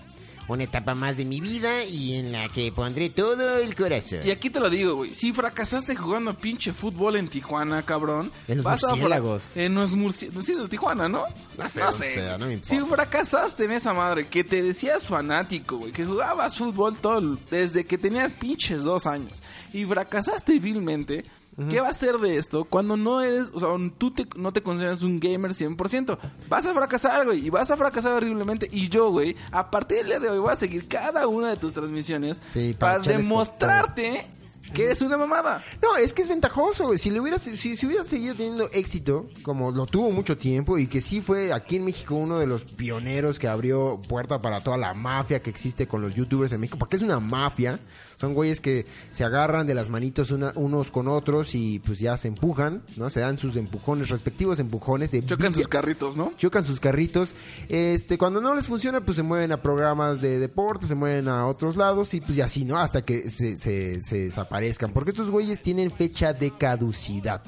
Una 0.47 0.63
etapa 0.63 0.93
más 0.95 1.17
de 1.17 1.25
mi 1.25 1.39
vida 1.39 1.83
y 1.85 2.15
en 2.15 2.31
la 2.31 2.49
que 2.49 2.71
pondré 2.71 3.09
todo 3.09 3.57
el 3.57 3.75
corazón. 3.75 4.19
Y 4.23 4.31
aquí 4.31 4.49
te 4.49 4.59
lo 4.59 4.69
digo, 4.69 4.95
güey. 4.95 5.13
Si 5.13 5.31
fracasaste 5.31 5.95
jugando 5.95 6.33
pinche 6.33 6.73
fútbol 6.73 7.15
en 7.15 7.27
Tijuana, 7.27 7.83
cabrón. 7.83 8.31
En 8.47 8.57
los 8.61 8.65
murciélagos. 8.65 9.57
En 9.57 9.75
los 9.75 9.91
murciélagos. 9.91 10.45
Sí, 10.45 10.53
de 10.55 10.67
Tijuana, 10.67 11.07
¿no? 11.07 11.25
No 11.57 11.69
sé, 11.69 11.81
sea, 11.93 12.37
no 12.37 12.47
me 12.47 12.53
importa. 12.53 12.75
Si 12.75 12.79
fracasaste 12.79 13.65
en 13.65 13.71
esa 13.71 13.93
madre, 13.93 14.27
que 14.27 14.43
te 14.43 14.61
decías 14.61 15.05
fanático, 15.05 15.77
güey, 15.77 15.91
que 15.91 16.05
jugabas 16.05 16.57
fútbol 16.57 16.97
todo 16.97 17.37
desde 17.49 17.85
que 17.85 17.97
tenías 17.97 18.33
pinches 18.33 18.83
dos 18.83 19.05
años 19.05 19.41
y 19.73 19.85
fracasaste 19.85 20.59
vilmente. 20.59 21.23
¿Qué 21.69 21.79
va 21.81 21.89
a 21.89 21.93
ser 21.93 22.17
de 22.17 22.37
esto 22.37 22.65
cuando 22.65 22.97
no 22.97 23.21
eres, 23.21 23.51
o 23.53 23.59
sea, 23.59 23.69
tú 23.97 24.11
te- 24.11 24.27
no 24.35 24.51
te 24.51 24.63
consideras 24.63 25.01
un 25.03 25.19
gamer 25.19 25.53
100%? 25.53 26.17
Vas 26.49 26.65
a 26.65 26.73
fracasar, 26.73 27.25
güey, 27.25 27.45
y 27.45 27.49
vas 27.49 27.69
a 27.69 27.77
fracasar 27.77 28.13
horriblemente. 28.13 28.67
Y 28.71 28.89
yo, 28.89 29.09
güey, 29.11 29.35
a 29.51 29.69
partir 29.69 29.97
del 29.99 30.07
día 30.07 30.19
de 30.19 30.29
hoy 30.29 30.39
voy 30.39 30.51
a 30.51 30.55
seguir 30.55 30.87
cada 30.87 31.27
una 31.27 31.49
de 31.49 31.57
tus 31.57 31.73
transmisiones 31.73 32.41
Sí, 32.49 32.73
para 32.77 32.99
demostrarte 32.99 34.25
que 34.73 34.85
eres 34.85 35.01
una 35.03 35.17
mamada. 35.17 35.61
No, 35.83 35.95
es 35.97 36.13
que 36.13 36.23
es 36.23 36.29
ventajoso, 36.29 36.85
güey. 36.87 36.97
Si 36.97 37.11
le 37.11 37.19
hubiera, 37.19 37.37
si, 37.37 37.55
si 37.57 37.85
hubiera 37.85 38.03
seguido 38.03 38.33
teniendo 38.33 38.67
éxito, 38.71 39.27
como 39.43 39.69
lo 39.69 39.85
tuvo 39.85 40.09
mucho 40.09 40.35
tiempo, 40.35 40.79
y 40.79 40.87
que 40.87 40.99
sí 41.01 41.21
fue 41.21 41.53
aquí 41.53 41.75
en 41.75 41.85
México 41.85 42.15
uno 42.15 42.39
de 42.39 42.47
los 42.47 42.63
pioneros 42.63 43.37
que 43.37 43.47
abrió 43.47 44.01
puerta 44.09 44.41
para 44.41 44.61
toda 44.61 44.77
la 44.77 44.95
mafia 44.95 45.41
que 45.41 45.51
existe 45.51 45.85
con 45.85 46.01
los 46.01 46.15
youtubers 46.15 46.51
en 46.53 46.61
México, 46.61 46.79
porque 46.79 46.95
es 46.95 47.03
una 47.03 47.19
mafia. 47.19 47.79
Son 48.23 48.33
güeyes 48.33 48.61
que 48.61 48.85
se 49.11 49.25
agarran 49.25 49.67
de 49.67 49.73
las 49.73 49.89
manitos 49.89 50.31
una- 50.31 50.53
unos 50.55 50.91
con 50.91 51.09
otros 51.09 51.55
y 51.55 51.79
pues 51.79 51.99
ya 51.99 52.15
se 52.15 52.29
empujan, 52.29 52.81
¿no? 52.95 53.09
Se 53.09 53.19
dan 53.19 53.37
sus 53.37 53.57
empujones, 53.57 54.07
respectivos 54.07 54.59
empujones. 54.59 55.11
de 55.11 55.25
Chocan 55.25 55.53
sus 55.53 55.67
carritos, 55.67 56.15
¿no? 56.15 56.31
chocan 56.37 56.63
sus 56.63 56.79
carritos. 56.79 57.35
Este, 57.67 58.17
cuando 58.17 58.39
no 58.39 58.55
les 58.55 58.67
funciona, 58.67 59.01
pues 59.01 59.17
se 59.17 59.23
mueven 59.23 59.51
a 59.51 59.61
programas 59.61 60.21
de 60.21 60.39
deporte, 60.39 60.87
se 60.87 60.95
mueven 60.95 61.27
a 61.27 61.47
otros 61.47 61.75
lados 61.75 62.13
y 62.13 62.21
pues 62.21 62.37
ya 62.37 62.45
así, 62.45 62.63
¿no? 62.63 62.77
Hasta 62.77 63.01
que 63.01 63.29
se, 63.29 63.57
se, 63.57 63.99
se 64.01 64.19
desaparezcan. 64.25 64.91
Porque 64.93 65.11
estos 65.11 65.29
güeyes 65.29 65.61
tienen 65.61 65.91
fecha 65.91 66.31
de 66.31 66.51
caducidad. 66.51 67.41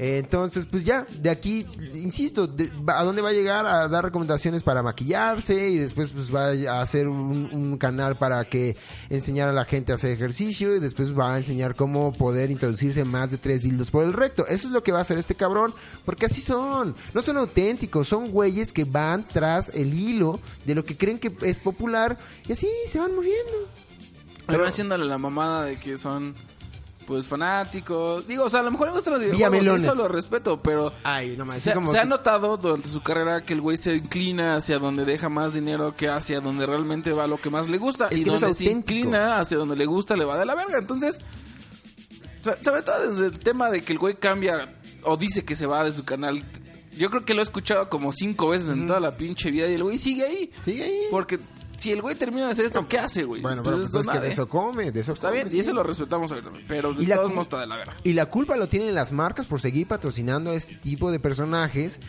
Entonces, 0.00 0.64
pues 0.66 0.84
ya, 0.84 1.04
de 1.20 1.28
aquí, 1.28 1.66
insisto, 1.94 2.46
de- 2.46 2.70
¿a 2.86 3.02
dónde 3.02 3.20
va 3.20 3.30
a 3.30 3.32
llegar? 3.32 3.66
A 3.66 3.88
dar 3.88 4.04
recomendaciones 4.04 4.62
para 4.62 4.80
maquillarse 4.80 5.70
y 5.70 5.76
después 5.78 6.12
pues 6.12 6.32
va 6.32 6.50
a 6.72 6.80
hacer 6.80 7.08
un, 7.08 7.50
un 7.52 7.76
canal 7.78 8.16
para 8.16 8.44
que 8.44 8.76
enseñar 9.10 9.48
a 9.48 9.52
la 9.52 9.64
gente 9.64 9.90
a 9.90 9.96
hacer 9.96 10.12
ejercicio 10.12 10.76
y 10.76 10.78
después 10.78 11.18
va 11.18 11.34
a 11.34 11.38
enseñar 11.38 11.74
cómo 11.74 12.12
poder 12.12 12.52
introducirse 12.52 13.04
más 13.04 13.32
de 13.32 13.38
tres 13.38 13.62
dildos 13.62 13.90
por 13.90 14.04
el 14.04 14.12
recto. 14.12 14.46
Eso 14.46 14.68
es 14.68 14.72
lo 14.72 14.84
que 14.84 14.92
va 14.92 14.98
a 14.98 15.02
hacer 15.02 15.18
este 15.18 15.34
cabrón, 15.34 15.74
porque 16.04 16.26
así 16.26 16.40
son. 16.40 16.94
No 17.12 17.20
son 17.22 17.36
auténticos, 17.36 18.06
son 18.06 18.30
güeyes 18.30 18.72
que 18.72 18.84
van 18.84 19.24
tras 19.26 19.68
el 19.70 19.92
hilo 19.98 20.38
de 20.64 20.76
lo 20.76 20.84
que 20.84 20.96
creen 20.96 21.18
que 21.18 21.32
es 21.42 21.58
popular 21.58 22.16
y 22.46 22.52
así 22.52 22.68
se 22.86 23.00
van 23.00 23.16
moviendo. 23.16 23.52
Pero 24.46 24.64
haciéndole 24.64 25.06
la 25.06 25.18
mamada 25.18 25.64
de 25.64 25.76
que 25.78 25.98
son 25.98 26.34
pues 27.08 27.26
fanáticos. 27.26 28.26
Digo, 28.28 28.44
o 28.44 28.50
sea, 28.50 28.60
a 28.60 28.62
lo 28.62 28.70
mejor 28.70 28.88
me 28.88 28.92
gustan 28.92 29.14
los 29.14 29.22
videojuegos, 29.22 29.80
eso 29.80 29.94
lo 29.94 30.08
respeto, 30.08 30.62
pero 30.62 30.92
Ay, 31.02 31.36
no 31.38 31.50
se, 31.50 31.60
se 31.60 31.98
ha 31.98 32.04
notado 32.04 32.58
durante 32.58 32.86
su 32.88 33.00
carrera 33.00 33.40
que 33.40 33.54
el 33.54 33.62
güey 33.62 33.78
se 33.78 33.96
inclina 33.96 34.56
hacia 34.56 34.78
donde 34.78 35.06
deja 35.06 35.30
más 35.30 35.54
dinero 35.54 35.96
que 35.96 36.06
hacia 36.06 36.40
donde 36.40 36.66
realmente 36.66 37.12
va 37.12 37.26
lo 37.26 37.40
que 37.40 37.48
más 37.48 37.70
le 37.70 37.78
gusta. 37.78 38.08
Es 38.08 38.18
y 38.18 38.24
que 38.24 38.30
no 38.30 38.38
donde 38.38 38.54
se 38.54 38.64
inclina 38.64 39.40
hacia 39.40 39.56
donde 39.56 39.74
le 39.74 39.86
gusta 39.86 40.18
le 40.18 40.26
va 40.26 40.38
de 40.38 40.44
la 40.44 40.54
verga. 40.54 40.76
Entonces, 40.76 41.20
o 42.42 42.44
sea, 42.44 42.58
sobre 42.62 42.82
todo 42.82 43.10
desde 43.10 43.26
el 43.28 43.38
tema 43.38 43.70
de 43.70 43.82
que 43.82 43.94
el 43.94 43.98
güey 43.98 44.16
cambia 44.16 44.74
o 45.04 45.16
dice 45.16 45.46
que 45.46 45.56
se 45.56 45.64
va 45.64 45.84
de 45.84 45.94
su 45.94 46.04
canal. 46.04 46.44
Yo 46.92 47.08
creo 47.08 47.24
que 47.24 47.32
lo 47.32 47.40
he 47.40 47.44
escuchado 47.44 47.88
como 47.88 48.12
cinco 48.12 48.50
veces 48.50 48.68
en 48.68 48.86
toda 48.86 49.00
la 49.00 49.16
pinche 49.16 49.50
vida 49.50 49.66
y 49.66 49.72
el 49.72 49.82
güey 49.82 49.96
sigue 49.96 50.26
ahí. 50.26 50.50
Sigue 50.62 50.84
ahí. 50.84 51.00
Porque 51.10 51.38
si 51.78 51.90
el 51.92 52.02
güey 52.02 52.14
termina 52.16 52.46
de 52.46 52.52
hacer 52.52 52.66
esto, 52.66 52.86
¿qué 52.86 52.98
hace, 52.98 53.24
güey? 53.24 53.40
Bueno, 53.40 53.62
pero 53.62 53.76
Pues 53.78 53.88
pues, 53.90 53.94
es 53.94 54.00
es 54.00 54.06
que 54.06 54.12
nada, 54.12 54.20
de 54.20 54.28
¿eh? 54.28 54.32
eso 54.32 54.48
come, 54.48 54.92
de 54.92 55.00
eso 55.00 55.12
Está 55.14 55.28
come, 55.28 55.38
bien, 55.40 55.50
sí. 55.50 55.56
y 55.56 55.60
eso 55.60 55.72
lo 55.72 55.82
respetamos 55.82 56.30
ahorita, 56.30 56.50
pero 56.68 56.92
de 56.92 57.02
Y 57.02 57.06
todos 57.06 57.30
modos 57.30 57.46
está 57.46 57.60
de 57.60 57.66
la 57.66 57.76
verga. 57.76 57.96
Y 58.04 58.12
la 58.12 58.26
culpa 58.26 58.56
lo 58.56 58.68
tienen 58.68 58.94
las 58.94 59.12
marcas 59.12 59.46
por 59.46 59.60
seguir 59.60 59.86
patrocinando 59.88 60.50
a 60.50 60.54
este 60.54 60.74
tipo 60.74 61.10
de 61.10 61.18
personajes. 61.20 62.00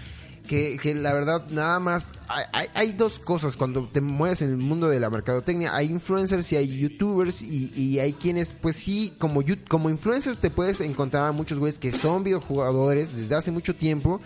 Que, 0.47 0.79
que 0.81 0.95
la 0.95 1.13
verdad, 1.13 1.43
nada 1.51 1.79
más. 1.79 2.13
Hay, 2.27 2.45
hay, 2.53 2.67
hay 2.73 2.91
dos 2.93 3.19
cosas 3.19 3.55
cuando 3.55 3.83
te 3.83 4.01
mueves 4.01 4.41
en 4.41 4.49
el 4.49 4.57
mundo 4.57 4.89
de 4.89 4.99
la 4.99 5.11
mercadotecnia. 5.11 5.75
Hay 5.75 5.87
influencers 5.91 6.51
y 6.51 6.55
hay 6.55 6.67
youtubers. 6.79 7.43
Y, 7.43 7.71
y 7.75 7.99
hay 7.99 8.13
quienes, 8.13 8.53
pues 8.53 8.75
sí, 8.75 9.13
como, 9.19 9.43
como 9.67 9.91
influencers 9.91 10.39
te 10.39 10.49
puedes 10.49 10.81
encontrar 10.81 11.25
a 11.27 11.31
muchos 11.33 11.59
güeyes 11.59 11.77
que 11.77 11.91
son 11.91 12.23
videojugadores 12.23 13.15
desde 13.15 13.35
hace 13.35 13.51
mucho 13.51 13.75
tiempo. 13.75 14.21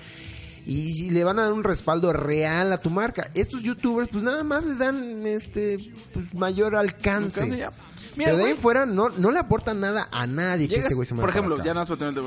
Y 0.65 0.93
si 0.93 1.09
le 1.09 1.23
van 1.23 1.39
a 1.39 1.43
dar 1.43 1.53
un 1.53 1.63
respaldo 1.63 2.13
real 2.13 2.71
a 2.71 2.79
tu 2.79 2.89
marca. 2.89 3.29
Estos 3.33 3.63
youtubers, 3.63 4.09
pues 4.09 4.23
nada 4.23 4.43
más 4.43 4.63
les 4.63 4.77
dan 4.79 5.25
este 5.25 5.77
pues, 6.13 6.33
mayor 6.33 6.75
alcance. 6.75 7.41
Alcance 7.41 7.57
ya. 7.57 7.69
Mira, 8.15 8.31
Pero 8.31 8.37
de 8.37 8.51
ahí 8.51 8.53
fuera 8.53 8.85
no, 8.85 9.09
no 9.09 9.31
le 9.31 9.39
aportan 9.39 9.79
nada 9.79 10.07
a 10.11 10.27
nadie 10.27 10.67
que 10.67 10.75
este 10.75 10.93
güey 10.93 11.07
se 11.07 11.15
por 11.15 11.29
ejemplo, 11.29 11.61
ya 11.63 11.73
solamente 11.85 12.21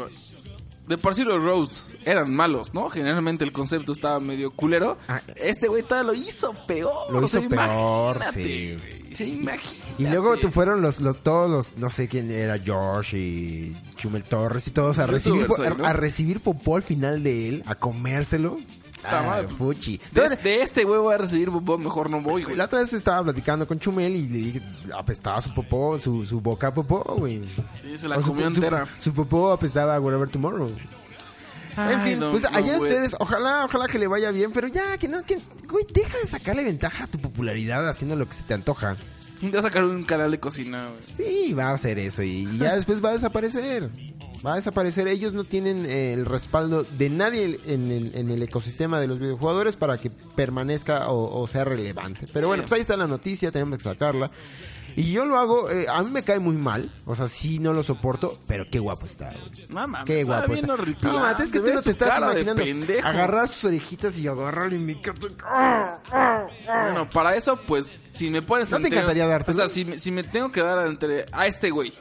de 0.87 0.99
por 0.99 1.15
sí 1.15 1.25
los 1.25 1.43
roasts 1.43 1.85
eran 2.05 2.35
malos, 2.35 2.73
¿no? 2.73 2.89
Generalmente 2.89 3.45
el 3.45 3.53
concepto 3.53 3.93
estaba 3.93 4.21
medio 4.21 4.53
culero. 4.53 4.99
Ah. 5.09 5.21
este 5.37 5.69
güey 5.69 5.83
todavía 5.83 6.13
lo 6.13 6.19
hizo 6.19 6.53
peor. 6.67 7.13
Lo 7.13 7.25
o 7.25 7.29
sea, 7.29 7.41
hizo 7.41 7.51
peor, 7.51 8.17
imagínate, 8.17 8.45
sí. 8.45 8.77
güey. 8.77 9.06
Y 9.99 10.07
luego 10.07 10.37
te 10.37 10.51
fueron 10.51 10.83
los, 10.83 11.01
los 11.01 11.19
todos 11.23 11.51
los, 11.51 11.79
no 11.79 11.91
sé 11.91 12.09
quién 12.09 12.31
era, 12.31 12.59
George 12.59 13.17
y 13.19 13.77
Chumel 13.97 14.23
Torres 14.25 14.67
y 14.69 14.71
todos 14.71 14.99
a 14.99 15.07
recibir, 15.07 15.47
a, 15.85 15.89
a 15.89 15.93
recibir 15.93 16.41
popó 16.41 16.77
al 16.77 16.83
final 16.83 17.23
de 17.23 17.49
él, 17.49 17.63
a 17.67 17.75
comérselo. 17.75 18.59
Ah, 19.09 19.43
fuchi. 19.57 19.99
De, 19.99 20.05
Entonces, 20.09 20.43
de 20.43 20.63
este 20.63 20.83
güey 20.85 20.99
voy 20.99 21.15
a 21.15 21.19
recibir 21.19 21.51
popó, 21.51 21.79
mejor 21.79 22.11
no 22.11 22.21
voy, 22.23 22.43
güey. 22.43 22.57
la 22.57 22.65
otra 22.65 22.81
vez 22.81 22.93
estaba 22.93 23.23
platicando 23.23 23.67
con 23.67 23.79
Chumel 23.79 24.17
y 24.17 24.27
le 24.27 24.39
dije, 24.39 24.63
apestaba 24.97 25.41
su 25.41 25.55
popó, 25.55 25.97
su, 26.01 26.25
su 26.25 26.41
boca 26.41 26.69
a 26.69 26.75
popó, 26.75 27.05
güey. 27.17 27.43
Sí, 27.83 27.97
se 27.99 28.09
la 28.09 28.17
O 28.17 28.23
su- 28.23 28.29
comió 28.29 28.49
su, 28.51 28.57
entera. 28.57 28.87
Su, 28.99 29.13
popó 29.15 29.53
apestaba 29.53 29.95
a 29.95 30.01
Whatever 30.01 30.29
Tomorrow. 30.29 30.73
En 31.77 32.01
fin, 32.03 32.21
no, 32.21 32.31
pues 32.31 32.45
allá 32.45 32.79
ustedes, 32.79 33.17
ojalá, 33.19 33.65
ojalá 33.65 33.87
que 33.87 33.99
le 33.99 34.07
vaya 34.07 34.31
bien, 34.31 34.51
pero 34.53 34.69
ya, 34.69 34.97
que 34.99 35.09
no, 35.09 35.23
que, 35.23 35.39
güey, 35.69 35.85
deja 35.93 36.19
de 36.19 36.27
sacarle 36.27 36.65
ventaja 36.65 37.05
a 37.05 37.07
tu 37.07 37.19
popularidad 37.19 37.89
haciendo 37.89 38.17
lo 38.17 38.27
que 38.27 38.35
se 38.35 38.43
te 38.45 38.55
antoja. 38.55 38.97
Voy 39.43 39.55
a 39.55 39.63
sacar 39.63 39.85
un 39.85 40.05
canal 40.05 40.31
de 40.31 40.41
cocina, 40.41 40.89
güey. 40.89 41.03
Sí, 41.03 41.53
va 41.53 41.69
a 41.69 41.75
hacer 41.75 41.99
eso 41.99 42.23
y, 42.23 42.49
y 42.51 42.59
ya 42.59 42.75
después 42.75 43.05
va 43.05 43.11
a 43.11 43.13
desaparecer. 43.13 43.91
Va 44.45 44.55
a 44.55 44.57
desaparecer. 44.57 45.09
Ellos 45.09 45.35
no 45.35 45.45
tienen 45.45 45.85
eh, 45.85 46.15
el 46.15 46.25
respaldo 46.25 46.85
de 46.85 47.11
nadie 47.11 47.61
en 47.67 47.91
el, 47.91 48.15
en 48.15 48.31
el 48.31 48.43
ecosistema 48.43 48.99
de 48.99 49.09
los 49.09 49.19
videojugadores 49.19 49.77
para 49.77 49.99
que 49.99 50.11
permanezca 50.37 51.09
o, 51.09 51.43
o 51.43 51.47
sea 51.49 51.65
relevante. 51.65 52.27
Pero 52.33 52.49
bueno, 52.49 52.63
pues 52.63 52.73
ahí 52.73 52.81
está 52.81 52.97
la 52.97 53.07
noticia, 53.07 53.51
tenemos 53.51 53.77
que 53.79 53.85
sacarla. 53.85 54.31
Y 54.95 55.13
yo 55.13 55.27
lo 55.27 55.37
hago, 55.39 55.71
eh, 55.71 55.87
a 55.89 56.03
mí 56.03 56.11
me 56.11 56.23
cae 56.23 56.39
muy 56.39 56.57
mal, 56.57 56.91
o 57.05 57.15
sea, 57.15 57.29
sí 57.29 57.59
no 57.59 57.73
lo 57.73 57.83
soporto, 57.83 58.39
pero 58.47 58.65
qué 58.71 58.79
guapo 58.79 59.05
está. 59.07 59.31
güey. 59.31 59.67
Mames. 59.69 60.05
Qué 60.05 60.25
guapo 60.25 60.53
bien 60.53 60.65
está. 60.71 61.07
No, 61.09 61.19
mames, 61.19 61.41
es 61.47 61.53
que 61.53 61.61
tú 61.61 61.73
no 61.73 61.83
te 61.83 61.91
estás 61.91 62.19
imaginando 62.19 62.63
agarrar 63.05 63.49
sus 63.49 63.65
orejitas 63.65 64.19
y 64.19 64.29
agarrarle 64.29 64.79
mi. 64.79 64.95
Bueno, 66.67 67.11
para 67.11 67.35
eso, 67.35 67.57
pues, 67.67 67.97
si 68.13 68.31
me 68.31 68.43
pones 68.43 68.71
¿No 68.71 68.79
te 68.79 68.85
entre- 68.85 68.99
encantaría 68.99 69.27
dártelo? 69.27 69.57
O 69.57 69.61
sea, 69.61 69.69
si, 69.69 69.85
me- 69.85 69.99
si 69.99 70.11
me 70.11 70.23
tengo 70.23 70.51
que 70.53 70.63
dar 70.63 70.87
entre 70.87 71.27
a 71.33 71.47
este 71.47 71.71
güey 71.71 71.93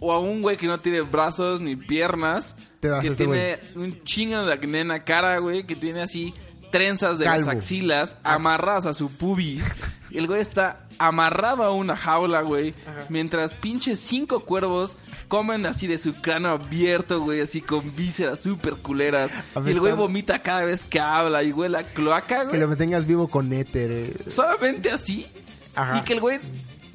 o 0.00 0.12
a 0.12 0.20
un 0.20 0.42
güey 0.42 0.56
que 0.56 0.66
no 0.66 0.78
tiene 0.78 1.00
brazos 1.00 1.60
ni 1.60 1.74
piernas, 1.76 2.54
Te 2.80 2.88
das 2.88 3.02
que 3.02 3.08
este 3.08 3.24
tiene 3.24 3.58
un 3.74 4.04
chingo 4.04 4.44
de 4.44 4.52
acné 4.52 4.80
en 4.82 4.88
la 4.88 5.04
cara, 5.04 5.38
güey, 5.38 5.64
que 5.64 5.74
tiene 5.74 6.02
así 6.02 6.32
trenzas 6.70 7.18
de 7.18 7.24
Calvo. 7.24 7.46
las 7.46 7.56
axilas 7.56 8.18
amarradas 8.22 8.86
a 8.86 8.94
su 8.94 9.10
pubis. 9.10 9.64
Y 10.10 10.18
el 10.18 10.26
güey 10.26 10.40
está 10.40 10.87
amarrado 10.98 11.62
a 11.62 11.72
una 11.72 11.96
jaula, 11.96 12.42
güey, 12.42 12.74
mientras 13.08 13.54
pinches 13.54 14.00
cinco 14.00 14.40
cuervos 14.40 14.96
comen 15.28 15.66
así 15.66 15.86
de 15.86 15.98
su 15.98 16.14
cráneo 16.14 16.50
abierto, 16.50 17.20
güey, 17.20 17.40
así 17.40 17.60
con 17.60 17.94
vísceras 17.94 18.40
súper 18.40 18.74
culeras. 18.74 19.30
Y 19.64 19.70
el 19.70 19.80
güey 19.80 19.92
vomita 19.94 20.38
cada 20.40 20.64
vez 20.64 20.84
que 20.84 21.00
habla 21.00 21.42
y 21.42 21.52
huele 21.52 21.78
a 21.78 21.82
cloaca, 21.84 22.40
Que 22.42 22.46
güey. 22.48 22.60
lo 22.60 22.68
mantengas 22.68 23.06
vivo 23.06 23.28
con 23.28 23.52
éter. 23.52 23.90
eh. 23.90 24.16
Solamente 24.30 24.90
así. 24.90 25.26
Ajá. 25.74 25.98
Y 25.98 26.02
que 26.02 26.14
el 26.14 26.20
güey. 26.20 26.38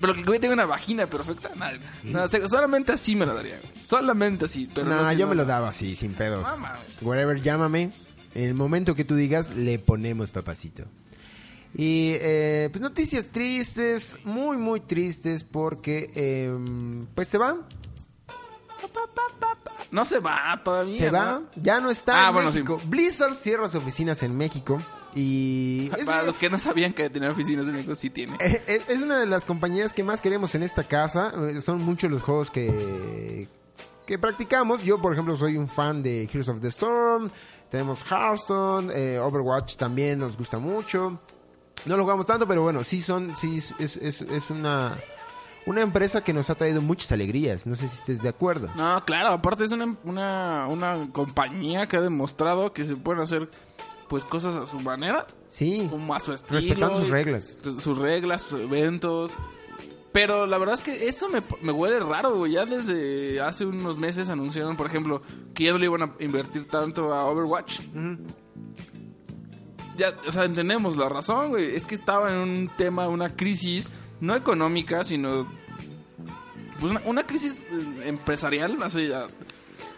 Pero 0.01 0.13
que 0.15 0.19
el 0.19 0.25
güey 0.25 0.39
tenga 0.39 0.53
una 0.53 0.65
vagina 0.65 1.07
perfecta. 1.07 1.49
Nada. 1.55 1.71
No, 2.03 2.27
solamente 2.49 2.91
así 2.91 3.15
me 3.15 3.25
lo 3.25 3.33
daría. 3.33 3.57
Solamente 3.85 4.45
así. 4.45 4.69
Pero 4.73 4.87
No, 4.87 5.13
yo 5.13 5.19
no, 5.25 5.29
me 5.29 5.35
lo 5.35 5.45
daba 5.45 5.69
así, 5.69 5.95
sin 5.95 6.13
pedos. 6.13 6.43
Mames. 6.43 6.71
Whatever, 7.01 7.41
llámame. 7.41 7.91
En 8.35 8.43
el 8.49 8.53
momento 8.53 8.95
que 8.95 9.05
tú 9.05 9.15
digas, 9.15 9.51
le 9.55 9.79
ponemos 9.79 10.29
papacito. 10.31 10.83
Y 11.75 12.13
eh, 12.19 12.69
pues 12.71 12.81
noticias 12.81 13.29
tristes, 13.29 14.17
muy, 14.23 14.57
muy 14.57 14.79
tristes, 14.79 15.43
porque 15.43 16.11
em, 16.15 17.07
pues 17.15 17.27
se 17.27 17.37
va, 17.39 17.57
No 19.91 20.05
se 20.05 20.19
va 20.19 20.59
todavía. 20.63 20.97
se 20.97 21.09
va, 21.11 21.41
ya 21.55 21.79
no 21.79 21.89
está 21.91 22.25
Ah, 22.25 22.27
en 22.29 22.33
bueno, 22.33 22.51
México. 22.51 22.79
Blizzard 22.85 23.33
cierra 23.33 23.67
sus 23.67 23.81
oficinas 23.81 24.23
en 24.23 24.35
México 24.35 24.79
y 25.15 25.89
es, 25.97 26.05
Para 26.05 26.23
los 26.23 26.37
que 26.39 26.49
no 26.49 26.57
sabían 26.59 26.93
que 26.93 27.09
tenía 27.09 27.31
oficinas 27.31 27.65
en 27.67 27.73
México, 27.73 27.95
sí 27.95 28.09
tiene. 28.09 28.35
eh, 28.39 28.61
es- 28.67 28.89
es 28.89 29.01
una 29.01 29.19
de 29.19 29.25
las 29.27 29.45
compañías 29.45 29.93
que 29.93 30.03
más 30.03 30.19
queremos 30.21 30.55
en 30.55 30.63
esta 30.63 30.83
casa. 30.83 31.31
Eh, 31.49 31.61
Son 31.61 31.81
muchos 31.83 32.09
los 32.11 32.23
juegos 32.23 32.49
que, 32.51 33.47
que 34.07 34.17
practicamos. 34.17 34.83
Yo, 34.83 34.99
por 35.01 35.13
ejemplo, 35.13 35.35
soy 35.37 35.57
un 35.57 35.67
fan 35.69 36.01
de 36.03 36.23
Heroes 36.23 36.49
of 36.49 36.59
the 36.61 36.67
Storm. 36.69 37.29
Tenemos 37.69 38.03
Hearthstone, 38.03 38.91
eh, 38.93 39.19
Overwatch 39.19 39.75
también 39.75 40.19
nos 40.19 40.35
gusta 40.37 40.57
mucho. 40.59 41.19
No 41.85 41.97
lo 41.97 42.03
jugamos 42.03 42.25
tanto, 42.27 42.47
pero 42.47 42.61
bueno, 42.61 42.83
sí 42.83 43.01
son, 43.01 43.35
sí 43.35 43.57
es, 43.79 43.97
es, 43.97 44.21
es 44.21 44.49
una, 44.49 44.97
una 45.65 45.81
empresa 45.81 46.23
que 46.23 46.31
nos 46.33 46.49
ha 46.49 46.55
traído 46.55 46.81
muchas 46.81 47.11
alegrías. 47.11 47.67
No 47.67 47.75
sé 47.75 47.87
si 47.87 47.97
estés 47.97 48.21
de 48.21 48.29
acuerdo. 48.29 48.69
No, 48.75 49.03
claro, 49.05 49.29
aparte 49.29 49.65
es 49.65 49.71
una, 49.71 49.95
una, 50.03 50.67
una 50.69 51.09
compañía 51.11 51.87
que 51.87 51.97
ha 51.97 52.01
demostrado 52.01 52.71
que 52.73 52.85
se 52.85 52.95
pueden 52.95 53.21
hacer 53.21 53.49
pues 54.07 54.25
cosas 54.25 54.53
a 54.55 54.67
su 54.67 54.79
manera, 54.79 55.25
Sí, 55.49 55.87
como 55.89 56.13
a 56.13 56.19
su 56.19 56.33
estilo. 56.33 56.59
respetando 56.59 56.97
sus 56.99 57.09
reglas. 57.09 57.57
sus 57.79 57.97
reglas, 57.97 58.41
sus 58.43 58.59
eventos. 58.61 59.31
Pero 60.11 60.45
la 60.45 60.59
verdad 60.59 60.75
es 60.75 60.83
que 60.83 61.07
eso 61.07 61.27
me, 61.29 61.41
me 61.63 61.71
huele 61.71 61.99
raro, 61.99 62.35
güey. 62.37 62.51
Ya 62.51 62.65
desde 62.67 63.41
hace 63.41 63.65
unos 63.65 63.97
meses 63.97 64.29
anunciaron, 64.29 64.77
por 64.77 64.85
ejemplo, 64.85 65.23
que 65.55 65.63
ya 65.63 65.71
no 65.71 65.79
le 65.79 65.85
iban 65.85 66.03
a 66.03 66.11
invertir 66.19 66.67
tanto 66.67 67.11
a 67.11 67.25
Overwatch. 67.25 67.79
Ya, 69.97 70.13
o 70.27 70.31
sea, 70.31 70.45
entendemos 70.45 70.97
la 70.97 71.09
razón, 71.09 71.49
güey. 71.49 71.75
Es 71.75 71.85
que 71.85 71.95
estaba 71.95 72.31
en 72.31 72.37
un 72.37 72.69
tema, 72.77 73.07
una 73.07 73.35
crisis, 73.35 73.89
no 74.19 74.35
económica, 74.35 75.03
sino. 75.03 75.47
Pues 76.79 76.91
una, 76.91 77.01
una 77.05 77.23
crisis 77.23 77.63
eh, 77.63 78.07
empresarial. 78.07 78.81
Así, 78.81 79.07
ya. 79.07 79.27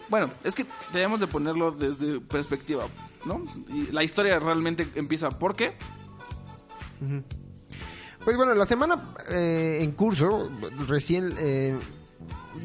Bueno, 0.09 0.29
es 0.43 0.53
que 0.55 0.65
debemos 0.93 1.19
de 1.19 1.27
ponerlo 1.27 1.71
desde 1.71 2.19
perspectiva, 2.19 2.85
¿no? 3.25 3.43
Y 3.73 3.91
la 3.91 4.03
historia 4.03 4.39
realmente 4.39 4.87
empieza. 4.95 5.29
¿Por 5.29 5.55
qué? 5.55 5.75
Pues 8.23 8.37
bueno, 8.37 8.53
la 8.55 8.65
semana 8.65 9.13
eh, 9.29 9.79
en 9.81 9.91
curso, 9.91 10.49
recién 10.87 11.33
eh, 11.37 11.77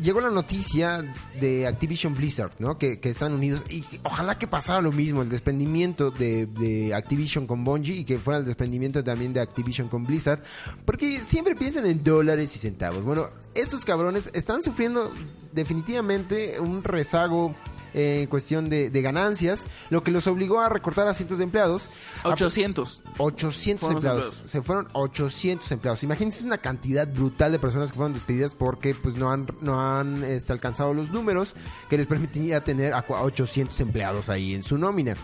llegó 0.03 0.21
la 0.21 0.31
noticia 0.31 1.05
de 1.41 1.67
Activision 1.67 2.15
Blizzard, 2.15 2.53
¿no? 2.59 2.79
Que, 2.79 2.99
están 3.03 3.33
unidos. 3.33 3.65
Y 3.71 3.85
ojalá 4.05 4.39
que 4.39 4.47
pasara 4.47 4.81
lo 4.81 4.93
mismo, 4.93 5.23
el 5.23 5.29
desprendimiento 5.29 6.11
de, 6.11 6.47
de 6.47 6.95
Activision 6.95 7.47
con 7.47 7.65
Bungie 7.65 7.97
y 7.97 8.05
que 8.05 8.19
fuera 8.19 8.39
el 8.39 8.45
desprendimiento 8.45 9.03
también 9.03 9.33
de 9.33 9.41
Activision 9.41 9.89
con 9.89 10.05
Blizzard. 10.05 10.41
Porque 10.85 11.19
siempre 11.19 11.55
piensan 11.55 11.87
en 11.87 12.03
dólares 12.05 12.55
y 12.57 12.59
centavos. 12.59 13.05
Bueno, 13.05 13.27
estos 13.55 13.85
cabrones 13.85 14.31
están 14.33 14.63
sufriendo 14.63 15.11
definitivamente 15.53 16.61
un 16.61 16.83
rezago. 16.83 17.55
Eh, 17.95 18.21
en 18.23 18.27
cuestión 18.29 18.69
de, 18.71 18.91
de 18.91 19.03
ganancias, 19.03 19.65
lo 19.91 20.03
que 20.03 20.11
los 20.11 20.27
obligó 20.27 20.61
a 20.61 20.69
recortar 20.69 21.09
a 21.09 21.15
cientos 21.15 21.39
de 21.39 21.45
empleados. 21.45 21.91
A- 22.23 22.29
800. 22.31 23.03
800 23.19 23.81
Fueron 23.81 23.95
los 23.95 24.05
empleados. 24.05 24.25
empleados. 24.25 24.51
Se 24.51 24.63
fueron 24.63 24.89
800 24.93 25.73
empleados. 25.73 26.03
Imagínense 26.05 26.45
una 26.47 26.59
cantidad 26.59 27.07
brutal 27.13 27.53
de 27.53 27.59
personas 27.59 27.91
que 27.93 27.97
fueron 27.97 28.15
despedidas 28.15 28.55
porque 28.55 28.95
pues 28.95 29.17
no 29.17 29.31
han 29.31 29.47
no 29.61 29.81
han 29.81 30.25
este, 30.25 30.53
alcanzado 30.53 30.95
los 30.95 31.11
números 31.11 31.55
que 31.89 31.97
les 31.99 32.07
permitiría 32.07 32.63
tener 32.63 32.95
a 32.95 33.07
cua- 33.07 33.19
a 33.19 33.23
800 33.23 33.79
empleados 33.81 34.29
ahí 34.29 34.55
en 34.55 34.63
su 34.63 34.79
nómina. 34.79 35.15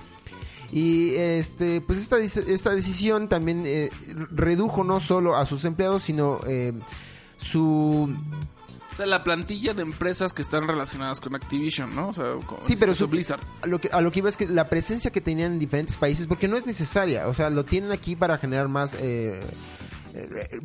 Y 0.73 1.15
este 1.15 1.81
pues 1.81 2.01
esta 2.01 2.19
esta 2.19 2.71
decisión 2.75 3.29
también 3.29 3.63
eh, 3.67 3.91
redujo 4.33 4.83
no 4.83 4.99
solo 4.99 5.37
a 5.37 5.47
sus 5.47 5.65
empleados, 5.65 6.03
sino 6.03 6.41
eh, 6.47 6.73
su 7.37 8.13
O 8.97 9.01
sea, 9.01 9.05
la 9.07 9.23
plantilla 9.23 9.75
de 9.75 9.83
empresas 9.83 10.33
que 10.33 10.41
están 10.41 10.67
relacionadas 10.67 11.21
con 11.21 11.35
Activision, 11.35 11.95
¿no? 11.95 12.09
O 12.09 12.13
sea, 12.15 12.33
con, 12.47 12.65
Sí, 12.65 12.77
pero 12.77 12.95
su- 12.95 13.07
Blizzard. 13.09 13.43
A 13.61 13.67
lo, 13.67 13.79
que, 13.79 13.91
a 13.93 14.01
lo 14.01 14.11
que 14.11 14.21
iba 14.21 14.31
es 14.31 14.39
que 14.39 14.49
la 14.49 14.71
presencia 14.71 15.11
que 15.11 15.21
tenían 15.21 15.53
en 15.53 15.59
diferentes 15.59 15.99
países, 15.99 16.27
porque 16.27 16.49
no 16.49 16.57
es 16.57 16.65
necesaria, 16.65 17.29
o 17.29 17.35
sea, 17.35 17.51
lo 17.51 17.67
tienen 17.67 17.93
aquí 17.93 18.17
para 18.17 18.39
generar 18.39 18.69
más 18.69 18.95
eh, 18.99 19.39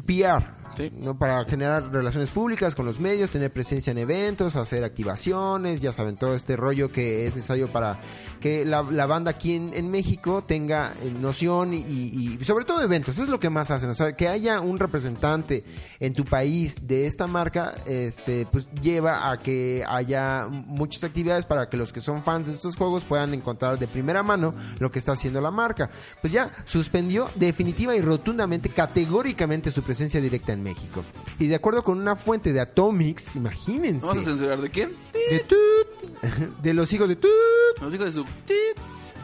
PR, 0.05 0.61
Sí. 0.75 0.89
¿no? 1.01 1.17
para 1.17 1.43
generar 1.43 1.91
relaciones 1.91 2.29
públicas 2.29 2.75
con 2.75 2.85
los 2.85 2.97
medios, 2.97 3.29
tener 3.31 3.51
presencia 3.51 3.91
en 3.91 3.97
eventos, 3.97 4.55
hacer 4.55 4.85
activaciones, 4.85 5.81
ya 5.81 5.91
saben, 5.91 6.15
todo 6.15 6.33
este 6.33 6.55
rollo 6.55 6.89
que 6.89 7.27
es 7.27 7.35
necesario 7.35 7.67
para 7.67 7.99
que 8.39 8.63
la, 8.63 8.81
la 8.83 9.05
banda 9.05 9.31
aquí 9.31 9.53
en, 9.53 9.71
en 9.73 9.91
México 9.91 10.43
tenga 10.47 10.93
eh, 11.03 11.11
noción 11.11 11.73
y, 11.73 11.79
y- 11.79 12.37
y 12.39 12.43
sobre 12.45 12.63
todo 12.63 12.81
eventos, 12.81 13.17
es 13.17 13.27
lo 13.27 13.37
que 13.39 13.49
más 13.49 13.69
hacen, 13.69 13.89
o 13.89 13.93
sea, 13.93 14.15
que 14.15 14.29
haya 14.29 14.61
un 14.61 14.79
representante 14.79 15.65
en 15.99 16.13
tu 16.13 16.23
país 16.23 16.87
de 16.87 17.05
esta 17.05 17.27
marca, 17.27 17.73
este, 17.85 18.47
pues 18.49 18.69
lleva 18.81 19.29
a 19.29 19.39
que 19.39 19.83
haya 19.87 20.47
muchas 20.49 21.03
actividades 21.03 21.45
para 21.45 21.67
que 21.69 21.75
los 21.75 21.91
que 21.91 21.99
son 22.01 22.23
fans 22.23 22.47
de 22.47 22.53
estos 22.53 22.77
juegos 22.77 23.03
puedan 23.03 23.33
encontrar 23.33 23.77
de 23.77 23.87
primera 23.87 24.23
mano 24.23 24.55
lo 24.79 24.89
que 24.89 24.99
está 24.99 25.11
haciendo 25.11 25.41
la 25.41 25.51
marca. 25.51 25.89
Pues 26.21 26.31
ya 26.31 26.49
suspendió 26.63 27.29
definitiva 27.35 27.93
y 27.93 28.01
rotundamente, 28.01 28.69
categóricamente 28.69 29.40
su 29.71 29.81
presencia 29.81 30.21
directa 30.21 30.53
en 30.53 30.63
México. 30.63 31.03
Y 31.39 31.47
de 31.47 31.55
acuerdo 31.55 31.83
con 31.83 31.99
una 31.99 32.15
fuente 32.15 32.53
de 32.53 32.59
Atomics, 32.59 33.35
imagínense, 33.35 34.05
¿Vamos 34.05 34.23
a 34.23 34.29
censurar 34.29 34.61
de 34.61 34.69
quién? 34.69 34.91
de, 35.13 35.39
Tut, 35.39 36.59
de 36.61 36.73
los 36.73 36.91
hijos 36.93 37.09
de 37.09 37.15
Tut, 37.15 37.29
de 37.81 38.11
su... 38.11 38.25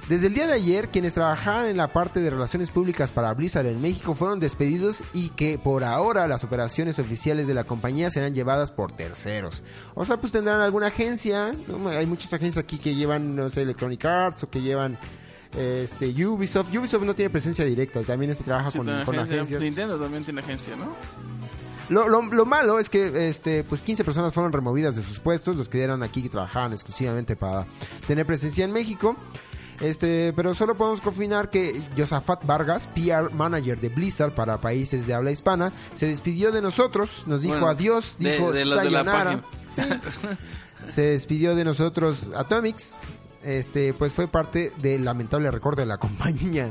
desde 0.09 0.28
el 0.28 0.34
día 0.34 0.47
de 0.47 0.53
ayer, 0.53 0.89
quienes 0.89 1.13
trabajaban 1.13 1.68
en 1.68 1.78
la 1.78 1.93
parte 1.93 2.20
de 2.20 2.30
relaciones 2.30 2.72
públicas 2.72 3.11
para 3.11 3.34
Blizzard 3.34 3.68
en 3.68 3.82
México 3.82 4.15
fueron 4.15 4.39
despedidos 4.39 5.03
y 5.13 5.30
que 5.30 5.59
por 5.59 5.84
ahora 5.84 6.28
las 6.28 6.43
operaciones 6.43 6.97
oficiales 6.99 7.47
de 7.47 7.53
la 7.53 7.63
compañía 7.63 8.09
serán 8.09 8.34
llevadas 8.34 8.72
por 8.72 8.91
terceros. 8.91 9.63
O 9.93 10.03
sea, 10.03 10.18
pues 10.18 10.32
tendrán 10.32 10.61
alguna 10.61 10.88
agencia, 10.88 11.53
¿no? 11.68 11.89
hay 11.89 12.05
muchas 12.05 12.34
agencias 12.34 12.63
aquí 12.63 12.80
que 12.80 12.95
llevan, 12.95 13.36
no 13.36 13.49
sé, 13.49 13.61
Electronic 13.61 14.03
Arts 14.05 14.43
o 14.43 14.49
que 14.49 14.61
llevan 14.61 14.97
este 15.56 16.08
Ubisoft. 16.26 16.74
Ubisoft 16.76 17.04
no 17.04 17.14
tiene 17.16 17.30
presencia 17.30 17.64
directa, 17.66 18.02
también 18.02 18.34
se 18.36 18.43
trabaja 18.43 18.72
Sí, 18.72 18.78
con, 18.80 18.89
agencia. 18.89 19.22
agencias. 19.24 19.62
Nintendo 19.62 19.98
también 20.00 20.24
tiene 20.24 20.41
agencia, 20.41 20.76
¿no? 20.76 20.88
Lo, 21.89 22.10
lo- 22.10 22.22
lo 22.22 22.45
malo 22.45 22.80
es 22.80 22.89
que 22.89 23.30
este, 23.30 23.64
pues 23.64 23.82
15 23.82 24.04
personas 24.04 24.34
fueron 24.34 24.52
removidas 24.52 24.95
de 24.98 25.02
sus 25.04 25.20
puestos, 25.20 25.56
los 25.56 25.70
que 25.70 25.82
eran 25.82 26.04
aquí 26.04 26.22
que 26.22 26.28
trabajaban 26.30 26.74
exclusivamente 26.74 27.36
para 27.38 27.66
tener 28.08 28.26
presencia 28.26 28.66
en 28.66 28.74
México. 28.74 29.16
Este, 29.80 30.34
pero 30.36 30.54
solo 30.56 30.76
podemos 30.76 31.02
confirmar 31.02 31.50
que 31.52 31.82
Josafat 31.95 32.43
Vargas, 32.45 32.88
PR 32.88 33.32
manager 33.32 33.80
de 33.80 33.89
Blizzard 33.89 34.34
para 34.34 34.60
países 34.60 35.06
de 35.06 35.14
habla 35.14 35.32
hispana, 35.32 35.72
se 35.95 36.08
despidió 36.08 36.52
de 36.52 36.62
nosotros, 36.64 37.24
nos 37.28 37.41
dijo 37.41 37.54
Bueno, 37.54 37.68
adiós, 37.68 38.16
dijo 38.18 38.52
de 38.52 38.66
los 38.66 38.82
de 38.84 38.89
la 38.91 39.04
sayonara. 39.06 39.41
Sí. 39.74 39.82
se 40.88 41.02
despidió 41.04 41.56
de 41.56 41.64
nosotros 41.64 42.32
Atomics. 42.36 42.95
Este, 43.48 43.93
pues 43.93 44.12
fue 44.12 44.28
parte 44.28 44.74
del 44.78 45.06
lamentable 45.06 45.50
recorte 45.52 45.82
de 45.82 45.88
la 45.88 45.98
compañía. 46.00 46.70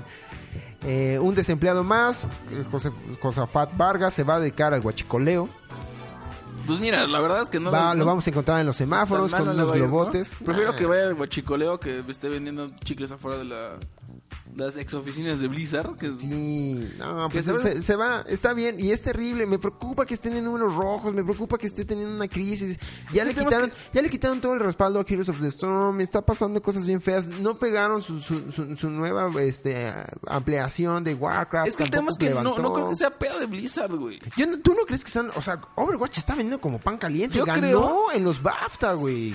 Eh, 0.84 1.18
un 1.20 1.34
desempleado 1.34 1.82
más, 1.82 2.26
eh, 2.52 2.64
José, 2.70 2.90
Josafat 3.20 3.74
Vargas, 3.76 4.12
se 4.12 4.22
va 4.24 4.36
a 4.36 4.40
dedicar 4.40 4.74
al 4.74 4.82
guachicoleo. 4.82 5.48
Pues 6.66 6.78
mira, 6.80 7.06
la 7.06 7.20
verdad 7.20 7.42
es 7.42 7.48
que 7.48 7.60
no... 7.60 7.70
Va- 7.70 7.94
no- 7.94 8.00
lo 8.00 8.04
vamos 8.04 8.26
a 8.26 8.30
encontrar 8.30 8.60
en 8.60 8.66
los 8.66 8.76
semáforos 8.76 9.32
con 9.32 9.48
unos 9.48 9.72
globotes. 9.72 10.36
Prefiero 10.44 10.72
Ah. 10.72 10.76
que 10.76 10.84
vaya 10.84 11.04
al 11.04 11.14
guachicoleo 11.14 11.80
que 11.80 12.04
esté 12.08 12.28
vendiendo 12.28 12.70
chicles 12.84 13.10
afuera 13.12 13.38
de 13.38 13.44
la, 13.44 13.70
las 14.54 14.76
ex 14.76 14.94
oficinas 14.94 15.40
de 15.40 15.48
Blizzard. 15.48 15.96
Que 15.96 16.06
es- 16.06 16.18
Sí, 16.20 16.88
no, 16.98 17.28
pues 17.30 17.44
se- 17.44 17.58
se, 17.58 17.82
se 17.82 17.96
va, 17.96 18.24
está 18.26 18.52
bien 18.54 18.76
y 18.78 18.90
es 18.90 19.02
terrible. 19.02 19.46
Me 19.46 19.58
preocupa 19.58 20.06
que 20.06 20.14
estén 20.14 20.34
en 20.34 20.44
números 20.44 20.74
rojos, 20.74 21.12
me 21.12 21.22
preocupa 21.22 21.58
que 21.58 21.66
esté 21.66 21.84
teniendo 21.84 22.14
una 22.14 22.28
crisis. 22.28 22.78
Ya 23.12 23.24
le 23.24 23.34
quitaron, 23.34 23.70
ya 23.92 24.02
le 24.02 24.08
quitaron 24.10 24.40
todo 24.40 24.54
el 24.54 24.60
respaldo 24.60 25.00
a 25.00 25.04
Heroes 25.06 25.28
of 25.28 25.40
the 25.40 25.48
Storm. 25.48 26.00
Está 26.00 26.24
pasando 26.24 26.62
cosas 26.62 26.86
bien 26.86 27.00
feas. 27.00 27.28
No 27.40 27.56
pegaron 27.58 28.00
su, 28.02 28.20
su, 28.20 28.50
su, 28.52 28.74
su 28.76 28.90
nueva 28.90 29.30
este, 29.42 29.92
ampliación 30.26 31.04
de 31.04 31.14
Warcraft. 31.14 31.68
Es 31.68 31.76
que 31.76 31.84
el 31.84 31.90
tema 31.90 32.10
es 32.10 32.16
que 32.18 32.30
no, 32.30 32.42
no 32.58 32.72
creo 32.72 32.88
que 32.88 32.94
sea 32.96 33.10
pedo 33.10 33.38
de 33.38 33.46
Blizzard, 33.46 33.94
güey. 33.94 34.18
Yo 34.36 34.46
no- 34.46 34.58
¿Tú 34.60 34.74
no 34.74 34.84
crees 34.86 35.04
que 35.04 35.10
son, 35.10 35.30
o 35.36 35.42
sea, 35.42 35.60
Overwatch 35.76 36.18
está 36.18 36.32
vendiendo 36.34 36.60
como 36.60 36.78
pan 36.78 36.98
caliente? 36.98 37.36
Yo 37.38 37.44
Ganó 37.44 37.60
creo- 37.60 38.12
en 38.12 38.24
los 38.24 38.42
BAFTA, 38.42 38.94
güey. 38.94 39.32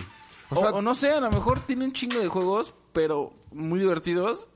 O 0.50 0.56
O, 0.56 0.60
sea, 0.60 0.70
o 0.72 0.82
no 0.82 0.94
sé, 0.96 1.12
a 1.12 1.22
lo 1.22 1.32
mejor 1.32 1.60
tiene 1.62 1.86
un 1.86 1.94
chingo 1.94 2.20
de 2.20 2.28
juegos, 2.28 2.74
pero 2.94 3.34
muy 3.52 3.80
divertidos. 3.80 4.48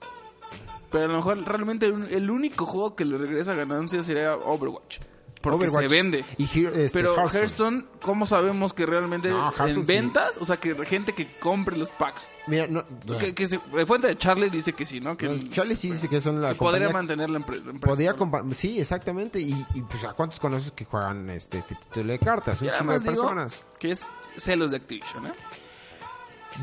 Pero 0.92 1.06
a 1.06 1.08
lo 1.08 1.16
mejor 1.16 1.44
realmente 1.46 1.88
el, 1.88 2.08
el 2.14 2.30
único 2.30 2.66
juego 2.66 2.96
que 2.96 3.04
le 3.06 3.18
regresa 3.18 3.54
ganancias 3.54 4.06
sería 4.06 4.36
Overwatch. 4.36 5.00
Porque 5.42 5.58
Overwatch 5.68 5.82
se 5.84 5.88
vende. 5.90 6.26
Y 6.38 6.44
este, 6.66 6.90
Pero 6.94 7.16
Hearthstone. 7.16 7.40
Hearthstone, 7.40 7.86
¿cómo 8.02 8.26
sabemos 8.26 8.74
que 8.74 8.86
realmente 8.86 9.30
No, 9.30 9.52
en 9.60 9.76
sí. 9.76 9.82
ventas? 9.82 10.38
O 10.40 10.46
sea, 10.46 10.58
que 10.58 10.74
gente 10.86 11.14
que 11.14 11.28
compre 11.40 11.78
los 11.78 11.92
packs. 11.92 12.30
Mira, 12.48 12.66
no, 12.68 12.84
Que, 13.20 13.36
que 13.36 13.48
se- 13.48 13.60
la 13.74 13.86
fuente 13.86 14.08
de 14.08 14.18
Charlie 14.18 14.50
dice 14.50 14.74
que 14.74 14.86
sí, 14.86 15.02
¿no? 15.02 15.16
Que 15.18 15.28
no, 15.28 15.50
Charlie 15.52 15.76
sí 15.76 15.92
dice 15.92 16.08
que 16.08 16.20
son 16.22 16.42
la 16.42 16.54
que 16.54 16.56
podría 16.56 16.90
mantener 16.90 17.30
la, 17.30 17.40
empre- 17.40 17.64
la 17.64 17.72
empresa. 17.72 17.88
Podría 17.88 18.16
sí, 18.56 18.80
exactamente. 18.80 19.40
Y, 19.40 19.52
y, 19.76 19.82
pues 19.82 20.04
a 20.06 20.14
cuántos 20.14 20.40
conoces 20.40 20.72
que 20.72 20.86
juegan 20.86 21.30
este, 21.30 21.58
este 21.60 21.76
título 21.76 22.14
de 22.14 22.20
cartas, 22.20 22.60
un 22.62 22.68
de 23.04 23.12
digo 23.12 23.22
personas. 23.24 23.66
que 23.78 23.92
es 23.92 24.06
celos 24.38 24.72
de 24.72 24.78
Activision, 24.78 25.28
¿eh? 25.28 25.34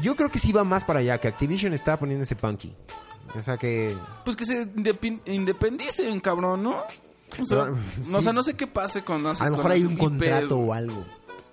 Yo 0.01 0.17
creo 0.17 0.31
que 0.31 0.39
sí 0.39 0.53
va 0.53 0.65
más 0.65 0.85
para 0.85 1.01
allá, 1.01 1.19
que 1.19 1.29
Activision 1.29 1.73
está 1.75 1.99
poniéndose 1.99 2.35
punky. 2.37 2.73
O 3.39 3.43
sea 3.43 3.57
que 3.57 3.95
Pues 4.25 4.37
que 4.37 4.45
se 4.45 4.69
independicen, 5.27 6.21
cabrón, 6.21 6.63
¿no? 6.63 6.77
O 7.41 7.47
sea, 7.47 7.65
Pero, 7.65 7.77
no, 8.07 8.17
o 8.19 8.21
sí. 8.21 8.25
sea, 8.25 8.33
no 8.33 8.43
sé 8.43 8.55
qué 8.55 8.67
pase 8.67 9.03
con 9.03 9.23
las 9.23 9.41
a 9.41 9.49
lo 9.49 9.57
mejor 9.57 9.71
hay 9.73 9.85
un 9.85 9.97
contrato 9.97 10.59
o 10.59 10.73
algo. 10.73 11.05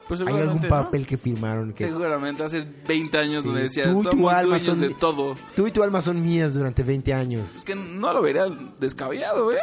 Pues 0.08 0.22
Hay 0.22 0.34
algún 0.36 0.60
¿no? 0.62 0.68
papel 0.68 1.06
que 1.06 1.20
firmaron 1.20 1.72
que 1.72 1.86
Seguramente 1.86 2.44
hace 2.44 2.66
20 2.88 3.16
años 3.20 3.44
Sí, 3.44 3.48
donde 3.48 3.64
decía, 3.64 3.92
tú 3.92 4.02
y 4.02 4.10
tu 4.10 4.28
alma 4.28 4.58
son 4.58 4.82
de 4.82 4.90
todo. 4.90 5.36
tú 5.56 5.68
y 5.68 5.72
tu 5.72 5.84
alma 5.84 6.02
son 6.02 6.20
mías 6.24 6.56
durante 6.56 6.82
20 6.82 7.14
años. 7.14 7.56
Es 7.58 7.64
que 7.64 7.76
no 7.76 8.12
lo 8.12 8.22
vería 8.24 8.46
descabellado, 8.80 9.52
¿eh? 9.52 9.60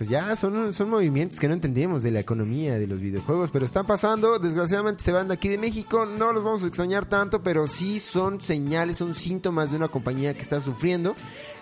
Pues 0.00 0.08
ya 0.08 0.34
son, 0.34 0.72
son 0.72 0.88
movimientos 0.88 1.38
que 1.38 1.46
no 1.46 1.52
entendemos 1.52 2.02
de 2.02 2.10
la 2.10 2.20
economía 2.20 2.78
de 2.78 2.86
los 2.86 3.02
videojuegos, 3.02 3.50
pero 3.50 3.66
están 3.66 3.84
pasando, 3.84 4.38
desgraciadamente 4.38 5.02
se 5.02 5.12
van 5.12 5.28
de 5.28 5.34
aquí 5.34 5.50
de 5.50 5.58
México, 5.58 6.06
no 6.06 6.32
los 6.32 6.42
vamos 6.42 6.64
a 6.64 6.68
extrañar 6.68 7.04
tanto, 7.04 7.42
pero 7.42 7.66
sí 7.66 8.00
son 8.00 8.40
señales, 8.40 8.96
son 8.96 9.14
síntomas 9.14 9.70
de 9.70 9.76
una 9.76 9.88
compañía 9.88 10.32
que 10.32 10.40
está 10.40 10.58
sufriendo, 10.58 11.14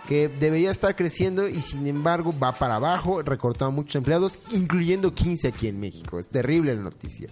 que 0.07 0.29
debería 0.29 0.71
estar 0.71 0.95
creciendo 0.95 1.49
y 1.49 1.61
sin 1.61 1.85
embargo 1.89 2.33
va 2.33 2.53
para 2.53 2.77
abajo, 2.77 3.23
recortando 3.23 3.73
muchos 3.73 3.97
empleados, 3.97 4.39
incluyendo 4.53 5.13
15 5.13 5.49
aquí 5.49 5.67
en 5.67 5.81
México. 5.81 6.21
Es 6.21 6.29
terrible 6.29 6.77
la 6.77 6.83
noticia. 6.83 7.29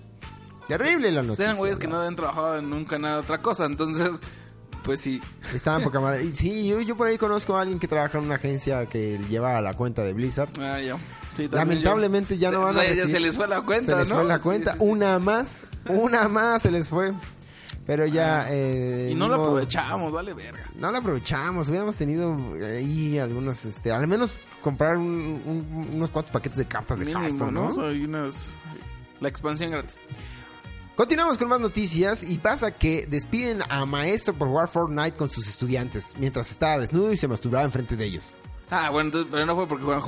Terrible 0.66 1.12
la 1.12 1.22
noticia. 1.22 1.44
eran 1.44 1.56
güeyes 1.56 1.78
que 1.78 1.86
no 1.86 1.98
habían 1.98 2.16
trabajado 2.16 2.58
en 2.58 2.68
nunca 2.68 2.98
nada 2.98 3.20
otra 3.20 3.40
cosa, 3.40 3.66
entonces, 3.66 4.10
pues 4.86 5.00
sí. 5.00 5.20
Estaban 5.54 5.82
poca 5.82 6.00
madre. 6.00 6.32
Sí, 6.32 6.66
yo, 6.68 6.80
yo 6.80 6.96
por 6.96 7.08
ahí 7.08 7.18
conozco 7.18 7.56
a 7.56 7.60
alguien 7.60 7.78
que 7.78 7.86
trabaja 7.88 8.16
en 8.18 8.24
una 8.24 8.36
agencia 8.36 8.86
que 8.86 9.18
lleva 9.28 9.60
la 9.60 9.74
cuenta 9.74 10.02
de 10.02 10.14
Blizzard. 10.14 10.48
Ah, 10.58 10.80
ya. 10.80 10.96
Sí, 11.36 11.48
Lamentablemente 11.52 12.38
yo- 12.38 12.42
ya 12.42 12.50
no 12.52 12.58
Se- 12.58 12.64
van 12.64 12.76
a 12.76 12.80
o 12.80 12.82
sea, 12.82 12.94
ya 12.94 13.06
se 13.08 13.20
les 13.20 13.36
fue 13.36 13.46
la 13.48 13.60
cuenta, 13.60 13.92
se 13.92 13.98
les 13.98 14.08
¿no? 14.08 14.14
fue 14.16 14.24
la 14.24 14.38
cuenta. 14.38 14.72
sí, 14.72 14.78
sí. 14.78 14.84
Una 14.86 15.18
más, 15.18 15.66
una 15.88 16.28
más 16.28 16.62
se 16.62 16.70
les 16.70 16.88
fue. 16.88 17.12
Pero 17.86 18.04
ya... 18.06 18.46
eh, 18.50 19.10
Y 19.12 19.14
no 19.14 19.28
lo 19.28 19.34
aprovechamos, 19.36 20.10
vale 20.12 20.34
verga. 20.34 20.64
No 20.76 20.90
lo 20.90 20.98
aprovechamos. 20.98 21.68
Hubiéramos 21.68 21.94
tenido 21.94 22.36
ahí 22.64 23.16
algunos, 23.18 23.64
este, 23.64 23.92
al 23.92 24.06
menos 24.08 24.40
comprar 24.60 24.96
un- 24.96 25.40
un- 25.44 25.90
unos 25.94 26.10
cuantos 26.10 26.32
paquetes 26.32 26.58
de 26.58 26.64
cartas 26.64 26.98
de 26.98 27.04
Mínimo, 27.04 27.22
Hearthstone, 27.22 27.52
¿no? 27.52 27.62
¿no? 27.64 27.68
O 27.68 27.72
sea, 27.74 27.84
hay 27.90 28.04
unas... 28.04 28.56
La 29.20 29.28
expansión 29.28 29.70
gratis. 29.70 30.00
Continuamos 30.96 31.36
con 31.36 31.48
más 31.48 31.60
noticias 31.60 32.22
y 32.22 32.38
pasa 32.38 32.70
que 32.70 33.06
despiden 33.06 33.58
a 33.68 33.84
maestro 33.84 34.32
por 34.32 34.48
jugar 34.48 34.68
Fortnite 34.68 35.14
con 35.16 35.28
sus 35.28 35.46
estudiantes 35.46 36.14
mientras 36.18 36.50
estaba 36.50 36.78
desnudo 36.78 37.12
y 37.12 37.18
se 37.18 37.28
masturbaba 37.28 37.64
enfrente 37.64 37.96
de 37.96 38.06
ellos. 38.06 38.24
Ah, 38.70 38.88
bueno, 38.90 39.08
entonces, 39.08 39.28
pero 39.30 39.44
no 39.46 39.54
fue 39.54 39.68
porque 39.68 39.84
juegan 39.84 40.02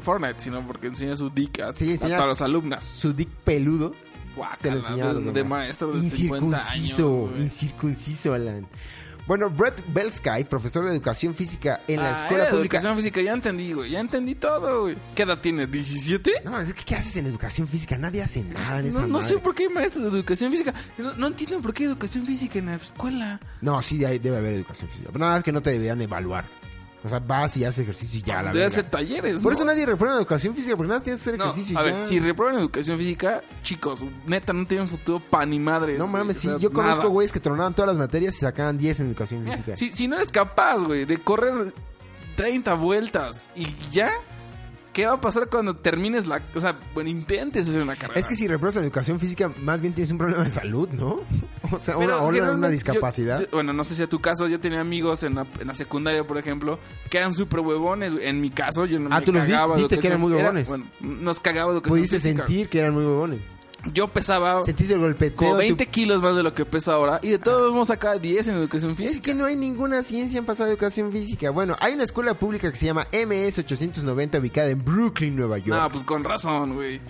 Fortnite, 0.00 0.40
sino 0.40 0.66
porque 0.66 0.86
enseña 0.88 1.14
su 1.16 1.28
dick 1.30 1.60
a, 1.60 1.72
Sí, 1.74 1.90
a 1.90 1.92
enseña- 1.92 2.16
todas 2.16 2.30
las 2.30 2.40
alumnas. 2.42 2.82
Su 2.84 3.12
dick 3.12 3.28
peludo 3.44 3.92
Guácala, 4.34 4.56
se 4.58 4.70
lo 4.96 5.12
los 5.20 5.34
de, 5.34 5.44
maestro 5.44 5.92
de 5.92 6.08
50 6.10 6.56
años. 6.56 6.74
Incircunciso, 6.74 7.30
incircunciso, 7.38 8.34
Alan. 8.34 8.66
Bueno, 9.26 9.48
Brett 9.48 9.82
Belsky, 9.94 10.44
profesor 10.48 10.84
de 10.84 10.90
educación 10.90 11.34
física 11.34 11.80
en 11.88 11.96
la 12.00 12.10
Ah, 12.10 12.22
escuela 12.22 12.44
pública. 12.50 12.76
educación 12.76 12.96
física, 12.96 13.22
ya 13.22 13.32
entendí, 13.32 13.72
güey. 13.72 13.90
Ya 13.90 14.00
entendí 14.00 14.34
todo, 14.34 14.82
güey. 14.82 14.96
¿Qué 15.14 15.22
edad 15.22 15.38
tiene? 15.38 15.66
¿17? 15.66 16.42
No, 16.44 16.58
es 16.60 16.74
que 16.74 16.84
¿qué 16.84 16.96
haces 16.96 17.16
en 17.16 17.26
educación 17.26 17.66
física? 17.66 17.96
Nadie 17.96 18.22
hace 18.22 18.42
nada 18.42 18.80
en 18.80 18.86
esa 18.88 19.00
No, 19.00 19.06
no 19.06 19.12
madre. 19.20 19.28
sé 19.28 19.38
por 19.38 19.54
qué 19.54 19.62
hay 19.62 19.68
maestros 19.70 20.04
de 20.12 20.18
educación 20.18 20.50
física. 20.50 20.74
No, 20.98 21.14
no 21.14 21.26
entiendo 21.28 21.58
por 21.62 21.72
qué 21.72 21.84
educación 21.84 22.26
física 22.26 22.58
en 22.58 22.66
la 22.66 22.74
escuela. 22.74 23.40
No, 23.62 23.80
sí 23.80 23.96
debe 23.96 24.36
haber 24.36 24.52
educación 24.52 24.90
física. 24.90 25.08
Pero 25.10 25.24
nada 25.24 25.38
es 25.38 25.44
que 25.44 25.52
no 25.52 25.62
te 25.62 25.70
deberían 25.70 26.02
evaluar. 26.02 26.44
O 27.04 27.08
sea, 27.08 27.18
vas 27.18 27.54
y 27.58 27.64
haces 27.64 27.80
ejercicio 27.80 28.18
y 28.18 28.22
ya, 28.22 28.42
la 28.42 28.50
Debe 28.52 28.64
hacer 28.64 28.88
talleres, 28.88 29.34
Por 29.42 29.52
¿no? 29.52 29.58
eso 29.58 29.64
nadie 29.66 29.84
reprueba 29.84 30.16
educación 30.16 30.54
física, 30.54 30.74
porque 30.74 30.88
nada 30.88 30.96
más 30.96 31.04
tienes 31.04 31.20
que 31.22 31.28
hacer 31.30 31.38
No, 31.38 31.44
ejercicio 31.44 31.78
a 31.78 31.82
y 31.82 31.84
ver, 31.84 32.00
ya. 32.00 32.06
si 32.06 32.18
reprueban 32.20 32.58
educación 32.58 32.96
física, 32.98 33.42
chicos, 33.62 34.00
neta, 34.26 34.52
no 34.54 34.64
tienen 34.66 34.88
futuro 34.88 35.20
pa' 35.20 35.44
ni 35.44 35.58
madres. 35.58 35.98
No 35.98 36.06
mames, 36.06 36.38
o 36.38 36.40
sí. 36.40 36.48
sea, 36.48 36.58
Yo 36.58 36.72
conozco 36.72 37.08
güeyes 37.10 37.30
que 37.30 37.40
tronaban 37.40 37.74
todas 37.74 37.88
las 37.88 37.96
materias 37.98 38.34
y 38.36 38.38
sacaban 38.40 38.78
10 38.78 39.00
en 39.00 39.06
educación 39.08 39.44
física. 39.44 39.76
Si, 39.76 39.90
si 39.90 40.08
no 40.08 40.16
eres 40.16 40.32
capaz, 40.32 40.78
güey, 40.78 41.04
de 41.04 41.18
correr 41.18 41.74
30 42.36 42.72
vueltas 42.74 43.50
y 43.54 43.66
ya, 43.92 44.10
¿qué 44.94 45.04
va 45.04 45.12
a 45.14 45.20
pasar 45.20 45.48
cuando 45.50 45.76
termines 45.76 46.26
la... 46.26 46.40
O 46.54 46.60
sea, 46.62 46.78
bueno, 46.94 47.10
intentes 47.10 47.68
hacer 47.68 47.82
una 47.82 47.96
carrera. 47.96 48.18
Es 48.18 48.26
que 48.26 48.34
si 48.34 48.48
repruebas 48.48 48.76
educación 48.82 49.20
física, 49.20 49.50
más 49.62 49.82
bien 49.82 49.92
tienes 49.92 50.10
un 50.12 50.16
problema 50.18 50.44
de 50.44 50.50
salud, 50.50 50.88
¿no? 50.88 51.20
O 51.72 51.78
sea, 51.78 51.96
Pero 51.98 52.22
una, 52.26 52.52
una- 52.52 52.68
discapacidad. 52.68 53.40
yo- 53.40 53.44
yo- 53.46 53.50
bueno, 53.52 53.72
no 53.72 53.84
sé 53.84 53.96
si 53.96 54.02
a 54.02 54.06
tu 54.06 54.20
caso, 54.20 54.46
yo 54.48 54.60
tenía 54.60 54.80
amigos 54.80 55.22
en 55.24 55.34
la, 55.34 55.46
en 55.58 55.66
la 55.66 55.74
secundaria, 55.74 56.22
por 56.24 56.38
ejemplo, 56.38 56.78
que 57.10 57.18
eran 57.18 57.34
súper 57.34 57.60
huevones. 57.60 58.12
En 58.20 58.40
mi 58.40 58.50
caso, 58.50 58.86
yo 58.86 58.98
no 58.98 59.08
Ah, 59.12 59.18
me 59.20 59.24
¿tú 59.26 59.32
los 59.32 59.44
cagaba 59.44 59.76
viste? 59.76 59.96
¿Viste 59.96 59.98
que 60.00 60.06
eran 60.06 60.20
muy 60.20 60.32
huevones? 60.32 60.68
bueno, 60.68 60.84
nos 61.00 61.40
cagaba 61.40 61.72
educación 61.72 61.98
Pudiste 61.98 62.18
física. 62.18 62.46
sentir 62.46 62.68
que 62.68 62.78
eran 62.80 62.94
muy 62.94 63.02
huevones. 63.04 63.40
Yo 63.92 64.08
pesaba 64.08 64.62
Sentiste 64.64 64.94
el 64.94 65.00
golpeteo. 65.00 65.36
como 65.36 65.52
tu- 65.52 65.58
20 65.58 65.86
kilos 65.86 66.22
más 66.22 66.34
de 66.36 66.42
lo 66.42 66.52
que 66.54 66.64
pesa 66.64 66.94
ahora 66.94 67.20
y 67.22 67.30
de 67.30 67.38
todos 67.38 67.72
modos 67.72 67.88
sacaba 67.88 68.16
10 68.18 68.48
en 68.48 68.54
educación 68.56 68.92
Es 68.92 68.96
física. 68.96 69.22
que 69.22 69.34
no 69.34 69.44
hay 69.44 69.56
ninguna 69.56 70.02
ciencia 70.02 70.38
en 70.38 70.46
pasado 70.46 70.70
educación 70.70 71.12
física. 71.12 71.50
Bueno, 71.50 71.76
hay 71.80 71.94
una 71.94 72.04
escuela 72.04 72.34
pública 72.34 72.70
que 72.70 72.76
se 72.76 72.86
llama 72.86 73.06
MS 73.12 73.58
890 73.60 74.38
ubicada 74.38 74.70
en 74.70 74.82
Brooklyn, 74.84 75.36
Nueva 75.36 75.58
York. 75.58 75.80
No, 75.80 75.90
pues 75.90 76.02
con 76.04 76.24
razón, 76.24 76.74
güey. 76.74 77.00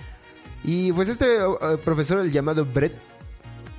Y 0.64 0.92
pues 0.92 1.08
este 1.08 1.36
eh, 1.36 1.76
profesor, 1.84 2.20
el 2.20 2.32
llamado 2.32 2.64
Brett, 2.64 2.94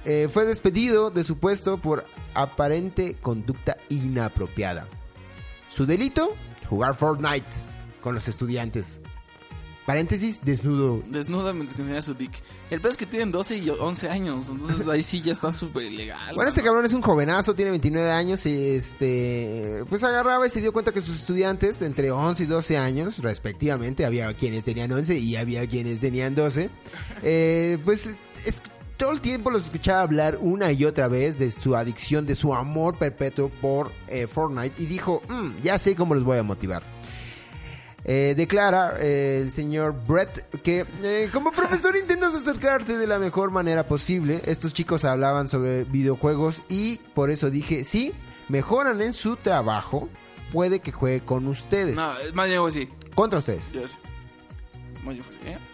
eh, 0.05 0.27
fue 0.31 0.45
despedido 0.45 1.09
de 1.09 1.23
su 1.23 1.37
puesto 1.37 1.77
por 1.77 2.05
aparente 2.35 3.15
conducta 3.21 3.75
inapropiada. 3.89 4.87
Su 5.71 5.85
delito, 5.85 6.33
jugar 6.69 6.95
Fortnite 6.95 7.45
con 8.01 8.13
los 8.15 8.27
estudiantes. 8.27 9.01
Paréntesis, 9.85 10.41
desnudo. 10.43 11.03
Desnuda 11.05 11.53
mientras 11.53 11.75
que 11.75 11.83
enseña 11.83 12.01
su 12.01 12.15
dick. 12.15 12.31
El 12.71 12.81
peor 12.81 12.91
es 12.91 12.97
que 12.97 13.05
tienen 13.05 13.31
12 13.31 13.57
y 13.57 13.69
11 13.69 14.09
años, 14.09 14.47
entonces 14.49 14.87
ahí 14.87 15.03
sí 15.03 15.21
ya 15.21 15.31
está 15.31 15.51
súper 15.51 15.83
ilegal. 15.83 16.33
Bueno, 16.33 16.49
este 16.49 16.63
cabrón 16.63 16.85
es 16.85 16.93
un 16.93 17.03
jovenazo, 17.03 17.53
tiene 17.53 17.69
29 17.69 18.09
años 18.09 18.43
y 18.47 18.69
este, 18.75 19.83
pues 19.87 20.03
agarraba 20.03 20.47
y 20.47 20.49
se 20.49 20.59
dio 20.61 20.73
cuenta 20.73 20.91
que 20.91 21.01
sus 21.01 21.19
estudiantes 21.19 21.83
entre 21.83 22.09
11 22.11 22.43
y 22.43 22.45
12 22.47 22.77
años, 22.77 23.19
respectivamente, 23.19 24.05
había 24.05 24.33
quienes 24.33 24.63
tenían 24.63 24.91
11 24.91 25.17
y 25.19 25.35
había 25.35 25.67
quienes 25.67 25.99
tenían 25.99 26.33
12, 26.33 26.69
eh, 27.21 27.77
pues 27.85 28.17
es- 28.45 28.61
todo 28.97 29.11
el 29.11 29.19
tiempo 29.19 29.51
los 29.51 29.65
escuchaba 29.65 30.01
hablar 30.01 30.37
una 30.41 30.71
y 30.71 30.85
otra 30.85 31.09
vez 31.09 31.37
de 31.37 31.51
su 31.51 31.75
adicción, 31.75 32.25
de 32.25 32.33
su 32.33 32.53
amor 32.55 32.97
perpetuo 32.97 33.49
por 33.61 33.91
eh, 34.07 34.25
Fortnite 34.25 34.81
y 34.81 34.85
dijo, 34.85 35.21
"Mm, 35.27 35.61
ya 35.61 35.77
sé 35.77 35.95
cómo 35.95 36.15
los 36.15 36.23
voy 36.23 36.37
a 36.37 36.43
motivar. 36.43 36.81
Eh, 38.07 38.35
declara 38.37 38.93
eh, 38.99 39.39
el 39.41 39.51
señor 39.51 39.95
Brett 40.07 40.61
que 40.61 40.85
eh, 41.01 41.27
como 41.33 41.51
profesor 41.51 41.95
intentas 41.99 42.35
acercarte 42.35 42.97
de 42.99 43.07
la 43.07 43.17
mejor 43.17 43.49
manera 43.49 43.87
posible. 43.87 44.41
Estos 44.45 44.75
chicos 44.75 45.05
hablaban 45.05 45.47
sobre 45.47 45.85
videojuegos 45.85 46.61
y 46.69 46.97
por 47.15 47.31
eso 47.31 47.49
dije, 47.49 47.83
sí, 47.83 48.13
mejoran 48.47 49.01
en 49.01 49.13
su 49.13 49.37
trabajo, 49.37 50.07
puede 50.53 50.81
que 50.81 50.91
juegue 50.91 51.21
con 51.21 51.47
ustedes. 51.47 51.95
No, 51.95 52.15
es 52.19 52.35
más 52.35 52.47
bien, 52.47 52.61
güey, 52.61 52.71
sí. 52.71 52.89
Contra 53.15 53.39
ustedes. 53.39 53.71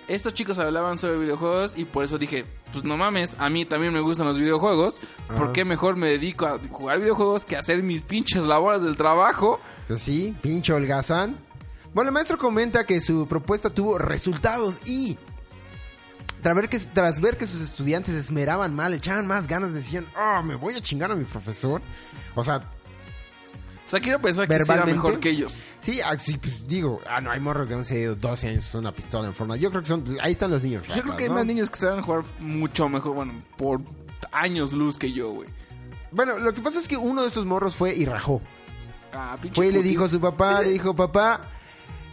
Estos 0.07 0.33
chicos 0.33 0.59
hablaban 0.59 0.99
sobre 0.99 1.17
videojuegos 1.17 1.77
y 1.77 1.85
por 1.85 2.05
eso 2.05 2.17
dije, 2.17 2.45
pues 2.71 2.83
no 2.85 2.95
mames, 2.95 3.35
a 3.39 3.49
mí 3.49 3.65
también 3.65 3.93
me 3.93 3.99
gustan 4.01 4.27
los 4.27 4.37
videojuegos. 4.37 5.01
¿Por 5.27 5.45
Ajá. 5.45 5.53
qué 5.53 5.65
mejor 5.65 5.97
me 5.97 6.09
dedico 6.09 6.45
a 6.45 6.59
jugar 6.69 6.99
videojuegos 6.99 7.43
que 7.43 7.57
a 7.57 7.59
hacer 7.59 7.83
mis 7.83 8.03
pinches 8.03 8.45
labores 8.45 8.83
del 8.83 8.95
trabajo? 8.95 9.59
Pues 9.87 10.01
sí, 10.01 10.35
pinche 10.41 10.71
holgazán. 10.71 11.37
Bueno, 11.93 12.09
el 12.09 12.13
maestro 12.13 12.37
comenta 12.37 12.85
que 12.85 12.99
su 13.01 13.27
propuesta 13.27 13.69
tuvo 13.69 13.97
resultados 13.97 14.77
y 14.87 15.17
tras 16.41 16.55
ver 16.55 16.69
que, 16.69 16.79
tras 16.79 17.19
ver 17.19 17.37
que 17.37 17.45
sus 17.45 17.61
estudiantes 17.61 18.15
esmeraban 18.15 18.73
mal, 18.73 18.93
echaban 18.93 19.27
más 19.27 19.47
ganas, 19.47 19.73
decían, 19.73 20.05
oh, 20.17 20.41
me 20.41 20.55
voy 20.55 20.75
a 20.75 20.81
chingar 20.81 21.11
a 21.11 21.15
mi 21.15 21.25
profesor. 21.25 21.81
O 22.35 22.43
sea, 22.43 22.57
O 22.57 23.89
sea, 23.91 23.99
quiero 23.99 24.19
pensar 24.19 24.47
que 24.47 24.53
era 24.55 24.85
mejor 24.85 25.19
que 25.19 25.29
ellos. 25.31 25.53
Sí, 25.81 25.99
ah, 25.99 26.17
sí, 26.17 26.37
pues 26.37 26.65
digo, 26.67 26.99
ah, 27.09 27.19
no, 27.19 27.29
hay 27.31 27.39
morros 27.41 27.67
de 27.67 27.75
11, 27.75 28.15
12 28.15 28.47
años, 28.47 28.63
son 28.65 28.81
una 28.81 28.93
pistola 28.93 29.27
en 29.27 29.33
forma. 29.33 29.57
Yo 29.57 29.69
creo 29.69 29.81
que 29.81 29.89
son, 29.89 30.17
ahí 30.21 30.31
están 30.31 30.49
los 30.51 30.63
niños. 30.63 30.83
Yo 30.95 31.01
creo 31.03 31.17
que 31.17 31.23
hay 31.25 31.29
más 31.29 31.45
niños 31.45 31.69
que 31.69 31.77
saben 31.77 32.01
jugar 32.01 32.23
mucho 32.39 32.87
mejor, 32.87 33.15
bueno, 33.15 33.33
por 33.57 33.81
años 34.31 34.71
luz 34.73 34.97
que 34.97 35.11
yo, 35.11 35.31
güey. 35.31 35.49
Bueno, 36.11 36.39
lo 36.39 36.53
que 36.53 36.61
pasa 36.61 36.79
es 36.79 36.87
que 36.87 36.95
uno 36.97 37.21
de 37.23 37.27
estos 37.27 37.45
morros 37.45 37.75
fue 37.75 37.93
y 37.95 38.05
rajó. 38.05 38.41
Ah, 39.13 39.35
pinche 39.41 39.55
Fue 39.55 39.67
y 39.67 39.71
le 39.73 39.83
dijo 39.83 40.05
a 40.05 40.07
su 40.07 40.21
papá, 40.21 40.53
Ese- 40.61 40.65
le 40.67 40.71
dijo, 40.73 40.95
papá, 40.95 41.41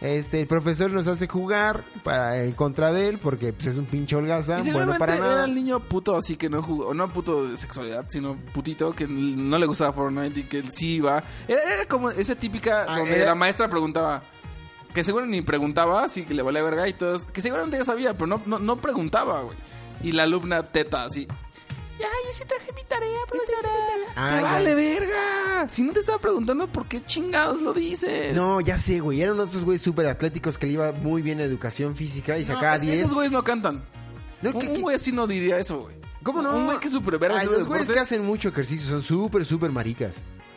este, 0.01 0.41
el 0.41 0.47
profesor 0.47 0.93
nos 0.93 1.09
hace 1.09 1.27
jugar 1.27 1.83
para, 2.05 2.43
en 2.45 2.53
contra 2.53 2.93
de 2.93 3.09
él 3.09 3.19
porque 3.19 3.53
pues, 3.53 3.67
es 3.69 3.77
un 3.77 3.85
pinche 3.87 4.15
Y 4.15 4.19
holgazán, 4.19 4.63
bueno 4.73 4.95
para 4.99 5.17
era 5.17 5.27
nada. 5.27 5.45
el 5.45 5.55
niño 5.55 5.81
puto 5.81 6.17
así 6.17 6.37
que 6.37 6.49
no 6.49 6.63
jugó, 6.63 6.95
no 6.95 7.09
puto 7.09 7.49
de 7.49 7.57
sexualidad, 7.57 8.05
sino 8.09 8.37
putito 8.53 8.93
que 8.93 9.07
no 9.09 9.59
le 9.59 9.67
gustaba 9.67 9.93
Fortnite 9.93 10.41
y 10.41 10.43
que 10.45 10.59
él 10.59 10.71
sí 10.73 10.97
iba. 10.97 11.23
Era, 11.49 11.63
era 11.63 11.85
como 11.87 12.11
esa 12.11 12.35
típica 12.37 12.85
Ah, 12.89 12.99
donde 12.99 13.17
era- 13.17 13.27
la 13.27 13.35
maestra 13.35 13.69
preguntaba, 13.69 14.23
que 14.95 15.03
seguro 15.05 15.27
ni 15.27 15.43
preguntaba, 15.43 16.05
así 16.05 16.23
que 16.25 16.33
le 16.35 16.43
valía 16.43 16.63
verga 16.63 16.89
y 16.89 16.93
todos, 16.93 17.27
que 17.27 17.41
seguramente 17.41 17.77
ya 17.79 17.85
sabía, 17.85 18.15
pero 18.15 18.27
no, 18.27 18.41
no, 18.47 18.59
no 18.59 18.77
preguntaba, 18.77 19.43
güey. 19.43 19.57
Y 20.03 20.13
la 20.13 20.23
alumna 20.23 20.63
teta 20.63 21.05
así, 21.05 21.27
ya, 21.99 22.07
yo 22.27 22.33
sí 22.33 22.45
traje 22.47 22.73
mi 22.75 22.85
tarea, 22.85 23.19
profesora. 23.29 23.69
Ah, 24.17 24.31
¡Te 24.31 24.37
ya. 24.37 24.43
vale 24.43 24.75
verga! 24.75 25.69
Si 25.69 25.83
no 25.83 25.93
te 25.93 26.01
estaba 26.01 26.19
preguntando, 26.19 26.67
¿por 26.69 26.87
qué 26.87 27.05
chingados 27.05 27.61
lo 27.63 27.73
dices? 27.75 28.35
No, 28.35 28.61
ya 28.61 28.79
sé, 28.79 29.01
güey. 29.01 29.21
Eran 29.23 29.41
esos 29.41 29.65
güeyes 29.65 29.83
súper 29.83 30.07
atléticos 30.07 30.59
que 30.59 30.67
le 30.67 30.73
iba 30.75 30.93
muy 30.93 31.23
bien 31.23 31.41
a 31.41 31.45
educación 31.45 31.95
física 31.97 32.37
y 32.39 32.43
No, 32.43 32.47
sacaba 32.55 32.77
es- 32.77 32.83
10. 32.83 33.01
Esos 33.01 33.15
güeyes 33.15 33.33
no 33.33 33.43
cantan. 33.45 33.85
No, 34.43 34.51
un 34.51 34.59
¿qué- 34.61 34.69
un 34.69 34.83
güey 34.83 34.97
así 34.97 35.11
no 35.13 35.27
diría 35.27 35.59
eso, 35.59 35.81
güey. 35.81 35.97
¿Cómo 36.23 36.43
no? 36.43 36.55
Un 36.57 36.67
güey 36.67 36.79
que 36.79 36.87
es 36.87 36.93
súper 36.93 37.19
verga. 37.19 37.39
Ay, 37.41 37.47
los 37.47 37.67
güeyes 37.67 37.89
que 37.89 37.99
hacen 37.99 38.25
mucho 38.25 38.49
ejercicio 38.49 38.89
son 38.89 39.03
súper, 39.03 39.45
súper 39.45 39.71
maricas. 39.71 40.15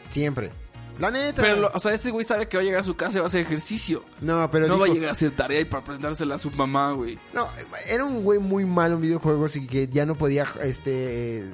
Siempre. 0.07 0.51
La 0.99 1.09
neta. 1.11 1.41
Pero, 1.41 1.71
o 1.73 1.79
sea, 1.79 1.93
ese 1.93 2.11
güey 2.11 2.23
sabe 2.25 2.47
que 2.47 2.57
va 2.57 2.61
a 2.61 2.63
llegar 2.63 2.81
a 2.81 2.83
su 2.83 2.95
casa 2.95 3.17
y 3.17 3.21
va 3.21 3.25
a 3.25 3.27
hacer 3.27 3.41
ejercicio. 3.41 4.03
no, 4.21 4.49
pero 4.51 4.67
no 4.67 4.77
va 4.77 4.85
a 4.85 4.89
llegar 4.89 5.09
a 5.09 5.11
hacer 5.13 5.31
tarea 5.31 5.59
y 5.59 5.65
para 5.65 5.83
presentársela 5.83 6.35
a 6.35 6.37
su 6.37 6.51
mamá, 6.51 6.91
güey. 6.91 7.17
No, 7.33 7.47
era 7.87 8.05
un 8.05 8.23
güey 8.23 8.39
muy 8.39 8.65
malo 8.65 8.95
en 8.95 9.01
videojuegos 9.01 9.55
y 9.55 9.65
que 9.67 9.87
ya 9.87 10.05
no 10.05 10.15
podía, 10.15 10.47
este... 10.61 11.39
eh, 11.39 11.45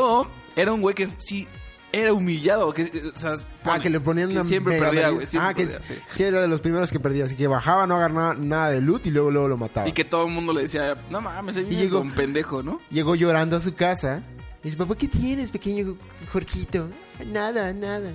O 0.00 0.26
era 0.56 0.72
un 0.72 0.80
güey 0.80 0.94
que 0.94 1.08
sí 1.18 1.46
era 1.92 2.12
humillado. 2.12 2.72
Que, 2.74 2.82
o 3.14 3.16
sea, 3.18 3.34
Ah, 3.34 3.38
pone, 3.64 3.80
que 3.82 3.90
le 3.90 4.00
ponían 4.00 4.28
que 4.28 4.34
una 4.34 4.44
siempre 4.44 4.78
perdía, 4.78 5.10
güey. 5.10 5.26
Siempre 5.26 5.50
Ah, 5.50 5.54
que 5.54 5.64
perdía, 5.66 5.80
sí. 5.86 5.94
sí, 6.14 6.22
era 6.24 6.40
de 6.40 6.48
los 6.48 6.60
primeros 6.60 6.90
que 6.90 6.98
perdía. 6.98 7.26
Así 7.26 7.36
que 7.36 7.46
bajaba, 7.46 7.86
no 7.86 7.94
agarraba 7.96 8.34
nada 8.34 8.70
de 8.70 8.80
loot 8.80 9.06
y 9.06 9.10
luego, 9.12 9.30
luego 9.30 9.46
lo 9.46 9.56
mataba. 9.56 9.88
Y 9.88 9.92
que 9.92 10.04
todo 10.04 10.26
el 10.26 10.32
mundo 10.32 10.52
le 10.52 10.62
decía, 10.62 10.96
no 11.10 11.20
mames, 11.20 11.56
ahí 11.56 11.64
llegó- 11.66 11.98
con 11.98 12.10
pendejo, 12.10 12.62
¿no? 12.64 12.80
Llegó 12.90 13.14
llorando 13.14 13.56
a 13.56 13.60
su 13.60 13.74
casa. 13.74 14.22
Y 14.62 14.68
dice, 14.68 14.76
papá, 14.76 14.96
¿qué 14.96 15.06
tienes, 15.06 15.50
pequeño 15.52 15.96
Jorquito? 16.32 16.88
Nada, 17.26 17.72
nada. 17.72 18.10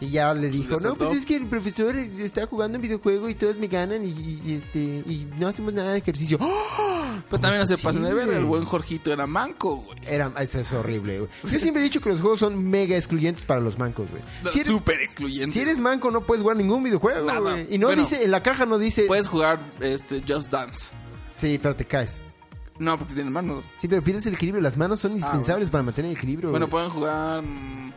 Y 0.00 0.08
ya 0.10 0.32
le 0.32 0.48
dijo, 0.48 0.78
se 0.78 0.88
no, 0.88 0.94
pues 0.94 1.12
es 1.12 1.26
que 1.26 1.36
el 1.36 1.46
profesor 1.46 1.94
está 1.94 2.46
jugando 2.46 2.76
en 2.76 2.82
videojuego 2.82 3.28
y 3.28 3.34
todos 3.34 3.58
me 3.58 3.66
ganan 3.68 4.04
y, 4.06 4.54
este 4.54 4.78
y 4.80 5.28
no 5.38 5.46
hacemos 5.48 5.74
nada 5.74 5.92
de 5.92 5.98
ejercicio. 5.98 6.38
¡Ah! 6.40 7.20
Pero 7.28 7.40
también 7.42 7.60
no 7.60 7.66
se 7.66 7.76
pasen 7.76 8.02
de 8.04 8.14
ver, 8.14 8.28
el 8.30 8.44
buen 8.46 8.64
Jorgito 8.64 9.12
era 9.12 9.26
manco, 9.26 9.76
güey. 9.76 9.98
Era, 10.06 10.32
eso 10.38 10.58
es 10.60 10.72
horrible, 10.72 11.18
güey. 11.20 11.30
Yo 11.52 11.60
siempre 11.60 11.82
he 11.82 11.84
dicho 11.84 12.00
que 12.00 12.08
los 12.08 12.22
juegos 12.22 12.38
son 12.40 12.64
mega 12.70 12.96
excluyentes 12.96 13.44
para 13.44 13.60
los 13.60 13.78
mancos, 13.78 14.08
güey. 14.10 14.22
Si 14.52 14.60
eres, 14.60 14.66
Súper 14.68 15.00
excluyente. 15.02 15.52
si 15.52 15.60
eres 15.60 15.78
manco 15.80 16.10
no 16.10 16.22
puedes 16.22 16.40
jugar 16.40 16.56
ningún 16.56 16.82
videojuego, 16.82 17.26
Nada. 17.26 17.38
güey. 17.40 17.66
Y 17.74 17.76
no 17.76 17.88
Bueno. 17.88 18.00
dice, 18.02 18.24
en 18.24 18.30
la 18.30 18.42
caja 18.42 18.64
no 18.64 18.78
dice... 18.78 19.02
Puedes 19.02 19.28
jugar 19.28 19.58
este 19.80 20.22
Just 20.26 20.50
Dance. 20.50 20.94
Sí, 21.30 21.58
pero 21.62 21.76
te 21.76 21.84
caes. 21.84 22.20
No, 22.78 22.96
porque 22.96 23.12
tienen 23.12 23.32
manos. 23.34 23.64
Sí, 23.76 23.86
pero 23.86 24.00
pierdes 24.02 24.24
el 24.26 24.32
equilibrio. 24.34 24.62
Las 24.62 24.78
manos 24.78 25.00
son 25.00 25.10
indispensables 25.12 25.46
bueno, 25.56 25.66
sí, 25.66 25.70
para 25.72 25.82
mantener 25.84 26.10
el 26.12 26.16
equilibrio. 26.16 26.50
Bueno, 26.50 26.66
güey. 26.68 26.70
pueden 26.70 26.90
jugar. 26.90 27.42
mm, 27.42 27.92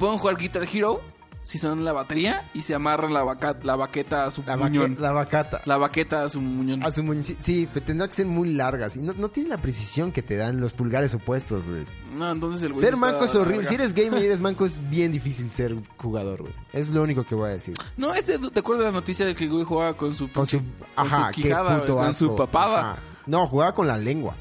Pueden 0.00 0.18
jugar 0.18 0.36
Guitar 0.36 0.66
Hero 0.72 1.00
si 1.46 1.58
son 1.58 1.84
la 1.84 1.92
batería 1.92 2.42
y 2.54 2.62
se 2.62 2.74
amarran 2.74 3.14
la, 3.14 3.22
vaca- 3.22 3.56
la 3.62 3.76
baqueta 3.76 4.26
a 4.26 4.32
su 4.32 4.42
la, 4.44 4.56
muñón. 4.56 4.96
la 4.98 5.12
vacata. 5.12 5.62
La 5.64 5.76
baqueta 5.76 6.24
a 6.24 6.28
su 6.28 6.40
muñón. 6.40 6.82
A 6.82 6.90
su 6.90 7.04
muñ- 7.04 7.22
sí, 7.22 7.36
sí, 7.38 7.68
pero 7.72 7.86
tendrá 7.86 8.08
que 8.08 8.14
ser 8.14 8.26
muy 8.26 8.52
largas. 8.52 8.96
Y 8.96 8.98
no, 8.98 9.12
no 9.16 9.28
tiene 9.28 9.50
la 9.50 9.56
precisión 9.58 10.10
que 10.10 10.22
te 10.22 10.34
dan 10.36 10.60
los 10.60 10.72
pulgares 10.72 11.14
opuestos, 11.14 11.64
güey. 11.68 11.84
No, 12.16 12.28
entonces 12.32 12.64
el 12.64 12.72
güey. 12.72 12.84
Ser 12.84 12.96
manco 12.96 13.26
es 13.26 13.34
horrible. 13.36 13.58
verga. 13.58 13.68
Si 13.68 13.74
eres 13.76 13.94
gamer 13.94 14.22
y 14.22 14.26
eres 14.26 14.40
manco 14.40 14.64
es 14.66 14.90
bien 14.90 15.12
difícil 15.12 15.48
ser 15.52 15.76
jugador, 15.98 16.40
güey. 16.42 16.52
Es 16.72 16.90
lo 16.90 17.00
único 17.04 17.22
que 17.22 17.36
voy 17.36 17.50
a 17.50 17.52
decir. 17.52 17.74
No, 17.96 18.12
este, 18.12 18.38
¿te 18.40 18.58
acuerdas 18.58 18.86
de 18.86 18.92
la 18.92 18.98
noticia 18.98 19.24
de 19.24 19.36
que 19.36 19.44
el 19.44 19.50
güey 19.50 19.64
jugaba 19.64 19.94
con 19.96 20.12
su. 20.14 20.28
Con 20.32 20.48
su... 20.48 20.58
con 20.58 21.06
Ajá, 21.06 21.28
su 21.28 21.36
qué 21.36 21.42
quijada, 21.42 21.78
puto 21.80 21.94
güey, 21.94 22.06
con 22.06 22.14
su 22.14 22.34
papada. 22.34 22.80
Ajá. 22.92 22.96
No, 23.26 23.46
jugaba 23.46 23.72
con 23.72 23.86
la 23.86 23.96
lengua. 23.98 24.34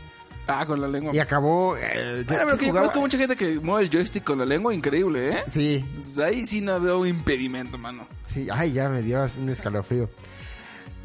Ah, 0.47 0.65
con 0.65 0.79
la 0.79 0.87
lengua. 0.87 1.13
Y 1.13 1.19
acabó... 1.19 1.75
eh, 1.77 2.23
Bueno, 2.27 2.43
pero 2.45 2.57
que 2.57 2.65
yo 2.65 2.71
jugaba- 2.71 2.87
conozco 2.87 3.01
mucha 3.01 3.17
gente 3.17 3.35
que 3.35 3.59
mueve 3.59 3.83
el 3.85 3.89
joystick 3.91 4.23
con 4.23 4.37
la 4.39 4.45
lengua, 4.45 4.73
increíble, 4.73 5.29
¿eh? 5.29 5.43
Sí, 5.47 5.83
Ahí 6.23 6.45
sí 6.45 6.61
no 6.61 6.79
veo 6.79 7.05
impedimento, 7.05 7.77
mano. 7.77 8.07
Sí, 8.25 8.47
ay, 8.51 8.73
ya 8.73 8.89
me 8.89 9.01
dio 9.01 9.25
un 9.39 9.49
escalofrío. 9.49 10.09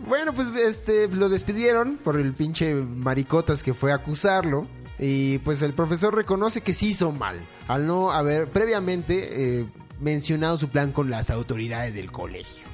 Bueno, 0.07 0.33
pues 0.33 0.49
este 0.57 1.09
lo 1.09 1.29
despidieron 1.29 1.99
por 2.03 2.19
el 2.19 2.33
pinche 2.33 2.75
maricotas 2.75 3.63
que 3.63 3.75
fue 3.75 3.93
a 3.93 3.97
acusarlo. 3.97 4.67
Y 4.99 5.39
pues 5.39 5.63
el 5.63 5.73
profesor 5.73 6.15
reconoce 6.15 6.61
que 6.61 6.75
sí 6.75 6.89
hizo 6.89 7.11
mal. 7.11 7.41
Al 7.69 7.87
no 7.87 8.13
haber 8.13 8.49
previamente 8.49 9.61
eh, 9.61 9.67
mencionado 9.99 10.59
su 10.59 10.69
plan 10.69 10.93
con 10.93 11.09
las 11.09 11.31
autoridades 11.31 11.95
del 11.95 12.13
colegio. 12.13 12.65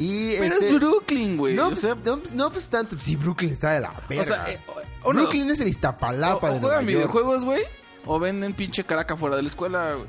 Y 0.00 0.36
Pero 0.38 0.54
este- 0.54 0.68
es 0.68 0.74
Brooklyn, 0.74 1.36
güey. 1.36 1.54
No, 1.56 1.64
o 1.66 1.68
pues, 1.70 1.80
sea, 1.80 1.96
no, 2.04 2.18
pues, 2.18 2.32
no, 2.32 2.50
pues 2.52 2.68
tanto. 2.68 2.96
Sí, 3.00 3.16
Brooklyn 3.16 3.50
está 3.52 3.72
de 3.72 3.80
la 3.80 3.92
verga. 4.08 4.22
o 4.22 4.26
sea, 4.26 4.50
eh, 4.52 4.58
o- 5.02 5.12
Brooklyn 5.12 5.50
es 5.50 5.60
el 5.60 5.66
Iztapalapa 5.68 6.50
o 6.50 6.54
de 6.54 6.60
juegan 6.60 6.86
videojuegos, 6.86 7.44
güey. 7.44 7.62
O 8.06 8.20
venden 8.20 8.54
pinche 8.54 8.84
caraca 8.84 9.16
fuera 9.16 9.34
de 9.34 9.42
la 9.42 9.48
escuela, 9.48 9.94
güey. 9.94 10.06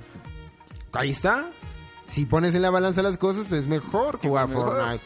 Ahí 0.93 1.09
está. 1.09 1.49
Si 2.07 2.25
pones 2.25 2.53
en 2.53 2.61
la 2.61 2.69
balanza 2.69 3.01
las 3.01 3.17
cosas, 3.17 3.51
es 3.51 3.65
mejor 3.67 4.19
jugar. 4.21 4.47
Fortnite. 4.49 5.03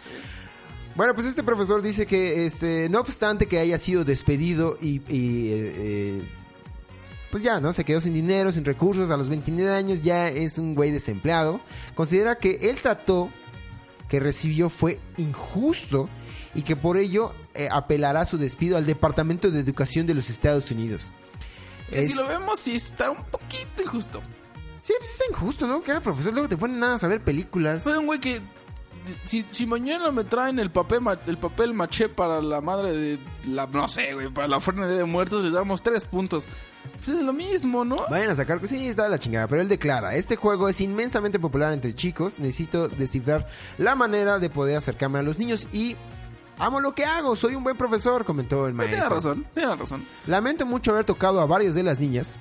Bueno, 0.95 1.13
pues 1.15 1.27
este 1.27 1.43
profesor 1.43 1.81
dice 1.81 2.05
que, 2.05 2.45
este, 2.45 2.87
no 2.89 2.99
obstante 2.99 3.47
que 3.47 3.59
haya 3.59 3.77
sido 3.77 4.03
despedido 4.05 4.77
y, 4.81 5.01
y, 5.11 5.51
eh, 5.51 5.73
eh, 5.75 6.21
pues 7.31 7.41
ya, 7.41 7.59
¿no? 7.59 7.73
Se 7.73 7.83
quedó 7.83 7.99
sin 7.99 8.13
dinero, 8.13 8.51
sin 8.51 8.63
recursos, 8.63 9.09
a 9.09 9.17
los 9.17 9.27
29 9.27 9.73
años 9.73 10.03
ya 10.03 10.27
es 10.27 10.57
un 10.59 10.75
güey 10.75 10.91
desempleado. 10.91 11.59
Considera 11.95 12.35
que 12.37 12.69
el 12.69 12.77
trato 12.77 13.29
que 14.13 14.19
recibió 14.19 14.69
fue 14.69 14.99
injusto 15.17 16.07
y 16.53 16.61
que 16.61 16.75
por 16.75 16.97
ello 16.97 17.33
eh, 17.55 17.67
apelará 17.71 18.27
su 18.27 18.37
despido 18.37 18.77
al 18.77 18.85
Departamento 18.85 19.49
de 19.49 19.59
Educación 19.59 20.05
de 20.05 20.13
los 20.13 20.29
Estados 20.29 20.69
Unidos. 20.69 21.09
Que 21.89 22.03
Es- 22.03 22.09
si 22.11 22.13
lo 22.13 22.27
vemos, 22.27 22.59
sí 22.59 22.75
está 22.75 23.09
un 23.09 23.23
poquito 23.23 23.81
injusto. 23.81 24.21
Sí, 24.83 24.93
pues 24.99 25.09
es 25.19 25.21
injusto, 25.31 25.65
¿no? 25.65 25.81
Que 25.81 25.99
profesor, 25.99 26.31
luego 26.31 26.47
te 26.47 26.57
ponen 26.57 26.77
nada 26.77 26.95
a 27.01 27.07
ver 27.07 27.21
películas. 27.21 27.81
Soy 27.81 27.97
un 27.97 28.05
güey 28.05 28.19
que. 28.19 28.39
Si, 29.25 29.45
si 29.51 29.65
mañana 29.65 30.11
me 30.11 30.23
traen 30.23 30.59
el 30.59 30.71
papel, 30.71 31.01
el 31.27 31.37
papel 31.37 31.73
maché 31.73 32.09
para 32.09 32.41
la 32.41 32.61
madre 32.61 32.93
de 32.93 33.19
la. 33.47 33.67
No 33.67 33.87
sé, 33.87 34.13
güey, 34.13 34.29
para 34.29 34.47
la 34.47 34.57
ofrenda 34.57 34.87
de 34.87 35.03
muertos, 35.03 35.43
les 35.43 35.53
damos 35.53 35.81
tres 35.81 36.05
puntos. 36.05 36.45
Pues 37.03 37.17
es 37.17 37.23
lo 37.23 37.33
mismo, 37.33 37.83
¿no? 37.85 37.97
Vayan 38.09 38.29
a 38.29 38.35
sacar, 38.35 38.65
sí, 38.67 38.87
está 38.87 39.03
de 39.03 39.09
la 39.09 39.19
chingada, 39.19 39.47
pero 39.47 39.61
él 39.61 39.67
declara, 39.67 40.15
este 40.15 40.35
juego 40.35 40.69
es 40.69 40.79
inmensamente 40.81 41.39
popular 41.39 41.73
entre 41.73 41.93
chicos, 41.95 42.39
necesito 42.39 42.87
descifrar 42.87 43.47
la 43.77 43.95
manera 43.95 44.39
de 44.39 44.49
poder 44.49 44.77
acercarme 44.77 45.19
a 45.19 45.23
los 45.23 45.37
niños 45.37 45.67
y 45.73 45.95
amo 46.59 46.79
lo 46.81 46.93
que 46.93 47.05
hago, 47.05 47.35
soy 47.35 47.55
un 47.55 47.63
buen 47.63 47.77
profesor, 47.77 48.23
comentó 48.25 48.67
el 48.67 48.75
Pues 48.75 48.89
maestro. 48.89 48.97
Tienes 49.07 49.23
razón, 49.23 49.45
tienes 49.53 49.79
razón. 49.79 50.05
Lamento 50.27 50.65
mucho 50.65 50.91
haber 50.91 51.05
tocado 51.05 51.41
a 51.41 51.45
varias 51.45 51.75
de 51.75 51.83
las 51.83 51.99
niñas, 51.99 52.37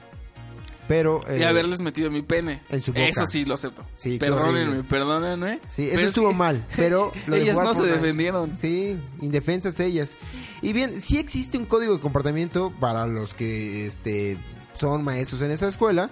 pero... 0.92 1.20
Y 1.38 1.42
haberles 1.42 1.80
metido 1.80 2.10
mi 2.10 2.20
pene. 2.20 2.60
en 2.68 2.82
su 2.82 2.92
boca. 2.92 3.06
Eso 3.06 3.24
sí 3.24 3.46
lo 3.46 3.54
acepto. 3.54 3.82
Sí, 3.96 4.18
perdónenme, 4.18 4.84
perdónenme. 4.84 5.58
Sí, 5.66 5.88
eso 5.88 6.00
es 6.00 6.08
estuvo 6.08 6.28
que 6.28 6.34
mal, 6.34 6.66
pero... 6.76 7.12
lo 7.26 7.36
Ellas 7.36 7.56
no 7.56 7.74
se 7.74 7.84
defendieron. 7.84 8.58
Sí, 8.58 8.98
indefensas 9.22 9.80
ellas. 9.80 10.12
Y 10.60 10.74
bien, 10.74 11.00
sí 11.00 11.16
existe 11.16 11.56
un 11.56 11.64
código 11.64 11.94
de 11.94 12.00
comportamiento 12.00 12.74
para 12.78 13.06
los 13.06 13.32
que 13.32 13.86
este, 13.86 14.36
son 14.74 15.02
maestros 15.02 15.40
en 15.40 15.50
esa 15.50 15.66
escuela 15.66 16.10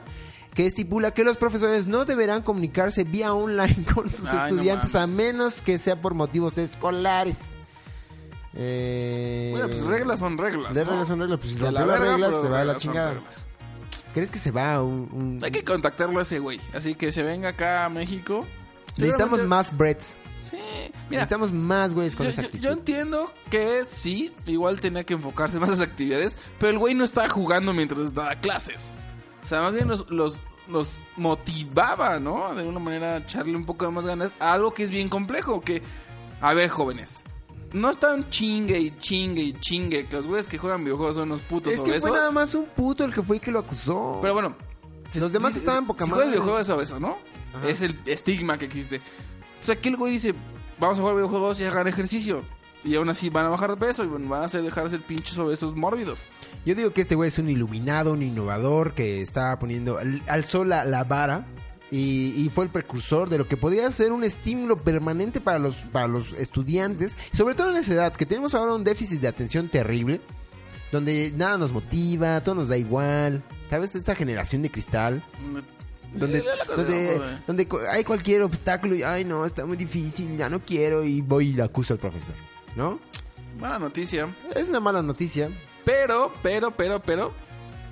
que 0.55 0.67
estipula 0.67 1.13
que 1.13 1.25
los 1.25 1.37
profesores 1.37 1.87
no 1.87 2.07
deberán 2.07 2.41
comunicarse 2.43 3.05
vía 3.05 3.35
online 3.35 3.85
con 3.95 4.09
sus 4.09 4.27
Ay, 4.29 4.35
no 4.35 4.47
estudiantes 4.47 4.95
a 4.95 5.07
menos 5.07 5.61
que 5.61 5.77
sea 5.77 6.01
por 6.01 6.15
motivos 6.15 6.57
escolares. 6.57 7.59
Eh, 8.55 9.51
Bueno, 9.53 9.69
pues 9.69 9.85
reglas 9.85 10.21
son 10.21 10.39
reglas. 10.39 10.73
de 10.73 10.85
¿no? 10.87 10.91
reglas 10.91 11.09
son 11.09 11.21
reglas, 11.21 11.39
pues 11.39 11.53
si 11.53 11.61
la 11.61 11.71
reglas 11.71 12.31
pero 12.31 12.43
se 12.43 12.49
va 12.49 12.61
a 12.63 12.65
la 12.65 12.77
chingada. 12.79 13.13
reglas. 13.13 13.45
¿Crees 14.15 14.31
que 14.31 14.39
se 14.39 14.51
va 14.51 14.75
a 14.75 14.83
un, 14.83 15.09
un- 15.13 15.41
Hay 15.45 15.51
que 15.51 15.63
contactarlo 15.65 16.19
a 16.19 16.23
ese 16.23 16.39
güey. 16.41 16.61
Así 16.75 16.95
que 16.95 17.13
se 17.13 17.23
venga 17.23 17.51
acá 17.51 17.85
a 17.85 17.89
México. 17.89 18.47
Necesitamos 18.97 19.45
más 19.45 19.77
Bretts. 19.77 20.17
Sí, 20.43 20.57
mira. 21.09 21.23
Necesitamos 21.23 21.53
más 21.53 21.95
güeyes 21.95 22.17
con 22.17 22.25
Yo, 22.25 22.31
esa 22.31 22.43
yo- 22.43 22.47
actitud. 22.49 22.65
yo 22.65 22.73
entiendo 22.73 23.33
que 23.51 23.85
sí, 23.89 24.33
igual 24.47 24.81
tenía 24.81 25.05
que 25.05 25.15
enfocarse 25.15 25.61
más 25.61 25.69
en 25.71 25.79
las 25.79 25.87
actividades, 25.89 26.39
pero 26.59 26.71
el 26.73 26.79
güey 26.79 26.95
no 26.95 27.05
estaba 27.05 27.29
jugando 27.29 27.73
mientras 27.73 28.13
daba 28.15 28.35
clases. 28.37 28.95
O 29.45 29.47
sea, 29.47 29.61
más 29.63 29.73
bien 29.75 29.87
los, 29.87 30.11
los, 30.11 30.39
los 30.69 30.95
motivaba, 31.17 32.19
¿no? 32.19 32.55
De 32.55 32.63
una 32.67 32.79
manera, 32.81 33.19
echarle 33.19 33.57
un 33.57 33.65
poco 33.67 33.85
de 33.85 33.91
más 33.93 34.07
ganas 34.07 34.33
a 34.41 34.53
algo 34.55 34.73
que 34.75 34.83
es 34.83 34.91
bien 34.91 35.09
complejo. 35.09 35.61
Que, 35.61 35.83
a 36.41 36.53
ver, 36.55 36.69
jóvenes, 36.69 37.23
no 37.73 37.91
están 37.91 38.29
chingue 38.31 38.79
y 38.79 38.91
chingue 38.99 39.43
y 39.43 39.53
chingue. 39.55 40.07
Que 40.07 40.17
los 40.17 40.27
güeyes 40.27 40.47
que 40.49 40.59
juegan 40.59 40.83
videojuegos 40.85 41.17
son 41.17 41.31
unos 41.33 41.43
putos 41.43 41.73
es 41.73 41.83
que 41.83 42.01
fue 42.01 42.11
nada 42.11 42.31
más 42.31 42.55
un 42.55 42.67
puto 42.67 43.05
el 43.05 43.13
que 43.15 43.23
fue 43.23 43.37
y 43.37 43.41
que 43.41 43.51
lo 43.51 43.59
acusó. 43.61 44.19
Pero 44.23 44.35
bueno, 44.35 44.55
Los 45.15 45.33
demás 45.33 45.57
estaban 45.57 45.87
poca 45.87 46.05
Si 46.05 46.11
madre. 46.11 46.25
juegas 46.27 46.33
videojuegos 46.41 46.67
es 46.67 46.71
obeso, 46.71 47.01
¿no? 47.01 47.17
Ajá. 47.55 47.69
Es 47.69 47.83
el 47.83 47.99
estigma 48.07 48.59
que 48.59 48.67
existe. 48.67 49.01
O 49.63 49.67
sea, 49.67 49.75
aquí 49.75 49.89
el 49.89 49.97
güey 49.97 50.13
dice, 50.13 50.35
vamos 50.79 50.99
a 50.99 51.03
jugar 51.03 51.17
videojuegos 51.17 51.61
y 51.61 51.65
hagan 51.65 51.87
ejercicio. 51.89 52.43
Y 52.83 52.95
aún 52.95 53.11
así 53.11 53.29
van 53.29 53.45
a 53.45 53.49
bajar 53.51 53.71
de 53.71 53.77
peso 53.77 54.05
y 54.05 54.07
van 54.07 54.41
a 54.41 54.45
hacer 54.47 54.63
dejar 54.63 54.85
de 54.85 54.91
ser 54.91 55.01
pinches 55.01 55.37
obesos 55.37 55.77
mórbidos. 55.77 56.29
Yo 56.65 56.75
digo 56.75 56.93
que 56.95 57.03
este 57.03 57.15
güey 57.15 57.29
es 57.29 57.39
un 57.39 57.51
iluminado, 57.51 58.13
un 58.13 58.23
innovador 58.23 58.93
que 58.95 59.21
está 59.21 59.59
poniendo, 59.59 59.99
al- 59.99 60.23
alzó 60.29 60.65
la, 60.65 60.85
la 60.87 61.05
vara 61.05 61.45
y, 61.91 62.33
y 62.37 62.51
fue 62.55 62.65
el 62.65 62.71
precursor 62.71 63.29
de 63.29 63.39
lo 63.39 63.49
que 63.49 63.57
podría 63.57 63.91
ser 63.91 64.13
un 64.13 64.25
estímulo 64.25 64.77
permanente 64.77 65.41
para 65.41 65.59
los, 65.59 65.77
para 65.77 66.07
los 66.09 66.33
estudiantes, 66.35 67.17
sobre 67.37 67.55
todo 67.55 67.71
en 67.71 67.77
esa 67.79 67.95
edad, 67.95 68.13
que 68.13 68.27
tenemos 68.27 68.55
ahora 68.55 68.75
un 68.75 68.85
déficit 68.85 69.21
de 69.21 69.29
atención 69.29 69.69
terrible, 69.69 70.21
donde 70.93 71.33
nada 71.37 71.59
nos 71.59 71.73
motiva, 71.73 72.41
todo 72.43 72.55
nos 72.57 72.69
da 72.69 72.77
igual, 72.77 73.43
¿sabes? 73.69 73.95
Esa 73.95 74.15
generación 74.15 74.63
de 74.63 74.71
cristal. 74.71 75.23
Donde, 76.13 76.39
Eh, 76.39 76.45
donde, 76.77 77.17
güey. 77.19 77.29
donde 77.47 77.69
hay 77.93 78.03
cualquier 78.03 78.43
obstáculo 78.43 78.97
y, 78.97 79.05
ay 79.05 79.25
no, 79.25 79.45
está 79.45 79.65
muy 79.65 79.77
difícil, 79.77 80.37
ya 80.37 80.49
no 80.49 80.59
quiero 80.61 81.05
y 81.05 81.21
voy 81.21 81.51
y 81.51 81.53
le 81.53 81.63
acuso 81.63 81.95
al 81.95 82.01
profesor, 82.01 82.35
¿no? 82.75 82.99
Buena 83.61 83.79
noticia. 83.79 84.29
Es 84.57 84.69
una 84.69 84.81
mala 84.81 85.03
noticia, 85.03 85.49
Pero, 85.85 86.33
pero, 86.43 86.73
pero, 86.73 87.01
pero, 87.01 87.33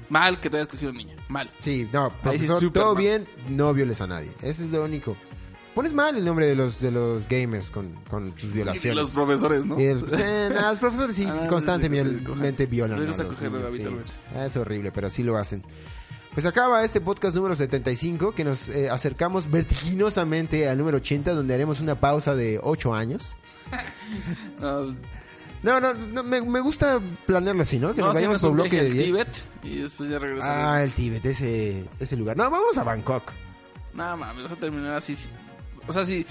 mal 0.08 0.40
que 0.40 0.50
te 0.50 0.56
hayas 0.56 0.68
cogido 0.68 0.90
un 0.90 0.96
niño. 0.96 1.14
Mal. 1.28 1.50
Sí, 1.62 1.88
no, 1.92 2.10
profesor, 2.22 2.70
todo 2.72 2.94
mal. 2.94 3.02
bien, 3.02 3.26
no 3.50 3.72
violes 3.74 4.00
a 4.00 4.06
nadie. 4.06 4.30
Eso 4.42 4.64
es 4.64 4.70
lo 4.70 4.82
único. 4.84 5.16
Pones 5.74 5.92
mal 5.92 6.16
el 6.16 6.24
nombre 6.24 6.46
de 6.46 6.56
los 6.56 6.80
de 6.80 6.90
los 6.90 7.28
gamers 7.28 7.70
con, 7.70 7.92
con 8.10 8.32
sus 8.36 8.50
Y 8.50 8.54
violaciones. 8.54 8.96
los 9.02 9.10
profesores, 9.10 9.64
¿no? 9.64 9.78
Y 9.78 9.84
el- 9.84 10.04
eh, 10.18 10.50
no, 10.52 10.70
los 10.70 10.78
profesores 10.80 11.14
sí, 11.14 11.24
Ah, 11.28 11.46
constantemente 11.48 12.64
sí, 12.64 12.66
violan. 12.70 12.98
Les 12.98 13.08
gusta 13.08 13.22
a 13.46 13.50
los 13.50 13.70
niños, 13.72 14.02
sí. 14.08 14.16
Ah, 14.34 14.46
Es 14.46 14.56
horrible, 14.56 14.90
pero 14.90 15.08
sí 15.10 15.22
lo 15.22 15.36
hacen. 15.36 15.62
Pues 16.34 16.46
acaba 16.46 16.84
este 16.84 17.00
podcast 17.00 17.34
número 17.36 17.54
75, 17.56 18.32
que 18.32 18.44
nos 18.44 18.68
eh, 18.68 18.88
acercamos 18.90 19.50
vertiginosamente 19.50 20.68
al 20.68 20.78
número 20.78 20.98
80, 20.98 21.34
donde 21.34 21.54
haremos 21.54 21.80
una 21.80 21.94
pausa 22.00 22.34
de 22.34 22.58
8 22.62 22.94
años. 22.94 23.32
No, 24.60 24.86
No, 25.62 25.80
no, 25.80 25.92
no, 25.94 26.22
me, 26.22 26.40
me 26.40 26.60
gusta 26.60 27.00
planearlo 27.26 27.62
así, 27.62 27.78
¿no? 27.78 27.92
Que 27.94 28.00
no, 28.00 28.06
nos 28.08 28.14
vayamos 28.14 28.40
por 28.40 28.52
bloque 28.52 28.76
de 28.76 28.86
al 28.86 28.92
10. 28.92 29.04
Tíbet 29.06 29.44
y 29.64 29.76
después 29.78 30.08
ya 30.10 30.18
regresamos. 30.18 30.54
Ah, 30.56 30.82
el 30.82 30.92
Tíbet, 30.92 31.24
ese, 31.26 31.84
ese 31.98 32.16
lugar. 32.16 32.36
No, 32.36 32.48
vamos 32.50 32.78
a 32.78 32.84
Bangkok. 32.84 33.32
Nada 33.94 34.16
mames, 34.16 34.44
vas 34.44 34.52
a 34.52 34.56
terminar 34.56 34.92
así. 34.92 35.16
O 35.86 35.92
sea, 35.92 36.04
si 36.04 36.24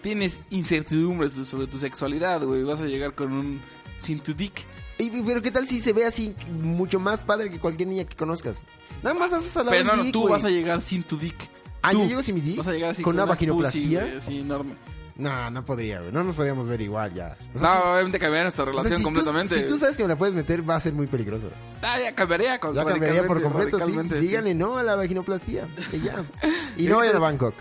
tienes 0.00 0.40
incertidumbres 0.50 1.32
sobre 1.32 1.66
tu 1.66 1.78
sexualidad, 1.78 2.42
güey, 2.42 2.62
vas 2.62 2.80
a 2.80 2.86
llegar 2.86 3.14
con 3.14 3.32
un 3.32 3.60
sin 3.98 4.20
tu 4.20 4.32
dick. 4.34 4.64
Y- 4.98 5.10
Pero 5.22 5.42
qué 5.42 5.50
tal 5.50 5.66
si 5.66 5.80
se 5.80 5.92
ve 5.92 6.06
así 6.06 6.34
mucho 6.62 6.98
más 7.00 7.22
padre 7.22 7.50
que 7.50 7.58
cualquier 7.58 7.88
niña 7.88 8.04
que 8.04 8.16
conozcas. 8.16 8.64
Nada 9.02 9.14
más 9.14 9.32
haces 9.32 9.54
al 9.56 9.66
lado 9.66 9.76
Pero 9.78 9.96
no, 9.96 10.02
dick, 10.04 10.12
tú 10.12 10.28
vas 10.28 10.44
a 10.44 10.50
llegar 10.50 10.80
sin 10.82 11.02
tu 11.02 11.18
dick. 11.18 11.34
Ah, 11.82 11.92
Tú 11.92 12.00
yo 12.02 12.06
llego 12.08 12.22
sin 12.22 12.34
mi 12.34 12.40
dick. 12.42 12.56
Vas 12.58 12.68
a 12.68 12.72
llegar 12.72 12.90
así 12.90 13.02
con 13.02 13.14
una 13.14 13.24
pussy, 13.26 13.34
vaginoplastia. 13.36 14.14
así 14.18 14.38
enorme. 14.40 14.74
No, 15.20 15.50
no 15.50 15.64
podría, 15.64 16.00
güey. 16.00 16.12
No 16.12 16.24
nos 16.24 16.34
podríamos 16.34 16.66
ver 16.66 16.80
igual 16.80 17.12
ya. 17.14 17.36
O 17.54 17.58
sea, 17.58 17.74
No, 17.74 17.92
obviamente 17.94 18.18
cambiaría 18.18 18.44
nuestra 18.44 18.64
si- 18.64 18.70
o 18.70 18.72
sea, 18.72 18.82
relación 18.82 18.98
tú- 19.00 19.04
completamente. 19.04 19.54
si 19.54 19.66
tú 19.66 19.76
sabes 19.78 19.96
que 19.96 20.02
me 20.02 20.08
la 20.08 20.16
puedes 20.16 20.34
meter, 20.34 20.68
va 20.68 20.76
a 20.76 20.80
ser 20.80 20.92
muy 20.94 21.06
peligroso. 21.06 21.50
Ah, 21.82 21.98
ya 22.02 22.14
cambiaría. 22.14 22.58
con- 22.58 22.74
Ya 22.74 22.84
cambiaría 22.84 23.26
por 23.26 23.42
completo, 23.42 23.78
sí. 23.80 23.92
Díganle 24.20 24.54
no 24.54 24.78
a 24.78 24.82
la 24.82 24.96
vaginoplastia. 24.96 25.66
Y 25.92 26.00
ya. 26.00 26.24
Y 26.76 26.86
no 26.86 26.96
vayan 26.98 27.16
a 27.16 27.18
Bangkok. 27.18 27.54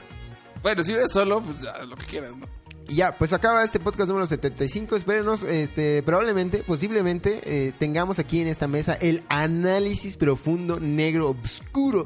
Bueno, 0.63 0.83
si 0.83 0.93
vives 0.93 1.11
solo, 1.11 1.41
pues 1.41 1.61
ya, 1.61 1.77
lo 1.85 1.95
que 1.95 2.05
quieras, 2.05 2.31
¿no? 2.35 2.45
Y 2.87 2.95
ya, 2.95 3.11
pues 3.11 3.33
acaba 3.33 3.63
este 3.63 3.79
podcast 3.79 4.07
número 4.07 4.25
75. 4.25 4.95
Espérenos, 4.95 5.43
este, 5.43 6.01
probablemente, 6.03 6.63
posiblemente, 6.65 7.41
eh, 7.45 7.71
tengamos 7.77 8.17
aquí 8.19 8.41
en 8.41 8.47
esta 8.47 8.67
mesa 8.67 8.93
el 8.95 9.23
análisis 9.29 10.17
profundo, 10.17 10.79
negro, 10.79 11.35
oscuro 11.43 12.05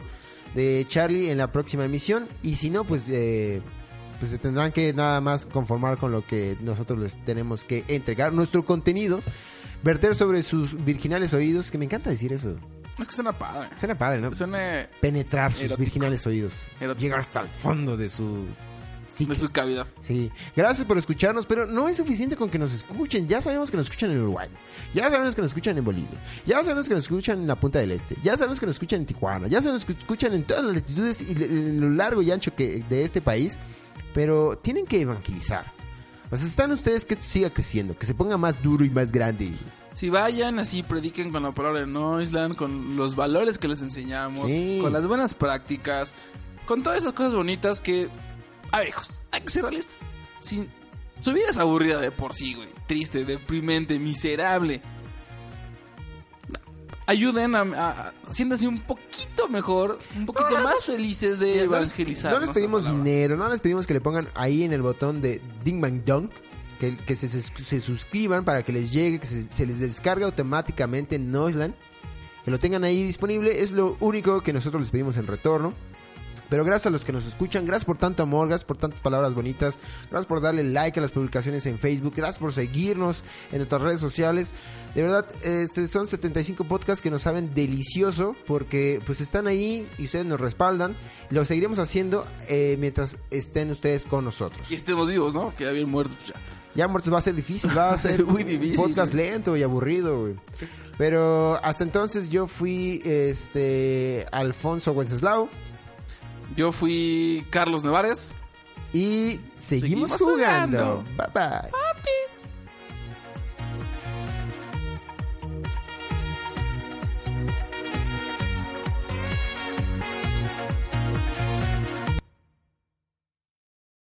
de 0.55 0.85
Charlie 0.89 1.30
en 1.31 1.38
la 1.38 1.51
próxima 1.51 1.85
emisión. 1.85 2.27
Y 2.43 2.55
si 2.57 2.69
no, 2.69 2.84
pues, 2.84 3.03
eh, 3.09 3.61
pues 4.24 4.32
se 4.32 4.38
tendrán 4.38 4.72
que 4.72 4.94
nada 4.94 5.20
más 5.20 5.45
conformar 5.45 5.98
con 5.98 6.14
lo 6.14 6.26
que 6.26 6.56
nosotros 6.62 6.98
les 6.98 7.18
tenemos 7.26 7.66
que 7.66 7.84
entregar. 7.90 8.32
Nuestro 8.32 8.64
contenido, 8.64 9.22
verter 9.84 10.16
sobre 10.16 10.44
sus 10.44 10.86
virginales 10.86 11.34
oídos, 11.34 11.72
que 11.72 11.78
me 11.78 11.84
encanta 11.84 12.10
decir 12.10 12.32
eso. 12.32 12.56
Es 12.98 13.06
que 13.10 13.14
suena 13.14 13.34
padre. 13.34 13.68
Suena 13.78 13.95
padre, 13.95 14.22
¿no? 14.22 14.34
Suena 14.34 14.88
Penetrar 15.02 15.52
sus 15.52 15.64
Erótico. 15.64 15.82
virginales 15.82 16.26
oídos. 16.26 16.54
Erótico. 16.80 17.02
Llegar 17.02 17.20
hasta 17.20 17.41
el 17.41 17.50
fondo 17.50 17.98
de 17.98 18.08
su... 18.08 18.45
psique. 19.10 19.34
de 19.34 19.36
su 19.38 19.50
cavidad. 19.50 19.88
Sí, 20.00 20.32
gracias 20.56 20.88
por 20.88 20.98
escucharnos, 20.98 21.45
pero 21.45 21.66
no 21.66 21.90
es 21.90 21.98
suficiente 21.98 22.38
con 22.38 22.50
que 22.50 22.58
nos 22.58 22.74
escuchen. 22.74 23.28
Ya 23.28 23.41
sabemos 23.41 23.72
que 23.72 23.76
nos 23.76 23.88
escuchan 23.88 24.10
en 24.12 24.22
Uruguay, 24.22 24.48
ya 24.94 25.10
sabemos 25.10 25.36
que 25.36 25.41
nos 25.41 25.52
escuchan 25.52 25.78
en 25.78 25.84
Bolivia, 25.84 26.18
ya 26.45 26.64
sabemos 26.64 26.88
que 26.88 26.94
nos 26.95 27.04
escuchan 27.04 27.40
en 27.40 27.48
la 27.48 27.56
Punta 27.56 27.80
del 27.80 27.91
Este, 27.91 28.16
ya 28.24 28.38
sabemos 28.38 28.62
que 28.62 28.68
nos 28.68 28.76
escuchan 28.76 29.02
en 29.02 29.06
Tijuana, 29.06 29.48
ya 29.50 29.62
sabemos 29.62 29.84
que 29.84 29.91
nos 29.91 30.02
escuchan 30.02 30.34
en 30.34 30.44
todas 30.44 30.64
las 30.64 30.76
latitudes 30.76 31.22
y 31.22 31.32
en 31.34 31.82
lo 31.82 31.90
largo 31.90 32.22
y 32.22 32.32
ancho 32.32 32.56
que 32.56 32.84
de 32.90 33.04
este 33.04 33.20
país, 33.22 33.58
pero 34.14 34.57
tienen 34.57 34.86
que 34.86 35.02
evangelizar. 35.02 35.65
O 36.32 36.38
sea, 36.38 36.48
están 36.48 36.72
ustedes 36.72 37.06
que 37.06 37.14
esto 37.14 37.26
siga 37.26 37.49
creciendo, 37.49 37.98
que 37.98 38.06
se 38.06 38.15
ponga 38.15 38.38
más 38.38 38.61
duro 38.64 38.84
y 38.86 38.90
más 38.90 39.11
grande. 39.11 39.52
Si 39.94 40.10
vayan 40.10 40.57
así, 40.57 40.82
prediquen 40.82 41.32
con 41.32 41.44
la 41.44 41.52
palabra 41.52 41.82
de 41.82 41.88
Noisland, 41.88 42.56
con 42.56 42.95
los 42.95 43.15
valores 43.15 43.60
que 43.60 43.68
les 43.68 43.82
enseñamos, 43.84 44.49
Sí. 44.49 44.80
con 44.82 44.91
las 44.91 45.06
buenas 45.06 45.36
prácticas, 45.36 46.15
con 46.65 46.82
todas 46.82 46.99
esas 46.99 47.14
cosas 47.14 47.36
bonitas 47.36 47.80
que... 47.80 48.10
A 48.72 48.80
ver, 48.80 48.88
hijos, 48.88 49.22
hay 49.32 49.41
que 49.41 49.49
ser 49.52 49.61
realistas. 49.61 49.99
Si 50.40 50.68
su 51.20 51.32
vida 51.34 51.45
es 51.52 51.57
aburrida 51.57 52.02
de 52.02 52.10
por 52.10 52.34
sí, 52.34 52.56
güey. 52.56 52.68
Triste, 52.88 53.24
deprimente, 53.26 53.99
miserable. 53.99 54.82
Ayuden 57.05 57.55
a... 57.55 57.61
a, 57.61 58.13
siéntanse 58.30 58.67
un 58.67 58.80
poquito 58.80 59.47
mejor, 59.49 59.99
un 60.15 60.25
poquito 60.25 60.55
más 60.63 60.85
felices 60.85 61.39
de 61.39 61.63
evangelizar. 61.63 62.31
No 62.31 62.39
les 62.39 62.49
pedimos 62.51 62.84
dinero, 62.89 63.35
no 63.35 63.49
les 63.49 63.59
pedimos 63.61 63.85
que 63.88 63.93
le 63.93 64.01
pongan 64.01 64.27
ahí 64.35 64.63
en 64.63 64.71
el 64.73 64.81
botón 64.81 65.21
de 65.21 65.41
Ding 65.63 65.81
Bang 65.81 66.03
Dong, 66.05 66.30
que, 66.80 66.95
que 66.97 67.15
se, 67.15 67.27
se- 67.27 67.41
se 67.41 67.80
suscriban 67.81 68.45
para 68.45 68.63
que 68.63 68.71
les 68.71 68.91
llegue, 68.91 69.19
que 69.19 69.27
se, 69.27 69.47
se 69.49 69.65
les 69.65 69.80
descargue 69.80 70.23
automáticamente 70.25 71.15
en 71.15 71.30
Noisland, 71.31 71.73
que 72.45 72.51
lo 72.51 72.59
tengan 72.59 72.84
ahí 72.84 73.03
disponible, 73.03 73.61
es 73.61 73.71
lo 73.71 73.95
único 73.99 74.41
que 74.41 74.53
nosotros 74.53 74.81
les 74.81 74.91
pedimos 74.91 75.17
en 75.17 75.27
retorno. 75.27 75.73
Pero 76.53 76.65
gracias 76.65 76.85
a 76.85 76.89
los 76.91 77.03
que 77.03 77.11
nos 77.11 77.25
escuchan, 77.25 77.65
gracias 77.65 77.84
por 77.84 77.97
tanto 77.97 78.21
amor, 78.21 78.47
gracias 78.47 78.63
por 78.63 78.77
tantas 78.77 78.99
palabras 78.99 79.34
bonitas, 79.34 79.80
gracias 80.11 80.27
por 80.27 80.39
darle 80.39 80.63
like 80.63 80.99
a 80.99 81.01
las 81.01 81.09
publicaciones 81.09 81.65
en 81.65 81.80
Facebook, 81.80 82.13
gracias 82.15 82.38
por 82.38 82.53
seguirnos 82.53 83.23
en 83.51 83.57
nuestras 83.57 83.81
redes 83.81 83.99
sociales. 83.99 84.53
De 84.93 85.01
verdad, 85.01 85.25
este 85.41 85.88
son 85.88 86.05
75 86.05 86.65
podcasts 86.65 87.01
que 87.01 87.09
nos 87.09 87.23
saben 87.23 87.55
delicioso 87.55 88.35
porque 88.45 89.01
pues 89.03 89.19
están 89.19 89.47
ahí 89.47 89.88
y 89.97 90.05
ustedes 90.05 90.27
nos 90.27 90.39
respaldan. 90.39 90.95
Y 91.31 91.34
lo 91.34 91.43
seguiremos 91.43 91.80
haciendo 91.80 92.27
eh, 92.47 92.77
mientras 92.80 93.17
estén 93.31 93.71
ustedes 93.71 94.05
con 94.05 94.23
nosotros. 94.23 94.69
Y 94.69 94.75
estemos 94.75 95.09
vivos, 95.09 95.34
¿no? 95.34 95.55
Que 95.55 95.63
ya 95.63 95.71
bien 95.71 95.89
muertos 95.89 96.19
ya. 96.27 96.35
Ya 96.75 96.88
muertos 96.88 97.11
va 97.11 97.17
a 97.17 97.21
ser 97.21 97.34
difícil, 97.34 97.75
va 97.75 97.93
a 97.93 97.97
ser 97.97 98.23
Muy 98.27 98.43
difícil, 98.43 98.77
un 98.80 98.89
podcast 98.89 99.15
lento 99.15 99.57
y 99.57 99.63
aburrido, 99.63 100.21
güey. 100.21 100.35
Pero 100.99 101.59
hasta 101.63 101.84
entonces 101.84 102.30
yo 102.30 102.47
fui 102.47 103.01
este 103.03 104.27
Alfonso 104.31 104.91
Wenceslao. 104.91 105.49
Yo 106.55 106.71
fui 106.71 107.45
Carlos 107.49 107.84
Nevares. 107.84 108.31
Y 108.93 109.39
seguimos, 109.57 110.11
Seguimos 110.11 110.17
jugando. 110.17 110.77
jugando. 110.77 111.03
Bye 111.17 111.27
bye. 111.34 111.71